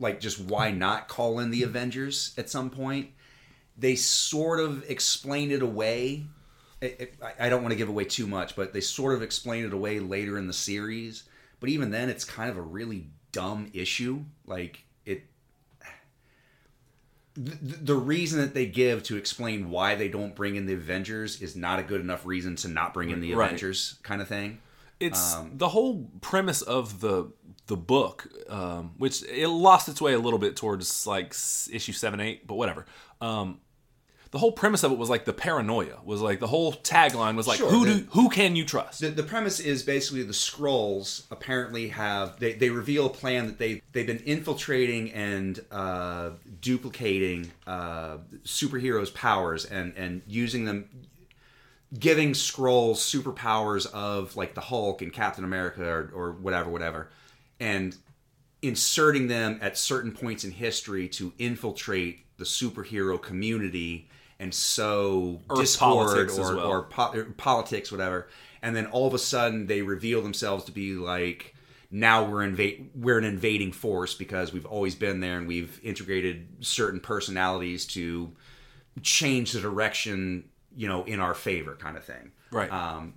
like 0.00 0.18
just 0.20 0.40
why 0.40 0.70
not 0.72 1.06
call 1.08 1.38
in 1.38 1.50
the 1.50 1.62
Avengers 1.62 2.34
at 2.36 2.50
some 2.50 2.70
point. 2.70 3.10
They 3.78 3.94
sort 3.96 4.60
of 4.60 4.88
explain 4.88 5.50
it 5.50 5.62
away. 5.62 6.26
It- 6.80 6.96
it- 7.00 7.14
I- 7.22 7.46
I 7.46 7.48
don't 7.48 7.62
want 7.62 7.72
to 7.72 7.76
give 7.76 7.88
away 7.88 8.04
too 8.04 8.26
much, 8.26 8.56
but 8.56 8.72
they 8.72 8.80
sort 8.80 9.14
of 9.14 9.22
explain 9.22 9.64
it 9.64 9.72
away 9.72 9.98
later 10.00 10.38
in 10.38 10.46
the 10.46 10.52
series. 10.52 11.24
But 11.60 11.68
even 11.70 11.90
then, 11.90 12.08
it's 12.08 12.24
kind 12.24 12.50
of 12.50 12.56
a 12.56 12.62
really 12.62 13.08
dumb 13.32 13.70
issue. 13.74 14.24
Like 14.46 14.84
it, 15.04 15.24
the, 17.34 17.76
the 17.76 17.94
reason 17.94 18.40
that 18.40 18.54
they 18.54 18.66
give 18.66 19.02
to 19.04 19.16
explain 19.16 19.70
why 19.70 19.94
they 19.94 20.08
don't 20.08 20.34
bring 20.34 20.56
in 20.56 20.66
the 20.66 20.72
Avengers 20.74 21.42
is 21.42 21.54
not 21.54 21.78
a 21.78 21.82
good 21.82 22.00
enough 22.00 22.24
reason 22.24 22.56
to 22.56 22.68
not 22.68 22.94
bring 22.94 23.10
in 23.10 23.20
the 23.20 23.34
Right. 23.34 23.46
Avengers, 23.46 23.96
kind 24.02 24.22
of 24.22 24.28
thing. 24.28 24.60
it's 25.00 25.34
um, 25.34 25.52
the 25.54 25.68
whole 25.68 26.10
premise 26.22 26.62
of 26.62 27.00
the 27.00 27.30
the 27.66 27.76
book, 27.76 28.28
um, 28.48 28.92
which 28.96 29.22
it 29.24 29.48
lost 29.48 29.88
its 29.88 30.00
way 30.00 30.12
a 30.14 30.18
little 30.18 30.38
bit 30.38 30.54
towards 30.56 31.06
like 31.06 31.32
issue 31.70 31.92
seven, 31.92 32.20
eight, 32.20 32.46
but 32.46 32.54
whatever. 32.54 32.86
Um, 33.20 33.60
the 34.30 34.38
whole 34.38 34.52
premise 34.52 34.82
of 34.82 34.92
it 34.92 34.98
was 34.98 35.08
like 35.08 35.24
the 35.24 35.32
paranoia 35.32 35.98
was 36.04 36.20
like 36.20 36.40
the 36.40 36.46
whole 36.46 36.72
tagline 36.72 37.36
was 37.36 37.46
like 37.46 37.58
Sure, 37.58 37.70
who 37.70 37.84
the- 37.86 37.94
do 38.00 38.06
who 38.10 38.28
can 38.28 38.56
you 38.56 38.64
trust? 38.64 39.00
The, 39.00 39.08
the 39.08 39.22
premise 39.22 39.60
is 39.60 39.82
basically 39.82 40.22
the 40.22 40.32
Skrulls 40.32 41.24
apparently 41.30 41.88
have 41.88 42.38
they, 42.38 42.54
they 42.54 42.70
reveal 42.70 43.06
a 43.06 43.10
plan 43.10 43.46
that 43.46 43.58
they 43.58 43.82
they've 43.92 44.06
been 44.06 44.22
infiltrating 44.24 45.12
and 45.12 45.64
uh, 45.70 46.30
duplicating 46.60 47.50
uh, 47.66 48.18
superheroes' 48.44 49.14
powers 49.14 49.64
and 49.64 49.94
and 49.96 50.22
using 50.26 50.64
them 50.64 50.88
giving 51.98 52.32
Skrulls 52.32 52.96
superpowers 52.96 53.86
of 53.92 54.36
like 54.36 54.54
the 54.54 54.60
Hulk 54.60 55.02
and 55.02 55.12
Captain 55.12 55.44
America 55.44 55.84
or, 55.84 56.10
or 56.14 56.32
whatever 56.32 56.68
whatever 56.68 57.10
and 57.60 57.96
inserting 58.62 59.28
them 59.28 59.58
at 59.62 59.78
certain 59.78 60.12
points 60.12 60.42
in 60.44 60.50
history 60.50 61.08
to 61.08 61.32
infiltrate 61.38 62.26
the 62.38 62.44
superhero 62.44 63.20
community 63.20 64.08
and 64.38 64.52
sow 64.54 65.40
Earth 65.50 65.58
discord 65.58 66.06
politics 66.08 66.38
or, 66.38 66.56
well. 66.56 66.66
or 66.66 66.82
po- 66.84 67.12
or 67.14 67.24
politics, 67.36 67.90
whatever. 67.90 68.28
And 68.62 68.74
then 68.74 68.86
all 68.86 69.06
of 69.06 69.14
a 69.14 69.18
sudden 69.18 69.66
they 69.66 69.82
reveal 69.82 70.22
themselves 70.22 70.64
to 70.64 70.72
be 70.72 70.94
like, 70.94 71.54
now 71.90 72.24
we're 72.24 72.42
invade 72.42 72.90
we're 72.94 73.18
an 73.18 73.24
invading 73.24 73.72
force 73.72 74.14
because 74.14 74.52
we've 74.52 74.66
always 74.66 74.94
been 74.94 75.20
there 75.20 75.38
and 75.38 75.46
we've 75.46 75.78
integrated 75.82 76.48
certain 76.60 77.00
personalities 77.00 77.86
to 77.88 78.32
change 79.02 79.52
the 79.52 79.60
direction, 79.60 80.48
you 80.76 80.88
know, 80.88 81.04
in 81.04 81.20
our 81.20 81.34
favor, 81.34 81.76
kind 81.76 81.96
of 81.96 82.04
thing. 82.04 82.32
right. 82.50 82.70
Um, 82.72 83.14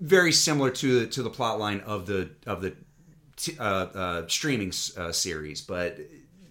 very 0.00 0.30
similar 0.32 0.70
to 0.70 1.00
the 1.00 1.06
to 1.08 1.22
the 1.24 1.30
plot 1.30 1.58
line 1.58 1.80
of 1.80 2.06
the 2.06 2.30
of 2.46 2.62
the 2.62 2.76
t- 3.36 3.56
uh, 3.58 3.62
uh, 3.64 4.28
streaming 4.28 4.72
uh, 4.96 5.10
series, 5.10 5.60
but 5.60 5.98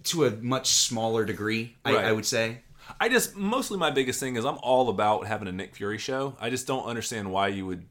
to 0.04 0.26
a 0.26 0.30
much 0.32 0.68
smaller 0.70 1.24
degree, 1.24 1.74
I, 1.84 1.94
Right. 1.94 2.04
I 2.06 2.12
would 2.12 2.26
say. 2.26 2.60
I 3.00 3.08
just 3.08 3.36
mostly 3.36 3.78
my 3.78 3.90
biggest 3.90 4.20
thing 4.20 4.36
is 4.36 4.44
I'm 4.44 4.58
all 4.62 4.88
about 4.88 5.26
having 5.26 5.48
a 5.48 5.52
Nick 5.52 5.74
Fury 5.76 5.98
show. 5.98 6.36
I 6.40 6.50
just 6.50 6.66
don't 6.66 6.84
understand 6.84 7.30
why 7.32 7.48
you 7.48 7.66
would 7.66 7.86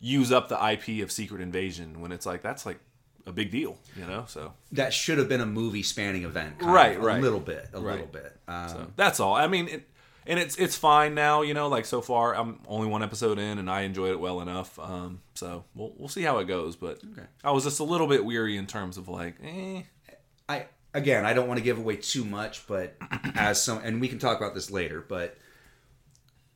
use 0.00 0.30
up 0.32 0.48
the 0.48 0.56
IP 0.72 1.02
of 1.02 1.10
Secret 1.10 1.40
Invasion 1.40 2.00
when 2.00 2.12
it's 2.12 2.26
like 2.26 2.42
that's 2.42 2.66
like 2.66 2.78
a 3.26 3.32
big 3.32 3.50
deal, 3.50 3.78
you 3.96 4.06
know? 4.06 4.24
So 4.28 4.52
that 4.72 4.92
should 4.94 5.18
have 5.18 5.28
been 5.28 5.40
a 5.40 5.46
movie 5.46 5.82
spanning 5.82 6.22
event, 6.24 6.58
kind 6.60 6.72
Right, 6.72 6.96
of, 6.96 7.02
a 7.02 7.18
little 7.18 7.40
bit, 7.40 7.68
a 7.72 7.80
Right. 7.80 7.92
little 7.92 8.06
bit. 8.06 8.38
Um, 8.46 8.68
So 8.68 8.86
that's 8.96 9.18
all. 9.20 9.34
I 9.34 9.46
mean, 9.48 9.68
it, 9.68 9.88
and 10.28 10.38
it's 10.40 10.56
it's 10.56 10.76
fine 10.76 11.14
now. 11.14 11.42
You 11.42 11.54
know, 11.54 11.68
like 11.68 11.84
so 11.86 12.00
far, 12.00 12.34
I'm 12.34 12.60
only 12.66 12.88
one 12.88 13.02
episode 13.02 13.38
in, 13.38 13.58
and 13.58 13.70
I 13.70 13.82
enjoyed 13.82 14.10
it 14.10 14.20
well 14.20 14.40
enough. 14.40 14.78
Um, 14.78 15.20
so 15.34 15.64
we'll 15.74 15.92
we'll 15.96 16.08
see 16.08 16.22
how 16.22 16.38
it 16.38 16.44
goes. 16.46 16.74
But 16.76 16.98
Okay. 17.12 17.26
I 17.44 17.50
was 17.52 17.64
just 17.64 17.78
a 17.80 17.84
little 17.84 18.06
bit 18.08 18.24
weary 18.24 18.56
in 18.56 18.66
terms 18.66 18.96
of 18.98 19.08
like, 19.08 19.36
eh. 19.42 19.82
I 20.48 20.66
again, 20.96 21.26
I 21.26 21.34
don't 21.34 21.46
want 21.46 21.58
to 21.58 21.64
give 21.64 21.78
away 21.78 21.96
too 21.96 22.24
much, 22.24 22.66
but 22.66 22.96
as 23.34 23.62
some, 23.62 23.78
and 23.84 24.00
we 24.00 24.08
can 24.08 24.18
talk 24.18 24.38
about 24.38 24.54
this 24.54 24.70
later, 24.70 25.04
but 25.06 25.36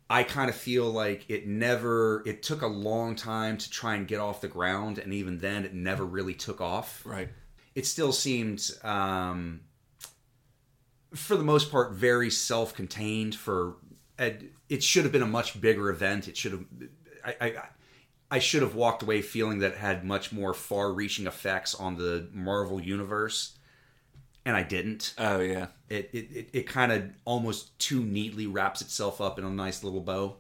I 0.09 0.25
kind 0.25 0.49
of 0.51 0.57
feel 0.57 0.91
like 0.91 1.27
it 1.29 1.47
never. 1.47 2.25
It 2.27 2.43
took 2.43 2.63
a 2.63 2.67
long 2.67 3.15
time 3.15 3.59
to 3.59 3.71
try 3.71 3.95
and 3.95 4.09
get 4.09 4.19
off 4.19 4.41
the 4.41 4.49
ground, 4.49 4.99
and 4.99 5.13
even 5.15 5.39
then, 5.39 5.65
it 5.65 5.73
never 5.73 6.05
really 6.05 6.35
took 6.35 6.61
off. 6.61 7.03
Right. 7.05 7.29
It 7.77 7.87
still 7.87 8.13
seemed, 8.13 8.69
um, 8.83 9.61
for 11.15 11.37
the 11.37 11.45
most 11.45 11.71
part, 11.71 11.93
very 11.93 12.29
self-contained. 12.29 13.37
For 13.37 13.77
it 14.19 14.83
should 14.83 15.05
have 15.05 15.13
been 15.13 15.23
a 15.23 15.27
much 15.27 15.61
bigger 15.61 15.91
event. 15.91 16.27
It 16.27 16.37
should 16.37 16.53
have. 16.53 16.65
I, 17.25 17.35
I, 17.41 17.55
I 18.33 18.39
should 18.41 18.63
have 18.63 18.75
walked 18.75 19.05
away 19.05 19.23
feeling 19.23 19.61
that 19.61 19.73
it 19.73 19.79
had 19.79 20.05
much 20.05 20.33
more 20.33 20.55
far-reaching 20.55 21.29
effects 21.29 21.75
on 21.75 21.97
the 21.97 22.29
Marvel 22.33 22.81
universe, 22.81 23.59
and 24.45 24.57
I 24.57 24.63
didn't. 24.63 25.15
Oh 25.19 25.41
yeah. 25.41 25.67
It 25.89 26.11
it, 26.13 26.33
it, 26.33 26.51
it 26.53 26.63
kind 26.67 26.93
of 26.93 27.05
almost 27.25 27.79
too 27.79 28.03
neatly 28.03 28.47
wraps 28.47 28.81
itself 28.81 29.21
up 29.21 29.39
in 29.39 29.45
a 29.45 29.51
nice 29.51 29.85
little 29.85 30.01
bow. 30.01 30.37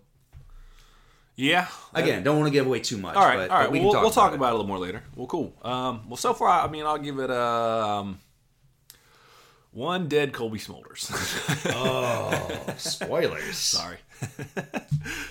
Yeah. 1.36 1.68
Again, 1.94 2.22
don't 2.22 2.38
want 2.38 2.48
to 2.48 2.52
give 2.52 2.66
away 2.66 2.80
too 2.80 2.98
much. 2.98 3.16
All 3.16 3.24
right. 3.24 3.36
but, 3.36 3.50
all 3.50 3.58
right. 3.60 3.70
we 3.70 3.80
we'll 3.80 3.92
can 3.92 4.02
we'll 4.02 4.10
talk 4.10 4.32
it. 4.32 4.36
about 4.36 4.48
it 4.48 4.50
a 4.50 4.56
little 4.56 4.66
more 4.66 4.78
later. 4.78 5.02
Well, 5.16 5.26
cool. 5.26 5.54
Um, 5.62 6.08
well, 6.08 6.16
so 6.16 6.34
far, 6.34 6.48
I 6.48 6.70
mean, 6.70 6.84
I'll 6.84 6.98
give 6.98 7.18
it 7.18 7.30
a 7.30 7.42
um, 7.42 8.18
one 9.72 10.08
dead 10.08 10.32
Cobie 10.32 10.58
Smulders. 10.58 11.10
Oh, 11.74 12.74
spoilers! 12.76 13.56
Sorry. 13.56 13.98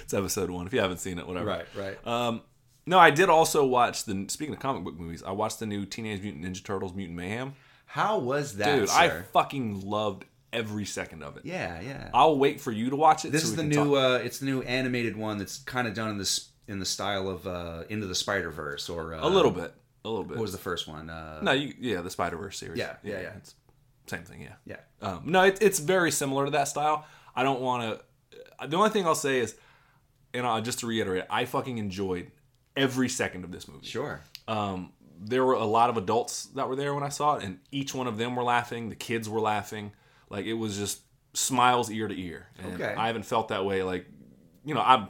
it's 0.02 0.14
episode 0.14 0.50
one. 0.50 0.68
If 0.68 0.74
you 0.74 0.80
haven't 0.80 1.00
seen 1.00 1.20
it, 1.20 1.28
whatever. 1.28 1.46
Right, 1.46 1.66
right. 1.76 2.08
Um, 2.08 2.42
no, 2.86 2.98
I 2.98 3.12
did 3.12 3.30
also 3.30 3.66
watch 3.66 4.06
the. 4.06 4.26
Speaking 4.30 4.54
of 4.54 4.60
comic 4.60 4.84
book 4.84 4.98
movies, 5.00 5.22
I 5.22 5.32
watched 5.32 5.60
the 5.60 5.66
new 5.66 5.86
Teenage 5.86 6.22
Mutant 6.22 6.46
Ninja 6.46 6.64
Turtles: 6.64 6.94
Mutant 6.94 7.18
Mayhem. 7.18 7.54
How 7.90 8.20
was 8.20 8.58
that, 8.58 8.76
Dude, 8.80 8.90
I 8.90 9.10
fucking 9.34 9.82
loved 9.82 10.26
every 10.54 10.86
second 10.86 11.24
of 11.24 11.38
it. 11.38 11.46
yeah, 11.46 11.82
yeah. 11.82 12.10
I'll 12.14 12.38
wait 12.38 12.62
for 12.62 12.72
you 12.72 12.92
to 12.92 12.96
watch 12.96 13.26
it. 13.26 13.32
this 13.32 13.42
so 13.44 13.50
is 13.50 13.56
the 13.56 13.64
new. 13.64 13.76
talk- 13.76 14.22
Uh, 14.22 14.24
it's 14.24 14.38
the 14.40 14.46
new 14.46 14.62
animated 14.62 15.18
one 15.18 15.40
that's 15.40 15.58
kind 15.60 15.88
of 15.88 15.94
done 15.96 16.10
in 16.12 16.18
this 16.20 16.50
in 16.68 16.78
the 16.78 16.86
style 16.86 17.28
of 17.28 17.48
uh, 17.48 17.84
Into 17.90 18.06
the 18.06 18.14
Spider 18.14 18.52
Verse 18.52 18.90
or 18.90 19.16
uh, 19.16 19.28
a 19.28 19.30
little 19.30 19.50
bit. 19.52 19.74
A 20.06 20.10
little 20.10 20.24
bit. 20.24 20.38
What 20.38 20.44
was 20.44 20.52
the 20.52 20.60
first 20.60 20.88
one? 20.88 21.10
Uh, 21.10 21.40
no, 21.42 21.52
you, 21.52 21.74
yeah, 21.80 22.02
the 22.02 22.12
Spider 22.12 22.38
Verse 22.38 22.60
series. 22.60 22.78
Yeah, 22.78 22.96
yeah, 23.04 23.22
yeah. 23.22 23.30
It's 23.38 23.56
same 24.06 24.22
thing. 24.24 24.42
Yeah. 24.42 24.54
Yeah. 24.66 24.78
Um, 25.08 25.24
no, 25.26 25.44
it, 25.46 25.58
it's 25.62 25.80
very 25.80 26.12
similar 26.12 26.46
to 26.46 26.52
that 26.52 26.68
style. 26.68 27.06
I 27.36 27.42
don't 27.44 27.60
want 27.62 28.00
to. 28.62 28.68
The 28.68 28.78
only 28.78 28.92
thing 28.92 29.06
I'll 29.08 29.16
say 29.16 29.40
is, 29.40 29.56
and 30.34 30.46
uh, 30.46 30.62
just 30.62 30.80
to 30.80 30.88
reiterate, 30.88 31.26
I 31.30 31.46
fucking 31.46 31.80
enjoyed 31.80 32.32
every 32.78 33.10
second 33.10 33.44
of 33.46 33.52
this 33.52 33.68
movie. 33.68 33.88
Sure. 33.88 34.22
Um, 34.48 34.92
there 35.22 35.44
were 35.44 35.54
a 35.54 35.66
lot 35.66 35.90
of 35.90 35.98
adults 35.98 36.46
that 36.56 36.70
were 36.70 36.76
there 36.76 36.94
when 36.94 37.04
I 37.04 37.10
saw 37.10 37.36
it, 37.36 37.44
and 37.44 37.60
each 37.72 37.94
one 37.94 38.08
of 38.08 38.18
them 38.18 38.36
were 38.36 38.44
laughing. 38.44 38.90
The 38.90 38.96
kids 38.96 39.28
were 39.30 39.42
laughing. 39.42 39.92
Like 40.30 40.46
it 40.46 40.54
was 40.54 40.78
just 40.78 41.02
smiles 41.34 41.92
ear 41.92 42.08
to 42.08 42.20
ear. 42.20 42.48
And 42.64 42.74
Okay. 42.76 42.94
I 42.98 43.08
haven't 43.08 43.24
felt 43.26 43.50
that 43.50 43.66
way. 43.66 43.84
Like, 43.84 44.06
you 44.66 44.74
know, 44.74 44.82
I'm 44.82 45.10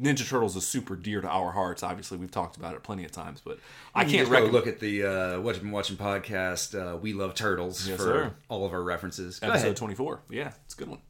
Ninja 0.00 0.28
Turtles 0.28 0.56
is 0.56 0.66
super 0.66 0.96
dear 0.96 1.20
to 1.20 1.28
our 1.28 1.52
hearts. 1.52 1.82
Obviously, 1.82 2.18
we've 2.18 2.30
talked 2.30 2.56
about 2.56 2.74
it 2.74 2.82
plenty 2.82 3.04
of 3.04 3.12
times, 3.12 3.40
but 3.44 3.58
I 3.94 4.04
can't 4.04 4.28
recommend. 4.28 4.52
look 4.52 4.66
at 4.66 4.80
the 4.80 5.04
uh, 5.04 5.40
what 5.40 5.54
you've 5.54 5.62
been 5.62 5.70
watching 5.72 5.96
podcast. 5.96 6.74
Uh, 6.74 6.96
we 6.96 7.12
love 7.12 7.34
turtles 7.34 7.86
Yes, 7.88 7.96
for 7.98 8.02
sir. 8.02 8.34
all 8.48 8.64
of 8.66 8.72
our 8.72 8.82
references. 8.82 9.38
Go 9.40 9.48
Episode 9.48 9.76
24. 9.76 10.22
Yeah, 10.30 10.52
it's 10.64 10.74
a 10.74 10.78
good 10.78 10.88
one. 10.88 11.00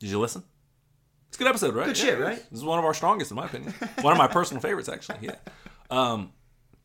Did 0.00 0.10
you 0.10 0.18
listen? 0.20 0.44
It's 1.28 1.36
a 1.36 1.40
good 1.40 1.48
episode, 1.48 1.74
right? 1.74 1.86
Good 1.86 1.96
shit, 1.96 2.18
right? 2.18 2.36
This 2.50 2.58
is 2.60 2.64
one 2.64 2.78
of 2.78 2.84
our 2.84 2.94
strongest, 2.94 3.30
in 3.30 3.36
my 3.36 3.46
opinion. 3.46 3.74
one 4.00 4.12
of 4.12 4.18
my 4.18 4.28
personal 4.28 4.60
favorites, 4.62 4.88
actually. 4.88 5.18
Yeah. 5.22 5.34
Um, 5.90 6.32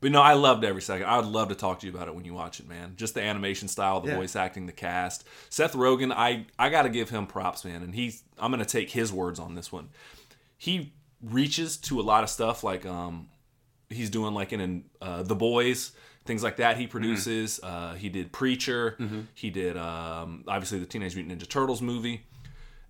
but 0.03 0.11
no, 0.11 0.21
I 0.21 0.33
loved 0.33 0.63
every 0.63 0.81
second. 0.83 1.07
I 1.07 1.17
would 1.17 1.25
love 1.25 1.49
to 1.49 1.55
talk 1.55 1.79
to 1.79 1.87
you 1.87 1.93
about 1.93 2.07
it 2.07 2.13
when 2.15 2.25
you 2.25 2.33
watch 2.35 2.59
it, 2.59 2.67
man. 2.69 2.93
Just 2.95 3.15
the 3.15 3.21
animation 3.21 3.67
style, 3.67 3.99
the 4.01 4.09
Yeah. 4.09 4.17
voice 4.17 4.35
acting, 4.35 4.67
the 4.67 4.71
cast. 4.71 5.23
Seth 5.49 5.73
Rogen, 5.73 6.11
I 6.15 6.45
I 6.59 6.69
got 6.69 6.83
to 6.83 6.89
give 6.89 7.09
him 7.09 7.25
props, 7.25 7.65
man. 7.65 7.81
And 7.81 7.95
he's 7.95 8.21
I'm 8.37 8.51
gonna 8.51 8.65
take 8.65 8.91
his 8.91 9.11
words 9.11 9.39
on 9.39 9.55
this 9.55 9.71
one. 9.71 9.89
He 10.57 10.93
reaches 11.21 11.77
to 11.77 11.99
a 11.99 12.03
lot 12.03 12.23
of 12.23 12.29
stuff, 12.29 12.63
like 12.63 12.85
um, 12.85 13.29
he's 13.89 14.09
doing 14.09 14.33
like 14.33 14.53
in 14.53 14.85
uh, 15.01 15.23
the 15.23 15.35
boys 15.35 15.91
things 16.25 16.41
like 16.41 16.55
that 16.55 16.77
he 16.77 16.87
produces 16.87 17.59
uh, 17.63 17.95
he 17.95 18.07
did 18.07 18.31
preacher 18.31 18.97
he 19.35 19.49
did 19.49 19.75
um, 19.75 20.41
obviously 20.47 20.79
the 20.79 20.85
teenage 20.85 21.15
mutant 21.17 21.37
ninja 21.37 21.47
turtles 21.49 21.81
movie 21.81 22.25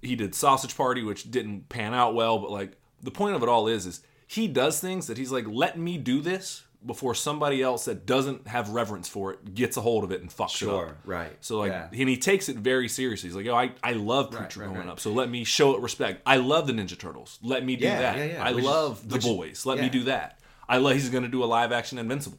he 0.03 0.15
did 0.15 0.35
sausage 0.35 0.77
party 0.77 1.01
which 1.03 1.31
didn't 1.31 1.67
pan 1.67 1.95
out 1.95 2.13
well 2.13 2.37
but 2.37 2.51
like 2.51 2.73
the 3.01 3.09
point 3.09 3.35
of 3.35 3.41
it 3.41 3.49
all 3.49 3.67
is 3.67 3.87
is 3.87 4.01
he 4.27 4.47
does 4.47 4.79
things 4.79 5.07
that 5.07 5.17
he's 5.17 5.31
like 5.31 5.45
let 5.47 5.79
me 5.79 5.97
do 5.97 6.21
this 6.21 6.61
before 6.85 7.15
somebody 7.15 7.61
else 7.61 7.85
that 7.85 8.05
doesn't 8.05 8.47
have 8.47 8.69
reverence 8.69 9.07
for 9.07 9.31
it 9.33 9.53
gets 9.55 9.77
a 9.77 9.81
hold 9.81 10.03
of 10.03 10.11
it 10.11 10.21
and 10.21 10.29
fucks 10.29 10.61
it 10.61 10.67
up 10.67 10.73
Sure, 10.75 10.97
right. 11.05 11.31
so 11.41 11.59
like, 11.59 11.71
Yeah. 11.71 11.87
and 11.91 12.09
he 12.09 12.17
takes 12.17 12.49
it 12.49 12.57
very 12.57 12.89
seriously. 12.89 13.29
He's 13.29 13.35
like, 13.35 13.45
"Yo, 13.45 13.55
I, 13.55 13.71
I 13.83 13.93
love 13.93 14.31
Preacher 14.31 14.59
right, 14.61 14.65
growing 14.67 14.87
right. 14.87 14.87
up, 14.89 14.99
so 14.99 15.11
let 15.11 15.29
me 15.29 15.43
show 15.43 15.75
it 15.75 15.81
respect. 15.81 16.21
I 16.25 16.37
love 16.37 16.67
the 16.67 16.73
Ninja 16.73 16.97
Turtles. 16.97 17.39
Let 17.41 17.63
me 17.65 17.75
do 17.75 17.85
Yeah, 17.85 17.99
that. 18.13 18.29
yeah. 18.29 18.43
I 18.43 18.51
Which 18.51 18.63
is- 18.63 18.69
love 18.69 19.07
the 19.09 19.15
which 19.15 19.23
boys. 19.23 19.65
Let 19.65 19.79
me 19.79 19.89
do 19.89 20.03
that. 20.03 20.39
I 20.67 20.77
love. 20.77 20.93
He's 20.93 21.09
going 21.09 21.23
to 21.23 21.29
do 21.29 21.43
a 21.43 21.45
live 21.45 21.71
action 21.71 21.97
Invincible. 21.97 22.37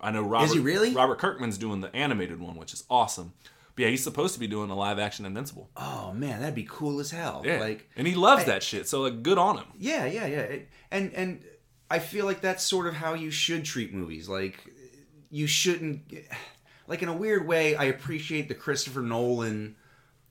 I 0.00 0.10
know 0.10 0.22
Robert. 0.22 0.46
Is 0.46 0.52
he 0.52 0.58
really? 0.60 0.92
Robert 0.94 1.18
Kirkman's 1.18 1.58
doing 1.58 1.80
the 1.80 1.94
animated 1.94 2.38
one, 2.40 2.56
which 2.56 2.72
is 2.72 2.84
awesome. 2.90 3.32
But 3.74 3.82
yeah, 3.84 3.88
he's 3.90 4.02
supposed 4.04 4.34
to 4.34 4.40
be 4.40 4.46
doing 4.46 4.70
a 4.70 4.74
live 4.76 4.98
action 4.98 5.26
Invincible. 5.26 5.68
Oh 5.76 6.12
man, 6.14 6.40
that'd 6.40 6.54
be 6.54 6.66
cool 6.68 6.98
as 7.00 7.10
hell. 7.10 7.42
Yeah, 7.44 7.60
Like, 7.60 7.88
and 7.96 8.06
he 8.06 8.14
loves 8.14 8.42
I- 8.42 8.46
that 8.46 8.62
shit. 8.62 8.88
So 8.88 9.02
like, 9.02 9.22
good 9.22 9.36
on 9.38 9.58
him. 9.58 9.66
yeah, 9.78 10.06
yeah, 10.06 10.26
yeah. 10.26 10.40
It- 10.40 10.68
And 10.90 11.12
and 11.14 11.44
I 11.90 11.98
feel 12.00 12.24
like 12.24 12.40
that's 12.40 12.64
sort 12.64 12.86
of 12.86 12.94
how 12.94 13.14
you 13.14 13.30
should 13.30 13.64
treat 13.64 13.92
movies. 13.94 14.28
Like, 14.28 14.58
you 15.30 15.46
shouldn't. 15.46 16.12
Like 16.88 17.02
in 17.02 17.08
a 17.08 17.12
weird 17.16 17.46
way, 17.46 17.74
I 17.76 17.84
appreciate 17.84 18.48
the 18.48 18.54
Christopher 18.54 19.00
Nolan 19.02 19.76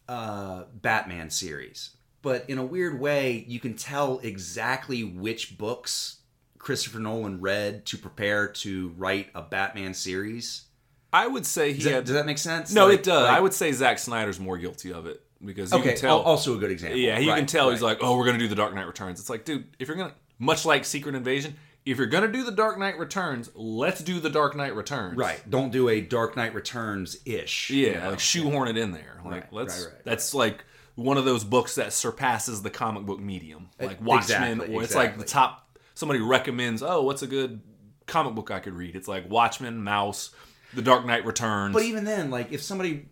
uh, 0.07 0.63
Batman 0.73 1.29
series, 1.29 1.91
but 2.21 2.49
in 2.49 2.57
a 2.57 2.65
weird 2.65 2.99
way, 2.99 3.43
you 3.47 3.59
can 3.59 3.75
tell 3.75 4.19
exactly 4.19 5.03
which 5.03 5.57
books 5.57 6.19
Christopher 6.57 6.99
Nolan 6.99 7.41
read 7.41 7.85
to 7.87 7.97
prepare 7.97 8.47
to 8.47 8.89
write 8.97 9.27
a 9.35 9.41
Batman 9.41 9.93
series. 9.93 10.63
I 11.11 11.27
would 11.27 11.45
say 11.45 11.69
he 11.71 11.75
Does 11.77 11.83
that, 11.85 11.93
had. 11.93 12.03
does 12.05 12.13
that 12.15 12.25
make 12.25 12.37
sense? 12.37 12.73
no, 12.73 12.87
Like- 12.87 12.99
it 12.99 13.03
does. 13.05 13.23
like- 13.27 13.37
I 13.37 13.39
would 13.41 13.53
say 13.53 13.71
Zack 13.71 13.99
Snyder's 13.99 14.39
more 14.39 14.57
guilty 14.57 14.91
of 14.93 15.05
it 15.05 15.21
because 15.43 15.71
you 15.71 15.79
Okay, 15.79 15.91
can 15.91 15.97
tell. 16.01 16.19
also 16.21 16.55
a 16.55 16.57
good 16.57 16.71
example. 16.71 16.97
Yeah, 16.99 17.19
you 17.19 17.27
can 17.27 17.35
Right, 17.39 17.47
tell 17.47 17.69
he's 17.69 17.81
like, 17.81 17.99
oh, 18.01 18.17
we're 18.17 18.25
gonna 18.25 18.37
do 18.37 18.47
the 18.47 18.55
Dark 18.55 18.73
Knight 18.75 18.87
Returns. 18.87 19.19
It's 19.19 19.29
like, 19.29 19.45
dude, 19.45 19.65
if 19.79 19.87
you're 19.87 19.97
gonna, 19.97 20.13
much 20.39 20.65
like 20.65 20.85
Secret 20.85 21.15
Invasion, 21.15 21.55
if 21.85 21.97
you're 21.97 22.07
gonna 22.07 22.31
do 22.31 22.43
the 22.43 22.51
Dark 22.51 22.79
Knight 22.79 22.97
Returns, 22.97 23.49
let's 23.53 24.01
do 24.01 24.19
the 24.19 24.29
Dark 24.29 24.55
Knight 24.55 24.75
Returns. 24.75 25.17
Right. 25.17 25.41
Don't 25.49 25.71
do 25.71 25.89
a 25.89 26.01
Dark 26.01 26.35
Knight 26.35 26.53
Returns 26.53 27.17
ish. 27.25 27.69
Yeah, 27.69 28.09
like 28.09 28.19
shoehorn 28.19 28.67
it 28.67 28.77
in 28.77 28.91
there. 28.91 29.21
Like 29.23 29.33
Right, 29.33 29.53
let's. 29.53 29.85
right, 29.85 29.93
right, 29.93 30.03
that's 30.03 30.33
like 30.33 30.63
one 30.95 31.17
of 31.17 31.25
those 31.25 31.43
books 31.43 31.75
that 31.75 31.93
surpasses 31.93 32.61
the 32.61 32.69
comic 32.69 33.05
book 33.05 33.19
medium, 33.19 33.69
like 33.79 34.01
Watchmen, 34.01 34.53
exactly, 34.53 34.75
or 34.75 34.83
it's 34.83 34.95
like 34.95 35.17
the 35.17 35.25
top. 35.25 35.77
Somebody 35.93 36.19
recommends, 36.19 36.81
oh, 36.81 37.03
what's 37.03 37.21
a 37.21 37.27
good 37.27 37.61
comic 38.05 38.33
book 38.35 38.51
I 38.51 38.59
could 38.59 38.73
read? 38.73 38.95
It's 38.95 39.07
like 39.07 39.29
Watchmen, 39.29 39.81
Maus, 39.81 40.31
The 40.73 40.81
Dark 40.81 41.05
Knight 41.05 41.25
Returns. 41.25 41.73
But 41.73 41.83
even 41.83 42.03
then, 42.03 42.31
like 42.31 42.51
if 42.51 42.61
somebody 42.61 43.05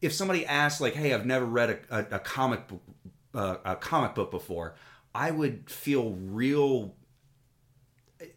if 0.00 0.12
somebody 0.12 0.46
asks 0.46 0.80
like, 0.80 0.94
"Hey, 0.94 1.12
I've 1.12 1.26
never 1.26 1.44
read 1.44 1.70
a, 1.90 1.98
a, 1.98 2.16
a 2.16 2.18
comic 2.18 2.68
book 2.68 2.82
uh, 3.34 3.56
a 3.64 3.76
comic 3.76 4.14
book 4.14 4.30
before," 4.30 4.76
I 5.18 5.32
would 5.32 5.68
feel 5.68 6.10
real 6.12 6.94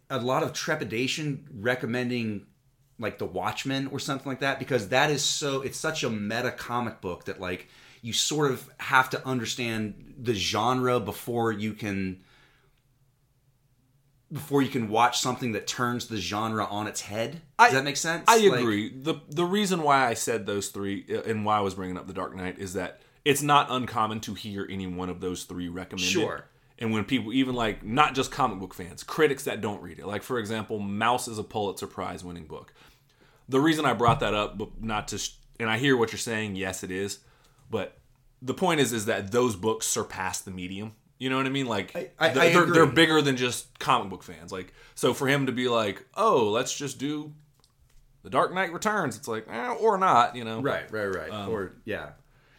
a 0.10 0.18
lot 0.20 0.42
of 0.42 0.52
trepidation 0.52 1.48
recommending 1.54 2.48
like 2.98 3.20
The 3.20 3.26
Watchmen 3.26 3.88
or 3.88 4.00
something 4.00 4.28
like 4.28 4.40
that 4.40 4.58
because 4.58 4.90
that 4.90 5.12
is 5.12 5.24
so 5.24 5.62
it's 5.62 5.78
such 5.78 6.04
a 6.04 6.10
meta 6.10 6.52
comic 6.52 7.00
book 7.00 7.26
that 7.26 7.40
like 7.40 7.68
you 8.02 8.14
sort 8.14 8.50
of 8.52 8.68
have 8.80 9.12
to 9.12 9.26
understand 9.28 10.16
the 10.18 10.34
genre 10.34 11.00
before 11.00 11.52
you 11.52 11.74
can 11.74 12.22
before 14.34 14.62
you 14.62 14.70
can 14.70 14.88
watch 14.90 15.20
something 15.20 15.52
that 15.52 15.68
turns 15.68 16.08
the 16.08 16.18
genre 16.18 16.66
on 16.66 16.88
its 16.88 17.02
head. 17.02 17.34
Does 17.60 17.72
I- 17.72 17.72
that 17.74 17.84
make 17.84 17.98
sense? 17.98 18.24
I 18.28 18.38
Like- 18.48 18.60
agree. 18.62 18.90
the 18.90 19.16
The 19.30 19.46
reason 19.46 19.84
why 19.84 20.08
I 20.08 20.14
said 20.16 20.46
those 20.48 20.70
three 20.70 21.06
uh, 21.14 21.22
and 21.30 21.46
why 21.46 21.58
I 21.58 21.62
was 21.62 21.76
bringing 21.76 21.98
up 21.98 22.08
the 22.08 22.14
Dark 22.14 22.36
Knight 22.36 22.58
is 22.58 22.74
that 22.74 23.02
it's 23.24 23.42
not 23.44 23.68
uncommon 23.70 24.20
to 24.22 24.34
hear 24.34 24.66
any 24.70 24.88
one 24.88 25.10
of 25.10 25.20
those 25.22 25.44
three 25.44 25.68
recommended. 25.70 26.10
Sure. 26.10 26.46
And 26.82 26.92
when 26.92 27.06
people, 27.06 27.32
even 27.32 27.56
like 27.56 27.86
not 27.86 28.16
just 28.16 28.32
comic 28.32 28.60
book 28.60 28.74
fans, 28.74 29.04
critics 29.04 29.44
that 29.46 29.62
don't 29.62 29.82
read 29.82 30.00
it, 30.00 30.08
like 30.08 30.24
for 30.24 30.40
example, 30.40 30.80
Maus 30.80 31.30
is 31.30 31.38
a 31.38 31.44
Pulitzer 31.44 31.88
Prize 31.88 32.24
winning 32.24 32.46
book. 32.48 32.74
The 33.48 33.60
reason 33.60 33.86
I 33.86 33.94
brought 33.94 34.20
that 34.22 34.34
up, 34.34 34.58
but 34.58 34.82
not 34.82 35.08
to, 35.10 35.18
sh- 35.20 35.36
and 35.60 35.70
I 35.70 35.78
hear 35.78 35.96
what 35.96 36.12
you're 36.12 36.20
saying. 36.20 36.56
Yes, 36.56 36.84
it 36.84 36.90
is, 36.92 37.20
but 37.70 37.98
the 38.42 38.54
point 38.56 38.80
is, 38.80 38.92
is 38.94 39.06
that 39.06 39.32
those 39.32 39.56
books 39.56 39.86
surpass 39.86 40.42
the 40.42 40.52
medium. 40.52 40.94
You 41.20 41.30
know 41.30 41.38
what 41.38 41.46
I 41.46 41.50
mean? 41.50 41.68
Like 41.68 41.96
I- 41.96 42.10
I 42.20 42.30
they're, 42.30 42.50
they're, 42.52 42.64
agree. 42.64 42.74
they're 42.74 42.86
bigger 42.88 43.22
than 43.22 43.38
just 43.38 43.78
comic 43.78 44.10
book 44.10 44.24
fans. 44.24 44.52
Like 44.52 44.74
so, 44.96 45.14
for 45.14 45.28
him 45.28 45.46
to 45.46 45.52
be 45.52 45.68
like, 45.68 46.04
"Oh, 46.16 46.50
let's 46.50 46.76
just 46.76 46.98
do 46.98 47.32
the 48.24 48.32
Dark 48.32 48.54
Knight 48.56 48.74
Returns," 48.74 49.16
it's 49.18 49.28
like, 49.28 49.46
eh, 49.48 49.70
or 49.80 50.00
not, 50.00 50.36
you 50.36 50.44
know? 50.44 50.62
Right, 50.62 50.92
right, 50.92 51.16
right. 51.16 51.30
Um, 51.32 51.50
or 51.50 51.74
yeah. 51.86 52.14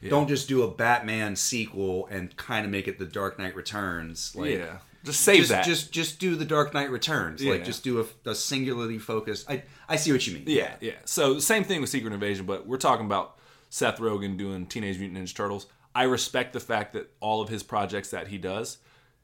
Don't 0.08 0.28
just 0.28 0.48
do 0.48 0.62
a 0.62 0.68
Batman 0.70 1.36
sequel 1.36 2.06
and 2.10 2.36
kind 2.36 2.64
of 2.64 2.70
make 2.70 2.88
it 2.88 2.98
the 2.98 3.04
Dark 3.04 3.38
Knight 3.38 3.54
Returns. 3.54 4.34
Like, 4.34 4.50
yeah, 4.58 4.78
just 5.04 5.20
save 5.20 5.38
just, 5.38 5.50
that. 5.50 5.64
Just 5.64 5.92
just 5.92 6.18
do 6.18 6.36
the 6.36 6.44
Dark 6.44 6.74
Knight 6.74 6.90
Returns. 6.90 7.42
Yeah. 7.42 7.52
Like 7.52 7.64
just 7.64 7.84
do 7.84 8.00
a, 8.00 8.30
a 8.30 8.34
singularly 8.34 8.98
focused. 8.98 9.48
I 9.50 9.62
I 9.88 9.96
see 9.96 10.12
what 10.12 10.26
you 10.26 10.34
mean. 10.34 10.44
Yeah, 10.46 10.74
yeah. 10.80 10.94
So 11.04 11.38
same 11.38 11.64
thing 11.64 11.80
with 11.80 11.90
Secret 11.90 12.12
Invasion, 12.12 12.46
but 12.46 12.66
we're 12.66 12.78
talking 12.78 13.06
about 13.06 13.38
Seth 13.70 13.98
Rogen 13.98 14.36
doing 14.36 14.66
Teenage 14.66 14.98
Mutant 14.98 15.18
Ninja 15.24 15.34
Turtles. 15.34 15.66
I 15.94 16.04
respect 16.04 16.52
the 16.52 16.60
fact 16.60 16.94
that 16.94 17.10
all 17.20 17.42
of 17.42 17.48
his 17.48 17.62
projects 17.62 18.10
that 18.10 18.28
he 18.28 18.38
does, 18.38 18.78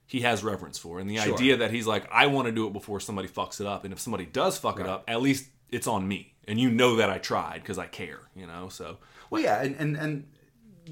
he 0.06 0.20
has 0.20 0.44
reverence 0.44 0.78
for, 0.78 1.00
and 1.00 1.08
the 1.08 1.16
Sure. 1.16 1.32
idea 1.34 1.56
that 1.56 1.70
he's 1.70 1.86
like, 1.86 2.06
I 2.12 2.26
want 2.26 2.46
to 2.46 2.52
do 2.52 2.66
it 2.66 2.72
before 2.72 3.00
somebody 3.00 3.26
fucks 3.26 3.60
it 3.60 3.66
up, 3.66 3.84
and 3.84 3.92
if 3.92 3.98
somebody 3.98 4.26
does 4.26 4.58
fuck 4.58 4.78
it 4.78 4.86
up, 4.86 5.04
at 5.08 5.22
least 5.22 5.48
it's 5.70 5.86
on 5.86 6.06
me, 6.06 6.34
and 6.46 6.60
you 6.60 6.70
know 6.70 6.96
that 6.96 7.08
I 7.08 7.18
tried 7.18 7.62
because 7.62 7.78
I 7.78 7.86
care, 7.86 8.20
you 8.36 8.46
know. 8.46 8.68
So 8.68 8.98
Well, 9.30 9.42
yeah, 9.42 9.62
and, 9.62 9.76
and 9.76 9.96
and 9.96 10.26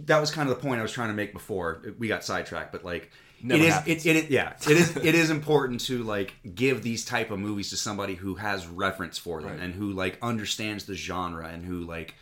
that 0.05 0.21
was 0.21 0.31
kind 0.31 0.49
of 0.49 0.57
the 0.57 0.63
point 0.63 0.79
I 0.79 0.83
was 0.83 0.93
trying 0.93 1.09
to 1.09 1.15
make 1.15 1.33
before 1.33 1.83
we 1.99 2.09
got 2.09 2.25
sidetracked. 2.25 2.73
But 2.73 2.85
like, 2.85 3.11
Never 3.43 3.63
it 3.63 3.67
is, 3.67 3.75
happens. 3.75 4.07
it, 4.07 4.17
it, 4.17 4.31
yeah, 4.31 4.53
it 4.63 4.71
is, 4.71 4.97
it 4.97 5.15
is 5.15 5.31
important 5.31 5.81
to 5.83 6.03
like 6.05 6.35
give 6.55 6.83
these 6.83 7.05
type 7.05 7.31
of 7.31 7.39
movies 7.39 7.71
to 7.71 7.77
somebody 7.77 8.15
who 8.15 8.35
has 8.37 8.67
reference 8.67 9.19
for 9.19 9.41
them 9.43 9.51
Right. 9.53 9.61
and 9.61 9.75
who 9.75 9.93
like 9.93 10.19
understands 10.23 10.85
the 10.85 10.95
genre 10.95 11.47
and 11.49 11.65
who 11.65 11.81
like 11.81 12.15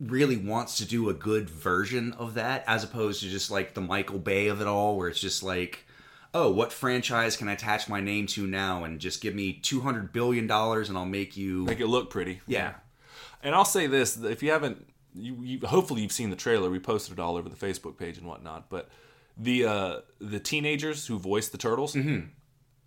really 0.00 0.36
wants 0.36 0.76
to 0.78 0.84
do 0.84 1.08
a 1.08 1.14
good 1.14 1.48
version 1.48 2.12
of 2.14 2.34
that, 2.34 2.64
as 2.66 2.84
opposed 2.84 3.22
to 3.22 3.28
just 3.28 3.50
like 3.50 3.74
the 3.74 3.80
Michael 3.80 4.18
Bay 4.18 4.48
of 4.48 4.60
it 4.60 4.66
all, 4.66 4.96
where 4.96 5.08
it's 5.08 5.20
just 5.20 5.42
like. 5.42 5.84
Oh, 6.34 6.50
what 6.50 6.70
franchise 6.70 7.34
can 7.34 7.48
I 7.48 7.54
attach 7.54 7.88
my 7.88 8.00
name 8.00 8.26
to 8.26 8.46
now 8.46 8.84
and 8.84 9.00
just 9.00 9.22
give 9.22 9.34
me 9.34 9.54
two 9.54 9.80
hundred 9.80 10.12
billion 10.12 10.46
dollars 10.46 10.90
and 10.90 10.98
I'll 10.98 11.06
make 11.06 11.34
you 11.34 11.64
make 11.64 11.80
it 11.80 11.86
look 11.86 12.10
pretty. 12.10 12.42
yeah 12.46 12.74
And 13.42 13.54
I'll 13.54 13.64
say 13.64 13.86
this: 13.86 14.18
if 14.22 14.42
you 14.42 14.50
haven't, 14.50 14.86
you, 15.16 15.36
you 15.42 15.66
hopefully 15.66 16.02
you've 16.02 16.12
seen 16.12 16.30
the 16.30 16.36
trailer. 16.36 16.70
We 16.70 16.78
posted 16.78 17.14
it 17.14 17.20
all 17.20 17.36
over 17.36 17.48
the 17.48 17.56
Facebook 17.56 17.96
page 17.98 18.18
and 18.18 18.26
whatnot. 18.26 18.68
But 18.70 18.88
the 19.36 19.64
uh, 19.66 19.96
the 20.20 20.40
teenagers 20.40 21.06
who 21.06 21.18
voiced 21.18 21.52
the 21.52 21.58
turtles, 21.58 21.94
Mm-hmm. 21.94 22.26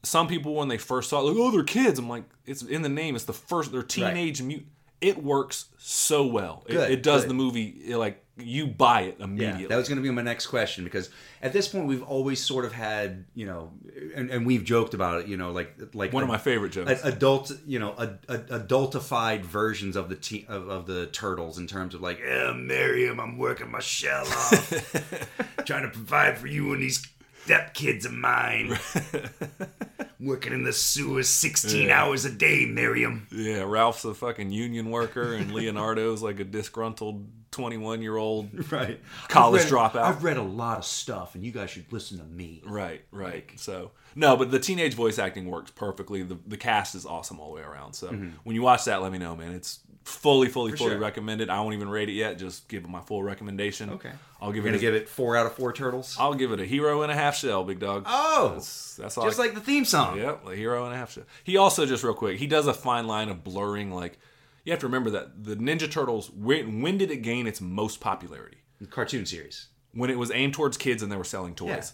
some 0.03 0.27
people 0.27 0.55
when 0.55 0.67
they 0.67 0.77
first 0.77 1.09
saw 1.09 1.19
it, 1.19 1.23
like, 1.23 1.37
oh, 1.37 1.51
they're 1.51 1.63
kids. 1.63 1.99
I'm 1.99 2.09
like, 2.09 2.23
it's 2.45 2.61
in 2.61 2.81
the 2.81 2.89
name. 2.89 3.15
It's 3.15 3.25
the 3.25 3.33
first. 3.33 3.71
They're 3.71 3.83
teenage 3.83 4.41
mute. 4.41 4.65
It 5.01 5.23
works 5.23 5.65
so 5.77 6.25
well. 6.25 6.63
It, 6.67 6.73
Good, 6.73 6.91
it 6.91 7.03
does 7.03 7.21
good. 7.21 7.29
the 7.29 7.33
movie 7.33 7.67
it, 7.87 7.97
like 7.97 8.23
you 8.41 8.67
buy 8.67 9.01
it 9.01 9.17
immediately. 9.19 9.63
Yeah, 9.63 9.67
that 9.69 9.77
was 9.77 9.87
going 9.87 9.97
to 9.97 10.03
be 10.03 10.11
my 10.11 10.21
next 10.21 10.47
question 10.47 10.83
because 10.83 11.09
at 11.41 11.53
this 11.53 11.67
point 11.67 11.87
we've 11.87 12.03
always 12.03 12.43
sort 12.43 12.65
of 12.65 12.73
had, 12.73 13.25
you 13.35 13.45
know, 13.45 13.71
and, 14.15 14.29
and 14.29 14.45
we've 14.45 14.63
joked 14.63 14.93
about 14.93 15.21
it, 15.21 15.27
you 15.27 15.37
know, 15.37 15.51
like 15.51 15.75
like 15.93 16.13
One 16.13 16.23
of 16.23 16.29
my 16.29 16.37
favorite 16.37 16.71
jokes. 16.71 17.03
adult, 17.03 17.51
you 17.65 17.79
know, 17.79 17.93
a, 17.97 18.09
a, 18.27 18.37
adultified 18.59 19.41
versions 19.41 19.95
of 19.95 20.09
the 20.09 20.15
te- 20.15 20.45
of, 20.47 20.67
of 20.69 20.85
the 20.85 21.07
turtles 21.07 21.57
in 21.57 21.67
terms 21.67 21.95
of 21.95 22.01
like, 22.01 22.19
eh, 22.21 22.53
Miriam, 22.53 23.19
I'm 23.19 23.37
working 23.37 23.69
my 23.71 23.79
shell 23.79 24.25
off, 24.27 25.45
trying 25.65 25.83
to 25.83 25.89
provide 25.89 26.37
for 26.37 26.47
you 26.47 26.73
and 26.73 26.81
these 26.81 27.05
step 27.43 27.73
kids 27.73 28.05
of 28.05 28.13
mine. 28.13 28.77
working 30.19 30.51
in 30.53 30.63
the 30.63 30.73
sewers 30.73 31.29
16 31.29 31.89
hours 31.89 32.25
a 32.25 32.31
day, 32.31 32.65
Miriam. 32.65 33.27
yeah, 33.31 33.63
Ralph's 33.65 34.03
a 34.05 34.13
fucking 34.13 34.51
union 34.51 34.89
worker, 34.91 35.33
and 35.33 35.53
Leonardo's 35.53 36.21
like 36.21 36.39
a 36.39 36.43
disgruntled 36.43 37.25
21 37.51 38.01
year 38.01 38.17
old. 38.17 38.49
Right, 38.71 38.99
College 39.29 39.61
I've 39.63 39.71
read- 39.71 39.91
dropout. 39.91 40.01
I've 40.01 40.23
read 40.23 40.37
a 40.37 40.41
lot 40.43 40.77
of 40.79 40.85
stuff, 40.85 41.35
and 41.35 41.43
you 41.43 41.51
guys 41.51 41.69
should 41.71 41.91
listen 41.91 42.17
to 42.19 42.23
me. 42.25 42.61
Right, 42.65 43.01
right. 43.11 43.49
so 43.55 43.91
no, 44.15 44.35
but 44.35 44.51
the 44.51 44.59
teenage 44.59 44.93
voice 44.93 45.17
acting 45.19 45.49
works 45.49 45.71
perfectly. 45.71 46.23
The 46.23 46.37
the 46.47 46.57
cast 46.57 46.95
is 46.95 47.05
awesome 47.05 47.39
all 47.39 47.49
the 47.49 47.55
way 47.55 47.61
around. 47.61 47.93
So 47.93 48.09
Mm-hmm. 48.09 48.29
when 48.43 48.55
you 48.55 48.61
watch 48.61 48.85
that, 48.85 49.01
let 49.01 49.11
me 49.11 49.17
know, 49.17 49.35
man. 49.35 49.53
It's 49.53 49.79
fully, 50.09 50.49
fully, 50.49 50.71
For 50.71 50.77
fully 50.77 50.89
sure. 50.91 50.99
recommend 50.99 51.41
it. 51.41 51.49
I 51.49 51.59
won't 51.61 51.73
even 51.75 51.89
rate 51.89 52.09
it 52.09 52.13
yet. 52.13 52.37
Just 52.37 52.67
give 52.67 52.83
it 52.83 52.89
my 52.89 53.01
full 53.01 53.23
recommendation. 53.23 53.89
Okay. 53.91 54.11
I'll 54.41 54.51
give 54.51 54.65
You're 54.65 54.73
it. 54.75 54.77
gonna 54.81 54.89
A, 54.89 54.93
give 54.93 54.95
it 54.95 55.09
four 55.09 55.35
out 55.37 55.45
of 55.45 55.53
four 55.53 55.71
turtles. 55.73 56.15
I'll 56.19 56.33
give 56.33 56.51
it 56.51 56.59
a 56.59 56.65
hero 56.65 57.01
and 57.01 57.11
a 57.11 57.15
half 57.15 57.35
shell, 57.37 57.63
big 57.63 57.79
dog. 57.79 58.03
oh, 58.07 58.51
that's, 58.55 58.95
that's 58.95 59.17
all. 59.17 59.25
just 59.25 59.39
I, 59.39 59.43
like 59.43 59.53
the 59.53 59.61
theme 59.61 59.85
song. 59.85 60.17
Yep, 60.17 60.47
a 60.47 60.55
hero 60.55 60.85
and 60.85 60.93
a 60.93 60.97
half 60.97 61.11
shell. 61.11 61.23
He 61.43 61.57
also 61.57 61.85
just 61.85 62.03
real 62.03 62.13
quick. 62.13 62.39
He 62.39 62.47
does 62.47 62.67
a 62.67 62.73
fine 62.73 63.07
line 63.07 63.29
of 63.29 63.43
blurring. 63.43 63.91
Like 63.91 64.17
you 64.65 64.71
have 64.71 64.79
to 64.81 64.87
remember 64.87 65.09
that 65.11 65.43
the 65.43 65.55
Ninja 65.55 65.89
Turtles. 65.89 66.29
When, 66.31 66.81
when 66.81 66.97
did 66.97 67.11
it 67.11 67.17
gain 67.17 67.47
its 67.47 67.61
most 67.61 67.99
popularity? 67.99 68.57
The 68.81 68.87
cartoon 68.87 69.25
series. 69.25 69.67
when 69.93 70.09
it 70.09 70.17
was 70.17 70.31
aimed 70.31 70.53
towards 70.53 70.77
kids 70.77 71.03
and 71.03 71.11
they 71.11 71.17
were 71.17 71.23
selling 71.23 71.53
toys. 71.55 71.93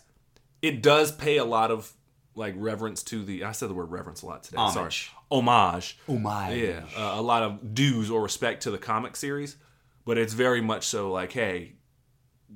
It 0.62 0.82
does 0.82 1.12
pay 1.12 1.38
a 1.38 1.46
lot 1.46 1.72
of 1.72 1.92
like 2.36 2.54
reverence 2.58 3.02
to 3.04 3.24
the. 3.24 3.44
I 3.44 3.52
said 3.54 3.70
the 3.70 3.74
word 3.74 3.92
reverence 3.92 4.22
a 4.22 4.26
lot 4.28 4.44
today. 4.44 4.58
Homage. 4.58 4.74
Sorry, 5.12 5.15
homage. 5.32 5.98
Homage. 6.08 6.58
Yeah, 6.58 6.82
uh, 6.98 7.14
a 7.16 7.22
lot 7.22 7.44
of 7.44 7.74
dues 7.74 8.10
or 8.10 8.22
respect 8.22 8.64
to 8.64 8.72
the 8.72 8.78
comic 8.78 9.16
series, 9.16 9.58
but 10.06 10.18
it's 10.18 10.34
very 10.34 10.62
much 10.62 10.86
so 10.88 11.12
like, 11.12 11.32
hey, 11.32 11.74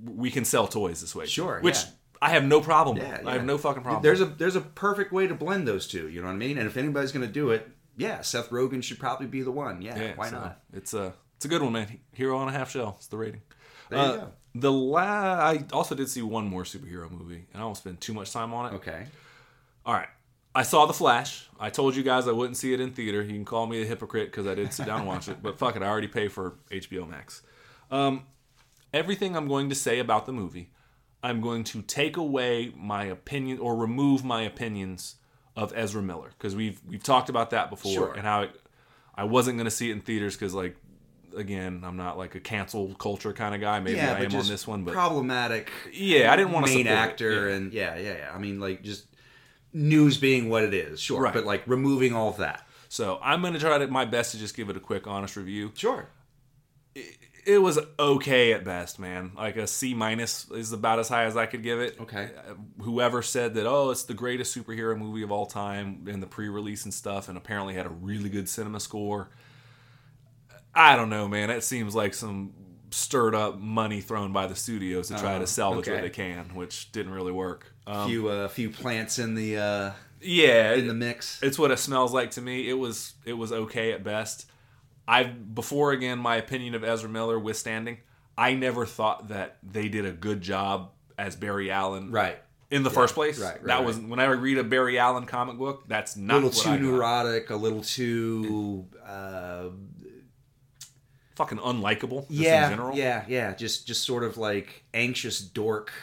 we 0.05 0.31
can 0.31 0.45
sell 0.45 0.67
toys 0.67 1.01
this 1.01 1.15
way. 1.15 1.25
Sure, 1.25 1.59
which 1.61 1.75
yeah. 1.77 1.89
I 2.21 2.29
have 2.31 2.43
no 2.43 2.61
problem 2.61 2.97
Yeah, 2.97 3.11
with. 3.11 3.21
yeah. 3.23 3.29
I 3.29 3.33
have 3.33 3.45
no 3.45 3.57
fucking 3.57 3.83
problem. 3.83 4.03
There's 4.03 4.21
a 4.21 4.25
there's 4.25 4.55
a 4.55 4.61
perfect 4.61 5.11
way 5.11 5.27
to 5.27 5.33
blend 5.35 5.67
those 5.67 5.87
two. 5.87 6.07
You 6.09 6.21
know 6.21 6.27
what 6.27 6.33
I 6.33 6.37
mean? 6.37 6.57
And 6.57 6.67
if 6.67 6.77
anybody's 6.77 7.11
gonna 7.11 7.27
do 7.27 7.51
it, 7.51 7.69
yeah, 7.97 8.21
Seth 8.21 8.49
Rogen 8.49 8.83
should 8.83 8.99
probably 8.99 9.27
be 9.27 9.41
the 9.41 9.51
one. 9.51 9.81
Yeah, 9.81 10.13
why 10.15 10.29
so 10.29 10.35
not? 10.39 10.59
It's 10.73 10.93
a 10.93 11.13
it's 11.37 11.45
a 11.45 11.47
good 11.47 11.61
one, 11.61 11.73
man. 11.73 11.99
Hero 12.13 12.37
on 12.37 12.47
a 12.49 12.51
half 12.51 12.71
shell. 12.71 12.95
It's 12.97 13.07
the 13.07 13.17
rating. 13.17 13.41
There 13.89 13.99
you 13.99 14.05
Uh, 14.05 14.15
go. 14.17 14.31
The 14.55 14.71
la- 14.71 14.99
I 15.01 15.63
also 15.73 15.95
did 15.95 16.09
see 16.09 16.21
one 16.21 16.47
more 16.47 16.63
superhero 16.63 17.09
movie, 17.09 17.45
and 17.53 17.61
I 17.61 17.65
won't 17.65 17.77
spend 17.77 18.01
too 18.01 18.13
much 18.13 18.31
time 18.31 18.53
on 18.53 18.73
it. 18.73 18.75
Okay. 18.77 19.05
All 19.85 19.93
right. 19.93 20.07
I 20.55 20.63
saw 20.63 20.85
The 20.85 20.93
Flash. 20.93 21.47
I 21.59 21.69
told 21.69 21.95
you 21.95 22.03
guys 22.03 22.27
I 22.27 22.31
wouldn't 22.31 22.57
see 22.57 22.73
it 22.73 22.79
in 22.79 22.91
theater. 22.91 23.21
You 23.21 23.33
can 23.33 23.45
call 23.45 23.67
me 23.67 23.81
a 23.81 23.85
hypocrite 23.85 24.31
because 24.31 24.47
I 24.47 24.55
did 24.55 24.73
sit 24.73 24.85
down 24.85 24.99
and 25.01 25.07
watch 25.07 25.27
it, 25.27 25.43
but 25.43 25.59
fuck 25.59 25.75
it, 25.75 25.83
I 25.83 25.87
already 25.87 26.07
pay 26.07 26.27
for 26.27 26.55
HBO 26.71 27.07
Max. 27.07 27.41
Um, 27.91 28.23
everything 28.93 29.35
I'm 29.35 29.47
going 29.47 29.69
to 29.69 29.75
say 29.75 29.99
about 29.99 30.25
the 30.25 30.31
movie, 30.33 30.71
I'm 31.21 31.41
going 31.41 31.63
to 31.65 31.81
take 31.81 32.17
away 32.17 32.73
my 32.77 33.03
opinion 33.05 33.59
or 33.59 33.75
remove 33.75 34.23
my 34.23 34.41
opinions 34.43 35.15
of 35.55 35.73
Ezra 35.75 36.01
Miller 36.01 36.29
because 36.37 36.55
we've 36.55 36.79
we've 36.87 37.03
talked 37.03 37.27
about 37.29 37.49
that 37.49 37.69
before 37.69 37.91
Sure. 37.91 38.13
and 38.13 38.21
how 38.23 38.43
it, 38.43 38.51
I 39.15 39.25
wasn't 39.25 39.57
going 39.57 39.65
to 39.65 39.71
see 39.71 39.89
it 39.89 39.93
in 39.93 39.99
theaters 40.01 40.35
because 40.35 40.53
like 40.53 40.77
again 41.35 41.83
I'm 41.85 41.97
not 41.97 42.17
like 42.17 42.35
a 42.35 42.39
cancel 42.39 42.95
culture 42.95 43.33
kind 43.33 43.53
of 43.53 43.59
guy. 43.59 43.81
Maybe 43.81 43.97
yeah, 43.97 44.13
I 44.13 44.19
am 44.23 44.33
on 44.33 44.47
this 44.47 44.65
one, 44.65 44.83
but 44.85 44.93
problematic. 44.93 45.69
yeah, 45.91 46.31
I 46.31 46.37
didn't 46.37 46.53
want 46.53 46.67
to 46.67 46.73
main 46.73 46.87
actor 46.87 47.49
Yeah. 47.49 47.55
and 47.55 47.73
yeah, 47.73 47.95
yeah, 47.97 48.17
yeah. 48.19 48.31
I 48.33 48.37
mean, 48.37 48.61
like 48.61 48.81
just 48.83 49.05
news 49.73 50.17
being 50.17 50.49
what 50.49 50.63
it 50.63 50.73
is, 50.73 50.99
sure, 50.99 51.21
Right. 51.21 51.33
but 51.33 51.45
like 51.45 51.63
removing 51.67 52.13
all 52.13 52.29
of 52.29 52.37
that. 52.37 52.67
So 52.87 53.19
I'm 53.21 53.41
going 53.41 53.53
to 53.53 53.59
try 53.59 53.77
to 53.77 53.87
my 53.87 54.05
best 54.05 54.31
to 54.31 54.37
just 54.39 54.55
give 54.55 54.69
it 54.69 54.77
a 54.77 54.79
quick, 54.79 55.05
honest 55.07 55.35
review. 55.35 55.71
Sure. 55.75 56.09
It 57.45 57.59
was 57.61 57.79
okay 57.97 58.51
at 58.53 58.63
best, 58.63 58.99
man. 58.99 59.31
Like 59.35 59.55
a 59.57 59.65
C 59.67 59.93
minus 59.93 60.49
is 60.51 60.71
about 60.73 60.99
as 60.99 61.07
high 61.07 61.23
as 61.23 61.37
I 61.37 61.45
could 61.45 61.63
give 61.63 61.79
it. 61.79 61.97
Okay. 61.99 62.31
Uh, 62.37 62.55
Whoever 62.83 63.21
said 63.21 63.53
that, 63.55 63.65
oh, 63.65 63.91
it's 63.91 64.03
the 64.03 64.13
greatest 64.13 64.55
superhero 64.55 64.97
movie 64.97 65.21
of 65.23 65.31
all 65.31 65.45
time 65.45 66.05
in 66.07 66.19
the 66.19 66.27
pre-release 66.27 66.83
and 66.83 66.93
stuff, 66.93 67.29
and 67.29 67.37
apparently 67.37 67.75
had 67.75 67.85
a 67.85 67.89
really 67.89 68.29
good 68.29 68.49
cinema 68.49 68.79
score. 68.79 69.29
I 70.75 70.95
don't 70.95 71.09
know, 71.09 71.27
man. 71.27 71.47
That 71.49 71.63
seems 71.63 71.95
like 71.95 72.13
some 72.13 72.53
stirred 72.99 73.33
up 73.35 73.59
money 73.59 74.01
thrown 74.01 74.31
by 74.33 74.47
the 74.47 74.55
studios 74.55 75.07
to 75.09 75.15
try 75.17 75.35
Oh, 75.35 75.39
to 75.39 75.47
salvage 75.47 75.87
what 75.87 75.93
okay. 75.95 76.01
they 76.01 76.09
can, 76.09 76.45
which 76.55 76.91
didn't 76.91 77.13
really 77.13 77.31
work. 77.31 77.73
A 77.87 77.91
Um, 77.99 78.09
few 78.09 78.27
uh, 78.29 78.47
few 78.47 78.69
plants 78.69 79.17
in 79.19 79.35
the 79.35 79.57
uh, 79.57 79.91
yeah, 80.21 80.73
in 80.73 80.87
the 80.87 80.93
mix. 80.93 81.41
it's 81.41 81.57
what 81.57 81.71
it 81.71 81.77
smells 81.79 82.13
like 82.13 82.31
to 82.31 82.41
me. 82.41 82.69
It 82.69 82.73
was 82.77 83.13
it 83.25 83.33
was 83.33 83.51
okay 83.51 83.91
at 83.93 84.03
best. 84.03 84.45
I 85.07 85.23
before 85.23 85.91
again 85.91 86.19
my 86.19 86.35
opinion 86.35 86.75
of 86.75 86.83
Ezra 86.83 87.09
Miller 87.09 87.39
withstanding, 87.39 87.97
I 88.37 88.53
never 88.53 88.85
thought 88.85 89.29
that 89.29 89.57
they 89.63 89.87
did 89.89 90.05
a 90.05 90.11
good 90.11 90.41
job 90.41 90.91
as 91.17 91.35
Barry 91.35 91.71
Allen 91.71 92.11
Right. 92.11 92.37
in 92.71 92.83
the 92.83 92.89
first 92.91 93.15
place. 93.15 93.39
right, 93.39 93.55
right, 93.55 93.63
that 93.65 93.75
right. 93.77 93.85
was 93.85 93.97
when 93.97 94.19
I 94.19 94.25
read 94.25 94.57
a 94.59 94.63
Barry 94.63 94.99
Allen 94.99 95.25
comic 95.25 95.57
book. 95.57 95.85
That's 95.87 96.15
A 96.15 96.21
not 96.21 96.35
little 96.43 96.49
what 96.51 96.77
too 96.77 96.77
neurotic, 96.91 97.49
a 97.49 97.55
little 97.55 97.81
too 97.81 98.85
uh, 99.05 99.69
Fucking 101.39 101.59
unlikable. 101.59 102.27
Just 102.27 102.41
yeah, 102.41 102.65
in 102.65 102.71
general. 102.71 102.97
yeah, 102.97 103.23
yeah. 103.29 103.53
Just 103.53 103.87
just 103.87 104.03
sort 104.03 104.25
of 104.25 104.37
like 104.37 104.83
anxious 104.93 105.39
dork. 105.39 105.93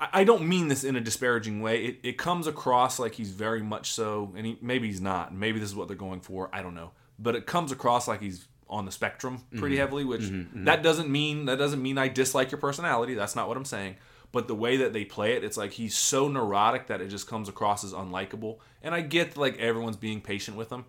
I 0.00 0.08
I 0.14 0.24
don't 0.24 0.48
mean 0.48 0.68
this 0.68 0.82
in 0.82 0.96
a 0.96 1.00
disparaging 1.02 1.60
way. 1.60 1.84
It, 1.84 1.98
it 2.02 2.16
comes 2.16 2.46
across 2.46 2.98
like 2.98 3.16
he's 3.16 3.32
very 3.32 3.60
much 3.62 3.92
so, 3.92 4.32
and 4.34 4.46
he, 4.46 4.58
maybe 4.62 4.86
he's 4.86 5.02
not. 5.02 5.34
Maybe 5.34 5.60
this 5.60 5.68
is 5.68 5.76
what 5.76 5.88
they're 5.88 5.96
going 5.96 6.22
for. 6.22 6.48
I 6.54 6.62
don't 6.62 6.74
know. 6.74 6.92
But 7.18 7.36
it 7.36 7.44
comes 7.44 7.70
across 7.70 8.08
like 8.08 8.22
he's 8.22 8.46
on 8.66 8.86
the 8.86 8.90
spectrum 8.90 9.42
pretty 9.58 9.74
mm-hmm. 9.74 9.80
heavily, 9.80 10.04
which 10.04 10.22
mm-hmm, 10.22 10.40
mm-hmm. 10.40 10.64
that 10.64 10.82
doesn't 10.82 11.10
mean 11.10 11.44
that 11.44 11.58
doesn't 11.58 11.82
mean 11.82 11.98
I 11.98 12.08
dislike 12.08 12.50
your 12.50 12.58
personality. 12.62 13.12
That's 13.12 13.36
not 13.36 13.46
what 13.46 13.58
I'm 13.58 13.66
saying. 13.66 13.96
But 14.32 14.48
the 14.48 14.54
way 14.54 14.78
that 14.78 14.94
they 14.94 15.04
play 15.04 15.34
it, 15.34 15.44
it's 15.44 15.58
like 15.58 15.72
he's 15.72 15.94
so 15.94 16.28
neurotic 16.28 16.86
that 16.86 17.02
it 17.02 17.08
just 17.08 17.28
comes 17.28 17.50
across 17.50 17.84
as 17.84 17.92
unlikable. 17.92 18.60
And 18.82 18.94
I 18.94 19.02
get 19.02 19.36
like 19.36 19.58
everyone's 19.58 19.98
being 19.98 20.22
patient 20.22 20.56
with 20.56 20.70
him, 20.70 20.86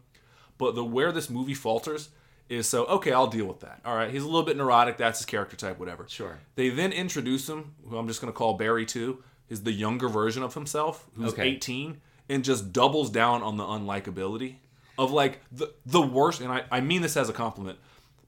but 0.57 0.73
the 0.73 0.85
where 0.85 1.11
this 1.11 1.29
movie 1.29 1.53
falters 1.53 2.11
is 2.49 2.67
so 2.67 2.85
okay. 2.85 3.11
I'll 3.11 3.27
deal 3.27 3.45
with 3.45 3.61
that. 3.61 3.81
All 3.85 3.95
right, 3.95 4.11
he's 4.11 4.23
a 4.23 4.25
little 4.25 4.43
bit 4.43 4.57
neurotic. 4.57 4.97
That's 4.97 5.19
his 5.19 5.25
character 5.25 5.55
type. 5.55 5.79
Whatever. 5.79 6.05
Sure. 6.07 6.39
They 6.55 6.69
then 6.69 6.91
introduce 6.91 7.49
him, 7.49 7.73
who 7.89 7.97
I'm 7.97 8.07
just 8.07 8.21
going 8.21 8.31
to 8.31 8.37
call 8.37 8.53
Barry 8.55 8.85
2, 8.85 9.21
is 9.49 9.63
the 9.63 9.71
younger 9.71 10.07
version 10.09 10.43
of 10.43 10.53
himself, 10.53 11.07
who's 11.15 11.33
Okay. 11.33 11.43
18, 11.43 12.01
and 12.29 12.43
just 12.43 12.71
doubles 12.73 13.09
down 13.09 13.41
on 13.43 13.57
the 13.57 13.63
unlikability 13.63 14.55
of 14.97 15.11
like 15.11 15.41
the, 15.51 15.73
the 15.85 16.01
worst. 16.01 16.41
And 16.41 16.51
I, 16.51 16.63
I 16.71 16.81
mean 16.81 17.01
this 17.01 17.17
as 17.17 17.29
a 17.29 17.33
compliment, 17.33 17.77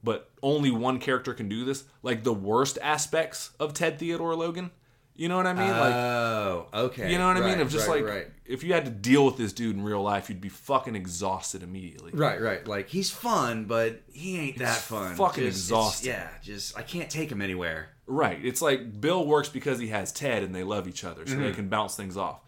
but 0.04 0.30
only 0.44 0.72
one 0.72 1.00
character 1.00 1.34
can 1.34 1.50
do 1.50 1.66
this. 1.66 1.86
Like 2.04 2.24
the 2.24 2.34
worst 2.34 2.78
aspects 2.82 3.52
of 3.60 3.74
Ted 3.74 4.00
Theodore 4.00 4.36
Logan. 4.36 4.72
You 5.18 5.28
know 5.30 5.36
what 5.36 5.48
I 5.48 5.54
mean? 5.54 5.70
like, 5.70 5.94
oh, 5.96 6.68
okay. 6.74 7.12
you 7.12 7.18
know 7.18 7.28
what 7.28 7.38
I 7.38 7.42
mean? 7.42 7.50
Right, 7.54 7.62
Of 7.62 7.72
just 7.72 7.88
right, 7.88 8.04
like, 8.06 8.14
right. 8.14 8.28
if 8.46 8.64
you 8.64 8.74
had 8.74 8.86
to 8.86 8.92
deal 8.92 9.26
with 9.26 9.36
this 9.36 9.52
dude 9.52 9.76
in 9.76 9.84
real 9.84 10.02
life, 10.04 10.30
you'd 10.30 10.40
be 10.40 10.50
fucking 10.50 10.96
exhausted 10.96 11.64
immediately. 11.64 12.12
Right, 12.14 12.40
right. 12.40 12.66
Like 12.68 12.88
he's 12.90 13.10
fun, 13.10 13.66
but 13.66 14.02
he 14.14 14.38
ain't 14.40 14.60
that 14.60 14.78
fun. 14.78 15.16
fucking 15.16 15.44
Just- 15.44 15.58
exhausting. 15.66 16.12
Yeah, 16.12 16.30
just 16.44 16.78
I 16.78 16.84
can't 16.84 17.10
take 17.10 17.32
him 17.32 17.42
anywhere. 17.42 17.90
Right. 18.06 18.40
It's 18.44 18.62
like 18.62 19.02
Bill 19.02 19.26
works 19.26 19.50
because 19.50 19.80
he 19.80 19.88
has 19.88 20.12
Ted 20.14 20.44
and 20.44 20.54
they 20.56 20.64
love 20.64 20.88
each 20.88 21.04
other, 21.04 21.26
so 21.26 21.34
Mm-hmm. 21.34 21.44
they 21.44 21.52
can 21.52 21.68
bounce 21.68 21.96
things 21.96 22.16
off. 22.16 22.40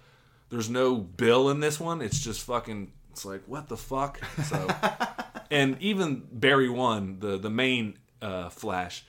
There's 0.50 0.70
no 0.70 0.96
Bill 0.96 1.50
in 1.50 1.60
this 1.60 1.80
one. 1.80 2.02
It's 2.02 2.20
just 2.20 2.42
fucking. 2.44 2.92
It's 3.12 3.26
like 3.26 3.42
what 3.48 3.68
the 3.68 3.78
fuck. 3.78 4.20
So, 4.46 4.68
and 5.52 5.76
even 5.82 6.28
Barry 6.32 6.70
One, 6.70 7.20
the 7.20 7.38
the 7.38 7.50
main 7.50 7.98
uh, 8.22 8.50
Flash, 8.50 9.04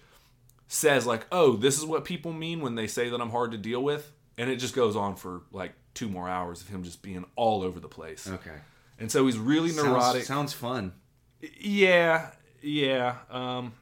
says 0.72 1.04
like, 1.04 1.26
"Oh, 1.32 1.56
this 1.56 1.76
is 1.76 1.84
what 1.84 2.04
people 2.04 2.32
mean 2.32 2.60
when 2.60 2.76
they 2.76 2.86
say 2.86 3.10
that 3.10 3.20
I'm 3.20 3.30
hard 3.30 3.50
to 3.50 3.58
deal 3.58 3.82
with," 3.82 4.12
and 4.38 4.48
it 4.48 4.56
just 4.56 4.74
goes 4.74 4.94
on 4.94 5.16
for 5.16 5.42
like 5.50 5.72
two 5.94 6.08
more 6.08 6.28
hours 6.28 6.62
of 6.62 6.68
him 6.68 6.84
just 6.84 7.02
being 7.02 7.26
all 7.34 7.62
over 7.62 7.80
the 7.80 7.88
place. 7.88 8.28
Okay. 8.28 8.56
And 8.98 9.10
so 9.10 9.26
he's 9.26 9.36
really 9.36 9.72
neurotic. 9.72 10.22
Sounds, 10.22 10.52
sounds 10.52 10.52
fun. 10.52 10.92
Yeah, 11.58 12.30
yeah. 12.62 13.16
Um, 13.30 13.72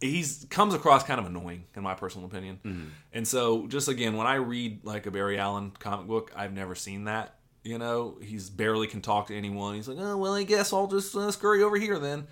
he's 0.00 0.44
comes 0.50 0.74
across 0.74 1.04
kind 1.04 1.20
of 1.20 1.26
annoying 1.26 1.64
in 1.76 1.82
my 1.84 1.94
personal 1.94 2.26
opinion. 2.26 2.58
Mm-hmm. 2.64 2.86
And 3.12 3.28
so, 3.28 3.68
just 3.68 3.86
again, 3.86 4.16
when 4.16 4.26
I 4.26 4.34
read 4.34 4.84
like 4.84 5.06
a 5.06 5.12
Barry 5.12 5.38
Allen 5.38 5.70
comic 5.78 6.08
book, 6.08 6.32
I've 6.34 6.52
never 6.52 6.74
seen 6.74 7.04
that. 7.04 7.38
You 7.62 7.78
know, 7.78 8.18
he's 8.20 8.50
barely 8.50 8.88
can 8.88 9.02
talk 9.02 9.28
to 9.28 9.36
anyone. 9.36 9.76
He's 9.76 9.86
like, 9.86 9.98
oh 10.00 10.16
well, 10.16 10.34
I 10.34 10.42
guess 10.42 10.72
I'll 10.72 10.88
just 10.88 11.14
uh, 11.14 11.30
scurry 11.30 11.62
over 11.62 11.76
here 11.76 12.00
then. 12.00 12.26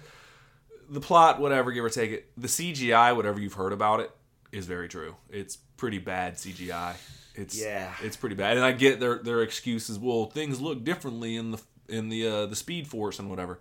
The 0.93 1.01
plot, 1.01 1.41
whatever, 1.41 1.73
give 1.73 1.85
or 1.85 1.89
take 1.91 2.11
it. 2.11 2.31
The 2.37 2.49
CGI, 2.49 3.17
whatever 3.17 3.41
you've 3.41 3.55
heard 3.55 3.73
about 3.73 4.01
it, 4.01 4.11
is 4.53 4.67
very 4.67 4.89
true. 4.89 5.17
It's 5.31 5.57
pretty 5.57 5.99
bad 5.99 6.35
CGI. 6.35 6.95
It's 7.35 7.59
Yeah. 7.59 7.93
it's 8.03 8.17
pretty 8.17 8.37
bad. 8.37 8.57
And 8.59 8.65
I 8.67 8.73
get 8.73 9.01
their 9.01 9.19
their 9.19 9.43
excuses. 9.43 9.99
Well, 9.99 10.27
things 10.27 10.61
look 10.61 10.85
differently 10.85 11.37
in 11.37 11.53
the 11.53 11.63
in 11.89 12.09
the 12.11 12.27
uh, 12.27 12.47
the 12.47 12.57
Speed 12.57 12.87
Force 12.89 13.19
and 13.19 13.31
whatever. 13.31 13.59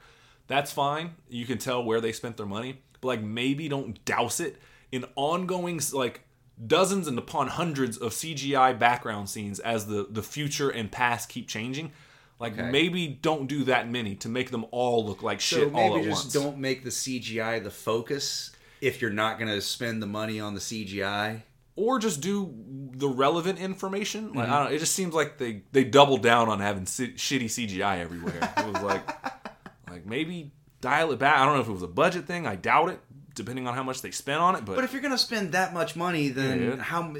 That's 0.48 0.72
fine. 0.74 1.16
You 1.30 1.46
can 1.46 1.58
tell 1.58 1.82
where 1.84 2.02
they 2.02 2.12
spent 2.12 2.36
their 2.36 2.46
money, 2.46 2.82
but 3.00 3.08
like 3.08 3.22
maybe 3.24 3.70
don't 3.70 4.04
douse 4.04 4.42
it 4.42 4.58
in 4.92 5.06
ongoing 5.16 5.80
like 5.94 6.22
dozens 6.68 7.08
and 7.08 7.18
upon 7.18 7.48
hundreds 7.48 7.98
of 7.98 8.12
CGI 8.12 8.78
background 8.78 9.30
scenes 9.30 9.60
as 9.62 9.88
the 9.88 10.06
the 10.10 10.22
future 10.22 10.70
and 10.70 10.92
past 10.92 11.30
keep 11.30 11.48
changing. 11.48 11.94
Like 12.42 12.54
Okay. 12.60 12.70
maybe 12.72 13.08
don't 13.08 13.48
do 13.48 13.64
that 13.66 13.90
many 13.90 14.16
to 14.16 14.28
make 14.30 14.50
them 14.52 14.66
all 14.72 15.06
look 15.06 15.22
like 15.24 15.40
So 15.42 15.58
shit 15.58 15.74
all 15.74 15.90
maybe 15.96 16.06
at 16.08 16.10
just 16.12 16.24
once. 16.26 16.34
don't 16.34 16.58
make 16.58 16.84
the 16.84 16.90
CGI 16.90 17.64
the 17.64 17.70
focus 17.72 18.52
if 18.82 19.00
you're 19.02 19.12
not 19.12 19.38
going 19.40 19.52
to 19.52 19.62
spend 19.62 20.02
the 20.02 20.08
money 20.08 20.40
on 20.40 20.56
the 20.56 20.60
CGI. 20.60 21.44
or 21.76 22.00
just 22.00 22.20
do 22.20 22.54
the 22.94 23.08
relevant 23.08 23.58
information. 23.60 24.34
Like 24.34 24.46
Mm-hmm. 24.46 24.54
I 24.54 24.58
don't 24.58 24.66
know, 24.70 24.76
it 24.76 24.80
just 24.80 24.94
seems 24.96 25.14
like 25.14 25.38
they 25.38 25.62
they 25.72 25.84
doubled 25.84 26.22
down 26.24 26.50
on 26.50 26.60
having 26.60 26.86
si- 26.86 27.14
shitty 27.14 27.46
CGI 27.46 28.00
everywhere. 28.00 28.54
It 28.58 28.66
was 28.74 28.82
like 28.84 29.06
like 29.90 30.06
maybe 30.06 30.52
dial 30.82 31.12
it 31.12 31.20
back. 31.20 31.38
I 31.38 31.46
don't 31.46 31.56
know 31.56 31.62
if 31.62 31.68
it 31.70 31.72
was 31.72 31.84
a 31.84 31.88
budget 31.88 32.26
thing. 32.26 32.48
I 32.48 32.56
doubt 32.56 32.90
it, 32.90 33.00
depending 33.36 33.68
on 33.68 33.76
how 33.76 33.84
much 33.84 34.02
they 34.02 34.10
spent 34.12 34.42
on 34.42 34.56
it. 34.56 34.66
But, 34.66 34.76
But 34.76 34.84
if 34.84 34.94
you're 34.94 35.02
going 35.02 35.14
to 35.14 35.18
spend 35.30 35.52
that 35.52 35.74
much 35.76 35.96
money, 35.96 36.30
then 36.30 36.60
Yeah. 36.62 36.76
how 36.84 37.14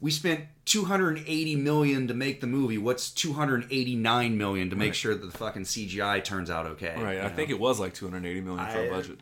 we 0.00 0.10
spent 0.10 0.46
280 0.64 1.56
million 1.56 2.08
to 2.08 2.14
make 2.14 2.40
the 2.40 2.46
movie. 2.46 2.78
What's 2.78 3.10
289 3.10 4.38
million 4.38 4.70
to 4.70 4.76
make 4.76 4.94
sure 4.94 5.14
that 5.14 5.30
the 5.30 5.36
fucking 5.36 5.64
CGI 5.64 6.24
turns 6.24 6.50
out 6.50 6.66
okay? 6.66 6.94
Right. 6.96 7.18
I 7.18 7.28
know? 7.28 7.34
think 7.34 7.50
it 7.50 7.60
was 7.60 7.78
like 7.78 7.94
280 7.94 8.40
million 8.40 8.66
for 8.66 8.78
I- 8.78 8.82
a 8.82 8.90
budget. 8.90 9.18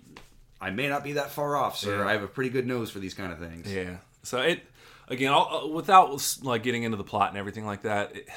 I 0.60 0.70
may 0.70 0.88
not 0.88 1.04
be 1.04 1.12
that 1.12 1.30
far 1.30 1.56
off, 1.56 1.78
sir. 1.78 1.98
Yeah. 1.98 2.08
I 2.08 2.12
have 2.12 2.24
a 2.24 2.28
pretty 2.28 2.50
good 2.50 2.66
nose 2.66 2.90
for 2.90 2.98
these 2.98 3.14
kind 3.14 3.32
of 3.32 3.38
things. 3.38 3.72
Yeah. 3.72 3.98
So 4.24 4.40
it 4.40 4.62
again, 5.08 5.32
I'll, 5.32 5.62
uh, 5.64 5.66
without 5.68 6.10
like 6.42 6.62
getting 6.62 6.82
into 6.82 6.96
the 6.96 7.04
plot 7.04 7.28
and 7.30 7.38
everything 7.38 7.64
like 7.64 7.82
that, 7.82 8.16
it, 8.16 8.28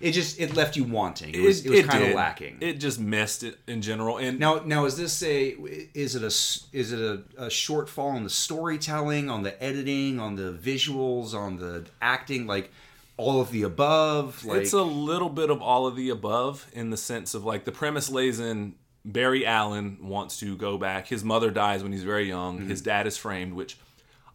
It 0.00 0.12
just 0.12 0.38
it 0.40 0.54
left 0.54 0.76
you 0.76 0.84
wanting. 0.84 1.34
It 1.34 1.40
was, 1.40 1.64
it, 1.64 1.70
was 1.70 1.86
kind 1.86 2.04
of 2.04 2.14
lacking. 2.14 2.58
It 2.60 2.74
just 2.74 3.00
missed 3.00 3.42
it 3.42 3.58
in 3.66 3.82
general. 3.82 4.18
And 4.18 4.38
now, 4.38 4.62
now 4.64 4.84
is 4.84 4.96
this 4.96 5.22
a 5.22 5.48
is 5.94 6.14
it 6.14 6.22
a 6.22 6.26
is 6.26 6.92
it 6.92 7.00
a, 7.00 7.44
a 7.44 7.48
shortfall 7.48 8.12
on 8.14 8.24
the 8.24 8.30
storytelling, 8.30 9.28
on 9.28 9.42
the 9.42 9.60
editing, 9.62 10.20
on 10.20 10.36
the 10.36 10.52
visuals, 10.52 11.34
on 11.34 11.56
the 11.56 11.86
acting, 12.00 12.46
like 12.46 12.70
all 13.16 13.40
of 13.40 13.50
the 13.50 13.62
above? 13.62 14.44
Like, 14.44 14.62
it's 14.62 14.72
a 14.72 14.82
little 14.82 15.30
bit 15.30 15.50
of 15.50 15.60
all 15.60 15.86
of 15.86 15.96
the 15.96 16.10
above 16.10 16.66
in 16.72 16.90
the 16.90 16.96
sense 16.96 17.34
of 17.34 17.44
like 17.44 17.64
the 17.64 17.72
premise 17.72 18.10
lays 18.10 18.38
in 18.38 18.74
Barry 19.04 19.46
Allen 19.46 19.98
wants 20.02 20.38
to 20.40 20.56
go 20.56 20.78
back. 20.78 21.08
His 21.08 21.24
mother 21.24 21.50
dies 21.50 21.82
when 21.82 21.92
he's 21.92 22.04
very 22.04 22.28
young. 22.28 22.58
Mm-hmm. 22.58 22.68
His 22.68 22.82
dad 22.82 23.06
is 23.06 23.16
framed, 23.16 23.54
which 23.54 23.78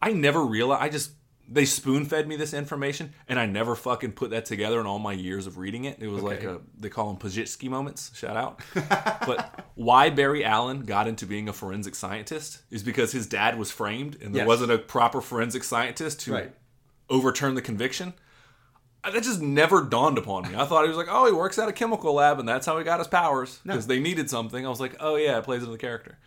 I 0.02 0.12
never 0.12 0.44
realized. 0.44 0.84
I 0.84 0.90
just 0.90 1.12
they 1.54 1.66
spoon 1.66 2.06
fed 2.06 2.28
me 2.28 2.36
this 2.36 2.54
information, 2.54 3.14
and 3.28 3.40
I 3.40 3.46
never 3.46 3.76
fucking 3.76 4.14
put 4.14 4.32
that 4.32 4.46
together 4.46 4.80
in 4.80 4.86
all 4.88 4.98
my 5.00 5.14
years 5.14 5.46
of 5.46 5.58
reading 5.58 5.86
it. 5.86 5.98
It 6.02 6.08
was 6.08 6.24
like 6.24 6.44
a 6.44 6.62
they 6.78 6.90
call 6.90 7.14
them 7.14 7.18
Pajitsky 7.18 7.70
moments. 7.70 8.12
Shout 8.16 8.36
out. 8.36 8.62
but 8.74 9.64
why 9.76 10.10
Barry 10.10 10.44
Allen 10.44 10.82
got 10.86 11.08
into 11.08 11.26
being 11.26 11.48
a 11.48 11.54
forensic 11.54 11.96
scientist 11.96 12.62
is 12.72 12.82
because 12.84 13.12
his 13.12 13.28
dad 13.28 13.58
was 13.60 13.72
framed, 13.72 14.16
and 14.22 14.34
there 14.34 14.42
Yes. 14.42 14.48
wasn't 14.48 14.72
a 14.72 14.78
proper 14.80 15.22
forensic 15.22 15.64
scientist 15.64 16.22
to 16.22 16.34
Right. 16.34 16.56
overturn 17.10 17.54
the 17.56 17.62
conviction. 17.62 18.14
Uh, 19.04 19.12
That 19.12 19.24
just 19.24 19.42
never 19.42 19.82
dawned 19.84 20.18
upon 20.18 20.44
me. 20.50 20.56
I 20.56 20.66
thought 20.66 20.84
he 20.84 20.88
was 20.88 20.98
like, 20.98 21.10
oh, 21.10 21.26
he 21.26 21.32
works 21.34 21.60
at 21.60 21.68
a 21.70 21.74
chemical 21.74 22.14
lab, 22.14 22.40
and 22.40 22.48
that's 22.48 22.66
how 22.66 22.78
he 22.78 22.84
got 22.84 23.00
his 23.00 23.08
powers 23.08 23.60
because 23.64 23.86
they 23.88 24.00
needed 24.00 24.30
something. 24.30 24.66
I 24.66 24.70
was 24.70 24.80
like, 24.80 24.96
oh 25.00 25.18
yeah, 25.18 25.38
it 25.38 25.44
plays 25.44 25.60
into 25.62 25.72
the 25.74 25.78
character. 25.78 26.18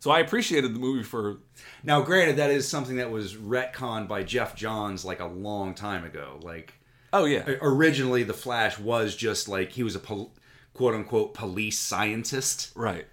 So 0.00 0.10
I 0.10 0.20
appreciated 0.20 0.74
the 0.74 0.78
movie 0.78 1.02
for 1.02 1.38
Now, 1.84 2.00
granted, 2.00 2.36
that 2.36 2.50
is 2.50 2.66
something 2.66 2.96
that 2.96 3.10
was 3.10 3.34
retconned 3.34 4.08
by 4.08 4.22
Geoff 4.22 4.56
Johns 4.56 5.04
like 5.04 5.20
a 5.20 5.26
long 5.26 5.74
time 5.74 6.04
ago. 6.04 6.40
Like 6.42 6.74
oh 7.12 7.26
yeah, 7.26 7.44
originally, 7.60 8.22
the 8.22 8.34
Flash 8.34 8.78
was 8.78 9.14
just 9.14 9.48
like 9.48 9.72
he 9.72 9.82
was 9.82 9.94
a 9.94 10.00
pol- 10.00 10.32
quote 10.72 10.94
unquote 10.94 11.34
police 11.34 11.78
scientist 11.78 12.72
right. 12.74 13.06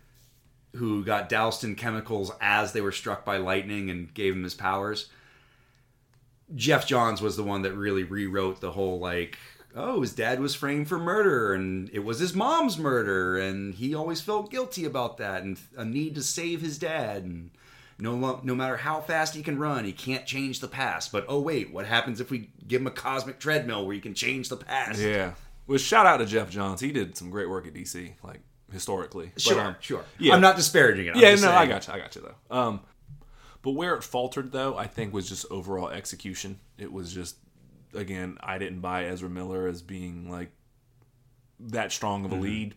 who 0.76 1.03
got 1.03 1.30
doused 1.30 1.64
in 1.64 1.76
chemicals 1.76 2.31
as 2.39 2.72
they 2.72 2.81
were 2.81 2.93
struck 2.93 3.26
by 3.26 3.38
lightning 3.38 3.89
and 3.89 4.14
gave 4.14 4.34
him 4.34 4.43
his 4.43 4.55
powers. 4.55 5.09
Geoff 6.55 6.88
Johns 6.88 7.22
was 7.22 7.35
the 7.35 7.43
one 7.43 7.64
that 7.64 7.73
really 7.73 8.03
rewrote 8.03 8.61
the 8.61 8.72
whole 8.72 8.99
like, 8.99 9.38
oh, 9.76 10.02
his 10.02 10.14
dad 10.14 10.39
was 10.39 10.56
framed 10.56 10.88
for 10.88 10.98
murder 10.98 11.53
and 11.53 11.89
it 11.94 11.99
was 11.99 12.19
his 12.19 12.34
mom's 12.34 12.77
murder 12.77 13.38
and 13.38 13.76
he 13.76 13.94
always 13.94 14.22
felt 14.22 14.52
guilty 14.52 14.85
about 14.85 15.18
that 15.18 15.44
and 15.44 15.60
a 15.76 15.85
need 15.85 16.15
to 16.15 16.23
save 16.23 16.61
his 16.61 16.77
dad 16.77 17.23
and 17.23 17.52
no 17.99 18.39
no 18.44 18.56
matter 18.56 18.77
how 18.77 19.02
fast 19.02 19.35
he 19.35 19.41
can 19.41 19.57
run, 19.57 19.85
he 19.85 19.91
can't 19.91 20.26
change 20.26 20.60
the 20.60 20.68
past. 20.68 21.11
But 21.11 21.26
oh 21.27 21.39
wait, 21.39 21.73
what 21.73 21.85
happens 21.85 22.19
if 22.19 22.30
we 22.30 22.49
give 22.68 22.81
him 22.81 22.88
a 22.88 22.91
cosmic 22.91 23.39
treadmill 23.39 23.85
where 23.85 23.95
he 23.95 24.02
can 24.02 24.14
change 24.14 24.49
the 24.49 24.57
past? 24.57 24.99
Yeah. 24.99 25.34
Well, 25.65 25.77
shout 25.77 26.06
out 26.06 26.18
to 26.18 26.26
Geoff 26.26 26.49
Johns. 26.49 26.80
He 26.80 26.91
did 26.91 27.18
some 27.18 27.30
great 27.30 27.49
work 27.49 27.68
at 27.68 27.73
DC, 27.73 28.14
like 28.23 28.41
historically. 28.72 29.31
But, 29.34 29.41
Sure, 29.41 29.60
um, 29.60 29.76
sure. 29.80 30.06
Yeah. 30.19 30.34
I'm 30.34 30.41
not 30.41 30.56
disparaging 30.56 31.07
it. 31.07 31.15
I'm 31.15 31.22
yeah, 31.22 31.30
no, 31.30 31.35
just 31.35 31.48
I 31.48 31.65
got 31.65 31.88
you. 31.88 31.94
I 31.94 31.99
got 31.99 32.15
you 32.15 32.22
though. 32.22 32.56
Um, 32.56 32.80
but 33.61 33.72
where 33.72 33.95
it 33.95 34.03
faltered 34.03 34.52
though, 34.52 34.77
I 34.77 34.88
think 34.88 35.14
was 35.14 35.27
just 35.27 35.45
overall 35.49 35.89
execution. 35.89 36.60
It 36.77 36.91
was 36.91 37.14
just 37.14 37.38
again, 37.93 38.38
I 38.41 38.57
didn't 38.57 38.81
buy 38.81 39.05
Ezra 39.05 39.30
Miller 39.30 39.68
as 39.68 39.81
being 39.81 40.30
like 40.30 40.51
that 41.59 41.91
strong 41.91 42.23
Mm-hmm. 42.23 42.34
of 42.34 42.39
a 42.39 42.41
lead. 42.41 42.76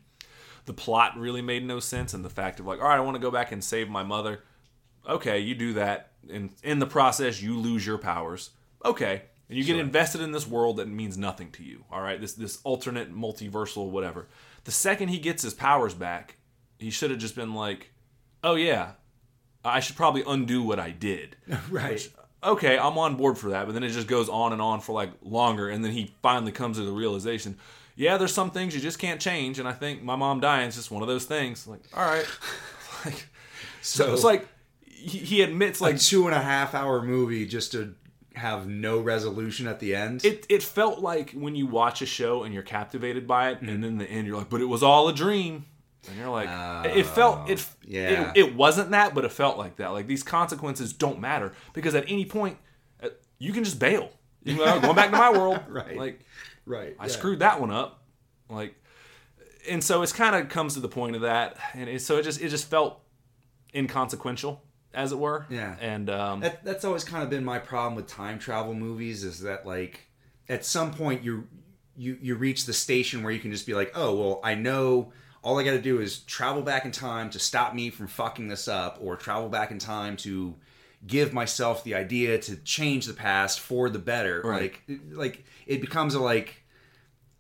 The 0.66 0.72
plot 0.74 1.16
really 1.18 1.42
made 1.42 1.64
no 1.64 1.80
sense, 1.80 2.14
and 2.14 2.24
the 2.24 2.30
fact 2.30 2.60
of 2.60 2.66
like, 2.66 2.80
all 2.80 2.88
right, 2.88 2.96
I 2.96 3.00
want 3.00 3.16
to 3.16 3.20
go 3.20 3.30
back 3.30 3.50
and 3.52 3.62
save 3.64 3.88
my 3.88 4.02
mother. 4.02 4.42
Okay, 5.08 5.38
you 5.40 5.54
do 5.54 5.72
that, 5.74 6.12
and 6.30 6.50
in 6.62 6.78
the 6.78 6.86
process, 6.86 7.40
you 7.40 7.56
lose 7.58 7.84
your 7.86 7.98
powers. 7.98 8.50
Okay, 8.84 9.22
and 9.48 9.58
you 9.58 9.64
get 9.64 9.76
invested 9.78 10.20
in 10.20 10.32
this 10.32 10.46
world 10.46 10.76
that 10.76 10.86
means 10.86 11.16
nothing 11.18 11.50
to 11.52 11.64
you. 11.64 11.84
All 11.90 12.00
right, 12.02 12.20
this 12.20 12.34
this 12.34 12.60
alternate 12.62 13.12
multiversal 13.12 13.90
whatever. 13.90 14.28
The 14.64 14.70
second 14.70 15.08
he 15.08 15.18
gets 15.18 15.42
his 15.42 15.54
powers 15.54 15.94
back, 15.94 16.36
he 16.78 16.90
should 16.90 17.10
have 17.10 17.18
just 17.18 17.34
been 17.34 17.54
like, 17.54 17.90
oh 18.44 18.54
yeah, 18.54 18.92
I 19.64 19.80
should 19.80 19.96
probably 19.96 20.22
undo 20.26 20.62
what 20.62 20.78
I 20.78 20.90
did. 20.90 21.36
Right. 21.70 22.08
Okay, 22.42 22.78
I'm 22.78 22.96
on 22.98 23.16
board 23.16 23.38
for 23.38 23.50
that. 23.50 23.66
But 23.66 23.72
then 23.72 23.82
it 23.82 23.90
just 23.90 24.06
goes 24.06 24.28
on 24.28 24.52
and 24.52 24.60
on 24.62 24.80
for 24.80 24.92
like 24.92 25.10
longer, 25.22 25.68
and 25.68 25.84
then 25.84 25.92
he 25.92 26.14
finally 26.22 26.52
comes 26.52 26.76
to 26.78 26.84
the 26.84 26.92
realization, 26.92 27.58
yeah, 27.96 28.16
there's 28.16 28.32
some 28.34 28.50
things 28.50 28.74
you 28.74 28.80
just 28.80 28.98
can't 28.98 29.20
change, 29.20 29.58
and 29.58 29.68
I 29.68 29.72
think 29.72 30.02
my 30.02 30.16
mom 30.16 30.40
dying 30.40 30.68
is 30.68 30.76
just 30.76 30.90
one 30.90 31.02
of 31.02 31.08
those 31.08 31.24
things. 31.26 31.66
Like, 31.66 31.80
all 31.94 32.04
right, 32.04 32.26
like, 33.04 33.26
so, 33.82 34.06
So- 34.06 34.12
it's 34.14 34.24
like 34.24 34.48
he, 34.86 35.18
he 35.18 35.42
admits 35.42 35.80
like 35.80 35.96
a 35.96 35.98
two 35.98 36.26
and 36.26 36.34
a 36.34 36.40
half 36.40 36.74
hour 36.74 37.02
movie 37.02 37.46
just 37.46 37.72
to 37.72 37.94
have 38.34 38.66
no 38.68 39.00
resolution 39.00 39.66
at 39.66 39.80
the 39.80 39.94
end. 39.94 40.24
it 40.24 40.46
it 40.48 40.62
felt 40.62 41.00
like 41.00 41.32
when 41.32 41.54
you 41.56 41.66
watch 41.66 42.00
a 42.00 42.06
show 42.06 42.44
and 42.44 42.54
you're 42.54 42.62
captivated 42.62 43.26
by 43.26 43.50
it, 43.50 43.56
Mm-hmm. 43.58 43.68
and 43.68 43.84
then 43.84 43.98
the 43.98 44.06
end 44.10 44.26
you're 44.26 44.36
like, 44.38 44.48
but 44.48 44.60
it 44.60 44.66
was 44.66 44.82
all 44.82 45.08
a 45.08 45.12
dream. 45.14 45.66
And 46.08 46.16
you're 46.18 46.28
like, 46.30 46.48
it 46.96 47.04
felt 47.06 47.50
it, 47.50 47.60
Oh, 47.68 47.76
yeah. 47.86 48.30
it. 48.30 48.36
It 48.38 48.54
wasn't 48.56 48.90
that, 48.92 49.14
but 49.14 49.24
it 49.24 49.32
felt 49.32 49.58
like 49.58 49.76
that. 49.76 49.88
Like 49.88 50.06
these 50.06 50.22
consequences 50.22 50.92
don't 50.92 51.20
matter 51.20 51.52
because 51.74 51.94
at 51.94 52.04
any 52.08 52.24
point 52.24 52.56
uh, 53.02 53.08
you 53.38 53.52
can 53.52 53.64
just 53.64 53.78
bail. 53.78 54.10
You 54.42 54.56
"Oh, 54.62 54.80
going 54.80 54.96
back 54.96 55.10
to 55.10 55.16
my 55.18 55.30
world. 55.30 55.60
Right. 55.68 55.96
Like 55.96 56.20
right. 56.64 56.96
I 56.98 57.08
screwed 57.08 57.40
that 57.40 57.60
one 57.60 57.70
up. 57.70 58.02
Like, 58.48 58.74
and 59.68 59.84
so 59.84 60.00
it's 60.02 60.12
kind 60.14 60.34
of 60.34 60.48
comes 60.48 60.74
to 60.74 60.80
the 60.80 60.88
point 60.88 61.14
of 61.16 61.22
that, 61.22 61.56
and 61.74 61.88
it, 61.88 62.00
so 62.00 62.16
it 62.16 62.22
just 62.22 62.40
it 62.40 62.48
just 62.48 62.70
felt 62.70 63.00
inconsequential, 63.74 64.62
as 64.94 65.12
it 65.12 65.18
were. 65.18 65.46
Yeah. 65.50 65.76
And 65.80 66.10
um, 66.10 66.40
That, 66.40 66.64
that's 66.64 66.84
always 66.84 67.04
kind 67.04 67.22
of 67.22 67.30
been 67.30 67.44
my 67.44 67.58
problem 67.58 67.94
with 67.94 68.06
time 68.06 68.38
travel 68.38 68.74
movies 68.74 69.24
is 69.24 69.40
that 69.40 69.66
like 69.66 70.08
at 70.48 70.64
some 70.64 70.92
point 70.92 71.22
you 71.22 71.46
you 71.96 72.18
you 72.20 72.34
reach 72.36 72.64
the 72.66 72.72
station 72.72 73.22
where 73.22 73.32
you 73.32 73.40
can 73.40 73.52
just 73.52 73.66
be 73.66 73.74
like, 73.74 73.92
oh 73.94 74.14
well, 74.14 74.40
I 74.42 74.54
know 74.54 75.12
all 75.42 75.58
I 75.58 75.64
got 75.64 75.72
to 75.72 75.80
do 75.80 76.00
is 76.00 76.18
travel 76.20 76.62
back 76.62 76.84
in 76.84 76.92
time 76.92 77.30
to 77.30 77.38
stop 77.38 77.74
me 77.74 77.90
from 77.90 78.08
fucking 78.08 78.48
this 78.48 78.68
up, 78.68 78.98
or 79.00 79.16
travel 79.16 79.48
back 79.48 79.70
in 79.70 79.78
time 79.78 80.16
to 80.18 80.54
give 81.06 81.32
myself 81.32 81.82
the 81.82 81.94
idea 81.94 82.38
to 82.38 82.56
change 82.56 83.06
the 83.06 83.14
past 83.14 83.58
for 83.58 83.88
the 83.88 83.98
better. 83.98 84.42
Right. 84.44 84.74
Like 84.86 85.00
like 85.12 85.44
it 85.66 85.80
becomes 85.80 86.14
a 86.14 86.20
like 86.20 86.56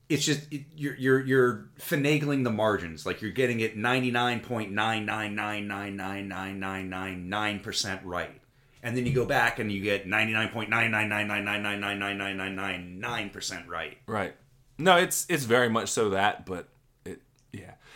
it's 0.08 0.24
just 0.24 0.50
it, 0.50 0.64
you're 0.74 0.96
you're 0.96 1.20
you're 1.20 1.68
finagling 1.78 2.42
the 2.42 2.50
margins. 2.50 3.04
Like 3.04 3.20
you're 3.20 3.32
getting 3.32 3.60
it 3.60 3.76
ninety 3.76 4.10
nine 4.10 4.40
point 4.40 4.72
nine 4.72 5.04
nine 5.04 5.34
nine 5.34 5.68
nine 5.68 5.94
nine 5.94 6.26
nine 6.26 6.58
nine 6.58 6.88
nine 6.88 7.28
nine 7.28 7.60
percent 7.60 8.00
right, 8.02 8.40
and 8.82 8.96
then 8.96 9.04
you 9.04 9.12
go 9.12 9.26
back 9.26 9.58
and 9.58 9.70
you 9.70 9.82
get 9.82 10.06
ninety 10.06 10.32
nine 10.32 10.48
point 10.48 10.70
nine 10.70 10.90
nine 10.90 11.10
nine 11.10 11.28
nine 11.28 11.44
nine 11.44 11.62
nine 11.62 11.80
nine 11.80 11.98
nine 12.00 12.16
nine 12.16 12.36
nine 12.38 12.56
nine 12.56 12.98
nine 12.98 13.28
percent 13.28 13.68
right. 13.68 13.98
Right. 14.06 14.34
No, 14.78 14.96
it's 14.96 15.26
it's 15.28 15.44
very 15.44 15.68
much 15.68 15.90
so 15.90 16.08
that, 16.08 16.46
but. 16.46 16.66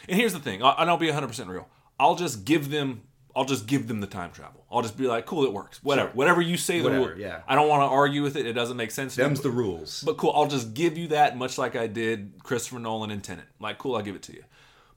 And 0.09 0.19
here's 0.19 0.33
the 0.33 0.39
thing, 0.41 0.63
I- 0.63 0.75
and 0.81 0.91
I'll 0.91 0.97
be 0.97 1.07
100 1.07 1.27
percent 1.29 1.49
real. 1.49 1.69
I'll 1.99 2.17
just 2.17 2.45
give 2.45 2.71
them. 2.71 3.03
I'll 3.37 3.45
just 3.45 3.67
give 3.67 3.89
them 3.89 4.01
the 4.01 4.07
time 4.07 4.31
travel. 4.31 4.65
I'll 4.71 4.83
just 4.83 4.97
be 4.97 5.09
like, 5.09 5.27
cool, 5.27 5.45
it 5.45 5.53
works. 5.53 5.83
Whatever, 5.83 6.11
Sure. 6.11 6.15
whatever 6.15 6.41
you 6.41 6.57
say. 6.57 6.79
The 6.79 6.85
Whatever, 6.85 7.09
rule. 7.11 7.19
yeah. 7.19 7.41
I 7.49 7.57
don't 7.57 7.69
want 7.69 7.81
to 7.83 7.87
argue 7.93 8.23
with 8.23 8.37
it. 8.37 8.47
It 8.47 8.53
doesn't 8.53 8.77
make 8.77 8.93
sense. 8.93 9.17
to 9.17 9.23
me, 9.23 9.27
Them's 9.27 9.41
the 9.41 9.51
rules. 9.51 10.05
But 10.07 10.19
cool, 10.19 10.31
I'll 10.37 10.47
just 10.47 10.73
give 10.73 10.97
you 10.97 11.09
that, 11.09 11.37
much 11.37 11.59
like 11.59 11.75
I 11.75 11.89
did 11.89 12.35
Christopher 12.45 12.79
Nolan 12.79 13.11
and 13.11 13.25
Tenet. 13.25 13.47
Like, 13.59 13.79
cool, 13.79 13.97
I'll 13.97 14.03
give 14.03 14.15
it 14.15 14.23
to 14.25 14.33
you. 14.35 14.45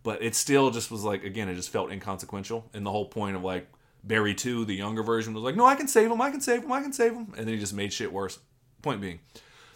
But 0.03 0.21
it 0.21 0.35
still 0.35 0.69
just 0.69 0.91
was 0.91 1.03
like, 1.03 1.23
again, 1.23 1.49
it 1.49 1.55
just 1.55 1.69
felt 1.69 1.91
inconsequential. 1.91 2.69
And 2.75 2.85
the 2.85 2.91
whole 2.91 3.05
point 3.05 3.35
of 3.35 3.43
like 3.43 3.67
Barry 4.03 4.35
2, 4.35 4.65
the 4.65 4.75
younger 4.75 5.01
version, 5.01 5.33
was 5.33 5.41
like, 5.43 5.55
no, 5.55 5.65
I 5.65 5.73
can 5.73 5.87
save 5.87 6.11
him, 6.11 6.21
I 6.21 6.29
can 6.29 6.39
save 6.39 6.61
him, 6.63 6.71
I 6.71 6.81
can 6.83 6.93
save 6.93 7.13
him. 7.13 7.33
And 7.35 7.47
then 7.47 7.55
he 7.55 7.57
just 7.59 7.73
made 7.73 7.91
shit 7.91 8.13
worse. 8.13 8.37
Point 8.83 9.01
being, 9.01 9.19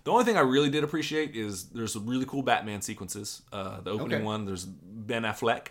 the 0.03 0.11
only 0.11 0.23
thing 0.25 0.37
I 0.37 0.41
really 0.41 0.69
did 0.69 0.83
appreciate 0.83 1.35
is 1.35 1.65
there's 1.69 1.93
some 1.93 2.07
really 2.07 2.25
cool 2.25 2.41
Batman 2.41 2.81
sequences. 2.81 3.41
Uh, 3.51 3.81
the 3.81 3.91
opening 3.91 4.17
Okay. 4.19 4.23
one, 4.23 4.45
there's 4.45 4.65
Ben 4.65 5.23
Affleck. 5.23 5.67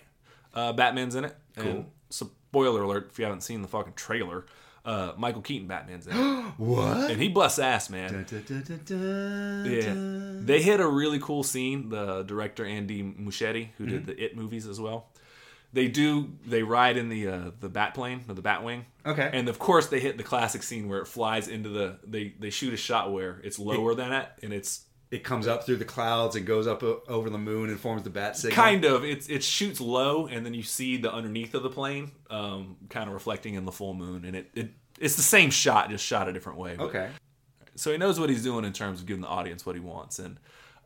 Uh, 0.55 0.73
Batman's 0.73 1.15
in 1.15 1.25
it. 1.25 1.37
Cool. 1.57 1.67
And 1.71 1.87
spoiler 2.11 2.83
alert, 2.83 3.09
if 3.11 3.19
you 3.19 3.25
haven't 3.25 3.43
seen 3.43 3.63
the 3.63 3.69
fucking 3.69 3.95
trailer, 3.95 4.47
uh, 4.85 5.13
Michael 5.17 5.43
Keaton 5.43 5.69
Batman's 5.69 6.07
in 6.07 6.17
it. 6.17 6.45
what? 6.57 7.11
and 7.11 7.21
he 7.21 7.29
busts 7.29 7.59
ass, 7.59 7.91
man. 7.91 8.27
Yeah, 8.31 9.93
they 10.45 10.63
hit 10.63 10.81
a 10.81 10.89
really 10.89 11.19
cool 11.21 11.43
scene. 11.43 11.89
The 11.91 12.23
director 12.23 12.65
Andy 12.65 13.03
Muschietti, 13.03 13.69
who 13.79 13.87
did 13.87 14.07
the 14.07 14.23
It 14.23 14.37
movies 14.37 14.67
as 14.67 14.81
well, 14.81 15.09
they 15.73 15.89
do 15.89 16.33
they 16.47 16.63
ride 16.63 16.97
in 16.97 17.09
the 17.09 17.29
uh, 17.29 17.51
the 17.61 17.69
bat 17.69 17.95
plane 17.95 18.25
or 18.29 18.35
the 18.35 18.43
bat 18.43 18.63
wing. 18.65 18.85
Okay. 19.07 19.31
and 19.33 19.49
of 19.49 19.59
course 19.59 19.87
they 19.87 19.99
hit 20.01 20.17
the 20.19 20.23
classic 20.23 20.63
scene 20.63 20.89
where 20.89 20.99
it 21.01 21.07
flies 21.07 21.49
into 21.49 21.69
the 21.71 21.99
they 22.07 22.35
they 22.39 22.51
shoot 22.51 22.75
a 22.75 22.77
shot 22.77 23.13
where 23.13 23.41
it's 23.45 23.59
lower 23.59 23.95
than 23.95 24.13
it 24.13 24.29
and 24.43 24.53
it's 24.53 24.85
It 25.11 25.25
comes 25.25 25.47
up 25.47 25.65
through 25.65 25.77
the 25.79 25.85
clouds 25.87 26.37
and 26.37 26.45
goes 26.47 26.67
up 26.67 26.83
o- 26.83 27.03
over 27.09 27.31
the 27.31 27.39
moon 27.39 27.71
and 27.71 27.81
forms 27.81 28.03
the 28.03 28.11
bat 28.11 28.37
signal. 28.37 28.57
kind 28.57 28.85
of 28.85 29.05
it's 29.05 29.29
it 29.29 29.43
shoots 29.43 29.81
low 29.81 30.27
and 30.27 30.45
then 30.45 30.53
you 30.55 30.63
see 30.63 30.97
the 30.99 31.11
underneath 31.13 31.55
of 31.55 31.63
the 31.63 31.71
plane 31.71 32.13
um, 32.31 32.77
kind 32.91 33.09
of 33.09 33.15
reflecting 33.15 33.55
in 33.55 33.65
the 33.65 33.73
full 33.73 33.95
moon 33.95 34.25
and 34.27 34.37
it, 34.37 34.51
it 34.55 34.71
it's 34.99 35.17
the 35.17 35.23
same 35.23 35.51
shot 35.51 35.89
just 35.89 36.05
shot 36.05 36.29
a 36.29 36.33
different 36.33 36.59
way. 36.59 36.75
but- 36.77 36.85
Okay. 36.85 37.09
So 37.77 37.91
he 37.93 37.97
knows 37.97 38.21
what 38.21 38.29
he's 38.29 38.43
doing 38.43 38.67
in 38.67 38.75
terms 38.75 39.01
of 39.01 39.07
giving 39.07 39.23
the 39.23 39.29
audience 39.29 39.65
what 39.65 39.75
he 39.75 39.81
wants, 39.81 40.19
and 40.19 40.37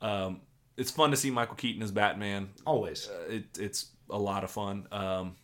um, 0.01 0.43
it's 0.77 0.93
fun 0.93 1.11
to 1.11 1.17
see 1.17 1.29
Michael 1.31 1.57
Keaton 1.57 1.83
as 1.83 1.91
Batman. 1.91 2.51
Always. 2.65 3.09
Uh, 3.09 3.33
it, 3.33 3.45
it's 3.59 3.87
a 4.11 4.19
lot 4.19 4.45
of 4.45 4.51
fun. 4.51 4.87
Um, 4.93 5.37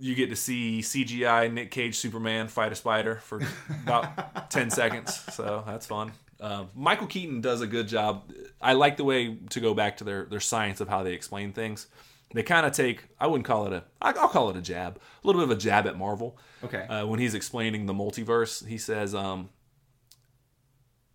you 0.00 0.14
get 0.14 0.30
to 0.30 0.36
see 0.36 0.80
CGI 0.80 1.52
Nick 1.52 1.70
Cage 1.70 1.96
Superman 1.96 2.48
fight 2.48 2.72
a 2.72 2.74
spider 2.74 3.16
for 3.16 3.40
about 3.82 4.50
10 4.50 4.70
seconds. 4.70 5.14
So 5.34 5.62
that's 5.66 5.86
fun. 5.86 6.12
Um, 6.40 6.68
Michael 6.74 7.06
Keaton 7.06 7.40
does 7.40 7.60
a 7.60 7.66
good 7.66 7.88
job. 7.88 8.30
I 8.60 8.72
like 8.72 8.96
the 8.96 9.04
way 9.04 9.38
to 9.50 9.60
go 9.60 9.72
back 9.72 9.98
to 9.98 10.04
their, 10.04 10.24
their 10.24 10.40
science 10.40 10.80
of 10.80 10.88
how 10.88 11.02
they 11.02 11.12
explain 11.12 11.52
things. 11.52 11.86
They 12.34 12.42
kind 12.42 12.66
of 12.66 12.72
take, 12.72 13.04
I 13.20 13.28
wouldn't 13.28 13.46
call 13.46 13.66
it 13.66 13.72
a, 13.72 13.84
I'll 14.02 14.28
call 14.28 14.50
it 14.50 14.56
a 14.56 14.60
jab, 14.60 14.98
a 15.22 15.26
little 15.26 15.40
bit 15.40 15.52
of 15.52 15.56
a 15.56 15.60
jab 15.60 15.86
at 15.86 15.96
Marvel. 15.96 16.36
Okay. 16.64 16.82
Uh, 16.88 17.06
when 17.06 17.20
he's 17.20 17.34
explaining 17.34 17.86
the 17.86 17.94
multiverse, 17.94 18.66
he 18.66 18.76
says, 18.76 19.14
um, 19.14 19.50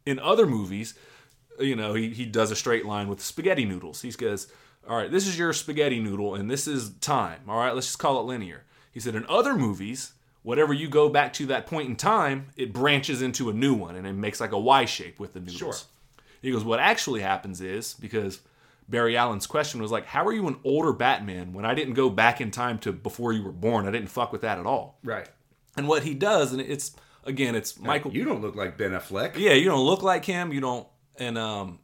in 0.05 0.17
other 0.19 0.47
movies, 0.47 0.93
you 1.59 1.75
know, 1.75 1.93
he, 1.93 2.09
he 2.11 2.25
does 2.25 2.51
a 2.51 2.55
straight 2.55 2.85
line 2.85 3.09
with 3.09 3.19
spaghetti 3.21 3.65
noodles. 3.65 4.01
He 4.01 4.11
goes, 4.11 4.47
all 4.89 4.97
right, 4.97 5.11
this 5.11 5.27
is 5.27 5.37
your 5.37 5.53
spaghetti 5.53 5.99
noodle 5.99 6.33
and 6.33 6.49
this 6.49 6.67
is 6.67 6.89
time. 6.95 7.41
All 7.47 7.57
right, 7.57 7.73
let's 7.73 7.87
just 7.87 7.99
call 7.99 8.19
it 8.19 8.23
linear. 8.23 8.63
He 8.91 8.99
said, 8.99 9.13
in 9.15 9.25
other 9.29 9.55
movies, 9.55 10.13
whatever 10.41 10.73
you 10.73 10.89
go 10.89 11.09
back 11.09 11.31
to 11.33 11.45
that 11.45 11.67
point 11.67 11.87
in 11.87 11.95
time, 11.95 12.47
it 12.57 12.73
branches 12.73 13.21
into 13.21 13.49
a 13.49 13.53
new 13.53 13.75
one 13.75 13.95
and 13.95 14.07
it 14.07 14.13
makes 14.13 14.41
like 14.41 14.51
a 14.51 14.59
Y 14.59 14.85
shape 14.85 15.19
with 15.19 15.33
the 15.33 15.39
noodles. 15.39 15.57
Sure. 15.57 15.73
He 16.41 16.51
goes, 16.51 16.63
what 16.63 16.79
actually 16.79 17.21
happens 17.21 17.61
is 17.61 17.93
because 17.93 18.39
Barry 18.87 19.15
Allen's 19.15 19.45
question 19.45 19.79
was 19.79 19.91
like, 19.91 20.07
how 20.07 20.25
are 20.25 20.33
you 20.33 20.47
an 20.47 20.57
older 20.63 20.91
Batman 20.91 21.53
when 21.53 21.65
I 21.65 21.75
didn't 21.75 21.93
go 21.93 22.09
back 22.09 22.41
in 22.41 22.49
time 22.49 22.79
to 22.79 22.91
before 22.91 23.31
you 23.31 23.43
were 23.43 23.51
born? 23.51 23.87
I 23.87 23.91
didn't 23.91 24.09
fuck 24.09 24.31
with 24.31 24.41
that 24.41 24.57
at 24.57 24.65
all. 24.65 24.97
Right. 25.03 25.27
And 25.77 25.87
what 25.87 26.03
he 26.03 26.15
does, 26.15 26.51
and 26.51 26.59
it's 26.59 26.95
again, 27.25 27.53
it's 27.53 27.79
Michael. 27.79 28.11
You 28.11 28.25
don't 28.25 28.41
look 28.41 28.55
like 28.55 28.77
Ben 28.77 28.91
Affleck. 28.91 29.37
Yeah, 29.37 29.53
you 29.53 29.65
don't 29.65 29.85
look 29.85 30.01
like 30.01 30.25
him. 30.25 30.51
You 30.51 30.61
don't, 30.61 30.87
and 31.17 31.37
um, 31.37 31.79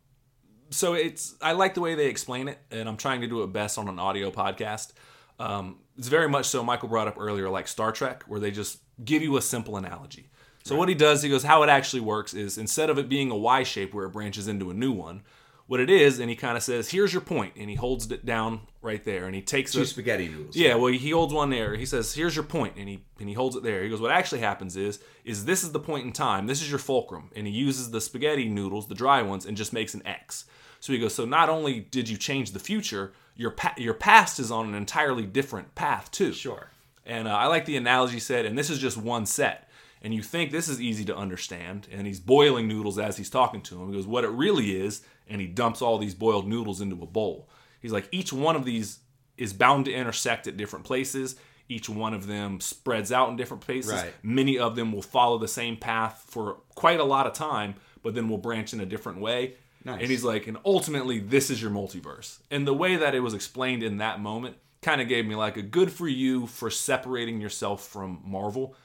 so 0.69 0.93
it's. 0.93 1.35
I 1.41 1.53
like 1.53 1.73
the 1.73 1.81
way 1.81 1.95
they 1.95 2.07
explain 2.07 2.47
it, 2.47 2.59
and 2.71 2.87
I'm 2.87 2.97
trying 2.97 3.21
to 3.21 3.27
do 3.27 3.43
it 3.43 3.53
best 3.53 3.77
on 3.77 3.87
an 3.87 3.99
audio 3.99 4.31
podcast. 4.31 4.93
Um, 5.39 5.79
it's 5.97 6.07
very 6.07 6.29
much 6.29 6.45
so. 6.45 6.63
Michael 6.63 6.89
brought 6.89 7.07
up 7.07 7.15
earlier, 7.19 7.49
like 7.49 7.67
Star 7.67 7.91
Trek, 7.91 8.23
where 8.27 8.39
they 8.39 8.51
just 8.51 8.79
give 9.03 9.21
you 9.21 9.37
a 9.37 9.41
simple 9.41 9.77
analogy. 9.77 10.29
So 10.63 10.75
what 10.75 10.89
he 10.89 10.95
does, 10.95 11.21
he 11.21 11.29
goes, 11.29 11.43
how 11.43 11.61
it 11.61 11.69
actually 11.69 11.99
works 11.99 12.33
is 12.33 12.57
instead 12.57 12.89
of 12.89 12.97
it 12.97 13.07
being 13.07 13.29
a 13.29 13.37
Y 13.37 13.61
shape 13.61 13.93
where 13.93 14.05
it 14.05 14.09
branches 14.09 14.47
into 14.47 14.71
a 14.71 14.73
new 14.73 14.91
one, 14.91 15.21
what 15.67 15.79
it 15.79 15.89
is, 15.89 16.19
and 16.19 16.29
he 16.29 16.35
kind 16.35 16.55
of 16.57 16.63
says, 16.63 16.89
"Here's 16.91 17.11
your 17.13 17.21
point," 17.21 17.53
and 17.57 17.69
he 17.69 17.75
holds 17.75 18.09
it 18.11 18.25
down 18.25 18.61
right 18.81 19.03
there, 19.03 19.25
and 19.25 19.33
he 19.33 19.41
takes 19.41 19.71
Two 19.71 19.81
it. 19.81 19.87
spaghetti 19.87 20.27
noodles. 20.27 20.55
Yeah, 20.55 20.75
well, 20.75 20.91
he 20.91 21.09
holds 21.09 21.33
one 21.33 21.49
there. 21.49 21.75
He 21.75 21.85
says, 21.85 22.13
"Here's 22.13 22.35
your 22.35 22.45
point," 22.45 22.73
and 22.77 22.87
he 22.87 23.03
and 23.19 23.27
he 23.27 23.33
holds 23.35 23.55
it 23.55 23.63
there. 23.63 23.83
He 23.83 23.89
goes, 23.89 24.01
"What 24.01 24.11
actually 24.11 24.41
happens 24.41 24.75
is, 24.77 24.99
is 25.23 25.45
this 25.45 25.63
is 25.63 25.71
the 25.71 25.79
point 25.79 26.05
in 26.05 26.11
time. 26.13 26.45
This 26.47 26.61
is 26.61 26.69
your 26.69 26.79
fulcrum," 26.79 27.31
and 27.35 27.47
he 27.47 27.53
uses 27.53 27.91
the 27.91 28.01
spaghetti 28.01 28.47
noodles, 28.47 28.87
the 28.87 28.95
dry 28.95 29.21
ones, 29.21 29.45
and 29.45 29.57
just 29.57 29.73
makes 29.73 29.93
an 29.93 30.05
X. 30.05 30.45
So 30.79 30.93
he 30.93 30.99
goes, 30.99 31.15
"So 31.15 31.25
not 31.25 31.49
only 31.49 31.79
did 31.79 32.07
you 32.09 32.17
change 32.17 32.51
the 32.51 32.59
future, 32.59 33.13
your 33.35 33.51
pa- 33.51 33.73
your 33.77 33.95
past 33.95 34.39
is 34.39 34.51
on 34.51 34.67
an 34.69 34.75
entirely 34.75 35.23
different 35.25 35.73
path 35.73 36.11
too." 36.11 36.33
Sure. 36.33 36.69
And 37.07 37.27
uh, 37.27 37.31
I 37.35 37.45
like 37.47 37.65
the 37.65 37.77
analogy 37.77 38.19
said, 38.19 38.45
and 38.45 38.57
this 38.57 38.69
is 38.71 38.79
just 38.79 38.97
one 38.97 39.25
set. 39.27 39.69
And 40.01 40.13
you 40.13 40.21
think 40.21 40.51
this 40.51 40.67
is 40.67 40.79
easy 40.81 41.05
to 41.05 41.15
understand, 41.15 41.87
and 41.91 42.05
he's 42.05 42.19
boiling 42.19 42.67
noodles 42.67 42.99
as 42.99 43.17
he's 43.17 43.29
talking 43.29 43.61
to 43.61 43.81
him. 43.81 43.89
He 43.89 43.95
goes, 43.95 44.05
What 44.05 44.23
it 44.23 44.29
really 44.29 44.75
is, 44.75 45.01
and 45.27 45.41
he 45.41 45.47
dumps 45.47 45.81
all 45.81 45.97
these 45.97 46.13
boiled 46.13 46.47
noodles 46.47 46.81
into 46.81 47.01
a 47.01 47.07
bowl. 47.07 47.49
He's 47.81 47.91
like, 47.91 48.07
Each 48.11 48.33
one 48.33 48.55
of 48.55 48.65
these 48.65 48.99
is 49.37 49.53
bound 49.53 49.85
to 49.85 49.93
intersect 49.93 50.47
at 50.47 50.57
different 50.57 50.85
places. 50.85 51.35
Each 51.67 51.89
one 51.89 52.13
of 52.13 52.27
them 52.27 52.59
spreads 52.59 53.11
out 53.11 53.29
in 53.29 53.35
different 53.35 53.61
places. 53.61 53.93
Right. 53.93 54.13
Many 54.21 54.59
of 54.59 54.75
them 54.75 54.91
will 54.91 55.01
follow 55.01 55.37
the 55.37 55.47
same 55.47 55.77
path 55.77 56.23
for 56.27 56.57
quite 56.75 56.99
a 56.99 57.03
lot 57.03 57.25
of 57.25 57.33
time, 57.33 57.75
but 58.03 58.13
then 58.13 58.29
will 58.29 58.37
branch 58.37 58.73
in 58.73 58.79
a 58.79 58.85
different 58.85 59.19
way. 59.19 59.55
Nice. 59.83 60.01
And 60.01 60.09
he's 60.09 60.23
like, 60.23 60.47
and 60.47 60.57
ultimately, 60.65 61.19
this 61.19 61.49
is 61.49 61.61
your 61.61 61.71
multiverse. 61.71 62.39
And 62.51 62.67
the 62.67 62.73
way 62.73 62.95
that 62.95 63.15
it 63.15 63.19
was 63.19 63.33
explained 63.33 63.83
in 63.83 63.97
that 63.97 64.19
moment 64.19 64.57
kind 64.81 65.01
of 65.01 65.07
gave 65.07 65.25
me 65.25 65.35
like 65.35 65.57
a 65.57 65.61
good 65.61 65.91
for 65.91 66.07
you 66.07 66.47
for 66.47 66.69
separating 66.69 67.41
yourself 67.41 67.87
from 67.87 68.21
Marvel, 68.23 68.75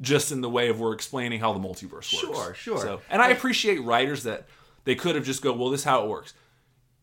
just 0.00 0.32
in 0.32 0.40
the 0.40 0.50
way 0.50 0.68
of 0.68 0.80
we're 0.80 0.92
explaining 0.92 1.40
how 1.40 1.52
the 1.52 1.60
multiverse 1.60 1.92
works. 1.92 2.08
Sure, 2.08 2.54
sure. 2.54 2.78
So, 2.78 3.00
and 3.08 3.22
I 3.22 3.30
appreciate 3.30 3.82
writers 3.82 4.24
that 4.24 4.46
they 4.84 4.94
could 4.94 5.14
have 5.14 5.24
just 5.24 5.42
go, 5.42 5.52
well, 5.52 5.70
this 5.70 5.80
is 5.80 5.84
how 5.84 6.04
it 6.04 6.08
works. 6.08 6.34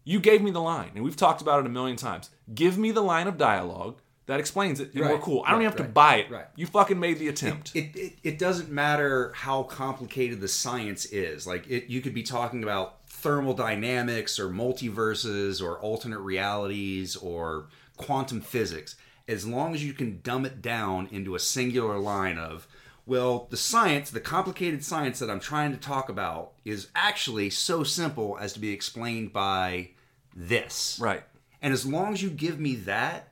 You 0.03 0.19
gave 0.19 0.41
me 0.41 0.51
the 0.51 0.61
line, 0.61 0.91
and 0.95 1.03
we've 1.03 1.17
talked 1.17 1.41
about 1.41 1.59
it 1.59 1.65
a 1.65 1.69
million 1.69 1.97
times. 1.97 2.29
Give 2.53 2.77
me 2.77 2.91
the 2.91 3.01
line 3.01 3.27
of 3.27 3.37
dialogue 3.37 3.99
that 4.27 4.41
explains 4.41 4.81
it, 4.81 4.93
and 4.93 5.05
we're 5.05 5.17
cool. 5.19 5.41
I 5.45 5.51
don't 5.51 5.59
right, 5.59 5.65
even 5.65 5.77
have 5.77 5.87
to 5.87 5.93
buy 5.93 6.15
it. 6.17 6.29
right. 6.29 6.45
You 6.55 6.65
fucking 6.65 6.99
made 6.99 7.17
the 7.17 7.29
attempt. 7.29 7.75
It, 7.75 7.95
it, 7.95 8.13
it 8.23 8.39
doesn't 8.39 8.69
matter 8.69 9.31
how 9.33 9.63
complicated 9.63 10.41
the 10.41 10.49
science 10.49 11.05
is. 11.05 11.47
Like 11.47 11.65
it, 11.67 11.87
you 11.87 12.01
could 12.01 12.13
be 12.13 12.23
talking 12.23 12.61
about 12.61 13.07
thermodynamics 13.07 14.37
or 14.37 14.49
multiverses 14.49 15.61
or 15.61 15.79
alternate 15.79 16.19
realities 16.19 17.15
or 17.15 17.67
quantum 17.95 18.41
physics. 18.41 18.97
As 19.29 19.47
long 19.47 19.73
as 19.73 19.83
you 19.83 19.93
can 19.93 20.19
dumb 20.23 20.45
it 20.45 20.61
down 20.61 21.07
into 21.11 21.35
a 21.35 21.39
singular 21.39 21.97
line 21.97 22.37
of, 22.37 22.67
well, 23.07 23.47
the 23.49 23.57
science, 23.57 24.09
the 24.09 24.19
complicated 24.19 24.84
science 24.84 25.19
that 25.19 25.29
I'm 25.29 25.39
trying 25.39 25.71
to 25.71 25.77
talk 25.77 26.09
about 26.09 26.51
is 26.65 26.89
actually 26.93 27.49
so 27.49 27.84
simple 27.84 28.38
as 28.39 28.51
to 28.53 28.59
be 28.59 28.73
explained 28.73 29.31
by 29.31 29.91
this. 30.35 30.99
right. 31.01 31.23
And 31.61 31.73
as 31.73 31.85
long 31.85 32.13
as 32.13 32.21
you 32.21 32.29
give 32.29 32.59
me 32.59 32.75
that, 32.75 33.29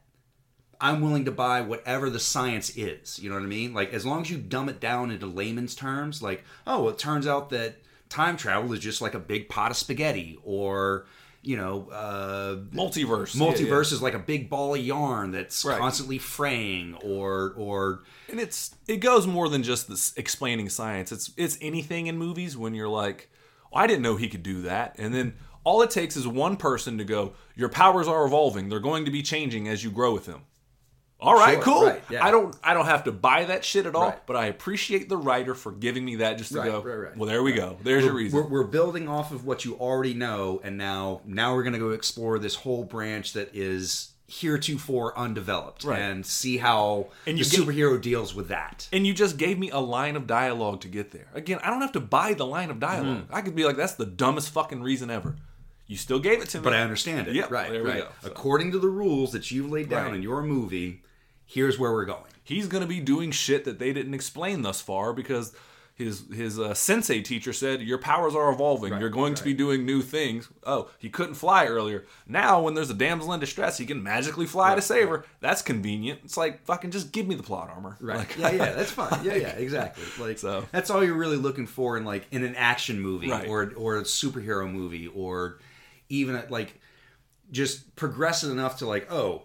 I'm 0.81 1.01
willing 1.01 1.25
to 1.25 1.31
buy 1.31 1.61
whatever 1.61 2.09
the 2.09 2.19
science 2.19 2.75
is. 2.75 3.19
You 3.19 3.29
know 3.29 3.35
what 3.35 3.43
I 3.43 3.47
mean? 3.47 3.73
Like, 3.73 3.93
as 3.93 4.05
long 4.05 4.21
as 4.21 4.31
you 4.31 4.37
dumb 4.37 4.69
it 4.69 4.79
down 4.79 5.11
into 5.11 5.27
layman's 5.27 5.75
terms, 5.75 6.23
like, 6.23 6.43
oh, 6.65 6.83
well, 6.83 6.93
it 6.93 6.97
turns 6.97 7.27
out 7.27 7.49
that 7.51 7.75
time 8.09 8.37
travel 8.37 8.73
is 8.73 8.79
just 8.79 9.01
like 9.01 9.13
a 9.13 9.19
big 9.19 9.49
pot 9.49 9.71
of 9.71 9.77
spaghetti, 9.77 10.39
or, 10.43 11.05
you 11.45 11.55
know, 11.57 11.89
uh, 11.91 12.55
Multiverse. 12.75 13.35
multiverse 13.35 13.91
Yeah, 13.91 13.95
is 13.95 14.01
like 14.01 14.15
a 14.15 14.19
big 14.19 14.49
ball 14.49 14.73
of 14.75 14.81
yarn 14.81 15.31
that's 15.31 15.63
Right. 15.63 15.77
constantly 15.79 16.17
fraying, 16.17 16.95
or, 17.03 17.53
or. 17.55 18.03
And 18.29 18.39
it's 18.39 18.75
it 18.87 18.97
goes 18.97 19.27
more 19.27 19.47
than 19.47 19.61
just 19.63 19.87
this 19.87 20.13
explaining 20.17 20.69
science. 20.69 21.11
It's 21.11 21.31
it's 21.37 21.57
anything 21.61 22.07
in 22.07 22.17
movies 22.17 22.57
when 22.57 22.73
you're 22.73 22.89
like, 22.89 23.29
oh, 23.71 23.77
I 23.77 23.85
didn't 23.87 24.01
know 24.01 24.15
he 24.15 24.27
could 24.27 24.43
do 24.43 24.63
that, 24.63 24.95
and 24.97 25.13
then 25.13 25.35
all 25.63 25.81
it 25.81 25.89
takes 25.91 26.15
is 26.15 26.27
one 26.27 26.57
person 26.57 26.97
to 26.99 27.03
go, 27.03 27.33
your 27.55 27.69
powers 27.69 28.07
are 28.07 28.25
evolving. 28.25 28.69
They're 28.69 28.79
going 28.79 29.05
to 29.05 29.11
be 29.11 29.23
changing 29.23 29.67
as 29.67 29.83
you 29.83 29.89
grow 29.91 30.13
with 30.13 30.25
them. 30.25 30.41
All 31.19 31.33
right, 31.33 31.53
Sure, 31.55 31.63
cool. 31.63 31.85
right, 31.85 32.03
yeah. 32.09 32.23
I 32.25 32.29
don't 32.29 32.55
I 32.63 32.73
don't 32.73 32.85
have 32.85 33.05
to 33.05 33.11
buy 33.11 33.45
that 33.45 33.63
shit 33.63 33.85
at 33.85 33.95
all, 33.95 34.09
Right. 34.09 34.25
but 34.27 34.35
I 34.35 34.45
appreciate 34.47 35.07
the 35.09 35.17
writer 35.17 35.55
for 35.55 35.71
giving 35.71 36.03
me 36.03 36.17
that 36.17 36.37
just 36.37 36.51
to 36.51 36.59
Right, 36.59 36.65
go. 36.69 37.09
Well, 37.15 37.27
there 37.29 37.41
we 37.41 37.53
go. 37.53 37.77
There's 37.83 38.03
your 38.03 38.13
reason. 38.13 38.37
We're, 38.37 38.47
we're 38.47 38.63
building 38.67 39.07
off 39.07 39.31
of 39.31 39.45
what 39.45 39.63
you 39.63 39.75
already 39.75 40.13
know, 40.13 40.59
and 40.63 40.77
now 40.77 41.21
now 41.25 41.55
we're 41.55 41.63
going 41.63 41.73
to 41.73 41.79
go 41.79 41.91
explore 41.91 42.37
this 42.37 42.55
whole 42.55 42.83
branch 42.83 43.31
that 43.33 43.49
is 43.55 44.11
heretofore 44.27 45.17
undeveloped, 45.17 45.85
and 45.85 46.25
see 46.25 46.57
how 46.57 47.07
And 47.25 47.37
the 47.37 47.43
superhero 47.43 48.01
deals 48.01 48.33
with 48.35 48.47
that. 48.49 48.89
and 48.91 49.05
you 49.07 49.13
just 49.13 49.37
gave 49.37 49.57
me 49.59 49.69
a 49.69 49.79
line 49.79 50.15
of 50.15 50.27
dialogue 50.27 50.81
to 50.81 50.87
get 50.87 51.11
there. 51.11 51.27
Again, 51.33 51.59
I 51.63 51.69
don't 51.69 51.81
have 51.81 51.91
to 51.93 51.99
buy 51.99 52.33
the 52.33 52.45
line 52.45 52.69
of 52.71 52.79
dialogue. 52.79 53.23
Mm-hmm. 53.25 53.35
I 53.35 53.41
could 53.41 53.55
be 53.55 53.63
like, 53.65 53.77
that's 53.77 53.93
the 53.93 54.05
dumbest 54.05 54.49
fucking 54.51 54.81
reason 54.81 55.09
ever. 55.11 55.35
You 55.87 55.97
still 55.97 56.19
gave 56.19 56.41
it 56.41 56.49
to 56.49 56.57
me. 56.57 56.63
But 56.63 56.73
I 56.73 56.81
understand 56.81 57.27
it. 57.27 57.35
Yep, 57.35 57.51
right, 57.51 57.69
there 57.71 57.83
we 57.83 57.89
right. 57.91 57.99
go. 58.01 58.07
So- 58.21 58.27
According 58.31 58.71
to 58.71 58.79
the 58.79 58.87
rules 58.89 59.31
that 59.33 59.51
you've 59.51 59.69
laid 59.71 59.89
down 59.89 60.07
Right. 60.07 60.15
in 60.15 60.23
your 60.23 60.41
movie, 60.41 61.03
here's 61.45 61.77
where 61.79 61.91
we're 61.91 62.05
going. 62.05 62.31
he's 62.43 62.67
going 62.67 62.81
to 62.83 62.87
be 62.87 62.99
doing 62.99 63.31
shit 63.31 63.65
that 63.65 63.79
they 63.79 63.91
didn't 63.93 64.13
explain 64.13 64.61
thus 64.61 64.81
far 64.81 65.13
because 65.13 65.53
his 65.95 66.25
his 66.33 66.59
uh, 66.59 66.73
sensei 66.73 67.21
teacher 67.21 67.53
said 67.53 67.81
your 67.81 67.97
powers 67.97 68.35
are 68.35 68.51
evolving. 68.51 68.99
You're 68.99 69.09
going 69.09 69.33
to 69.35 69.43
be 69.45 69.53
doing 69.53 69.85
new 69.85 70.01
things. 70.01 70.49
Oh, 70.65 70.89
he 70.99 71.09
couldn't 71.09 71.35
fly 71.35 71.67
earlier. 71.67 72.05
Now, 72.27 72.61
when 72.61 72.73
there's 72.73 72.89
a 72.89 72.93
damsel 72.93 73.31
in 73.31 73.39
distress, 73.39 73.77
he 73.77 73.85
can 73.85 74.03
magically 74.03 74.45
fly 74.45 74.75
to 74.75 74.81
save 74.81 75.07
her. 75.07 75.23
That's 75.39 75.61
convenient. 75.61 76.19
It's 76.25 76.35
like 76.35 76.65
fucking 76.65 76.91
just 76.91 77.13
give 77.13 77.25
me 77.27 77.35
the 77.35 77.43
plot 77.43 77.69
armor. 77.73 77.95
Like, 78.01 78.37
yeah, 78.37 78.51
yeah, 78.51 78.71
that's 78.75 78.91
fine. 78.91 79.23
Yeah, 79.23 79.35
yeah, 79.35 79.51
exactly. 79.55 80.03
Like 80.19 80.37
So- 80.37 80.65
that's 80.73 80.89
all 80.89 81.01
you're 81.01 81.13
really 81.15 81.37
looking 81.37 81.65
for 81.65 81.95
in 81.95 82.03
like 82.03 82.25
in 82.29 82.43
an 82.43 82.55
action 82.55 82.99
movie 82.99 83.31
Right. 83.31 83.47
or 83.47 83.71
or 83.77 83.97
a 83.99 84.03
superhero 84.03 84.69
movie 84.69 85.07
or 85.07 85.59
even 86.09 86.43
like 86.49 86.77
just 87.51 87.95
progressive 87.95 88.51
enough 88.51 88.79
to 88.79 88.85
like 88.85 89.09
oh 89.13 89.43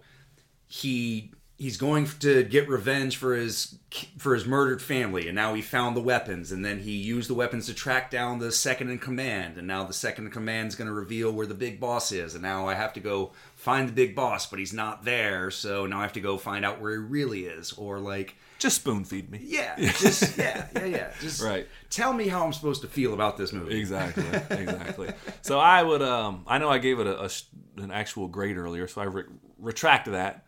he 0.67 1.31
he's 1.61 1.77
going 1.77 2.07
to 2.07 2.43
get 2.43 2.67
revenge 2.71 3.19
for 3.19 3.37
his 3.37 3.79
for 4.17 4.35
his 4.35 4.47
murdered 4.47 4.81
family 4.81 5.29
and 5.29 5.37
now 5.37 5.53
he 5.53 5.61
found 5.61 5.95
the 5.95 6.01
weapons 6.01 6.51
and 6.51 6.65
then 6.65 6.79
he 6.79 6.93
used 6.93 7.29
the 7.29 7.35
weapons 7.35 7.67
to 7.67 7.75
track 7.75 8.11
down 8.11 8.39
the 8.39 8.51
second 8.51 8.89
in 8.89 8.99
command 8.99 9.59
and 9.59 9.67
now 9.67 9.85
the 9.85 9.93
second 9.93 10.25
in 10.25 10.31
command 10.31 10.69
is 10.69 10.75
going 10.75 10.89
to 10.89 10.95
reveal 10.95 11.31
where 11.31 11.47
the 11.47 11.55
big 11.55 11.79
boss 11.79 12.13
is 12.13 12.35
and 12.35 12.43
now 12.43 12.67
I 12.67 12.75
have 12.75 12.95
to 12.95 13.01
go 13.01 13.33
find 13.57 13.87
the 13.87 13.93
big 13.93 14.17
boss 14.17 14.47
but 14.47 14.59
he's 14.59 14.73
not 14.73 15.05
there 15.05 15.51
so 15.51 15.85
now 15.85 15.99
I 15.99 16.03
have 16.03 16.15
to 16.15 16.21
go 16.21 16.39
find 16.39 16.65
out 16.65 16.81
where 16.81 16.93
he 16.93 16.99
really 16.99 17.45
is 17.45 17.73
or 17.73 17.99
like 17.99 18.37
just 18.59 18.77
spoon 18.77 19.05
feed 19.05 19.31
me. 19.31 19.41
yeah, 19.43 19.75
just 19.79 20.37
yeah, 20.37 20.67
yeah, 20.75 20.85
yeah. 20.85 21.13
Just 21.19 21.43
Right. 21.43 21.67
Tell 21.89 22.13
me 22.13 22.29
how 22.29 22.45
I'm 22.45 22.53
supposed 22.53 22.83
to 22.83 22.89
feel 22.89 23.15
about 23.15 23.39
this 23.39 23.55
movie. 23.55 23.79
Exactly, 23.79 24.23
exactly. 24.51 25.15
So 25.41 25.59
I 25.59 25.83
would, 25.83 26.03
um, 26.03 26.45
I 26.47 26.59
know 26.59 26.69
I 26.69 26.77
gave 26.77 27.01
it 27.01 27.07
a, 27.07 27.25
a 27.25 27.31
an 27.79 27.91
actual 27.91 28.29
grade 28.29 28.59
earlier, 28.59 28.87
so 28.87 29.01
I 29.01 29.05
re- 29.05 29.25
retract 29.59 30.11
that. 30.11 30.45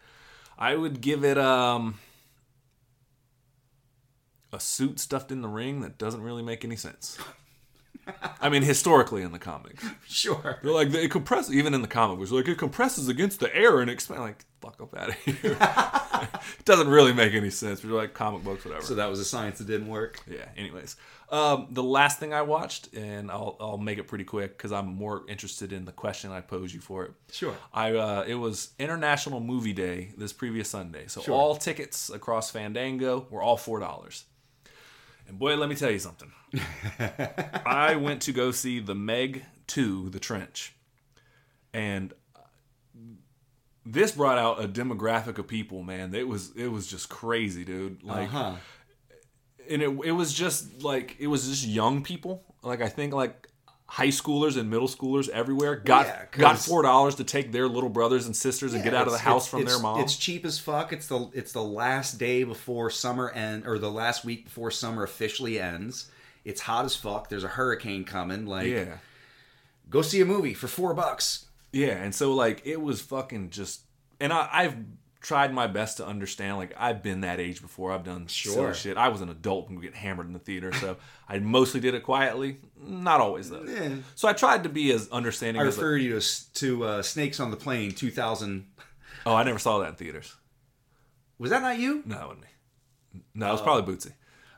I 0.59 0.77
would 0.77 1.01
give 1.01 1.25
it, 1.25 1.39
um, 1.39 1.99
a 4.53 4.61
suit 4.61 5.01
stuffed 5.01 5.33
in 5.33 5.41
the 5.41 5.49
ring 5.49 5.81
that 5.81 5.99
doesn't 5.99 6.23
really 6.23 6.43
make 6.43 6.65
any 6.65 6.77
sense. 6.77 7.19
I 8.41 8.49
mean, 8.49 8.63
historically 8.63 9.23
in 9.23 9.33
the 9.33 9.39
comics, 9.39 9.85
Sure. 10.09 10.59
they're 10.63 10.73
like 10.73 10.93
it 10.95 11.11
compresses. 11.11 11.55
Even 11.55 11.75
in 11.75 11.83
the 11.83 11.89
comic 11.89 12.19
books, 12.19 12.31
like 12.33 12.49
it 12.49 12.59
compresses 12.59 13.09
against 13.09 13.41
the 13.41 13.55
air 13.55 13.81
and 13.81 13.91
expand. 13.91 14.21
Like 14.23 14.45
fuck 14.61 14.81
up 14.81 14.97
out 14.97 15.09
of 15.11 15.15
here. 15.17 15.35
it 16.59 16.65
doesn't 16.65 16.89
really 16.89 17.13
make 17.13 17.33
any 17.35 17.51
sense. 17.51 17.81
But 17.81 17.89
you're 17.89 17.97
like 18.01 18.15
comic 18.15 18.43
books, 18.45 18.65
whatever. 18.65 18.85
So 18.85 18.95
that 18.97 19.09
was 19.11 19.19
a 19.21 19.25
science 19.25 19.59
that 19.59 19.67
didn't 19.67 19.89
work. 19.89 20.21
yeah. 20.31 20.47
Anyways, 20.57 20.97
um, 21.31 21.69
the 21.71 21.83
last 21.83 22.19
thing 22.21 22.33
I 22.35 22.43
watched, 22.43 22.93
and 22.95 23.31
I'll 23.31 23.57
I'll 23.61 23.79
make 23.79 23.99
it 23.99 24.09
pretty 24.09 24.25
quick 24.25 24.57
because 24.59 24.73
I'm 24.73 24.87
more 24.95 25.23
interested 25.29 25.73
in 25.73 25.85
the 25.85 25.93
question 25.93 26.31
I 26.33 26.41
pose 26.41 26.75
you 26.75 26.81
for 26.81 27.05
it. 27.05 27.13
Sure. 27.31 27.55
I 27.73 27.93
uh, 27.95 28.25
it 28.27 28.35
was 28.35 28.71
International 28.79 29.41
Movie 29.41 29.73
Day 29.73 30.13
this 30.17 30.33
previous 30.33 30.69
Sunday, 30.69 31.05
so 31.07 31.21
Sure. 31.23 31.35
all 31.35 31.57
tickets 31.57 32.11
across 32.11 32.51
Fandango 32.51 33.27
were 33.31 33.43
all 33.43 33.57
four 33.57 33.79
dollars. 33.81 34.25
And 35.29 35.39
boy, 35.39 35.57
let 35.57 35.69
me 35.69 35.75
tell 35.75 35.91
you 35.91 35.99
something. 35.99 36.33
I 37.67 37.97
went 37.97 38.23
to 38.23 38.33
go 38.33 38.51
see 38.51 38.81
the 38.81 38.95
Meg 38.95 39.45
Two, 39.67 40.11
The 40.11 40.19
Trench, 40.19 40.75
and 41.73 42.13
this 43.85 44.13
brought 44.13 44.39
out 44.39 44.63
a 44.63 44.69
demographic 44.69 45.39
of 45.39 45.47
people. 45.47 45.83
Man, 45.83 46.15
it 46.15 46.29
was 46.29 46.53
it 46.57 46.69
was 46.69 46.87
just 46.87 47.09
crazy, 47.09 47.65
dude. 47.65 48.03
Like, 48.03 48.29
huh. 48.29 48.55
and 49.69 49.83
it 49.83 49.89
it 50.05 50.13
was 50.13 50.33
just 50.33 50.83
like 50.83 51.17
it 51.19 51.27
was 51.29 51.49
just 51.49 51.67
young 51.67 52.03
people. 52.03 52.45
Like 52.63 52.81
I 52.81 52.89
think 52.89 53.15
like 53.15 53.49
high 53.93 54.09
schoolers 54.09 54.57
and 54.57 54.71
middle 54.71 54.89
schoolers 54.89 55.29
everywhere 55.29 55.77
got 55.77 56.07
Yeah, 56.07 56.25
got 56.31 56.59
four 56.59 56.81
dollars 56.81 57.17
to 57.17 57.25
take 57.25 57.53
their 57.53 57.69
little 57.69 57.91
brothers 57.91 58.25
and 58.25 58.35
sisters 58.35 58.73
and 58.73 58.83
get 58.83 58.95
out 58.95 59.07
of 59.07 59.13
the 59.13 59.19
house 59.19 59.47
from 59.47 59.67
their 59.67 59.79
mom. 59.79 60.01
It's 60.01 60.17
cheap 60.17 60.47
as 60.47 60.59
fuck. 60.59 60.95
It's 60.95 61.09
the 61.09 61.29
it's 61.35 61.53
the 61.53 61.63
last 61.63 62.19
day 62.19 62.43
before 62.43 62.89
summer 62.89 63.29
end 63.29 63.67
or 63.67 63.79
the 63.79 63.91
last 63.91 64.25
week 64.25 64.45
before 64.47 64.71
summer 64.71 65.03
officially 65.03 65.61
ends. 65.61 66.11
It's 66.43 66.63
hot 66.63 66.87
as 66.87 66.97
fuck. 66.97 67.29
There's 67.29 67.45
a 67.45 67.49
hurricane 67.49 68.05
coming. 68.05 68.47
Like, 68.47 68.67
yeah, 68.69 68.97
go 69.91 70.01
see 70.01 70.23
a 70.23 70.25
movie 70.25 70.55
for 70.55 70.69
four 70.69 70.95
bucks. 70.95 71.45
yeah, 71.71 72.03
and 72.03 72.15
so 72.15 72.33
like 72.33 72.63
it 72.65 72.81
was 72.81 73.03
fucking 73.03 73.51
just. 73.51 73.83
And 74.19 74.33
I, 74.33 74.49
I've 74.51 74.77
tried 75.23 75.55
my 75.55 75.67
best 75.69 75.97
to 75.99 76.07
understand. 76.07 76.57
Like 76.59 76.75
I've 76.77 77.03
been 77.03 77.21
that 77.23 77.41
age 77.41 77.63
before. 77.63 77.93
I've 77.93 78.05
done 78.05 78.29
silly 78.29 78.55
Sure. 78.57 78.75
shit. 78.75 78.97
I 78.97 79.09
was 79.09 79.21
an 79.21 79.29
adult 79.31 79.71
and 79.71 79.81
get 79.81 79.95
hammered 79.95 80.27
in 80.27 80.33
the 80.33 80.39
theater, 80.39 80.73
so 80.73 80.97
I 81.29 81.39
mostly 81.39 81.81
did 81.81 81.95
it 81.95 82.03
quietly. 82.03 82.59
Not 82.77 83.21
always 83.21 83.49
though. 83.49 83.63
Yeah. 83.63 83.97
So 84.15 84.29
I 84.29 84.33
tried 84.33 84.65
to 84.65 84.69
be 84.69 84.93
as 84.93 85.09
understanding 85.11 85.63
as 85.63 85.67
I 85.67 85.69
as. 85.69 85.77
refer 85.79 85.97
you 85.97 86.21
to 86.21 86.53
to 86.55 86.85
uh, 86.85 87.03
Snakes 87.03 87.41
on 87.41 87.51
the 87.51 87.57
Plane 87.57 87.93
2000. 87.93 88.67
oh, 89.27 89.35
I 89.35 89.45
never 89.45 89.59
saw 89.59 89.79
that 89.79 89.91
in 89.91 89.95
theaters. 89.95 90.35
Was 91.39 91.51
that 91.51 91.63
not 91.63 91.79
you? 91.79 92.03
No, 92.05 92.17
it 92.17 92.23
wasn't 92.23 92.41
me. 92.43 92.49
No, 93.35 93.49
it 93.49 93.53
was 93.53 93.63
probably 93.63 93.95
Bootsy. 93.95 94.13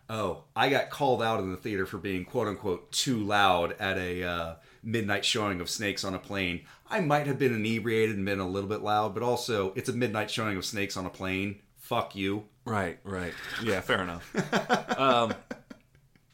Oh, 0.08 0.44
I 0.54 0.68
got 0.68 0.90
called 0.90 1.22
out 1.22 1.40
in 1.40 1.50
the 1.50 1.56
theater 1.56 1.86
for 1.86 1.96
being 1.98 2.24
quote 2.24 2.46
unquote 2.48 2.92
too 2.92 3.18
loud 3.18 3.74
at 3.80 3.96
a 3.96 4.22
uh, 4.22 4.54
midnight 4.84 5.24
showing 5.24 5.60
of 5.60 5.70
Snakes 5.70 6.04
on 6.04 6.14
a 6.14 6.18
Plane. 6.18 6.62
I 6.88 7.00
might 7.00 7.26
have 7.26 7.38
been 7.38 7.54
inebriated 7.54 8.16
and 8.16 8.24
been 8.24 8.40
a 8.40 8.48
little 8.48 8.68
bit 8.68 8.82
loud, 8.82 9.14
but 9.14 9.22
also 9.22 9.72
it's 9.74 9.88
a 9.88 9.92
midnight 9.92 10.30
showing 10.30 10.56
of 10.56 10.64
Snakes 10.64 10.96
on 10.96 11.06
a 11.06 11.10
Plane. 11.10 11.60
Fuck 11.78 12.14
you. 12.16 12.44
Right, 12.64 12.98
right. 13.04 13.34
Yeah, 13.62 13.80
fair 13.80 14.02
enough. 14.02 14.98
um, 14.98 15.34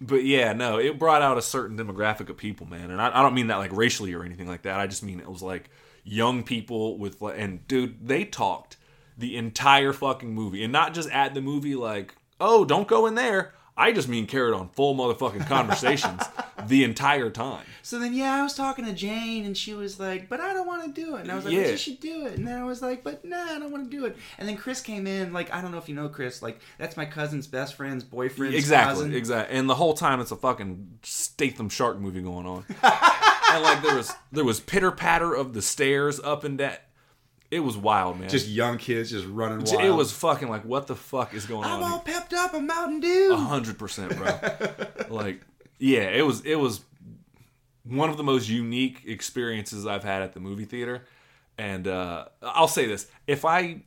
but 0.01 0.25
yeah, 0.25 0.53
no, 0.53 0.79
it 0.79 0.99
brought 0.99 1.23
out 1.23 1.39
a 1.39 1.43
certain 1.43 1.77
demographic 1.77 2.29
of 2.29 2.37
people, 2.37 2.67
man. 2.67 2.91
And 2.91 3.01
I, 3.01 3.19
I 3.19 3.23
don't 3.23 3.35
mean 3.35 3.49
that 3.49 3.57
like 3.57 3.73
racially 3.73 4.15
or 4.15 4.25
anything 4.25 4.49
like 4.49 4.63
that. 4.63 4.79
I 4.79 4.87
just 4.87 5.03
mean 5.03 5.21
it 5.21 5.29
was 5.29 5.43
like 5.43 5.71
young 6.05 6.43
people 6.43 6.99
with, 6.99 7.21
and 7.23 7.67
dude, 7.67 8.07
they 8.07 8.25
talked 8.25 8.77
the 9.19 9.37
entire 9.37 9.93
fucking 9.93 10.35
movie. 10.35 10.65
And 10.65 10.73
not 10.73 10.95
just 10.95 11.11
at 11.11 11.35
the 11.35 11.41
movie, 11.41 11.75
like, 11.75 12.15
oh, 12.41 12.65
don't 12.65 12.89
go 12.89 13.07
in 13.07 13.15
there. 13.15 13.55
I 13.81 13.93
just 13.93 14.09
mean 14.09 14.27
carried 14.27 14.53
on 14.53 14.69
full 14.69 14.95
motherfucking 14.95 15.47
conversations 15.47 16.23
the 16.67 16.85
entire 16.85 17.31
time. 17.31 17.65
So 17.83 17.99
then, 17.99 18.13
yeah, 18.13 18.35
I 18.35 18.43
was 18.43 18.55
talking 18.55 18.85
to 18.85 18.93
Jane, 18.93 19.47
and 19.47 19.57
she 19.57 19.73
was 19.73 19.99
like, 19.99 20.29
"But 20.29 20.39
I 20.39 20.53
don't 20.53 20.67
want 20.67 20.95
to 20.95 21.01
do 21.01 21.17
it." 21.17 21.23
And 21.23 21.33
I 21.33 21.35
was 21.35 21.47
like, 21.47 21.55
Yeah. 21.55 21.63
"But 21.63 21.71
you 21.71 21.77
should 21.79 22.01
do 22.01 22.27
it." 22.27 22.35
And 22.35 22.47
then 22.47 22.59
I 22.59 22.65
was 22.65 22.83
like, 22.83 23.03
"But 23.03 23.25
nah, 23.25 23.43
I 23.43 23.59
don't 23.59 23.73
want 23.73 23.91
to 23.91 23.97
do 23.97 24.05
it." 24.05 24.19
And 24.37 24.47
then 24.47 24.59
Chris 24.59 24.83
came 24.83 25.07
in, 25.07 25.33
like, 25.33 25.51
I 25.53 25.63
don't 25.63 25.73
know 25.73 25.79
if 25.79 25.89
you 25.89 25.95
know 25.95 26.11
Chris, 26.11 26.43
like 26.43 26.61
that's 26.77 26.97
my 26.97 27.07
cousin's 27.07 27.47
best 27.47 27.75
friend's 27.75 28.05
boyfriend's 28.05 28.55
exactly, 28.55 29.05
cousin. 29.05 29.15
exactly. 29.15 29.57
And 29.57 29.69
the 29.69 29.77
whole 29.77 29.95
time 29.95 30.21
it's 30.21 30.31
a 30.31 30.37
fucking 30.37 30.99
Statham 31.03 31.71
shark 31.71 31.99
movie 31.99 32.21
going 32.21 32.47
on. 32.47 32.65
and 32.83 33.63
like 33.63 33.83
there 33.83 33.97
was 33.97 34.13
there 34.31 34.45
was 34.45 34.61
pitter 34.61 34.93
patter 34.93 35.35
of 35.35 35.55
the 35.55 35.63
stairs 35.63 36.21
up 36.21 36.45
and 36.45 36.59
down. 36.59 36.77
It 37.51 37.61
was 37.61 37.77
wild, 37.77 38.21
man. 38.21 38.29
Just 38.29 38.49
young 38.49 38.79
kids 38.79 39.11
just 39.11 39.27
running 39.27 39.65
wild. 39.65 39.85
it 39.85 39.91
was 39.91 40.13
fucking 40.13 40.49
like 40.49 40.65
what 40.65 40.87
the 40.87 40.95
fuck 40.95 41.35
is 41.35 41.47
going 41.47 41.65
on? 41.65 41.83
I'm 41.83 41.93
all 41.93 42.03
here? 42.07 42.15
pepped 42.15 42.33
up. 42.33 42.55
I'm 42.55 42.67
Mountain 42.67 43.01
Dew. 43.01 43.33
A 43.33 43.37
hundred 43.37 43.79
percent, 43.79 44.17
bro. 44.17 44.39
like, 45.09 45.41
yeah, 45.79 46.09
it 46.11 46.25
was 46.25 46.43
it 46.43 46.57
was 46.57 46.83
one 47.85 48.09
of 48.09 48.17
the 48.17 48.23
most 48.23 48.49
unique 48.49 49.03
experiences 49.05 49.87
I've 49.87 50.05
had 50.05 50.23
at 50.23 50.33
the 50.33 50.41
movie 50.41 50.65
theater. 50.65 51.05
And 51.59 51.89
uh, 51.89 52.27
I'll 52.41 52.69
say 52.69 52.87
this: 52.87 53.09
if 53.27 53.45
I 53.45 53.83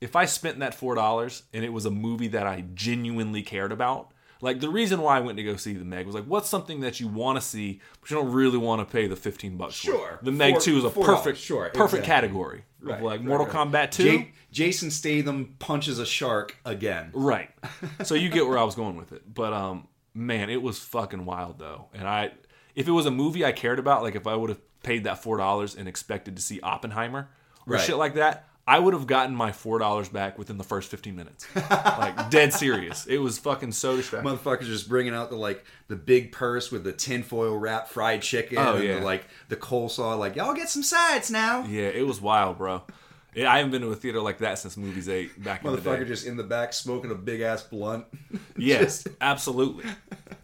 if 0.00 0.14
I 0.14 0.24
spent 0.24 0.60
that 0.60 0.74
four 0.74 0.94
dollars 0.94 1.42
and 1.52 1.64
it 1.64 1.72
was 1.72 1.86
a 1.86 1.90
movie 1.90 2.28
that 2.28 2.46
I 2.46 2.64
genuinely 2.74 3.42
cared 3.42 3.72
about, 3.72 4.12
like 4.40 4.60
the 4.60 4.68
reason 4.68 5.00
why 5.00 5.16
I 5.16 5.20
went 5.20 5.36
to 5.38 5.44
go 5.44 5.56
see 5.56 5.74
the 5.74 5.84
Meg 5.84 6.06
was 6.06 6.14
like, 6.14 6.24
what's 6.24 6.48
something 6.48 6.80
that 6.80 7.00
you 7.00 7.08
want 7.08 7.36
to 7.38 7.42
see, 7.44 7.80
but 8.00 8.10
you 8.10 8.16
don't 8.16 8.30
really 8.32 8.58
want 8.58 8.80
to 8.86 8.92
pay 8.92 9.06
the 9.06 9.16
fifteen 9.16 9.56
bucks 9.56 9.74
for? 9.76 9.86
Sure. 9.86 10.18
the 10.22 10.32
Meg 10.32 10.60
Two 10.60 10.78
is 10.78 10.84
a 10.84 10.90
perfect, 10.90 11.38
sure, 11.38 11.64
perfect 11.70 11.80
exactly. 11.80 12.06
category 12.06 12.64
Right, 12.80 12.96
of 12.98 13.02
like 13.02 13.20
right, 13.20 13.28
Mortal 13.28 13.46
right. 13.46 13.54
Kombat 13.72 13.90
Two. 13.90 14.10
Ja- 14.10 14.24
Jason 14.52 14.90
Statham 14.90 15.56
punches 15.58 15.98
a 15.98 16.06
shark 16.06 16.56
again. 16.64 17.10
Right. 17.12 17.50
So 18.04 18.14
you 18.14 18.28
get 18.28 18.46
where 18.46 18.56
I 18.58 18.62
was 18.64 18.74
going 18.76 18.96
with 18.96 19.12
it. 19.12 19.22
But 19.32 19.52
um 19.52 19.88
man, 20.14 20.50
it 20.50 20.62
was 20.62 20.78
fucking 20.78 21.24
wild 21.24 21.58
though. 21.58 21.88
And 21.92 22.06
I 22.08 22.32
if 22.74 22.86
it 22.86 22.92
was 22.92 23.06
a 23.06 23.10
movie 23.10 23.44
I 23.44 23.52
cared 23.52 23.78
about, 23.80 24.02
like 24.02 24.14
if 24.14 24.26
I 24.26 24.34
would 24.36 24.50
have 24.50 24.60
paid 24.82 25.04
that 25.04 25.22
four 25.22 25.36
dollars 25.36 25.74
and 25.74 25.88
expected 25.88 26.36
to 26.36 26.42
see 26.42 26.60
Oppenheimer 26.60 27.28
or 27.66 27.78
shit 27.78 27.96
like 27.96 28.14
that, 28.14 28.46
I 28.68 28.78
would 28.78 28.92
have 28.92 29.06
gotten 29.06 29.34
my 29.34 29.50
four 29.50 29.78
dollars 29.78 30.08
back 30.10 30.36
within 30.38 30.58
the 30.58 30.64
first 30.64 30.90
fifteen 30.90 31.16
minutes. 31.16 31.46
like 31.70 32.28
dead 32.30 32.52
serious. 32.52 33.06
It 33.06 33.16
was 33.18 33.38
fucking 33.38 33.72
so 33.72 33.96
distracting. 33.96 34.30
Motherfuckers 34.30 34.66
just 34.66 34.88
bringing 34.88 35.14
out 35.14 35.30
the 35.30 35.36
like 35.36 35.64
the 35.88 35.96
big 35.96 36.32
purse 36.32 36.70
with 36.70 36.84
the 36.84 36.92
tinfoil 36.92 37.56
wrap 37.56 37.88
fried 37.88 38.20
chicken 38.20 38.58
Oh, 38.58 38.74
and 38.76 38.84
yeah. 38.84 38.98
the, 38.98 39.04
like 39.04 39.24
the 39.48 39.56
coleslaw. 39.56 40.18
Like 40.18 40.36
y'all 40.36 40.52
get 40.54 40.68
some 40.68 40.82
sides 40.82 41.30
now. 41.30 41.64
Yeah, 41.64 41.88
it 41.88 42.06
was 42.06 42.20
wild, 42.20 42.58
bro. 42.58 42.82
Yeah, 43.34 43.52
I 43.52 43.58
haven't 43.58 43.70
been 43.72 43.82
to 43.82 43.88
a 43.90 43.94
theater 43.94 44.20
like 44.20 44.38
that 44.38 44.58
since 44.58 44.76
movies 44.76 45.08
eight 45.08 45.42
back 45.42 45.64
in 45.64 45.70
the 45.70 45.78
Motherfucker 45.78 46.00
day. 46.00 46.04
just 46.06 46.26
in 46.26 46.36
the 46.36 46.42
back 46.44 46.72
smoking 46.72 47.10
a 47.10 47.14
big 47.14 47.40
ass 47.40 47.62
blunt. 47.62 48.04
Yes, 48.56 49.06
absolutely. 49.20 49.84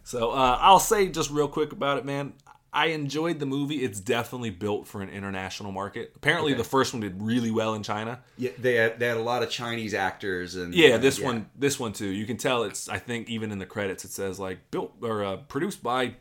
So 0.03 0.31
uh, 0.31 0.57
I'll 0.61 0.79
say 0.79 1.07
just 1.09 1.29
real 1.29 1.47
quick 1.47 1.71
about 1.73 1.97
it, 1.97 2.05
man. 2.05 2.33
I 2.75 2.87
enjoyed 2.87 3.39
the 3.39 3.45
movie. 3.45 3.77
It's 3.83 4.01
definitely 4.01 4.49
built 4.49 4.85
for 4.85 5.01
an 5.01 5.09
international 5.09 5.71
market. 5.71 6.11
Apparently, 6.15 6.51
Okay. 6.51 6.57
the 6.57 6.67
first 6.67 6.93
one 6.93 6.99
did 6.99 7.21
really 7.21 7.49
well 7.49 7.73
in 7.73 7.83
China. 7.83 8.19
Yeah, 8.37 8.51
they 8.59 8.75
had, 8.75 8.99
they 8.99 9.07
had 9.07 9.15
a 9.17 9.21
lot 9.23 9.41
of 9.43 9.49
Chinese 9.49 9.93
actors 9.93 10.55
and 10.55 10.75
Yeah, 10.75 10.97
this 10.97 11.17
one, 11.19 11.49
this 11.57 11.79
one 11.79 11.93
too. 11.93 12.07
You 12.09 12.25
can 12.25 12.35
tell 12.35 12.63
it's. 12.63 12.89
I 12.89 12.99
think 12.99 13.29
even 13.29 13.51
in 13.53 13.59
the 13.59 13.65
credits 13.65 14.03
it 14.03 14.11
says 14.11 14.39
like 14.39 14.69
built 14.71 14.91
or 15.01 15.23
uh, 15.23 15.37
produced 15.37 15.81
by 15.81 16.15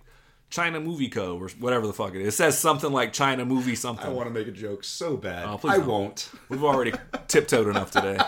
China 0.48 0.78
Movie 0.78 1.08
Co. 1.08 1.36
or 1.36 1.48
whatever 1.58 1.88
the 1.88 1.92
fuck 1.92 2.14
it 2.14 2.20
is. 2.20 2.28
It 2.34 2.36
says 2.36 2.56
something 2.56 2.92
like 2.92 3.12
China 3.12 3.44
Movie 3.44 3.74
something. 3.74 4.06
I 4.06 4.10
want 4.10 4.28
to 4.28 4.32
make 4.32 4.46
a 4.46 4.52
joke 4.52 4.84
so 4.84 5.16
bad. 5.16 5.46
Oh, 5.48 5.58
I 5.68 5.78
don't. 5.78 5.86
won't. 5.88 6.30
We've 6.48 6.62
already 6.62 6.92
tiptoed 7.26 7.66
enough 7.66 7.90
today. 7.90 8.18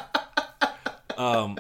Um, 1.17 1.59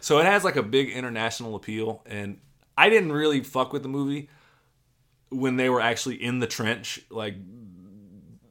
so 0.00 0.18
it 0.18 0.26
has 0.26 0.42
like 0.44 0.56
a 0.56 0.62
big 0.62 0.90
international 0.90 1.54
appeal, 1.54 2.02
and 2.06 2.38
I 2.76 2.88
didn't 2.90 3.12
really 3.12 3.42
fuck 3.44 3.72
with 3.72 3.82
the 3.84 3.88
movie 3.88 4.28
when 5.34 5.56
they 5.56 5.68
were 5.68 5.80
actually 5.80 6.22
in 6.22 6.38
the 6.38 6.46
trench, 6.46 7.00
like 7.10 7.34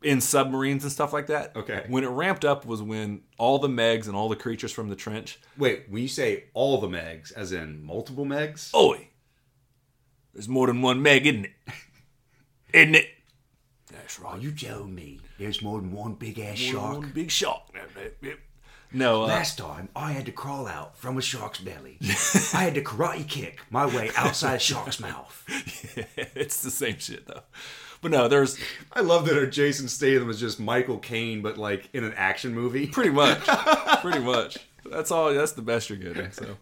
in 0.03 0.19
submarines 0.21 0.83
and 0.83 0.91
stuff 0.91 1.13
like 1.13 1.27
that. 1.27 1.55
Okay. 1.55 1.85
When 1.87 2.03
it 2.03 2.09
ramped 2.09 2.45
up 2.45 2.65
was 2.65 2.81
when 2.81 3.21
all 3.37 3.59
the 3.59 3.69
Megs 3.69 4.07
and 4.07 4.15
all 4.15 4.29
the 4.29 4.35
creatures 4.35 4.71
from 4.71 4.89
the 4.89 4.95
trench. 4.95 5.39
Wait, 5.57 5.85
when 5.89 6.01
you 6.01 6.07
say 6.07 6.45
all 6.53 6.79
the 6.79 6.87
Megs, 6.87 7.31
as 7.33 7.51
in 7.51 7.83
multiple 7.83 8.25
Megs? 8.25 8.69
Oh, 8.73 8.91
Oi, 8.91 9.07
there's 10.33 10.49
more 10.49 10.67
than 10.67 10.81
one 10.81 11.01
Meg, 11.01 11.25
isn't 11.25 11.45
it? 11.45 11.51
Isn't 12.73 12.95
it? 12.95 13.07
That's 13.91 14.19
right. 14.19 14.41
you 14.41 14.51
told 14.51 14.89
me 14.89 15.19
there's 15.37 15.61
more 15.61 15.79
than 15.79 15.91
one 15.91 16.15
big 16.15 16.39
ass 16.39 16.57
shark? 16.57 17.01
One 17.01 17.11
big 17.11 17.29
shark. 17.29 17.61
No, 18.93 19.23
uh, 19.23 19.27
Last 19.27 19.57
time, 19.57 19.89
I 19.95 20.11
had 20.11 20.25
to 20.27 20.31
crawl 20.31 20.67
out 20.67 20.97
from 20.97 21.17
a 21.17 21.21
shark's 21.21 21.59
belly. 21.59 21.97
I 22.53 22.63
had 22.63 22.75
to 22.75 22.81
karate 22.83 23.27
kick 23.27 23.59
my 23.71 23.85
way 23.87 24.11
outside 24.15 24.55
a 24.55 24.59
shark's 24.59 24.99
mouth. 24.99 25.43
it's 26.35 26.61
the 26.61 26.69
same 26.71 26.99
shit 26.99 27.25
though. 27.27 27.41
But 28.01 28.11
no, 28.11 28.27
there's 28.27 28.57
I 28.91 29.01
love 29.01 29.25
that 29.25 29.37
our 29.37 29.45
Jason 29.47 29.87
Statham 29.87 30.27
was 30.27 30.39
just 30.39 30.59
Michael 30.59 30.99
Caine, 30.99 31.41
but 31.41 31.57
like 31.57 31.89
in 31.93 32.03
an 32.03 32.13
action 32.15 32.53
movie. 32.53 32.87
pretty 32.87 33.09
much, 33.23 33.39
pretty 34.01 34.19
much. 34.19 34.57
That's 34.85 35.09
all. 35.11 35.33
That's 35.33 35.53
the 35.53 35.61
best 35.61 35.89
you're 35.89 35.97
getting. 35.97 36.31
So 36.31 36.57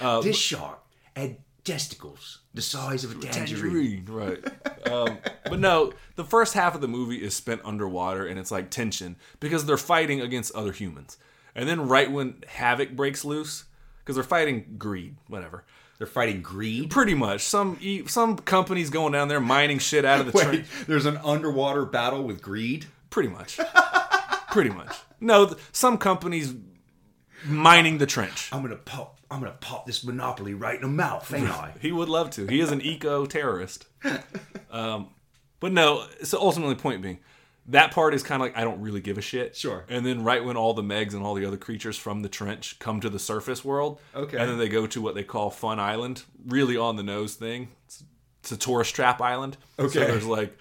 Uh, 0.00 0.20
This 0.22 0.38
shark 0.38 0.78
had 1.14 1.36
testicles 1.64 2.38
the 2.54 2.62
size 2.62 3.04
of 3.04 3.10
a 3.10 3.14
tangerine. 3.26 4.04
tangerine, 4.04 4.04
right? 4.08 4.90
Um, 4.90 5.18
but 5.44 5.58
no, 5.58 5.92
the 6.14 6.24
first 6.24 6.54
half 6.54 6.74
of 6.74 6.80
the 6.80 6.88
movie 6.88 7.16
is 7.22 7.34
spent 7.34 7.60
underwater, 7.64 8.26
and 8.26 8.38
it's 8.38 8.50
like 8.50 8.70
tension 8.70 9.16
because 9.40 9.66
they're 9.66 9.76
fighting 9.76 10.20
against 10.20 10.54
other 10.54 10.72
humans. 10.72 11.18
And 11.54 11.68
then 11.68 11.88
right 11.88 12.10
when 12.10 12.42
havoc 12.46 12.90
breaks 12.96 13.24
loose, 13.24 13.64
because 13.98 14.16
they're 14.16 14.24
fighting 14.24 14.74
greed, 14.78 15.16
whatever. 15.28 15.64
They're 15.98 16.06
fighting 16.08 16.42
greed. 16.42 16.90
Pretty 16.90 17.14
much, 17.14 17.42
some 17.42 17.78
some 18.08 18.36
companies 18.36 18.90
going 18.90 19.12
down 19.12 19.28
there 19.28 19.40
mining 19.40 19.78
shit 19.78 20.04
out 20.04 20.20
of 20.20 20.26
the 20.26 20.32
Wait, 20.36 20.44
trench. 20.44 20.66
there's 20.88 21.06
an 21.06 21.16
underwater 21.18 21.84
battle 21.84 22.24
with 22.24 22.42
greed. 22.42 22.86
Pretty 23.10 23.28
much, 23.28 23.60
pretty 24.50 24.70
much. 24.70 24.96
No, 25.20 25.46
th- 25.46 25.58
some 25.72 25.96
companies 25.98 26.54
mining 27.46 27.98
the 27.98 28.06
trench. 28.06 28.48
I'm 28.52 28.62
gonna 28.62 28.74
pop. 28.76 29.20
I'm 29.30 29.38
gonna 29.40 29.52
pop 29.60 29.86
this 29.86 30.02
monopoly 30.04 30.54
right 30.54 30.74
in 30.74 30.82
the 30.82 30.88
mouth, 30.88 31.32
ain't 31.32 31.48
I? 31.48 31.72
He 31.80 31.92
would 31.92 32.08
love 32.08 32.30
to. 32.30 32.46
He 32.48 32.60
is 32.60 32.72
an 32.72 32.80
eco 32.82 33.24
terrorist. 33.26 33.86
Um, 34.70 35.10
but 35.60 35.72
no. 35.72 36.06
So 36.24 36.40
ultimately, 36.40 36.74
point 36.74 37.02
being, 37.02 37.20
that 37.68 37.92
part 37.92 38.14
is 38.14 38.22
kind 38.22 38.42
of 38.42 38.46
like 38.48 38.56
I 38.56 38.62
don't 38.64 38.80
really 38.80 39.00
give 39.00 39.16
a 39.18 39.22
shit. 39.22 39.56
Sure. 39.56 39.84
And 39.88 40.04
then 40.04 40.22
right 40.24 40.44
when 40.44 40.56
all 40.56 40.74
the 40.74 40.82
Megs 40.82 41.14
and 41.14 41.22
all 41.22 41.34
the 41.34 41.46
other 41.46 41.56
creatures 41.56 41.96
from 41.96 42.20
the 42.22 42.28
trench 42.28 42.78
come 42.78 43.00
to 43.00 43.08
the 43.10 43.18
surface 43.18 43.64
world, 43.64 44.00
Okay. 44.14 44.36
and 44.36 44.50
then 44.50 44.58
they 44.58 44.68
go 44.68 44.86
to 44.86 45.00
what 45.00 45.14
they 45.14 45.24
call 45.24 45.50
Fun 45.50 45.80
Island, 45.80 46.24
really 46.46 46.76
on 46.76 46.96
the 46.96 47.02
nose 47.02 47.34
thing. 47.34 47.68
It's, 47.86 48.04
it's 48.42 48.52
a 48.52 48.56
tourist 48.56 48.94
trap 48.94 49.20
island. 49.22 49.56
So 49.78 49.84
Okay. 49.86 50.00
there's 50.00 50.26
like. 50.26 50.56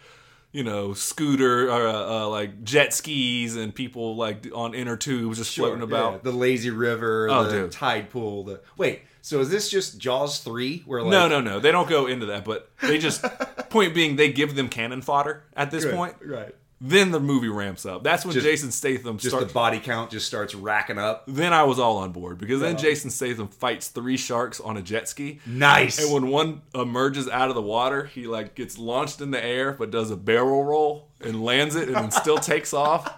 You 0.56 0.64
know, 0.64 0.94
scooter 0.94 1.68
or 1.72 1.88
uh, 1.88 2.26
uh, 2.26 2.28
like 2.30 2.64
jet 2.64 2.94
skis 2.94 3.56
and 3.56 3.74
people 3.74 4.16
like 4.16 4.46
on 4.54 4.76
inner 4.76 4.96
tubes 4.96 5.40
just 5.40 5.56
floating 5.56 5.82
about. 5.82 6.12
Yeah, 6.14 6.20
the 6.26 6.32
lazy 6.32 6.70
river, 6.70 7.28
Oh, 7.28 7.46
the 7.46 7.52
dude. 7.62 7.72
tide 7.72 8.12
pool. 8.12 8.44
The 8.44 8.62
wait. 8.78 9.02
So 9.24 9.40
is 9.40 9.50
this 9.50 9.68
just 9.68 9.98
Jaws 9.98 10.42
three? 10.42 10.84
Where 10.86 11.02
like 11.02 11.10
no, 11.10 11.28
no, 11.28 11.42
no. 11.42 11.60
They 11.60 11.72
don't 11.72 11.90
go 11.90 12.06
into 12.06 12.28
that, 12.28 12.46
but 12.46 12.70
they 12.84 13.00
just 13.00 13.24
point 13.72 13.96
being 13.96 14.16
they 14.16 14.32
give 14.32 14.54
them 14.54 14.70
cannon 14.70 15.02
fodder 15.02 15.42
at 15.56 15.72
this 15.72 15.86
Good, 15.86 15.96
point. 15.96 16.18
right? 16.24 16.54
Then 16.86 17.12
the 17.12 17.20
movie 17.22 17.48
ramps 17.48 17.86
up. 17.86 18.04
That's 18.04 18.26
when 18.26 18.34
Just- 18.34 18.46
Jason 18.46 18.70
Statham 18.70 19.18
Just 19.18 19.30
starts. 19.30 19.48
the 19.48 19.54
body 19.54 19.80
count 19.80 20.12
just 20.12 20.28
starts 20.28 20.54
racking 20.54 20.98
up. 20.98 21.24
then 21.30 21.54
I 21.54 21.64
was 21.64 21.80
all 21.80 22.00
on 22.00 22.12
board 22.12 22.38
because 22.38 22.60
then 22.60 22.78
Jason 22.78 23.10
Statham 23.10 23.48
fights 23.48 23.88
three 23.88 24.18
sharks 24.18 24.60
on 24.60 24.76
a 24.76 24.82
jet 24.82 25.08
ski. 25.08 25.40
Nice. 25.46 25.98
And 26.04 26.12
when 26.14 26.28
one 26.28 26.62
emerges 26.76 27.30
out 27.30 27.48
of 27.48 27.56
the 27.56 27.62
water, 27.62 28.04
he 28.04 28.28
like 28.28 28.54
gets 28.54 28.78
launched 28.78 29.22
in 29.22 29.32
the 29.32 29.42
air, 29.42 29.72
but 29.72 29.92
does 29.92 30.12
a 30.12 30.18
barrel 30.18 30.66
roll 30.66 31.08
and 31.22 31.42
lands 31.42 31.78
it, 31.78 31.88
and 31.88 31.96
then 31.96 32.12
still 32.12 32.38
takes 32.40 32.74
off. 32.74 33.10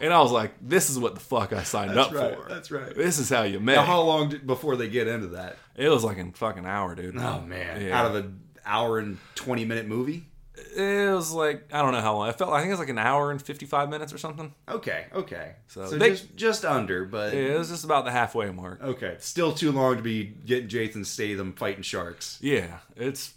And 0.00 0.14
I 0.14 0.20
was 0.22 0.30
like, 0.30 0.52
"This 0.62 0.88
is 0.88 0.96
what 0.98 1.14
the 1.14 1.20
fuck 1.20 1.52
I 1.52 1.64
signed 1.64 1.90
That's 1.90 2.08
up 2.10 2.14
right. 2.14 2.36
for. 2.40 2.48
That's 2.48 2.70
right. 2.70 2.94
This 2.96 3.18
is 3.18 3.28
how 3.28 3.42
you 3.42 3.58
make." 3.58 3.74
Now, 3.76 3.82
how 3.82 4.00
long 4.02 4.28
did, 4.30 4.46
before 4.46 4.76
they 4.76 4.88
get 4.88 5.08
into 5.08 5.26
that? 5.28 5.58
it 5.74 5.88
was 5.88 6.04
like 6.04 6.16
a 6.18 6.30
fucking 6.32 6.64
hour, 6.64 6.94
dude. 6.94 7.16
Oh 7.18 7.40
man, 7.40 7.82
Yeah. 7.84 8.00
out 8.00 8.06
of 8.06 8.14
an 8.14 8.40
hour 8.64 8.98
and 9.00 9.18
twenty 9.34 9.64
minute 9.64 9.86
movie. 9.88 10.26
It 10.76 11.12
was 11.12 11.32
like 11.32 11.72
I 11.72 11.82
don't 11.82 11.92
know 11.92 12.00
how 12.00 12.14
long. 12.16 12.28
I 12.28 12.32
felt. 12.32 12.52
I 12.52 12.58
think 12.58 12.68
it 12.68 12.72
was 12.72 12.80
like 12.80 12.88
an 12.88 12.98
hour 12.98 13.30
and 13.30 13.40
fifty 13.42 13.66
five 13.66 13.88
minutes 13.90 14.12
or 14.12 14.18
something. 14.18 14.54
Okay, 14.68 15.06
okay. 15.14 15.56
So 15.66 15.86
So, 15.86 15.98
they- 15.98 16.10
just 16.10 16.36
just 16.36 16.64
under, 16.64 17.04
but 17.04 17.32
Yeah, 17.34 17.40
it 17.40 17.58
was 17.58 17.68
just 17.70 17.84
about 17.84 18.04
the 18.04 18.10
halfway 18.10 18.50
mark. 18.50 18.82
okay, 18.82 19.16
still 19.18 19.52
too 19.52 19.72
long 19.72 19.96
to 19.96 20.02
be 20.02 20.24
getting 20.46 20.68
Jason 20.68 21.04
Statham 21.04 21.52
fighting 21.54 21.82
sharks. 21.82 22.38
Yeah, 22.40 22.78
it's 22.96 23.34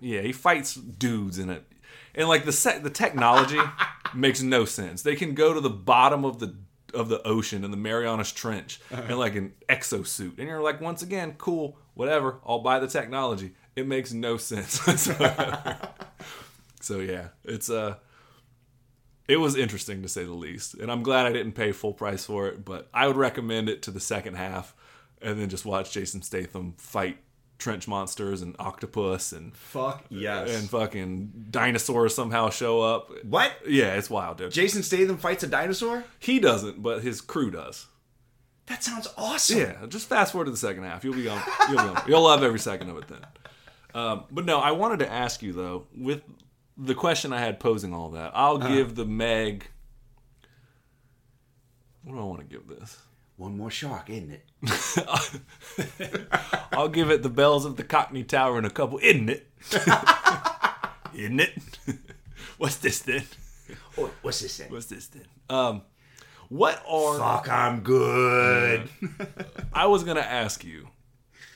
yeah. 0.00 0.22
He 0.22 0.32
fights 0.32 0.74
dudes 0.74 1.38
in 1.38 1.50
it, 1.50 1.64
and 2.14 2.28
like 2.28 2.44
the 2.44 2.52
set, 2.52 2.82
the 2.82 2.90
technology 2.90 3.60
makes 4.14 4.42
no 4.42 4.64
sense. 4.64 5.02
They 5.02 5.16
can 5.16 5.34
go 5.34 5.54
to 5.54 5.60
the 5.60 5.70
bottom 5.70 6.24
of 6.24 6.38
the 6.38 6.54
of 6.94 7.08
the 7.08 7.22
ocean 7.26 7.64
in 7.64 7.70
the 7.70 7.76
Marianas 7.76 8.32
Trench 8.32 8.80
uh-huh. 8.90 9.02
in 9.08 9.18
like 9.18 9.34
an 9.34 9.52
exosuit, 9.68 10.38
and 10.38 10.48
you're 10.48 10.62
like, 10.62 10.80
once 10.80 11.02
again, 11.02 11.34
cool, 11.38 11.76
whatever. 11.94 12.40
I'll 12.46 12.60
buy 12.60 12.78
the 12.80 12.88
technology. 12.88 13.52
It 13.76 13.86
makes 13.86 14.12
no 14.12 14.36
sense. 14.38 14.80
so 16.80 17.00
yeah, 17.00 17.28
it's 17.44 17.70
uh 17.70 17.96
it 19.28 19.38
was 19.38 19.56
interesting 19.56 20.02
to 20.02 20.08
say 20.08 20.24
the 20.24 20.32
least, 20.32 20.74
and 20.74 20.90
I'm 20.90 21.02
glad 21.02 21.26
I 21.26 21.32
didn't 21.32 21.52
pay 21.52 21.72
full 21.72 21.92
price 21.92 22.24
for 22.24 22.48
it. 22.48 22.64
But 22.64 22.88
I 22.94 23.06
would 23.06 23.16
recommend 23.16 23.68
it 23.68 23.82
to 23.82 23.90
the 23.90 24.00
second 24.00 24.34
half, 24.34 24.74
and 25.20 25.40
then 25.40 25.48
just 25.48 25.64
watch 25.64 25.92
Jason 25.92 26.22
Statham 26.22 26.74
fight 26.78 27.18
trench 27.58 27.88
monsters 27.88 28.42
and 28.42 28.54
octopus 28.58 29.32
and 29.32 29.56
Fuck 29.56 30.04
yes. 30.10 30.50
and 30.50 30.68
fucking 30.68 31.46
dinosaurs 31.50 32.14
somehow 32.14 32.50
show 32.50 32.82
up. 32.82 33.10
what? 33.24 33.52
Yeah, 33.66 33.94
it's 33.94 34.10
wild, 34.10 34.38
dude. 34.38 34.52
Jason 34.52 34.82
Statham 34.82 35.16
fights 35.16 35.42
a 35.42 35.46
dinosaur? 35.46 36.04
He 36.18 36.38
doesn't, 36.38 36.82
but 36.82 37.02
his 37.02 37.20
crew 37.20 37.50
does. 37.50 37.86
That 38.66 38.82
sounds 38.82 39.08
awesome. 39.16 39.58
Yeah, 39.58 39.86
just 39.88 40.08
fast 40.08 40.32
forward 40.32 40.46
to 40.46 40.50
the 40.50 40.56
second 40.56 40.82
half. 40.82 41.04
You'll 41.04 41.14
be 41.14 41.28
on. 41.28 41.40
You'll, 41.70 41.82
be 41.82 41.88
on, 41.88 42.02
you'll 42.06 42.22
love 42.22 42.42
every 42.42 42.58
second 42.58 42.90
of 42.90 42.98
it 42.98 43.08
then. 43.08 43.24
Um, 43.94 44.24
but 44.30 44.44
no, 44.44 44.58
I 44.58 44.72
wanted 44.72 44.98
to 44.98 45.10
ask 45.10 45.40
you 45.42 45.52
though, 45.52 45.86
with 45.96 46.22
the 46.76 46.94
question 46.94 47.32
I 47.32 47.40
had 47.40 47.58
posing 47.60 47.94
all 47.94 48.10
that, 48.10 48.32
I'll 48.34 48.58
give 48.58 48.94
the 48.94 49.04
Meg. 49.04 49.68
What 52.02 52.14
do 52.14 52.20
I 52.20 52.24
want 52.24 52.40
to 52.40 52.46
give 52.46 52.68
this? 52.68 52.98
One 53.36 53.56
more 53.56 53.70
shark, 53.70 54.08
isn't 54.08 54.30
it? 54.30 54.44
I'll 56.72 56.88
give 56.88 57.10
it 57.10 57.22
the 57.22 57.28
bells 57.28 57.64
of 57.64 57.76
the 57.76 57.84
Cockney 57.84 58.24
Tower 58.24 58.56
and 58.56 58.66
a 58.66 58.70
couple, 58.70 58.98
isn't 59.02 59.28
it? 59.28 59.50
isn't 61.14 61.40
it? 61.40 61.58
What's 62.58 62.76
this 62.76 63.00
then? 63.00 63.24
Oh, 63.98 64.10
what's 64.22 64.40
this 64.40 64.56
then? 64.56 64.70
What's 64.70 64.86
this 64.86 65.08
then? 65.08 65.26
Um, 65.50 65.82
what 66.48 66.82
are 66.88 67.18
Fuck, 67.18 67.48
I'm 67.50 67.80
good. 67.80 68.88
I 69.72 69.86
was 69.86 70.04
gonna 70.04 70.20
ask 70.20 70.64
you, 70.64 70.88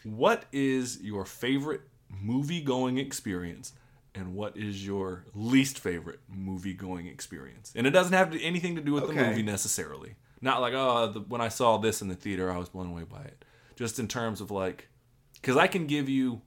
what 0.03 0.45
is 0.53 1.01
your 1.01 1.25
favorite 1.25 1.83
movie 2.11 2.61
going 2.61 2.99
experience, 2.99 3.73
and 4.15 4.35
what 4.35 4.57
is 4.57 4.85
your 4.85 5.25
least 5.35 5.79
favorite 5.79 6.21
movie 6.29 6.75
going 6.75 7.07
experience? 7.07 7.73
And 7.77 7.87
it 7.87 7.91
doesn't 7.91 8.13
have 8.13 8.31
to, 8.33 8.43
anything 8.43 8.77
to 8.77 8.83
do 8.83 8.93
with 8.93 9.07
the 9.07 9.13
movie 9.13 9.43
necessarily. 9.43 10.17
Not 10.41 10.61
like 10.61 10.75
oh, 10.75 11.13
the, 11.13 11.21
when 11.21 11.41
I 11.41 11.49
saw 11.49 11.77
this 11.77 12.03
in 12.03 12.09
the 12.09 12.15
theater, 12.15 12.51
I 12.51 12.59
was 12.59 12.69
blown 12.69 12.87
away 12.87 13.05
by 13.05 13.23
it. 13.23 13.45
Just 13.77 13.99
in 13.99 14.09
terms 14.09 14.41
of 14.41 14.51
like, 14.51 14.89
because 15.35 15.57
I 15.57 15.67
can 15.67 15.87
give 15.87 16.09
you 16.09 16.43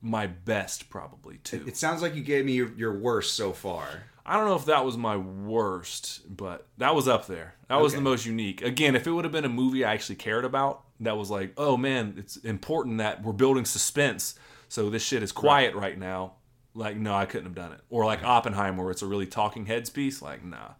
my 0.00 0.26
best 0.26 0.90
probably 0.90 1.38
too. 1.38 1.64
It 1.66 1.76
sounds 1.76 2.02
like 2.02 2.14
you 2.14 2.22
gave 2.22 2.44
me 2.44 2.52
your, 2.52 2.72
your 2.74 2.98
worst 2.98 3.34
so 3.34 3.52
far. 3.52 4.04
I 4.24 4.36
don't 4.36 4.46
know 4.46 4.54
if 4.54 4.66
that 4.66 4.84
was 4.84 4.96
my 4.96 5.16
worst, 5.16 6.22
but 6.36 6.66
that 6.78 6.94
was 6.94 7.08
up 7.08 7.26
there. 7.26 7.54
That 7.68 7.80
was 7.80 7.94
the 7.94 8.00
most 8.00 8.26
unique. 8.26 8.62
Again, 8.62 8.94
if 8.94 9.06
it 9.06 9.10
would 9.10 9.24
have 9.24 9.32
been 9.32 9.44
a 9.44 9.48
movie 9.48 9.84
I 9.84 9.92
actually 9.92 10.16
cared 10.16 10.44
about, 10.44 10.84
that 11.00 11.16
was 11.16 11.30
like, 11.30 11.52
oh 11.56 11.76
man, 11.76 12.14
it's 12.16 12.36
important 12.36 12.98
that 12.98 13.22
we're 13.22 13.32
building 13.32 13.64
suspense, 13.64 14.34
so 14.68 14.90
this 14.90 15.02
shit 15.02 15.22
is 15.22 15.32
quiet 15.32 15.74
right, 15.74 15.98
now. 15.98 16.34
Like, 16.74 16.96
no, 16.96 17.14
I 17.14 17.26
couldn't 17.26 17.46
have 17.46 17.54
done 17.54 17.72
it. 17.72 17.80
Or 17.90 18.04
like 18.04 18.22
Oppenheimer, 18.22 18.82
where 18.82 18.92
it's 18.92 19.02
a 19.02 19.06
really 19.06 19.26
talking 19.26 19.66
heads 19.66 19.90
piece. 19.90 20.22
Like, 20.22 20.44
nah. 20.44 20.70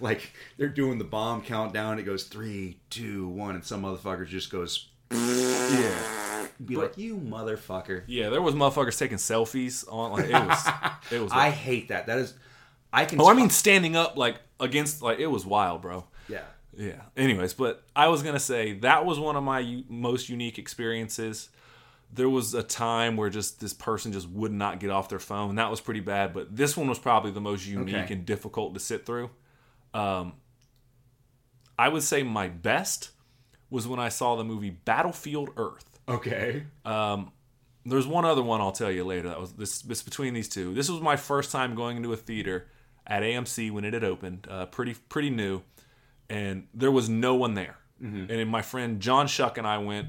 Like 0.00 0.32
they're 0.56 0.68
doing 0.68 0.98
the 0.98 1.04
bomb 1.04 1.42
countdown. 1.42 1.98
It 1.98 2.02
goes 2.04 2.24
three, 2.24 2.78
two, 2.90 3.28
one, 3.28 3.54
and 3.54 3.64
some 3.64 3.82
motherfucker 3.82 4.26
just 4.26 4.50
goes. 4.50 4.88
Yeah, 5.10 6.46
Be 6.64 6.76
like, 6.76 6.96
you 6.96 7.16
motherfucker. 7.18 8.02
yeah. 8.06 8.28
There 8.30 8.42
was 8.42 8.54
motherfuckers 8.54 8.98
taking 8.98 9.18
selfies 9.18 9.84
on. 9.92 10.12
Like, 10.12 10.26
it 10.26 10.32
was, 10.32 10.68
it 11.12 11.20
was. 11.20 11.32
I 11.32 11.50
hate 11.50 11.88
that. 11.88 12.06
That 12.06 12.18
is, 12.18 12.34
I 12.92 13.04
can. 13.04 13.20
oh, 13.20 13.28
I 13.28 13.34
mean, 13.34 13.50
standing 13.50 13.94
up 13.96 14.16
like 14.16 14.36
against 14.58 15.02
like 15.02 15.18
it 15.18 15.26
was 15.26 15.44
wild, 15.46 15.82
bro. 15.82 16.04
yeah. 16.28 16.42
Yeah. 16.76 17.02
Anyways, 17.18 17.52
but 17.52 17.82
I 17.94 18.08
was 18.08 18.22
gonna 18.22 18.40
say 18.40 18.72
that 18.78 19.04
was 19.04 19.20
one 19.20 19.36
of 19.36 19.44
my 19.44 19.82
most 19.88 20.28
unique 20.30 20.58
experiences. 20.58 21.50
There 22.14 22.28
was 22.28 22.52
a 22.54 22.62
time 22.62 23.16
where 23.16 23.30
just 23.30 23.60
this 23.60 23.72
person 23.72 24.12
just 24.12 24.28
would 24.28 24.52
not 24.52 24.80
get 24.80 24.90
off 24.90 25.08
their 25.08 25.18
phone. 25.18 25.54
That 25.56 25.70
was 25.70 25.80
pretty 25.80 26.00
bad, 26.00 26.34
but 26.34 26.54
this 26.54 26.76
one 26.76 26.88
was 26.88 26.98
probably 26.98 27.30
the 27.30 27.40
most 27.40 27.66
unique 27.66 27.94
Okay. 27.94 28.14
and 28.14 28.26
difficult 28.26 28.74
to 28.74 28.80
sit 28.80 29.06
through. 29.06 29.30
Um, 29.94 30.34
I 31.78 31.88
would 31.88 32.02
say 32.02 32.22
my 32.22 32.48
best 32.48 33.10
was 33.70 33.88
when 33.88 33.98
I 33.98 34.10
saw 34.10 34.36
the 34.36 34.44
movie 34.44 34.70
Battlefield 34.70 35.50
Earth. 35.56 35.98
Okay. 36.08 36.64
There's 37.84 38.06
one 38.06 38.24
other 38.24 38.42
one 38.42 38.60
I'll 38.60 38.72
tell 38.72 38.90
you 38.92 39.04
later. 39.04 39.28
That 39.28 39.40
was 39.40 39.54
this. 39.54 39.82
It's 39.88 40.02
between 40.02 40.34
these 40.34 40.48
two. 40.48 40.72
This 40.74 40.88
was 40.88 41.00
my 41.00 41.16
first 41.16 41.50
time 41.50 41.74
going 41.74 41.96
into 41.96 42.12
a 42.12 42.16
theater 42.16 42.68
at 43.06 43.22
AMC 43.24 43.72
when 43.72 43.84
it 43.84 43.92
had 43.92 44.04
opened. 44.04 44.46
Uh, 44.48 44.66
pretty 44.66 44.94
pretty 45.08 45.30
new, 45.30 45.62
and 46.30 46.68
there 46.74 46.92
was 46.92 47.08
no 47.08 47.34
one 47.34 47.54
there. 47.54 47.78
And 48.00 48.28
then 48.28 48.48
my 48.48 48.62
friend 48.62 48.98
John 49.00 49.28
Shuck 49.28 49.58
and 49.58 49.66
I 49.66 49.78
went, 49.78 50.08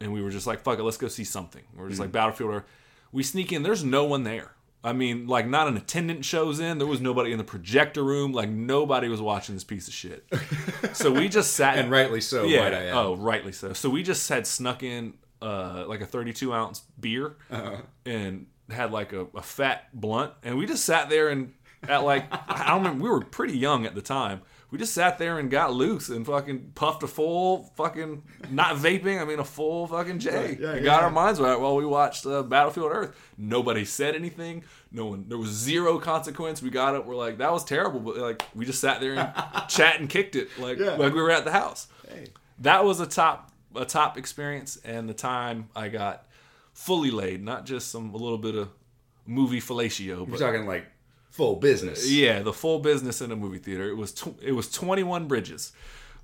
and 0.00 0.12
we 0.12 0.22
were 0.22 0.30
just 0.30 0.46
like, 0.46 0.62
"Fuck 0.62 0.78
it, 0.78 0.82
let's 0.82 0.96
go 0.96 1.08
see 1.08 1.24
something." 1.24 1.62
We're 1.76 1.88
just 1.88 2.00
like 2.00 2.12
Battlefield. 2.12 2.54
Earth. 2.54 2.64
We 3.12 3.22
sneak 3.22 3.52
in. 3.52 3.62
There's 3.62 3.82
no 3.84 4.04
one 4.04 4.24
there. 4.24 4.52
I 4.84 4.92
mean, 4.92 5.26
like 5.26 5.46
not 5.48 5.66
an 5.66 5.76
attendant 5.76 6.24
shows 6.24 6.60
in. 6.60 6.78
There 6.78 6.86
was 6.86 7.00
nobody 7.00 7.32
in 7.32 7.38
the 7.38 7.44
projector 7.44 8.04
room. 8.04 8.32
Like 8.32 8.48
nobody 8.48 9.08
was 9.08 9.20
watching 9.20 9.54
this 9.56 9.64
piece 9.64 9.88
of 9.88 9.94
shit. 9.94 10.24
so 10.92 11.10
we 11.10 11.28
just 11.28 11.54
sat 11.54 11.78
And 11.78 11.90
rightly 11.90 12.20
so. 12.20 12.44
yeah. 12.44 12.60
Might 12.60 12.74
I 12.74 12.84
add. 12.86 12.94
Oh, 12.94 13.16
rightly 13.16 13.52
so. 13.52 13.72
So 13.72 13.90
we 13.90 14.02
just 14.04 14.28
had 14.28 14.46
snuck 14.46 14.82
in 14.84 15.14
uh, 15.42 15.84
like 15.88 16.00
a 16.00 16.06
32 16.06 16.52
ounce 16.52 16.82
beer 17.00 17.34
Uh-huh. 17.50 17.76
and 18.06 18.46
had 18.70 18.92
like 18.92 19.12
a, 19.12 19.26
a 19.34 19.42
fat 19.42 19.88
blunt, 19.98 20.32
and 20.44 20.56
we 20.58 20.66
just 20.66 20.84
sat 20.84 21.08
there 21.10 21.28
and 21.28 21.54
at 21.88 22.04
like 22.04 22.26
I 22.30 22.68
don't 22.68 22.78
remember. 22.84 23.02
We 23.04 23.10
were 23.10 23.20
pretty 23.24 23.56
young 23.58 23.84
at 23.86 23.94
the 23.96 24.02
time. 24.02 24.42
We 24.70 24.76
just 24.76 24.92
sat 24.92 25.16
there 25.18 25.38
and 25.38 25.50
got 25.50 25.72
loose 25.72 26.10
and 26.10 26.26
fucking 26.26 26.72
puffed 26.74 27.02
a 27.02 27.06
full 27.06 27.72
fucking 27.76 28.22
not 28.50 28.76
vaping. 28.76 29.18
I 29.20 29.24
mean 29.24 29.38
a 29.38 29.44
full 29.44 29.86
fucking 29.86 30.18
J. 30.18 30.30
Right, 30.30 30.60
yeah, 30.60 30.68
and 30.72 30.76
yeah, 30.80 30.84
got 30.84 31.02
our 31.02 31.10
minds 31.10 31.40
right 31.40 31.58
while 31.58 31.74
we 31.76 31.86
watched 31.86 32.26
uh, 32.26 32.42
Battlefield 32.42 32.90
Earth. 32.92 33.14
Nobody 33.38 33.84
said 33.86 34.14
anything. 34.14 34.64
No 34.92 35.06
one. 35.06 35.24
There 35.28 35.38
was 35.38 35.50
zero 35.50 35.98
consequence. 35.98 36.60
We 36.60 36.68
got 36.70 36.94
it. 36.94 37.06
We're 37.06 37.14
like 37.16 37.38
that 37.38 37.50
was 37.50 37.64
terrible, 37.64 38.00
but 38.00 38.16
like 38.18 38.42
we 38.54 38.66
just 38.66 38.80
sat 38.80 39.00
there 39.00 39.14
and 39.14 39.32
chat 39.68 40.00
and 40.00 40.08
kicked 40.08 40.36
it 40.36 40.48
like 40.58 40.78
Yeah. 40.78 40.96
like 40.96 41.14
we 41.14 41.22
were 41.22 41.30
at 41.30 41.44
the 41.46 41.52
house 41.52 41.88
Hey. 42.06 42.26
that 42.58 42.84
was 42.84 43.00
a 43.00 43.06
top 43.06 43.50
a 43.74 43.84
top 43.86 44.18
experience 44.18 44.76
and 44.84 45.08
the 45.08 45.14
time 45.14 45.68
I 45.76 45.88
got 45.88 46.26
fully 46.74 47.10
laid, 47.10 47.42
not 47.42 47.64
just 47.64 47.90
some 47.90 48.12
a 48.14 48.16
little 48.16 48.38
bit 48.38 48.54
of 48.54 48.68
movie 49.26 49.60
fellatio, 49.60 50.20
We're 50.20 50.26
but 50.26 50.38
talking 50.40 50.66
like 50.66 50.86
full 51.30 51.56
business. 51.56 52.10
yeah, 52.10 52.40
the 52.42 52.52
full 52.52 52.78
business 52.80 53.20
in 53.20 53.30
a 53.32 53.36
movie 53.36 53.58
theater. 53.58 53.88
It 53.88 53.96
was 53.96 54.12
tw- 54.12 54.40
it 54.42 54.52
was 54.52 54.70
Twenty 54.70 55.02
One 55.02 55.26
Bridges, 55.28 55.72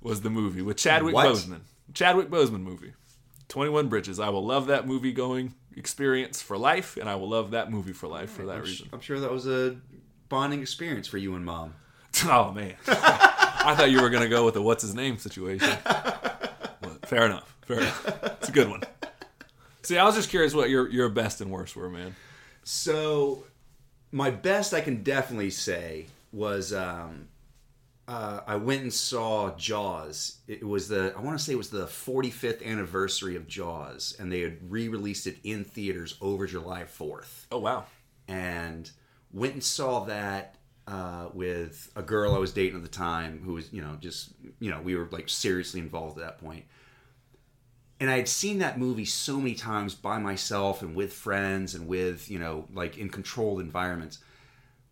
was 0.01 0.21
the 0.21 0.29
movie 0.29 0.61
with 0.61 0.77
Chadwick 0.77 1.13
What? 1.13 1.27
Boseman. 1.27 1.61
Chadwick 1.93 2.29
Boseman 2.29 2.61
movie. 2.63 2.93
Twenty 3.47 3.69
One 3.71 3.87
Bridges. 3.89 4.19
I 4.19 4.29
will 4.29 4.45
love 4.45 4.67
that 4.67 4.87
movie 4.87 5.13
going 5.13 5.53
experience 5.77 6.41
for 6.41 6.57
life, 6.57 6.97
and 6.97 7.07
I 7.09 7.15
will 7.15 7.29
love 7.29 7.51
that 7.51 7.69
movie 7.71 7.93
for 7.93 8.07
life 8.07 8.31
for 8.31 8.45
that 8.47 8.61
reason. 8.63 8.89
I'm 8.93 9.01
sure 9.01 9.19
that 9.19 9.31
was 9.31 9.45
a 9.47 9.75
bonding 10.29 10.61
experience 10.61 11.07
for 11.07 11.17
you 11.17 11.35
and 11.35 11.45
mom. 11.45 11.73
Oh 12.25 12.51
man, 12.53 12.75
I 12.87 13.75
thought 13.77 13.91
you 13.91 14.01
were 14.01 14.09
gonna 14.09 14.29
go 14.29 14.45
with 14.45 14.53
the 14.53 14.61
what's 14.61 14.81
his 14.81 14.95
name 14.95 15.17
situation. 15.17 15.67
Fair 17.03 17.25
enough. 17.25 17.55
Fair 17.65 17.79
enough. 17.81 18.07
It's 18.39 18.49
a 18.49 18.51
good 18.53 18.69
one. 18.69 18.83
See, 19.83 19.97
I 19.97 20.05
was 20.05 20.15
just 20.15 20.29
curious 20.29 20.53
what 20.53 20.69
your 20.69 20.89
your 20.89 21.09
best 21.09 21.41
and 21.41 21.51
worst 21.51 21.75
were, 21.75 21.89
man. 21.89 22.15
So, 22.63 23.43
my 24.15 24.31
best 24.31 24.73
I 24.73 24.79
can 24.79 25.03
definitely 25.03 25.49
say 25.49 26.05
was 26.31 26.71
um, 26.71 27.27
uh, 28.07 28.39
I 28.47 28.55
went 28.55 28.81
and 28.81 28.93
saw 28.93 29.53
Jaws. 29.57 30.37
It 30.47 30.65
was 30.65 30.87
the 30.87 31.13
I 31.17 31.21
want 31.21 31.37
to 31.37 31.43
say 31.43 31.51
it 31.51 31.57
was 31.57 31.69
the 31.69 31.85
45th 31.85 32.65
anniversary 32.65 33.35
of 33.35 33.45
Jaws, 33.45 34.15
and 34.17 34.31
they 34.31 34.39
had 34.39 34.71
re-released 34.71 35.27
it 35.27 35.37
in 35.43 35.65
theaters 35.65 36.15
over 36.21 36.47
July 36.47 36.83
4th. 36.83 37.45
Oh 37.51 37.59
wow. 37.59 37.85
and 38.29 38.89
went 39.33 39.53
and 39.53 39.63
saw 39.63 40.05
that 40.05 40.55
uh, 40.87 41.27
with 41.33 41.91
a 41.97 42.01
girl 42.01 42.35
I 42.35 42.37
was 42.37 42.53
dating 42.53 42.77
at 42.77 42.83
the 42.83 42.87
time 42.87 43.41
who 43.43 43.53
was, 43.55 43.73
you 43.73 43.81
know, 43.81 43.97
just, 43.99 44.29
you 44.59 44.71
know, 44.71 44.79
we 44.81 44.95
were 44.95 45.09
like 45.11 45.27
seriously 45.27 45.81
involved 45.81 46.17
at 46.19 46.25
that 46.25 46.37
point. 46.39 46.65
And 47.99 48.09
I 48.09 48.17
had 48.17 48.27
seen 48.27 48.59
that 48.59 48.77
movie 48.77 49.05
so 49.05 49.37
many 49.37 49.55
times 49.55 49.95
by 49.95 50.19
myself 50.19 50.81
and 50.81 50.95
with 50.95 51.13
friends 51.13 51.75
and 51.75 51.87
with, 51.87 52.29
you 52.29 52.39
know, 52.39 52.67
like 52.73 52.97
in 52.97 53.09
controlled 53.09 53.61
environments. 53.61 54.19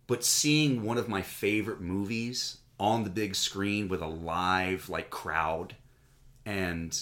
But 0.08 0.24
seeing 0.24 0.84
one 0.84 0.98
of 0.98 1.10
my 1.10 1.22
favorite 1.22 1.82
movies 1.82 2.58
on 2.80 3.04
the 3.04 3.10
big 3.10 3.36
screen 3.36 3.88
with 3.90 4.02
a 4.02 4.08
live, 4.08 4.90
like, 4.90 5.10
crowd 5.10 5.76
and 6.46 6.98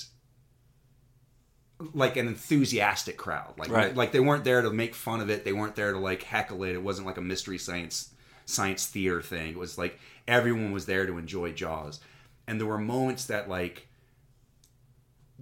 like 1.94 2.16
an 2.18 2.28
enthusiastic 2.28 3.18
crowd. 3.18 3.54
Like 3.58 3.70
Right. 3.72 3.96
like 3.96 4.12
they 4.12 4.20
weren't 4.20 4.44
there 4.44 4.62
to 4.62 4.70
make 4.72 4.94
fun 4.94 5.20
of 5.22 5.30
it. 5.30 5.44
They 5.44 5.54
weren't 5.54 5.76
there 5.76 5.94
to 5.94 6.00
like 6.00 6.24
heckle 6.24 6.64
it. 6.64 6.74
It 6.74 6.84
wasn't 6.84 7.08
like 7.08 7.18
a 7.18 7.22
mystery 7.22 7.58
science 7.58 8.12
science 8.46 8.86
theater 8.86 9.22
thing. 9.22 9.50
It 9.50 9.58
was 9.58 9.78
like 9.78 10.00
everyone 10.28 10.72
was 10.72 10.86
there 10.86 11.06
to 11.06 11.18
enjoy 11.18 11.54
Jaws. 11.54 12.00
And 12.48 12.60
there 12.60 12.68
were 12.68 12.78
moments 12.78 13.26
that 13.26 13.50
like 13.50 13.88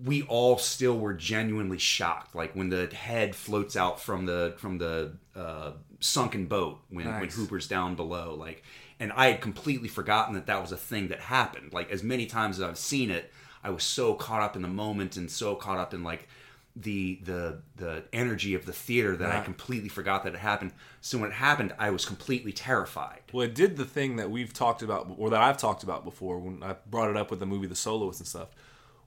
we 0.04 0.24
all 0.24 0.58
still 0.58 0.98
were 0.98 1.14
genuinely 1.14 1.78
shocked 1.78 2.36
like 2.36 2.56
when 2.56 2.70
the 2.70 2.88
head 2.88 3.36
floats 3.36 3.76
out 3.76 4.00
from 4.00 4.26
the 4.26 4.54
from 4.58 4.78
the 4.78 5.12
uh, 5.36 5.72
sunken 6.00 6.46
boat 6.46 6.80
when 6.90 7.06
when 7.06 7.30
Hooper's 7.30 7.68
down 7.68 7.96
below 7.96 8.36
like 8.36 8.64
and 9.00 9.12
I 9.14 9.28
had 9.28 9.42
completely 9.42 9.88
forgotten 9.88 10.36
that 10.36 10.46
that 10.48 10.62
was 10.62 10.74
a 10.74 10.78
thing 10.78 11.08
that 11.08 11.22
happened. 11.22 11.72
Like 11.72 11.90
as 11.90 12.04
many 12.04 12.26
times 12.26 12.60
as 12.60 12.64
I've 12.68 12.78
seen 12.78 13.10
it 13.12 13.32
I 13.64 13.70
was 13.72 13.84
so 13.84 14.14
caught 14.14 14.42
up 14.42 14.56
in 14.56 14.62
the 14.62 14.68
moment 14.68 15.18
and 15.18 15.30
so 15.30 15.56
caught 15.56 15.78
up 15.78 15.94
in 15.94 16.04
like 16.04 16.28
the 16.76 17.20
the 17.24 17.62
the 17.76 18.04
energy 18.14 18.54
of 18.54 18.66
the 18.66 18.72
theater 18.74 19.18
that 19.18 19.36
I 19.36 19.42
completely 19.42 19.90
forgot 19.90 20.24
that 20.24 20.34
it 20.34 20.40
happened. 20.40 20.72
So 21.02 21.18
when 21.18 21.32
it 21.32 21.34
happened 21.34 21.74
I 21.78 21.90
was 21.90 22.06
completely 22.06 22.54
terrified. 22.54 23.22
Well, 23.34 23.46
it 23.46 23.56
did 23.56 23.76
the 23.76 23.86
thing 23.86 24.16
that 24.18 24.32
we've 24.32 24.54
talked 24.54 24.82
about, 24.82 25.12
or 25.18 25.30
that 25.32 25.42
I've 25.42 25.58
talked 25.58 25.84
about 25.84 26.06
before 26.06 26.40
when 26.40 26.64
I 26.64 26.76
brought 26.90 27.10
it 27.10 27.18
up 27.18 27.32
with 27.32 27.40
the 27.40 27.46
movie 27.46 27.68
The 27.68 27.76
Soloist 27.76 28.20
and 28.20 28.28
stuff. 28.28 28.50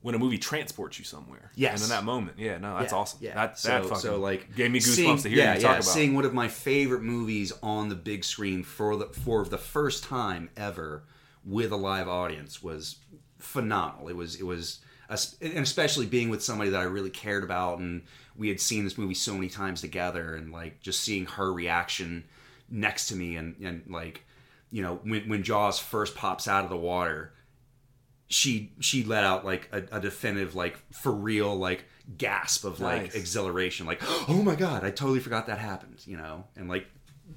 When 0.02 0.14
a 0.14 0.18
movie 0.18 0.38
transports 0.38 0.98
you 0.98 1.04
somewhere, 1.04 1.50
Yes. 1.54 1.74
and 1.74 1.84
in 1.84 1.88
that 1.96 2.04
moment, 2.04 2.38
yeah, 2.38 2.58
no, 2.58 2.76
that's 2.76 2.92
Yeah, 2.92 2.98
awesome. 2.98 3.18
Yeah. 3.22 3.34
That, 3.34 3.58
so, 3.58 3.68
that 3.68 3.82
fucking 3.84 3.96
so 3.98 4.18
like 4.18 4.54
gave 4.56 4.70
me 4.70 4.80
goosebumps 4.80 4.82
seeing, 4.94 5.16
to 5.18 5.28
hear 5.28 5.38
yeah, 5.38 5.54
you 5.54 5.60
yeah, 5.60 5.66
talk 5.66 5.76
about. 5.76 5.84
Seeing 5.84 6.14
one 6.14 6.24
of 6.24 6.34
my 6.34 6.48
favorite 6.48 7.02
movies 7.02 7.52
on 7.62 7.88
the 7.88 7.94
big 7.94 8.24
screen 8.24 8.62
for 8.64 8.96
the 8.96 9.06
for 9.06 9.44
the 9.44 9.58
first 9.58 10.04
time 10.04 10.50
ever 10.56 11.04
with 11.44 11.70
a 11.72 11.76
live 11.76 12.08
audience 12.08 12.62
was 12.62 12.96
phenomenal. 13.38 14.08
It 14.08 14.16
was 14.16 14.36
it 14.36 14.44
was 14.44 14.80
and 15.08 15.58
especially 15.58 16.06
being 16.06 16.30
with 16.30 16.42
somebody 16.42 16.70
that 16.70 16.80
I 16.80 16.84
really 16.84 17.10
cared 17.10 17.44
about 17.44 17.78
and 17.78 18.02
we 18.34 18.48
had 18.48 18.60
seen 18.60 18.84
this 18.84 18.96
movie 18.96 19.14
so 19.14 19.34
many 19.34 19.48
times 19.50 19.82
together 19.82 20.34
and 20.36 20.50
like 20.52 20.80
just 20.80 21.00
seeing 21.00 21.26
her 21.26 21.52
reaction 21.52 22.24
next 22.70 23.08
to 23.08 23.16
me 23.16 23.36
and 23.36 23.54
and 23.62 23.82
like 23.88 24.24
you 24.70 24.82
know 24.82 25.00
when 25.04 25.28
when 25.28 25.42
Jaws 25.42 25.78
first 25.78 26.14
pops 26.14 26.48
out 26.48 26.64
of 26.64 26.70
the 26.70 26.76
water 26.76 27.34
she 28.32 28.72
she 28.80 29.04
let 29.04 29.24
out 29.24 29.44
like 29.44 29.68
a, 29.72 29.82
a 29.96 30.00
definitive 30.00 30.54
like 30.54 30.78
for 30.92 31.12
real 31.12 31.54
like 31.54 31.84
gasp 32.18 32.64
of 32.64 32.80
like 32.80 33.02
Nice. 33.02 33.14
exhilaration 33.14 33.86
like 33.86 34.00
oh 34.28 34.42
my 34.42 34.54
god 34.54 34.84
i 34.84 34.90
totally 34.90 35.20
forgot 35.20 35.46
that 35.48 35.58
happened 35.58 36.02
you 36.06 36.16
know 36.16 36.44
and 36.56 36.68
like 36.68 36.86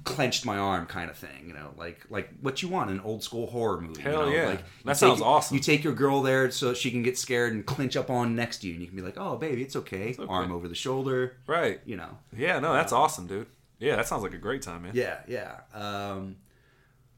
clenched 0.04 0.44
my 0.44 0.56
arm 0.58 0.86
kind 0.86 1.10
of 1.10 1.16
thing 1.16 1.46
you 1.46 1.52
know 1.54 1.70
like 1.76 2.04
like 2.10 2.30
what 2.40 2.62
you 2.62 2.68
want 2.68 2.90
in 2.90 2.96
an 2.98 3.02
old 3.02 3.22
school 3.22 3.46
horror 3.46 3.80
movie 3.80 4.02
you 4.02 4.08
Hell 4.10 4.26
know? 4.26 4.32
yeah. 4.32 4.46
like 4.48 4.62
That 4.84 4.90
you 4.90 4.94
sounds 4.94 5.20
awesome. 5.20 5.56
you 5.56 5.62
take 5.62 5.84
your 5.84 5.94
girl 5.94 6.22
there 6.22 6.50
so 6.50 6.74
she 6.74 6.90
can 6.90 7.02
get 7.02 7.16
scared 7.18 7.52
and 7.52 7.64
clinch 7.64 7.96
up 7.96 8.10
on 8.10 8.34
next 8.34 8.58
to 8.58 8.66
you 8.68 8.72
and 8.74 8.82
you 8.82 8.88
can 8.88 8.96
be 8.96 9.02
like 9.02 9.16
oh 9.18 9.36
baby 9.36 9.62
it's 9.62 9.76
okay, 9.76 10.14
arm 10.28 10.50
over 10.52 10.66
the 10.68 10.74
shoulder 10.74 11.36
right? 11.46 11.80
you 11.86 11.96
know 11.96 12.18
Yeah, 12.36 12.58
no, 12.58 12.72
that's 12.72 12.92
awesome, 12.92 13.26
dude. 13.26 13.46
Yeah, 13.78 13.96
that 13.96 14.06
sounds 14.08 14.22
like 14.22 14.32
a 14.34 14.38
great 14.38 14.62
time, 14.62 14.82
man. 14.84 14.92
yeah, 14.94 15.18
yeah. 15.28 15.60
Um, 15.74 16.36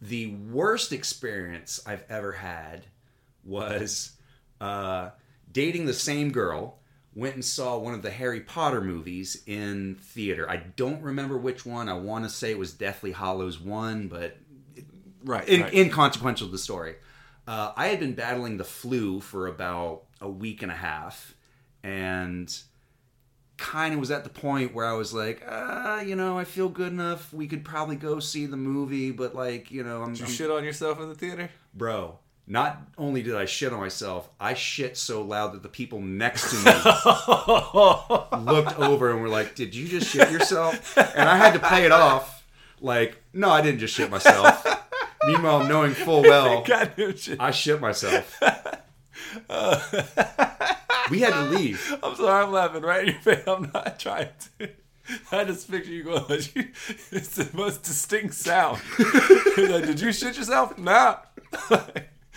the 0.02 0.34
worst 0.52 0.92
experience 0.92 1.80
I've 1.86 2.05
ever 2.09 2.32
had 2.32 2.84
was 3.48 4.12
uh, 4.60 5.10
dating 5.50 5.86
the 5.86 5.94
same 5.94 6.30
girl. 6.30 6.76
Went 7.14 7.34
and 7.34 7.44
saw 7.44 7.76
one 7.78 7.94
of 7.94 8.02
the 8.02 8.10
Harry 8.10 8.40
Potter 8.40 8.80
movies 8.80 9.42
in 9.46 9.96
theater. 10.00 10.48
I 10.48 10.56
don't 10.58 11.02
remember 11.02 11.36
which 11.36 11.66
one. 11.66 11.88
I 11.88 11.94
want 11.94 12.24
to 12.24 12.30
say 12.30 12.50
it 12.52 12.58
was 12.58 12.72
Deathly 12.72 13.10
Hallows 13.12 13.58
one, 13.58 14.06
but 14.08 14.36
Right. 15.24 15.48
in, 15.48 15.62
right. 15.62 15.74
inconsequential 15.74 16.46
to 16.46 16.52
the 16.52 16.58
story. 16.58 16.94
Uh, 17.48 17.72
I 17.76 17.88
had 17.88 17.98
been 17.98 18.12
battling 18.14 18.56
the 18.56 18.62
flu 18.64 19.20
for 19.20 19.48
about 19.48 20.04
a 20.20 20.28
week 20.28 20.62
and 20.62 20.70
a 20.70 20.76
half, 20.76 21.34
and 21.82 22.54
kind 23.56 23.94
of 23.94 23.98
was 24.00 24.10
at 24.12 24.22
the 24.22 24.30
point 24.30 24.72
where 24.74 24.86
I 24.86 24.92
was 24.92 25.12
like, 25.12 25.42
uh, 25.48 26.02
you 26.06 26.14
know, 26.14 26.38
I 26.38 26.44
feel 26.44 26.68
good 26.68 26.92
enough. 26.92 27.32
We 27.32 27.48
could 27.48 27.64
probably 27.64 27.96
go 27.96 28.20
see 28.20 28.46
the 28.46 28.56
movie, 28.56 29.10
but 29.10 29.34
like, 29.34 29.72
you 29.72 29.82
know, 29.82 30.02
I'm, 30.02 30.10
Did 30.12 30.20
you 30.20 30.24
I'm- 30.26 30.34
shit 30.34 30.50
on 30.50 30.62
yourself 30.62 31.00
in 31.00 31.08
the 31.08 31.14
theater? 31.16 31.50
bro. 31.74 32.18
Not 32.50 32.80
only 32.96 33.22
did 33.22 33.34
I 33.34 33.44
shit 33.44 33.74
on 33.74 33.80
myself, 33.80 34.30
I 34.40 34.54
shit 34.54 34.96
so 34.96 35.20
loud 35.20 35.52
that 35.52 35.62
the 35.62 35.68
people 35.68 36.00
next 36.00 36.50
to 36.50 36.56
me 36.56 36.72
looked 38.50 38.78
over 38.78 39.10
and 39.10 39.20
were 39.20 39.28
like, 39.28 39.54
"Did 39.54 39.74
you 39.74 39.86
just 39.86 40.10
shit 40.10 40.30
yourself?" 40.30 40.96
And 40.96 41.28
I 41.28 41.36
had 41.36 41.52
to 41.52 41.58
play 41.58 41.84
it 41.84 41.92
off 41.92 42.46
like, 42.80 43.18
"No, 43.34 43.50
I 43.50 43.60
didn't 43.60 43.80
just 43.80 43.94
shit 43.94 44.10
myself." 44.10 44.66
Meanwhile, 45.26 45.64
knowing 45.64 45.92
full 45.92 46.22
well 46.28 46.64
shit. 46.64 47.38
I 47.38 47.50
shit 47.50 47.82
myself. 47.82 48.40
we 51.10 51.20
had 51.20 51.34
to 51.34 51.44
leave. 51.50 51.98
I'm 52.02 52.16
sorry, 52.16 52.44
I'm 52.44 52.52
laughing 52.52 52.82
right 52.82 53.08
in 53.08 53.12
your 53.12 53.20
face. 53.20 53.46
I'm 53.46 53.70
not 53.74 53.98
trying 53.98 54.30
to. 54.58 54.70
I 55.32 55.44
just 55.44 55.70
picture 55.70 55.90
you 55.90 56.04
going, 56.04 56.24
it's 56.30 57.36
the 57.36 57.50
most 57.52 57.82
distinct 57.82 58.34
sound. 58.34 58.80
like, 58.98 59.84
did 59.86 60.00
you 60.00 60.12
shit 60.12 60.36
yourself? 60.36 60.78
Nah. 60.78 61.16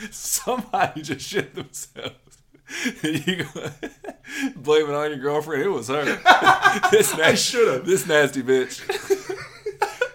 Somebody 0.11 1.01
just 1.01 1.27
shit 1.27 1.53
themselves. 1.55 2.15
And 3.03 3.27
you 3.27 3.43
go, 3.43 3.69
blame 4.55 4.87
it 4.89 4.93
on 4.95 5.09
your 5.09 5.17
girlfriend. 5.19 5.63
It 5.63 5.67
was 5.69 5.89
her. 5.89 6.03
this 6.91 7.15
nasty, 7.17 7.35
should've. 7.57 7.85
This 7.85 8.07
nasty 8.07 8.41
bitch. 8.41 8.79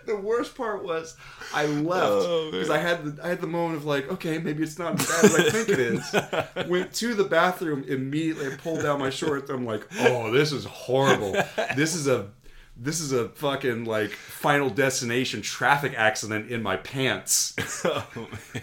The 0.07 0.17
worst 0.17 0.55
part 0.57 0.85
was 0.85 1.17
I 1.53 1.67
left 1.67 2.07
Oh, 2.07 2.51
because 2.51 2.69
man. 2.69 2.79
I 2.79 2.81
had 2.81 3.05
the 3.17 3.25
I 3.25 3.29
had 3.29 3.41
the 3.41 3.47
moment 3.49 3.79
of 3.79 3.85
like, 3.85 4.11
okay, 4.13 4.39
maybe 4.39 4.63
it's 4.63 4.79
not 4.79 4.99
as 4.99 5.07
bad 5.07 5.25
as 5.25 5.35
I 5.35 5.51
think 5.51 5.69
it 5.69 5.79
is. 5.81 6.69
Went 6.69 6.93
to 6.95 7.15
the 7.15 7.25
bathroom 7.25 7.85
immediately. 7.89 8.53
I 8.53 8.57
pulled 8.57 8.83
down 8.83 9.01
my 9.01 9.11
shorts. 9.11 9.51
I'm 9.51 9.67
like, 9.67 9.87
oh, 10.01 10.31
this 10.31 10.53
is 10.53 10.65
horrible. 10.65 11.33
This 11.75 11.95
is 11.95 12.07
a 12.07 12.29
this 12.77 13.01
is 13.01 13.13
a 13.13 13.31
fucking 13.31 13.85
like 13.85 14.11
final 14.11 14.71
destination 14.71 15.43
traffic 15.43 15.93
accident 15.97 16.51
in 16.51 16.63
my 16.63 16.77
pants. 16.77 17.55
Oh, 17.85 18.07
man. 18.17 18.63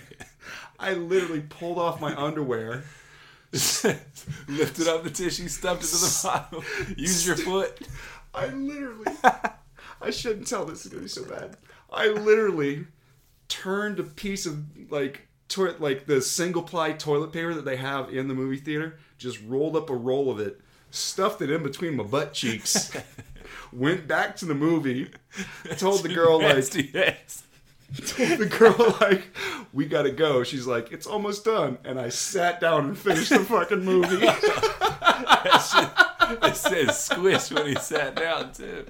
I 0.83 0.93
literally 0.95 1.41
pulled 1.41 1.79
off 1.79 2.01
my 2.01 2.13
underwear. 2.13 2.83
Lifted 3.53 4.87
up 4.87 5.03
the 5.03 5.11
tissue, 5.13 5.47
stuffed 5.47 5.83
it 5.83 5.87
to 5.87 5.95
the 5.95 6.19
bottom. 6.23 6.95
Use 6.97 7.25
your 7.25 7.37
foot. 7.37 7.79
I 8.33 8.47
literally, 8.47 9.05
I 10.01 10.09
shouldn't 10.09 10.47
tell 10.47 10.65
this. 10.65 10.85
It's 10.85 10.93
gonna 10.93 11.03
be 11.03 11.07
so 11.07 11.23
bad. 11.23 11.55
I 11.91 12.07
literally 12.07 12.87
turned 13.47 13.99
a 13.99 14.03
piece 14.03 14.45
of 14.45 14.91
like 14.91 15.27
toilet, 15.47 15.79
like 15.79 16.05
the 16.05 16.21
single 16.21 16.63
ply 16.63 16.93
toilet 16.93 17.31
paper 17.31 17.53
that 17.53 17.63
they 17.63 17.77
have 17.77 18.09
in 18.13 18.27
the 18.27 18.33
movie 18.33 18.57
theater, 18.57 18.97
just 19.17 19.39
rolled 19.43 19.77
up 19.77 19.89
a 19.89 19.95
roll 19.95 20.29
of 20.31 20.39
it, 20.39 20.59
stuffed 20.91 21.41
it 21.41 21.49
in 21.49 21.63
between 21.63 21.95
my 21.95 22.03
butt 22.03 22.33
cheeks, 22.33 22.91
went 23.71 24.07
back 24.07 24.35
to 24.37 24.45
the 24.45 24.55
movie, 24.55 25.11
told 25.77 26.03
the 26.03 26.09
girl 26.09 26.41
like. 26.41 26.55
Told 28.01 28.39
the 28.39 28.45
girl 28.45 28.95
like, 29.01 29.23
"We 29.71 29.85
gotta 29.85 30.11
go." 30.11 30.43
She's 30.43 30.65
like, 30.65 30.91
"It's 30.91 31.07
almost 31.07 31.45
done," 31.45 31.77
and 31.83 31.99
I 31.99 32.09
sat 32.09 32.59
down 32.59 32.85
and 32.85 32.97
finished 32.97 33.29
the 33.29 33.39
fucking 33.39 33.83
movie. 33.83 34.27
It 36.41 36.55
says 36.55 36.97
squish 37.03 37.51
when 37.51 37.67
he 37.67 37.75
sat 37.75 38.15
down 38.15 38.53
too. 38.53 38.85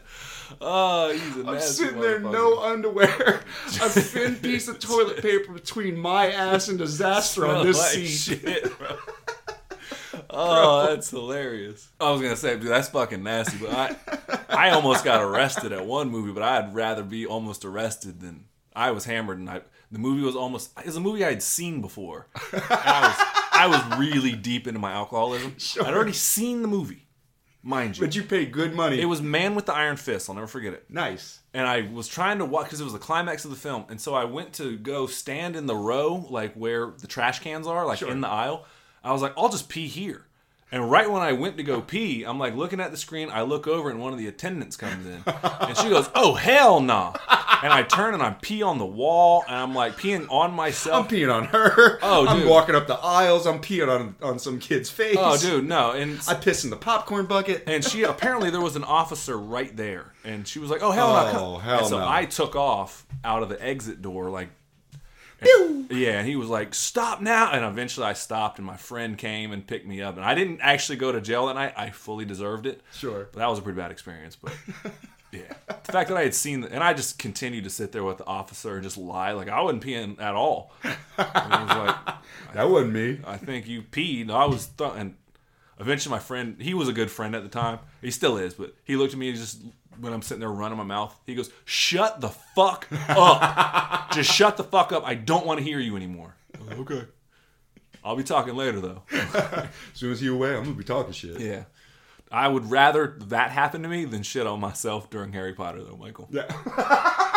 Oh, 0.62 1.12
he's 1.12 1.38
a 1.38 1.50
I'm 1.50 1.60
sitting 1.60 2.00
there, 2.00 2.20
no 2.20 2.60
underwear, 2.62 3.42
a 3.66 3.70
thin 3.90 4.36
piece 4.36 4.68
of 4.68 4.80
toilet 4.80 5.22
paper 5.22 5.52
between 5.52 5.98
my 5.98 6.32
ass 6.32 6.68
and 6.68 6.78
disaster 6.78 7.46
on 7.46 7.66
this 7.66 7.80
like 7.80 8.06
seat. 8.08 8.40
shit, 8.40 8.78
bro. 8.78 8.98
Oh, 10.30 10.88
that's 10.88 11.10
hilarious. 11.10 11.90
I 12.00 12.12
was 12.12 12.22
gonna 12.22 12.36
say, 12.36 12.58
dude, 12.58 12.70
that's 12.70 12.90
fucking 12.90 13.24
nasty. 13.24 13.58
But 13.58 13.72
I, 14.50 14.68
I 14.68 14.70
almost 14.72 15.04
got 15.04 15.22
arrested 15.24 15.72
at 15.72 15.86
one 15.86 16.10
movie, 16.10 16.32
but 16.32 16.44
I'd 16.44 16.74
rather 16.74 17.04
be 17.04 17.26
almost 17.26 17.66
arrested 17.66 18.20
than 18.20 18.46
I 18.76 18.91
was 18.91 19.06
hammered, 19.06 19.40
and 19.40 19.50
I 19.50 19.62
the 19.91 20.00
movie 20.00 20.24
was 20.24 20.36
almost 20.36 20.72
it 20.80 20.86
was 20.86 20.95
a 20.95 21.00
movie 21.02 21.24
I 21.24 21.30
had 21.30 21.44
seen 21.44 21.82
before. 21.82 22.28
And 22.52 22.62
I 22.70 23.02
was 23.08 23.38
I 23.54 23.68
was 23.68 24.00
really 24.00 24.32
deep 24.34 24.68
into 24.68 24.80
my 24.80 24.91
alcoholism. 24.91 25.56
I'd 25.86 25.94
already 25.94 26.14
seen 26.14 26.62
the 26.64 26.68
movie, 26.68 27.08
mind 27.62 27.98
you. 27.98 28.06
But 28.06 28.16
you 28.16 28.24
paid 28.24 28.52
good 28.52 28.74
money. 28.74 29.00
It 29.00 29.06
was 29.06 29.22
Man 29.22 29.54
with 29.56 29.66
the 29.68 29.74
Iron 29.74 29.95
Fist. 29.98 30.28
I'll 30.30 30.36
never 30.36 30.48
forget 30.48 30.74
it 30.74 30.86
nice. 30.90 31.40
and 31.54 31.68
I 31.68 31.82
was 31.94 32.08
trying 32.08 32.40
to 32.40 32.45
watch 32.45 32.66
because 32.66 32.82
it 32.82 32.86
was 32.86 32.94
the 32.94 33.00
climax 33.00 33.45
of 33.45 33.52
the 33.52 33.58
film, 33.58 33.86
and 33.90 34.02
so 34.02 34.16
I 34.16 34.24
went 34.26 34.54
to 34.54 34.78
go 34.78 35.06
stand 35.08 35.56
in 35.56 35.68
the 35.68 35.76
row, 35.76 36.26
like 36.30 36.54
where 36.56 36.91
the 37.00 37.08
trash 37.08 37.40
cans 37.40 37.68
are, 37.68 37.86
like 37.86 38.00
Sure. 38.00 38.10
in 38.12 38.22
the 38.22 38.28
aisle. 38.30 38.66
I 39.04 39.12
was 39.12 39.22
like, 39.22 39.34
I'll 39.38 39.50
just 39.50 39.70
pee 39.70 39.88
here. 39.88 40.26
And 40.74 40.90
right 40.90 41.08
when 41.08 41.22
I 41.22 41.34
went 41.34 41.58
to 41.58 41.64
go 41.64 41.82
pee, 41.82 42.24
I'm 42.24 42.40
like 42.40 42.56
looking 42.56 42.80
at 42.80 42.90
the 42.90 42.98
screen. 42.98 43.30
I 43.30 43.44
look 43.44 43.68
over, 43.68 43.91
and 43.91 44.00
one 44.00 44.12
of 44.12 44.18
the 44.18 44.26
attendants 44.26 44.76
comes 44.76 45.06
in, 45.06 45.22
and 45.28 45.78
she 45.78 45.88
goes, 45.88 46.10
"Oh 46.16 46.34
hell 46.34 46.80
nah!" 46.82 47.14
And 47.62 47.72
I 47.72 47.84
turn 47.84 48.16
and 48.16 48.24
I 48.24 48.32
pee 48.41 48.64
on 48.64 48.80
the 48.80 48.86
wall, 48.86 49.44
and 49.48 49.56
I'm 49.56 49.76
like 49.76 49.98
peeing 49.98 50.26
on 50.32 50.52
myself. 50.52 51.06
I'm 51.06 51.12
peeing 51.16 51.32
on 51.32 51.45
her. 51.45 52.00
Oh, 52.02 52.26
dude. 52.26 52.44
I'm 52.44 52.50
walking 52.50 52.74
up 52.74 52.88
the 52.88 52.98
aisles. 52.98 53.45
I'm 53.45 53.60
peeing 53.60 53.88
on 53.88 54.16
on 54.24 54.40
some 54.40 54.58
kid's 54.58 54.90
face. 54.90 55.16
Oh, 55.20 55.38
dude, 55.38 55.68
no, 55.68 55.91
and 55.91 56.20
I 56.28 56.34
piss 56.34 56.64
in 56.64 56.72
the 56.72 56.76
popcorn 56.76 57.28
bucket. 57.28 57.66
And 57.68 57.86
she 57.86 58.02
apparently 58.02 58.50
there 58.50 58.60
was 58.60 58.76
an 58.76 58.84
officer 58.84 59.38
right 59.38 59.78
there, 59.78 60.14
and 60.26 60.48
she 60.48 60.58
was 60.58 60.72
like, 60.72 60.82
"Oh 60.82 60.90
hell 60.90 61.14
no!" 61.14 61.40
Oh, 61.40 61.58
hell 61.60 61.80
and 61.82 61.88
so 61.88 62.00
no. 62.00 62.08
I 62.10 62.26
took 62.26 62.56
off 62.56 63.06
out 63.24 63.44
of 63.44 63.50
the 63.50 63.64
exit 63.64 64.02
door, 64.02 64.32
like, 64.32 64.50
yeah. 65.90 66.20
And 66.20 66.28
he 66.28 66.36
was 66.36 66.49
like, 66.49 66.74
"Stop 66.74 67.22
now!" 67.22 67.52
And 67.52 67.64
eventually 67.65 68.06
I 68.06 68.14
stopped, 68.14 68.57
and 68.60 68.65
my 68.65 68.78
friend 68.78 69.18
came 69.18 69.52
and 69.52 69.65
picked 69.65 69.86
me 69.88 70.02
up. 70.02 70.15
And 70.15 70.26
I 70.26 70.36
didn't 70.36 70.60
actually 70.61 70.98
go 70.98 71.11
to 71.11 71.22
jail 71.22 71.48
that 71.48 71.56
night. 71.56 71.74
I 71.78 71.90
fully 71.90 72.26
deserved 72.26 72.65
it. 72.65 72.82
Sure. 72.94 73.28
but 73.32 73.40
that 73.40 73.49
was 73.49 73.60
a 73.60 73.61
pretty 73.61 73.78
bad 73.78 73.91
experience. 73.91 74.36
But 74.36 74.53
yeah, 75.32 75.53
the 75.68 75.91
fact 75.91 76.10
that 76.10 76.18
I 76.18 76.24
had 76.24 76.36
seen, 76.36 76.64
and 76.64 76.84
I 76.84 76.94
just 76.94 77.20
continued 77.20 77.64
to 77.65 77.70
sit 77.70 77.91
there 77.91 78.03
with 78.03 78.18
the 78.20 78.26
officer 78.26 78.76
and 78.76 78.84
just 78.84 78.98
lie, 78.98 79.32
like 79.32 79.49
I 79.49 79.61
wasn't 79.61 79.84
peeing 79.84 80.22
at 80.22 80.36
all. 80.36 80.72
And 80.84 80.95
I 81.18 81.64
was 81.64 81.88
like, 81.88 82.15
That 82.53 82.70
wasn't 82.70 82.94
me. 82.94 83.20
I 83.26 83.38
think 83.38 83.68
you 83.68 83.82
peed. 83.82 84.30
I 84.30 84.45
was 84.45 84.68
th- 84.68 84.91
and 84.95 85.15
eventually 85.80 86.12
my 86.12 86.20
friend, 86.20 86.58
he 86.60 86.74
was 86.74 86.88
a 86.88 86.94
good 86.94 87.12
friend 87.12 87.36
at 87.36 87.44
the 87.44 87.50
time. 87.50 87.80
He 88.02 88.12
still 88.12 88.38
is, 88.38 88.54
but 88.54 88.76
he 88.84 88.95
looked 88.95 89.14
at 89.14 89.20
me 89.20 89.30
and 89.30 89.38
just 89.38 89.62
when 90.00 90.14
I'm 90.14 90.22
sitting 90.22 90.40
there 90.40 90.50
running 90.50 90.78
my 90.78 90.84
mouth, 90.84 91.18
he 91.26 91.36
goes, 91.36 91.52
"Shut 91.66 92.22
the 92.22 92.30
fuck 92.30 92.88
up! 93.10 94.12
just 94.14 94.32
shut 94.32 94.58
the 94.58 94.64
fuck 94.64 94.91
up! 94.91 95.04
I 95.06 95.16
don't 95.16 95.45
want 95.45 95.60
to 95.60 95.64
hear 95.64 95.80
you 95.80 95.95
anymore." 95.95 96.36
Like, 96.68 96.80
okay. 96.80 97.04
I'll 98.04 98.16
be 98.16 98.24
talking 98.24 98.56
later 98.56 98.82
though. 98.82 99.04
As 99.12 99.70
soon 99.94 100.12
as 100.12 100.22
you 100.22 100.36
away, 100.36 100.56
I'm 100.56 100.64
gonna 100.64 100.76
be 100.76 100.84
talking 100.84 101.14
shit. 101.14 101.40
Yeah. 101.40 101.64
I 102.32 102.48
would 102.48 102.72
rather 102.72 103.16
that 103.28 103.52
happen 103.52 103.84
to 103.84 103.90
me 103.90 104.06
than 104.06 104.24
shit 104.24 104.48
on 104.48 104.60
myself 104.60 105.10
during 105.12 105.34
Harry 105.34 105.54
Potter, 105.54 105.84
though, 105.84 105.98
Michael. 105.98 106.28
Yeah. 106.32 106.48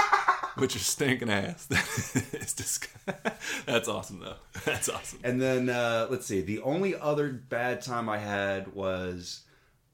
But 0.56 0.74
you're 0.74 0.80
stinking 0.80 1.30
ass. 1.30 1.68
it's 2.32 2.54
that's 3.66 3.88
awesome, 3.88 4.20
though. 4.20 4.36
That's 4.64 4.88
awesome. 4.88 5.20
And 5.22 5.40
then 5.40 5.68
uh, 5.68 6.08
let's 6.10 6.26
see. 6.26 6.40
The 6.40 6.60
only 6.60 6.96
other 6.96 7.28
bad 7.28 7.82
time 7.82 8.08
I 8.08 8.18
had 8.18 8.74
was 8.74 9.42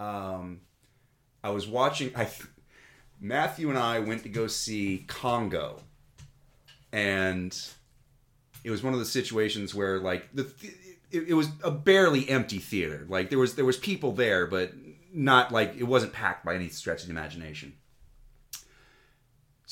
um, 0.00 0.60
I 1.42 1.50
was 1.50 1.66
watching. 1.66 2.12
I 2.16 2.28
Matthew 3.20 3.68
and 3.68 3.78
I 3.78 3.98
went 3.98 4.22
to 4.22 4.28
go 4.28 4.46
see 4.46 5.04
Congo, 5.08 5.80
and 6.92 7.56
it 8.64 8.70
was 8.70 8.82
one 8.82 8.92
of 8.94 8.98
the 8.98 9.04
situations 9.04 9.74
where 9.74 9.98
like 9.98 10.28
the 10.32 10.50
it, 11.10 11.28
it 11.28 11.34
was 11.34 11.48
a 11.62 11.70
barely 11.70 12.28
empty 12.28 12.58
theater. 12.58 13.04
Like 13.08 13.30
there 13.30 13.38
was 13.38 13.56
there 13.56 13.64
was 13.64 13.76
people 13.76 14.12
there, 14.12 14.46
but 14.46 14.72
not 15.12 15.52
like 15.52 15.74
it 15.76 15.84
wasn't 15.84 16.12
packed 16.12 16.44
by 16.44 16.54
any 16.54 16.68
stretch 16.68 17.02
of 17.02 17.08
the 17.08 17.12
imagination. 17.12 17.74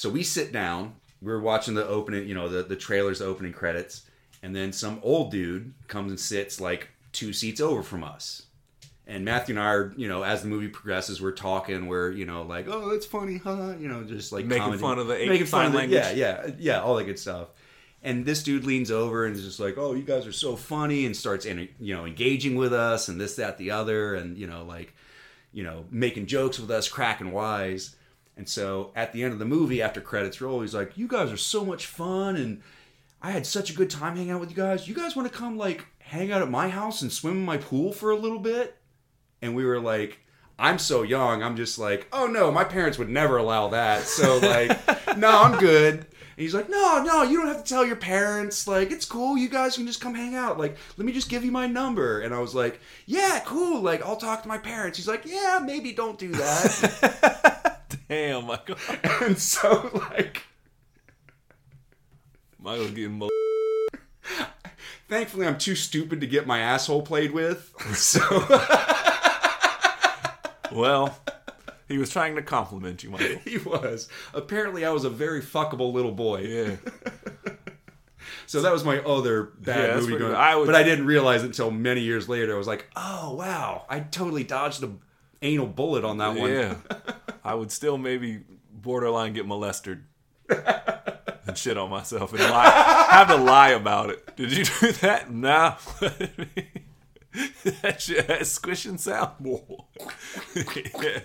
So 0.00 0.08
we 0.08 0.22
sit 0.22 0.50
down. 0.50 0.94
We're 1.20 1.40
watching 1.40 1.74
the 1.74 1.86
opening, 1.86 2.26
you 2.26 2.34
know, 2.34 2.48
the 2.48 2.62
the 2.62 2.74
trailers, 2.74 3.18
the 3.18 3.26
opening 3.26 3.52
credits, 3.52 4.04
and 4.42 4.56
then 4.56 4.72
some 4.72 4.98
old 5.02 5.30
dude 5.30 5.74
comes 5.88 6.10
and 6.10 6.18
sits 6.18 6.58
like 6.58 6.88
two 7.12 7.34
seats 7.34 7.60
over 7.60 7.82
from 7.82 8.02
us. 8.02 8.44
And 9.06 9.26
Matthew 9.26 9.56
and 9.56 9.62
I 9.62 9.66
are, 9.74 9.92
you 9.98 10.08
know, 10.08 10.22
as 10.22 10.40
the 10.40 10.48
movie 10.48 10.68
progresses, 10.68 11.20
we're 11.20 11.32
talking. 11.32 11.86
We're, 11.86 12.12
you 12.12 12.24
know, 12.24 12.40
like, 12.44 12.66
oh, 12.66 12.88
that's 12.90 13.04
funny, 13.04 13.36
huh? 13.36 13.74
You 13.78 13.88
know, 13.88 14.02
just 14.04 14.32
like 14.32 14.46
Making 14.46 14.62
commenting- 14.62 14.80
fun 14.88 14.98
of 14.98 15.06
the 15.08 15.26
making 15.26 15.44
fun 15.44 15.66
of 15.66 15.72
the- 15.72 15.78
language. 15.78 16.00
Yeah, 16.00 16.12
yeah, 16.46 16.50
yeah, 16.58 16.80
all 16.80 16.96
that 16.96 17.04
good 17.04 17.18
stuff. 17.18 17.48
And 18.02 18.24
this 18.24 18.42
dude 18.42 18.64
leans 18.64 18.90
over 18.90 19.26
and 19.26 19.36
is 19.36 19.44
just 19.44 19.60
like, 19.60 19.76
"Oh, 19.76 19.92
you 19.92 20.02
guys 20.02 20.26
are 20.26 20.32
so 20.32 20.56
funny," 20.56 21.04
and 21.04 21.14
starts, 21.14 21.44
you 21.44 21.68
know, 21.94 22.06
engaging 22.06 22.54
with 22.56 22.72
us 22.72 23.08
and 23.08 23.20
this, 23.20 23.36
that, 23.36 23.58
the 23.58 23.72
other, 23.72 24.14
and 24.14 24.38
you 24.38 24.46
know, 24.46 24.64
like, 24.64 24.94
you 25.52 25.62
know, 25.62 25.84
making 25.90 26.24
jokes 26.24 26.58
with 26.58 26.70
us, 26.70 26.88
cracking 26.88 27.32
wise. 27.32 27.96
And 28.40 28.48
so 28.48 28.90
at 28.96 29.12
the 29.12 29.22
end 29.22 29.34
of 29.34 29.38
the 29.38 29.44
movie, 29.44 29.82
after 29.82 30.00
credits 30.00 30.40
roll, 30.40 30.62
he's 30.62 30.74
like, 30.74 30.96
"You 30.96 31.06
guys 31.06 31.30
are 31.30 31.36
so 31.36 31.62
much 31.62 31.84
fun, 31.84 32.36
and 32.36 32.62
I 33.20 33.32
had 33.32 33.44
such 33.44 33.68
a 33.68 33.74
good 33.74 33.90
time 33.90 34.16
hanging 34.16 34.30
out 34.30 34.40
with 34.40 34.48
you 34.48 34.56
guys. 34.56 34.88
You 34.88 34.94
guys 34.94 35.14
want 35.14 35.30
to 35.30 35.38
come 35.38 35.58
like 35.58 35.84
hang 35.98 36.32
out 36.32 36.40
at 36.40 36.50
my 36.50 36.70
house 36.70 37.02
and 37.02 37.12
swim 37.12 37.34
in 37.34 37.44
my 37.44 37.58
pool 37.58 37.92
for 37.92 38.10
a 38.10 38.16
little 38.16 38.38
bit?" 38.38 38.78
And 39.42 39.54
we 39.54 39.66
were 39.66 39.78
like, 39.78 40.20
"I'm 40.58 40.78
so 40.78 41.02
young. 41.02 41.42
I'm 41.42 41.54
just 41.54 41.78
like, 41.78 42.08
oh 42.14 42.28
no, 42.28 42.50
my 42.50 42.64
parents 42.64 42.96
would 42.96 43.10
never 43.10 43.36
allow 43.36 43.68
that. 43.68 44.04
So 44.04 44.38
like, 44.38 44.70
no, 45.18 45.42
I'm 45.42 45.58
good." 45.58 45.96
And 45.96 46.06
he's 46.38 46.54
like, 46.54 46.70
"No, 46.70 47.02
no, 47.04 47.22
you 47.22 47.36
don't 47.36 47.48
have 47.48 47.62
to 47.62 47.68
tell 47.68 47.84
your 47.84 47.96
parents. 47.96 48.66
Like, 48.66 48.90
it's 48.90 49.04
cool. 49.04 49.36
You 49.36 49.50
guys 49.50 49.76
can 49.76 49.86
just 49.86 50.00
come 50.00 50.14
hang 50.14 50.34
out. 50.34 50.58
Like, 50.58 50.78
let 50.96 51.04
me 51.04 51.12
just 51.12 51.28
give 51.28 51.44
you 51.44 51.52
my 51.52 51.66
number." 51.66 52.20
And 52.20 52.34
I 52.34 52.38
was 52.38 52.54
like, 52.54 52.80
"Yeah, 53.04 53.42
cool. 53.44 53.82
Like, 53.82 54.02
I'll 54.02 54.16
talk 54.16 54.40
to 54.44 54.48
my 54.48 54.56
parents." 54.56 54.96
He's 54.96 55.08
like, 55.08 55.26
"Yeah, 55.26 55.60
maybe 55.62 55.92
don't 55.92 56.18
do 56.18 56.28
that." 56.32 57.76
Damn, 58.08 58.46
Michael. 58.46 58.76
and 59.22 59.38
so 59.38 59.90
like. 60.10 60.42
Michael's 62.58 62.90
getting 62.90 63.18
mo- 63.18 63.28
Thankfully, 65.08 65.46
I'm 65.46 65.58
too 65.58 65.74
stupid 65.74 66.20
to 66.20 66.26
get 66.26 66.46
my 66.46 66.60
asshole 66.60 67.02
played 67.02 67.32
with. 67.32 67.72
So 67.96 68.20
Well, 70.72 71.18
he 71.88 71.98
was 71.98 72.10
trying 72.10 72.36
to 72.36 72.42
compliment 72.42 73.02
you, 73.02 73.10
Michael. 73.10 73.38
he 73.44 73.58
was. 73.58 74.08
Apparently, 74.34 74.84
I 74.84 74.90
was 74.90 75.04
a 75.04 75.10
very 75.10 75.40
fuckable 75.42 75.92
little 75.92 76.12
boy. 76.12 76.40
Yeah. 76.42 76.76
So 78.46 78.62
that 78.62 78.72
was 78.72 78.82
my 78.84 78.98
other 78.98 79.44
bad 79.44 79.94
that's 79.94 80.06
movie 80.06 80.18
going. 80.18 80.34
I 80.34 80.56
would- 80.56 80.66
but 80.66 80.74
I 80.74 80.82
didn't 80.82 81.06
realize 81.06 81.44
until 81.44 81.70
many 81.70 82.00
years 82.00 82.28
later. 82.28 82.52
I 82.52 82.58
was 82.58 82.66
like, 82.66 82.90
oh 82.96 83.34
wow, 83.34 83.84
I 83.88 84.00
totally 84.00 84.42
dodged 84.42 84.82
a 84.82 84.90
anal 85.40 85.68
bullet 85.68 86.04
on 86.04 86.18
that 86.18 86.34
one. 86.34 86.50
Yeah. 86.50 86.74
I 87.44 87.54
would 87.54 87.72
still 87.72 87.96
maybe 87.98 88.40
borderline 88.72 89.32
get 89.32 89.46
molested 89.46 90.04
and 90.48 91.56
shit 91.56 91.76
on 91.78 91.90
myself 91.90 92.32
and 92.32 92.40
lie, 92.42 93.06
have 93.10 93.28
to 93.28 93.36
lie 93.36 93.70
about 93.70 94.10
it. 94.10 94.36
Did 94.36 94.52
you 94.52 94.64
do 94.64 94.92
that? 94.92 95.30
Nah. 95.32 95.76
that 97.82 98.00
shit 98.00 98.26
has 98.26 98.50
squishing 98.50 98.98
sound. 98.98 99.30
yeah. 99.44 101.20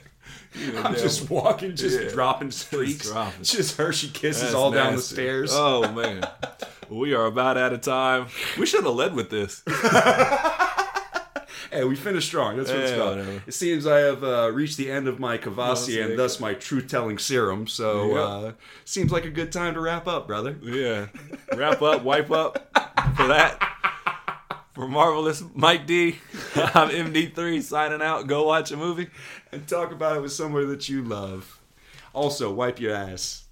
You 0.53 0.71
know, 0.71 0.83
I'm 0.83 0.93
just 0.95 1.29
walking, 1.29 1.75
just 1.75 1.99
Yeah. 1.99 2.09
dropping 2.09 2.51
streaks, 2.51 3.09
dropping. 3.11 3.43
just 3.43 3.75
Hershey 3.77 4.09
kisses 4.09 4.41
That's 4.43 4.53
all 4.55 4.71
down 4.71 4.95
the 4.95 5.01
stairs. 5.01 5.51
Oh 5.53 5.91
man, 5.91 6.25
we 6.89 7.13
are 7.13 7.25
about 7.25 7.57
out 7.57 7.73
of 7.73 7.81
time. 7.81 8.27
We 8.57 8.65
should 8.65 8.85
have 8.85 8.93
led 8.93 9.15
with 9.15 9.29
this. 9.29 9.63
Hey, 11.75 11.83
we 11.83 11.97
finished 11.97 12.27
strong. 12.27 12.55
That's 12.55 12.69
what 12.69 12.79
it's 12.79 12.91
about. 12.93 13.17
whatever. 13.17 13.43
It 13.45 13.53
seems 13.53 13.85
I 13.85 13.97
have 13.99 14.23
uh, 14.23 14.49
reached 14.53 14.77
the 14.77 14.89
end 14.89 15.09
of 15.09 15.19
my 15.19 15.37
Cavassier 15.37 15.97
Cavassier. 15.97 16.05
and 16.05 16.17
thus 16.19 16.39
my 16.39 16.53
truth-telling 16.53 17.17
serum. 17.17 17.67
So 17.67 18.15
uh, 18.15 18.51
seems 18.85 19.11
like 19.11 19.25
a 19.25 19.29
good 19.29 19.51
time 19.51 19.73
to 19.73 19.81
wrap 19.81 20.07
up, 20.07 20.25
brother. 20.25 20.57
Yeah, 20.63 21.07
wrap 21.53 21.81
up, 21.81 22.03
wipe 22.03 22.31
up 22.31 22.69
for 23.17 23.27
that. 23.27 23.59
For 24.73 24.87
marvelous 24.87 25.43
Mike 25.53 25.85
D, 25.85 26.17
I'm 26.55 26.89
MD3 26.89 27.61
signing 27.61 28.01
out. 28.01 28.27
Go 28.27 28.45
watch 28.47 28.71
a 28.71 28.77
movie. 28.77 29.09
And 29.51 29.67
talk 29.67 29.91
about 29.91 30.15
it 30.17 30.21
with 30.21 30.31
somebody 30.33 30.65
that 30.67 30.87
you 30.87 31.01
love. 31.03 31.59
Also, 32.13 32.53
wipe 32.53 32.79
your 32.79 32.93
ass. 32.93 33.44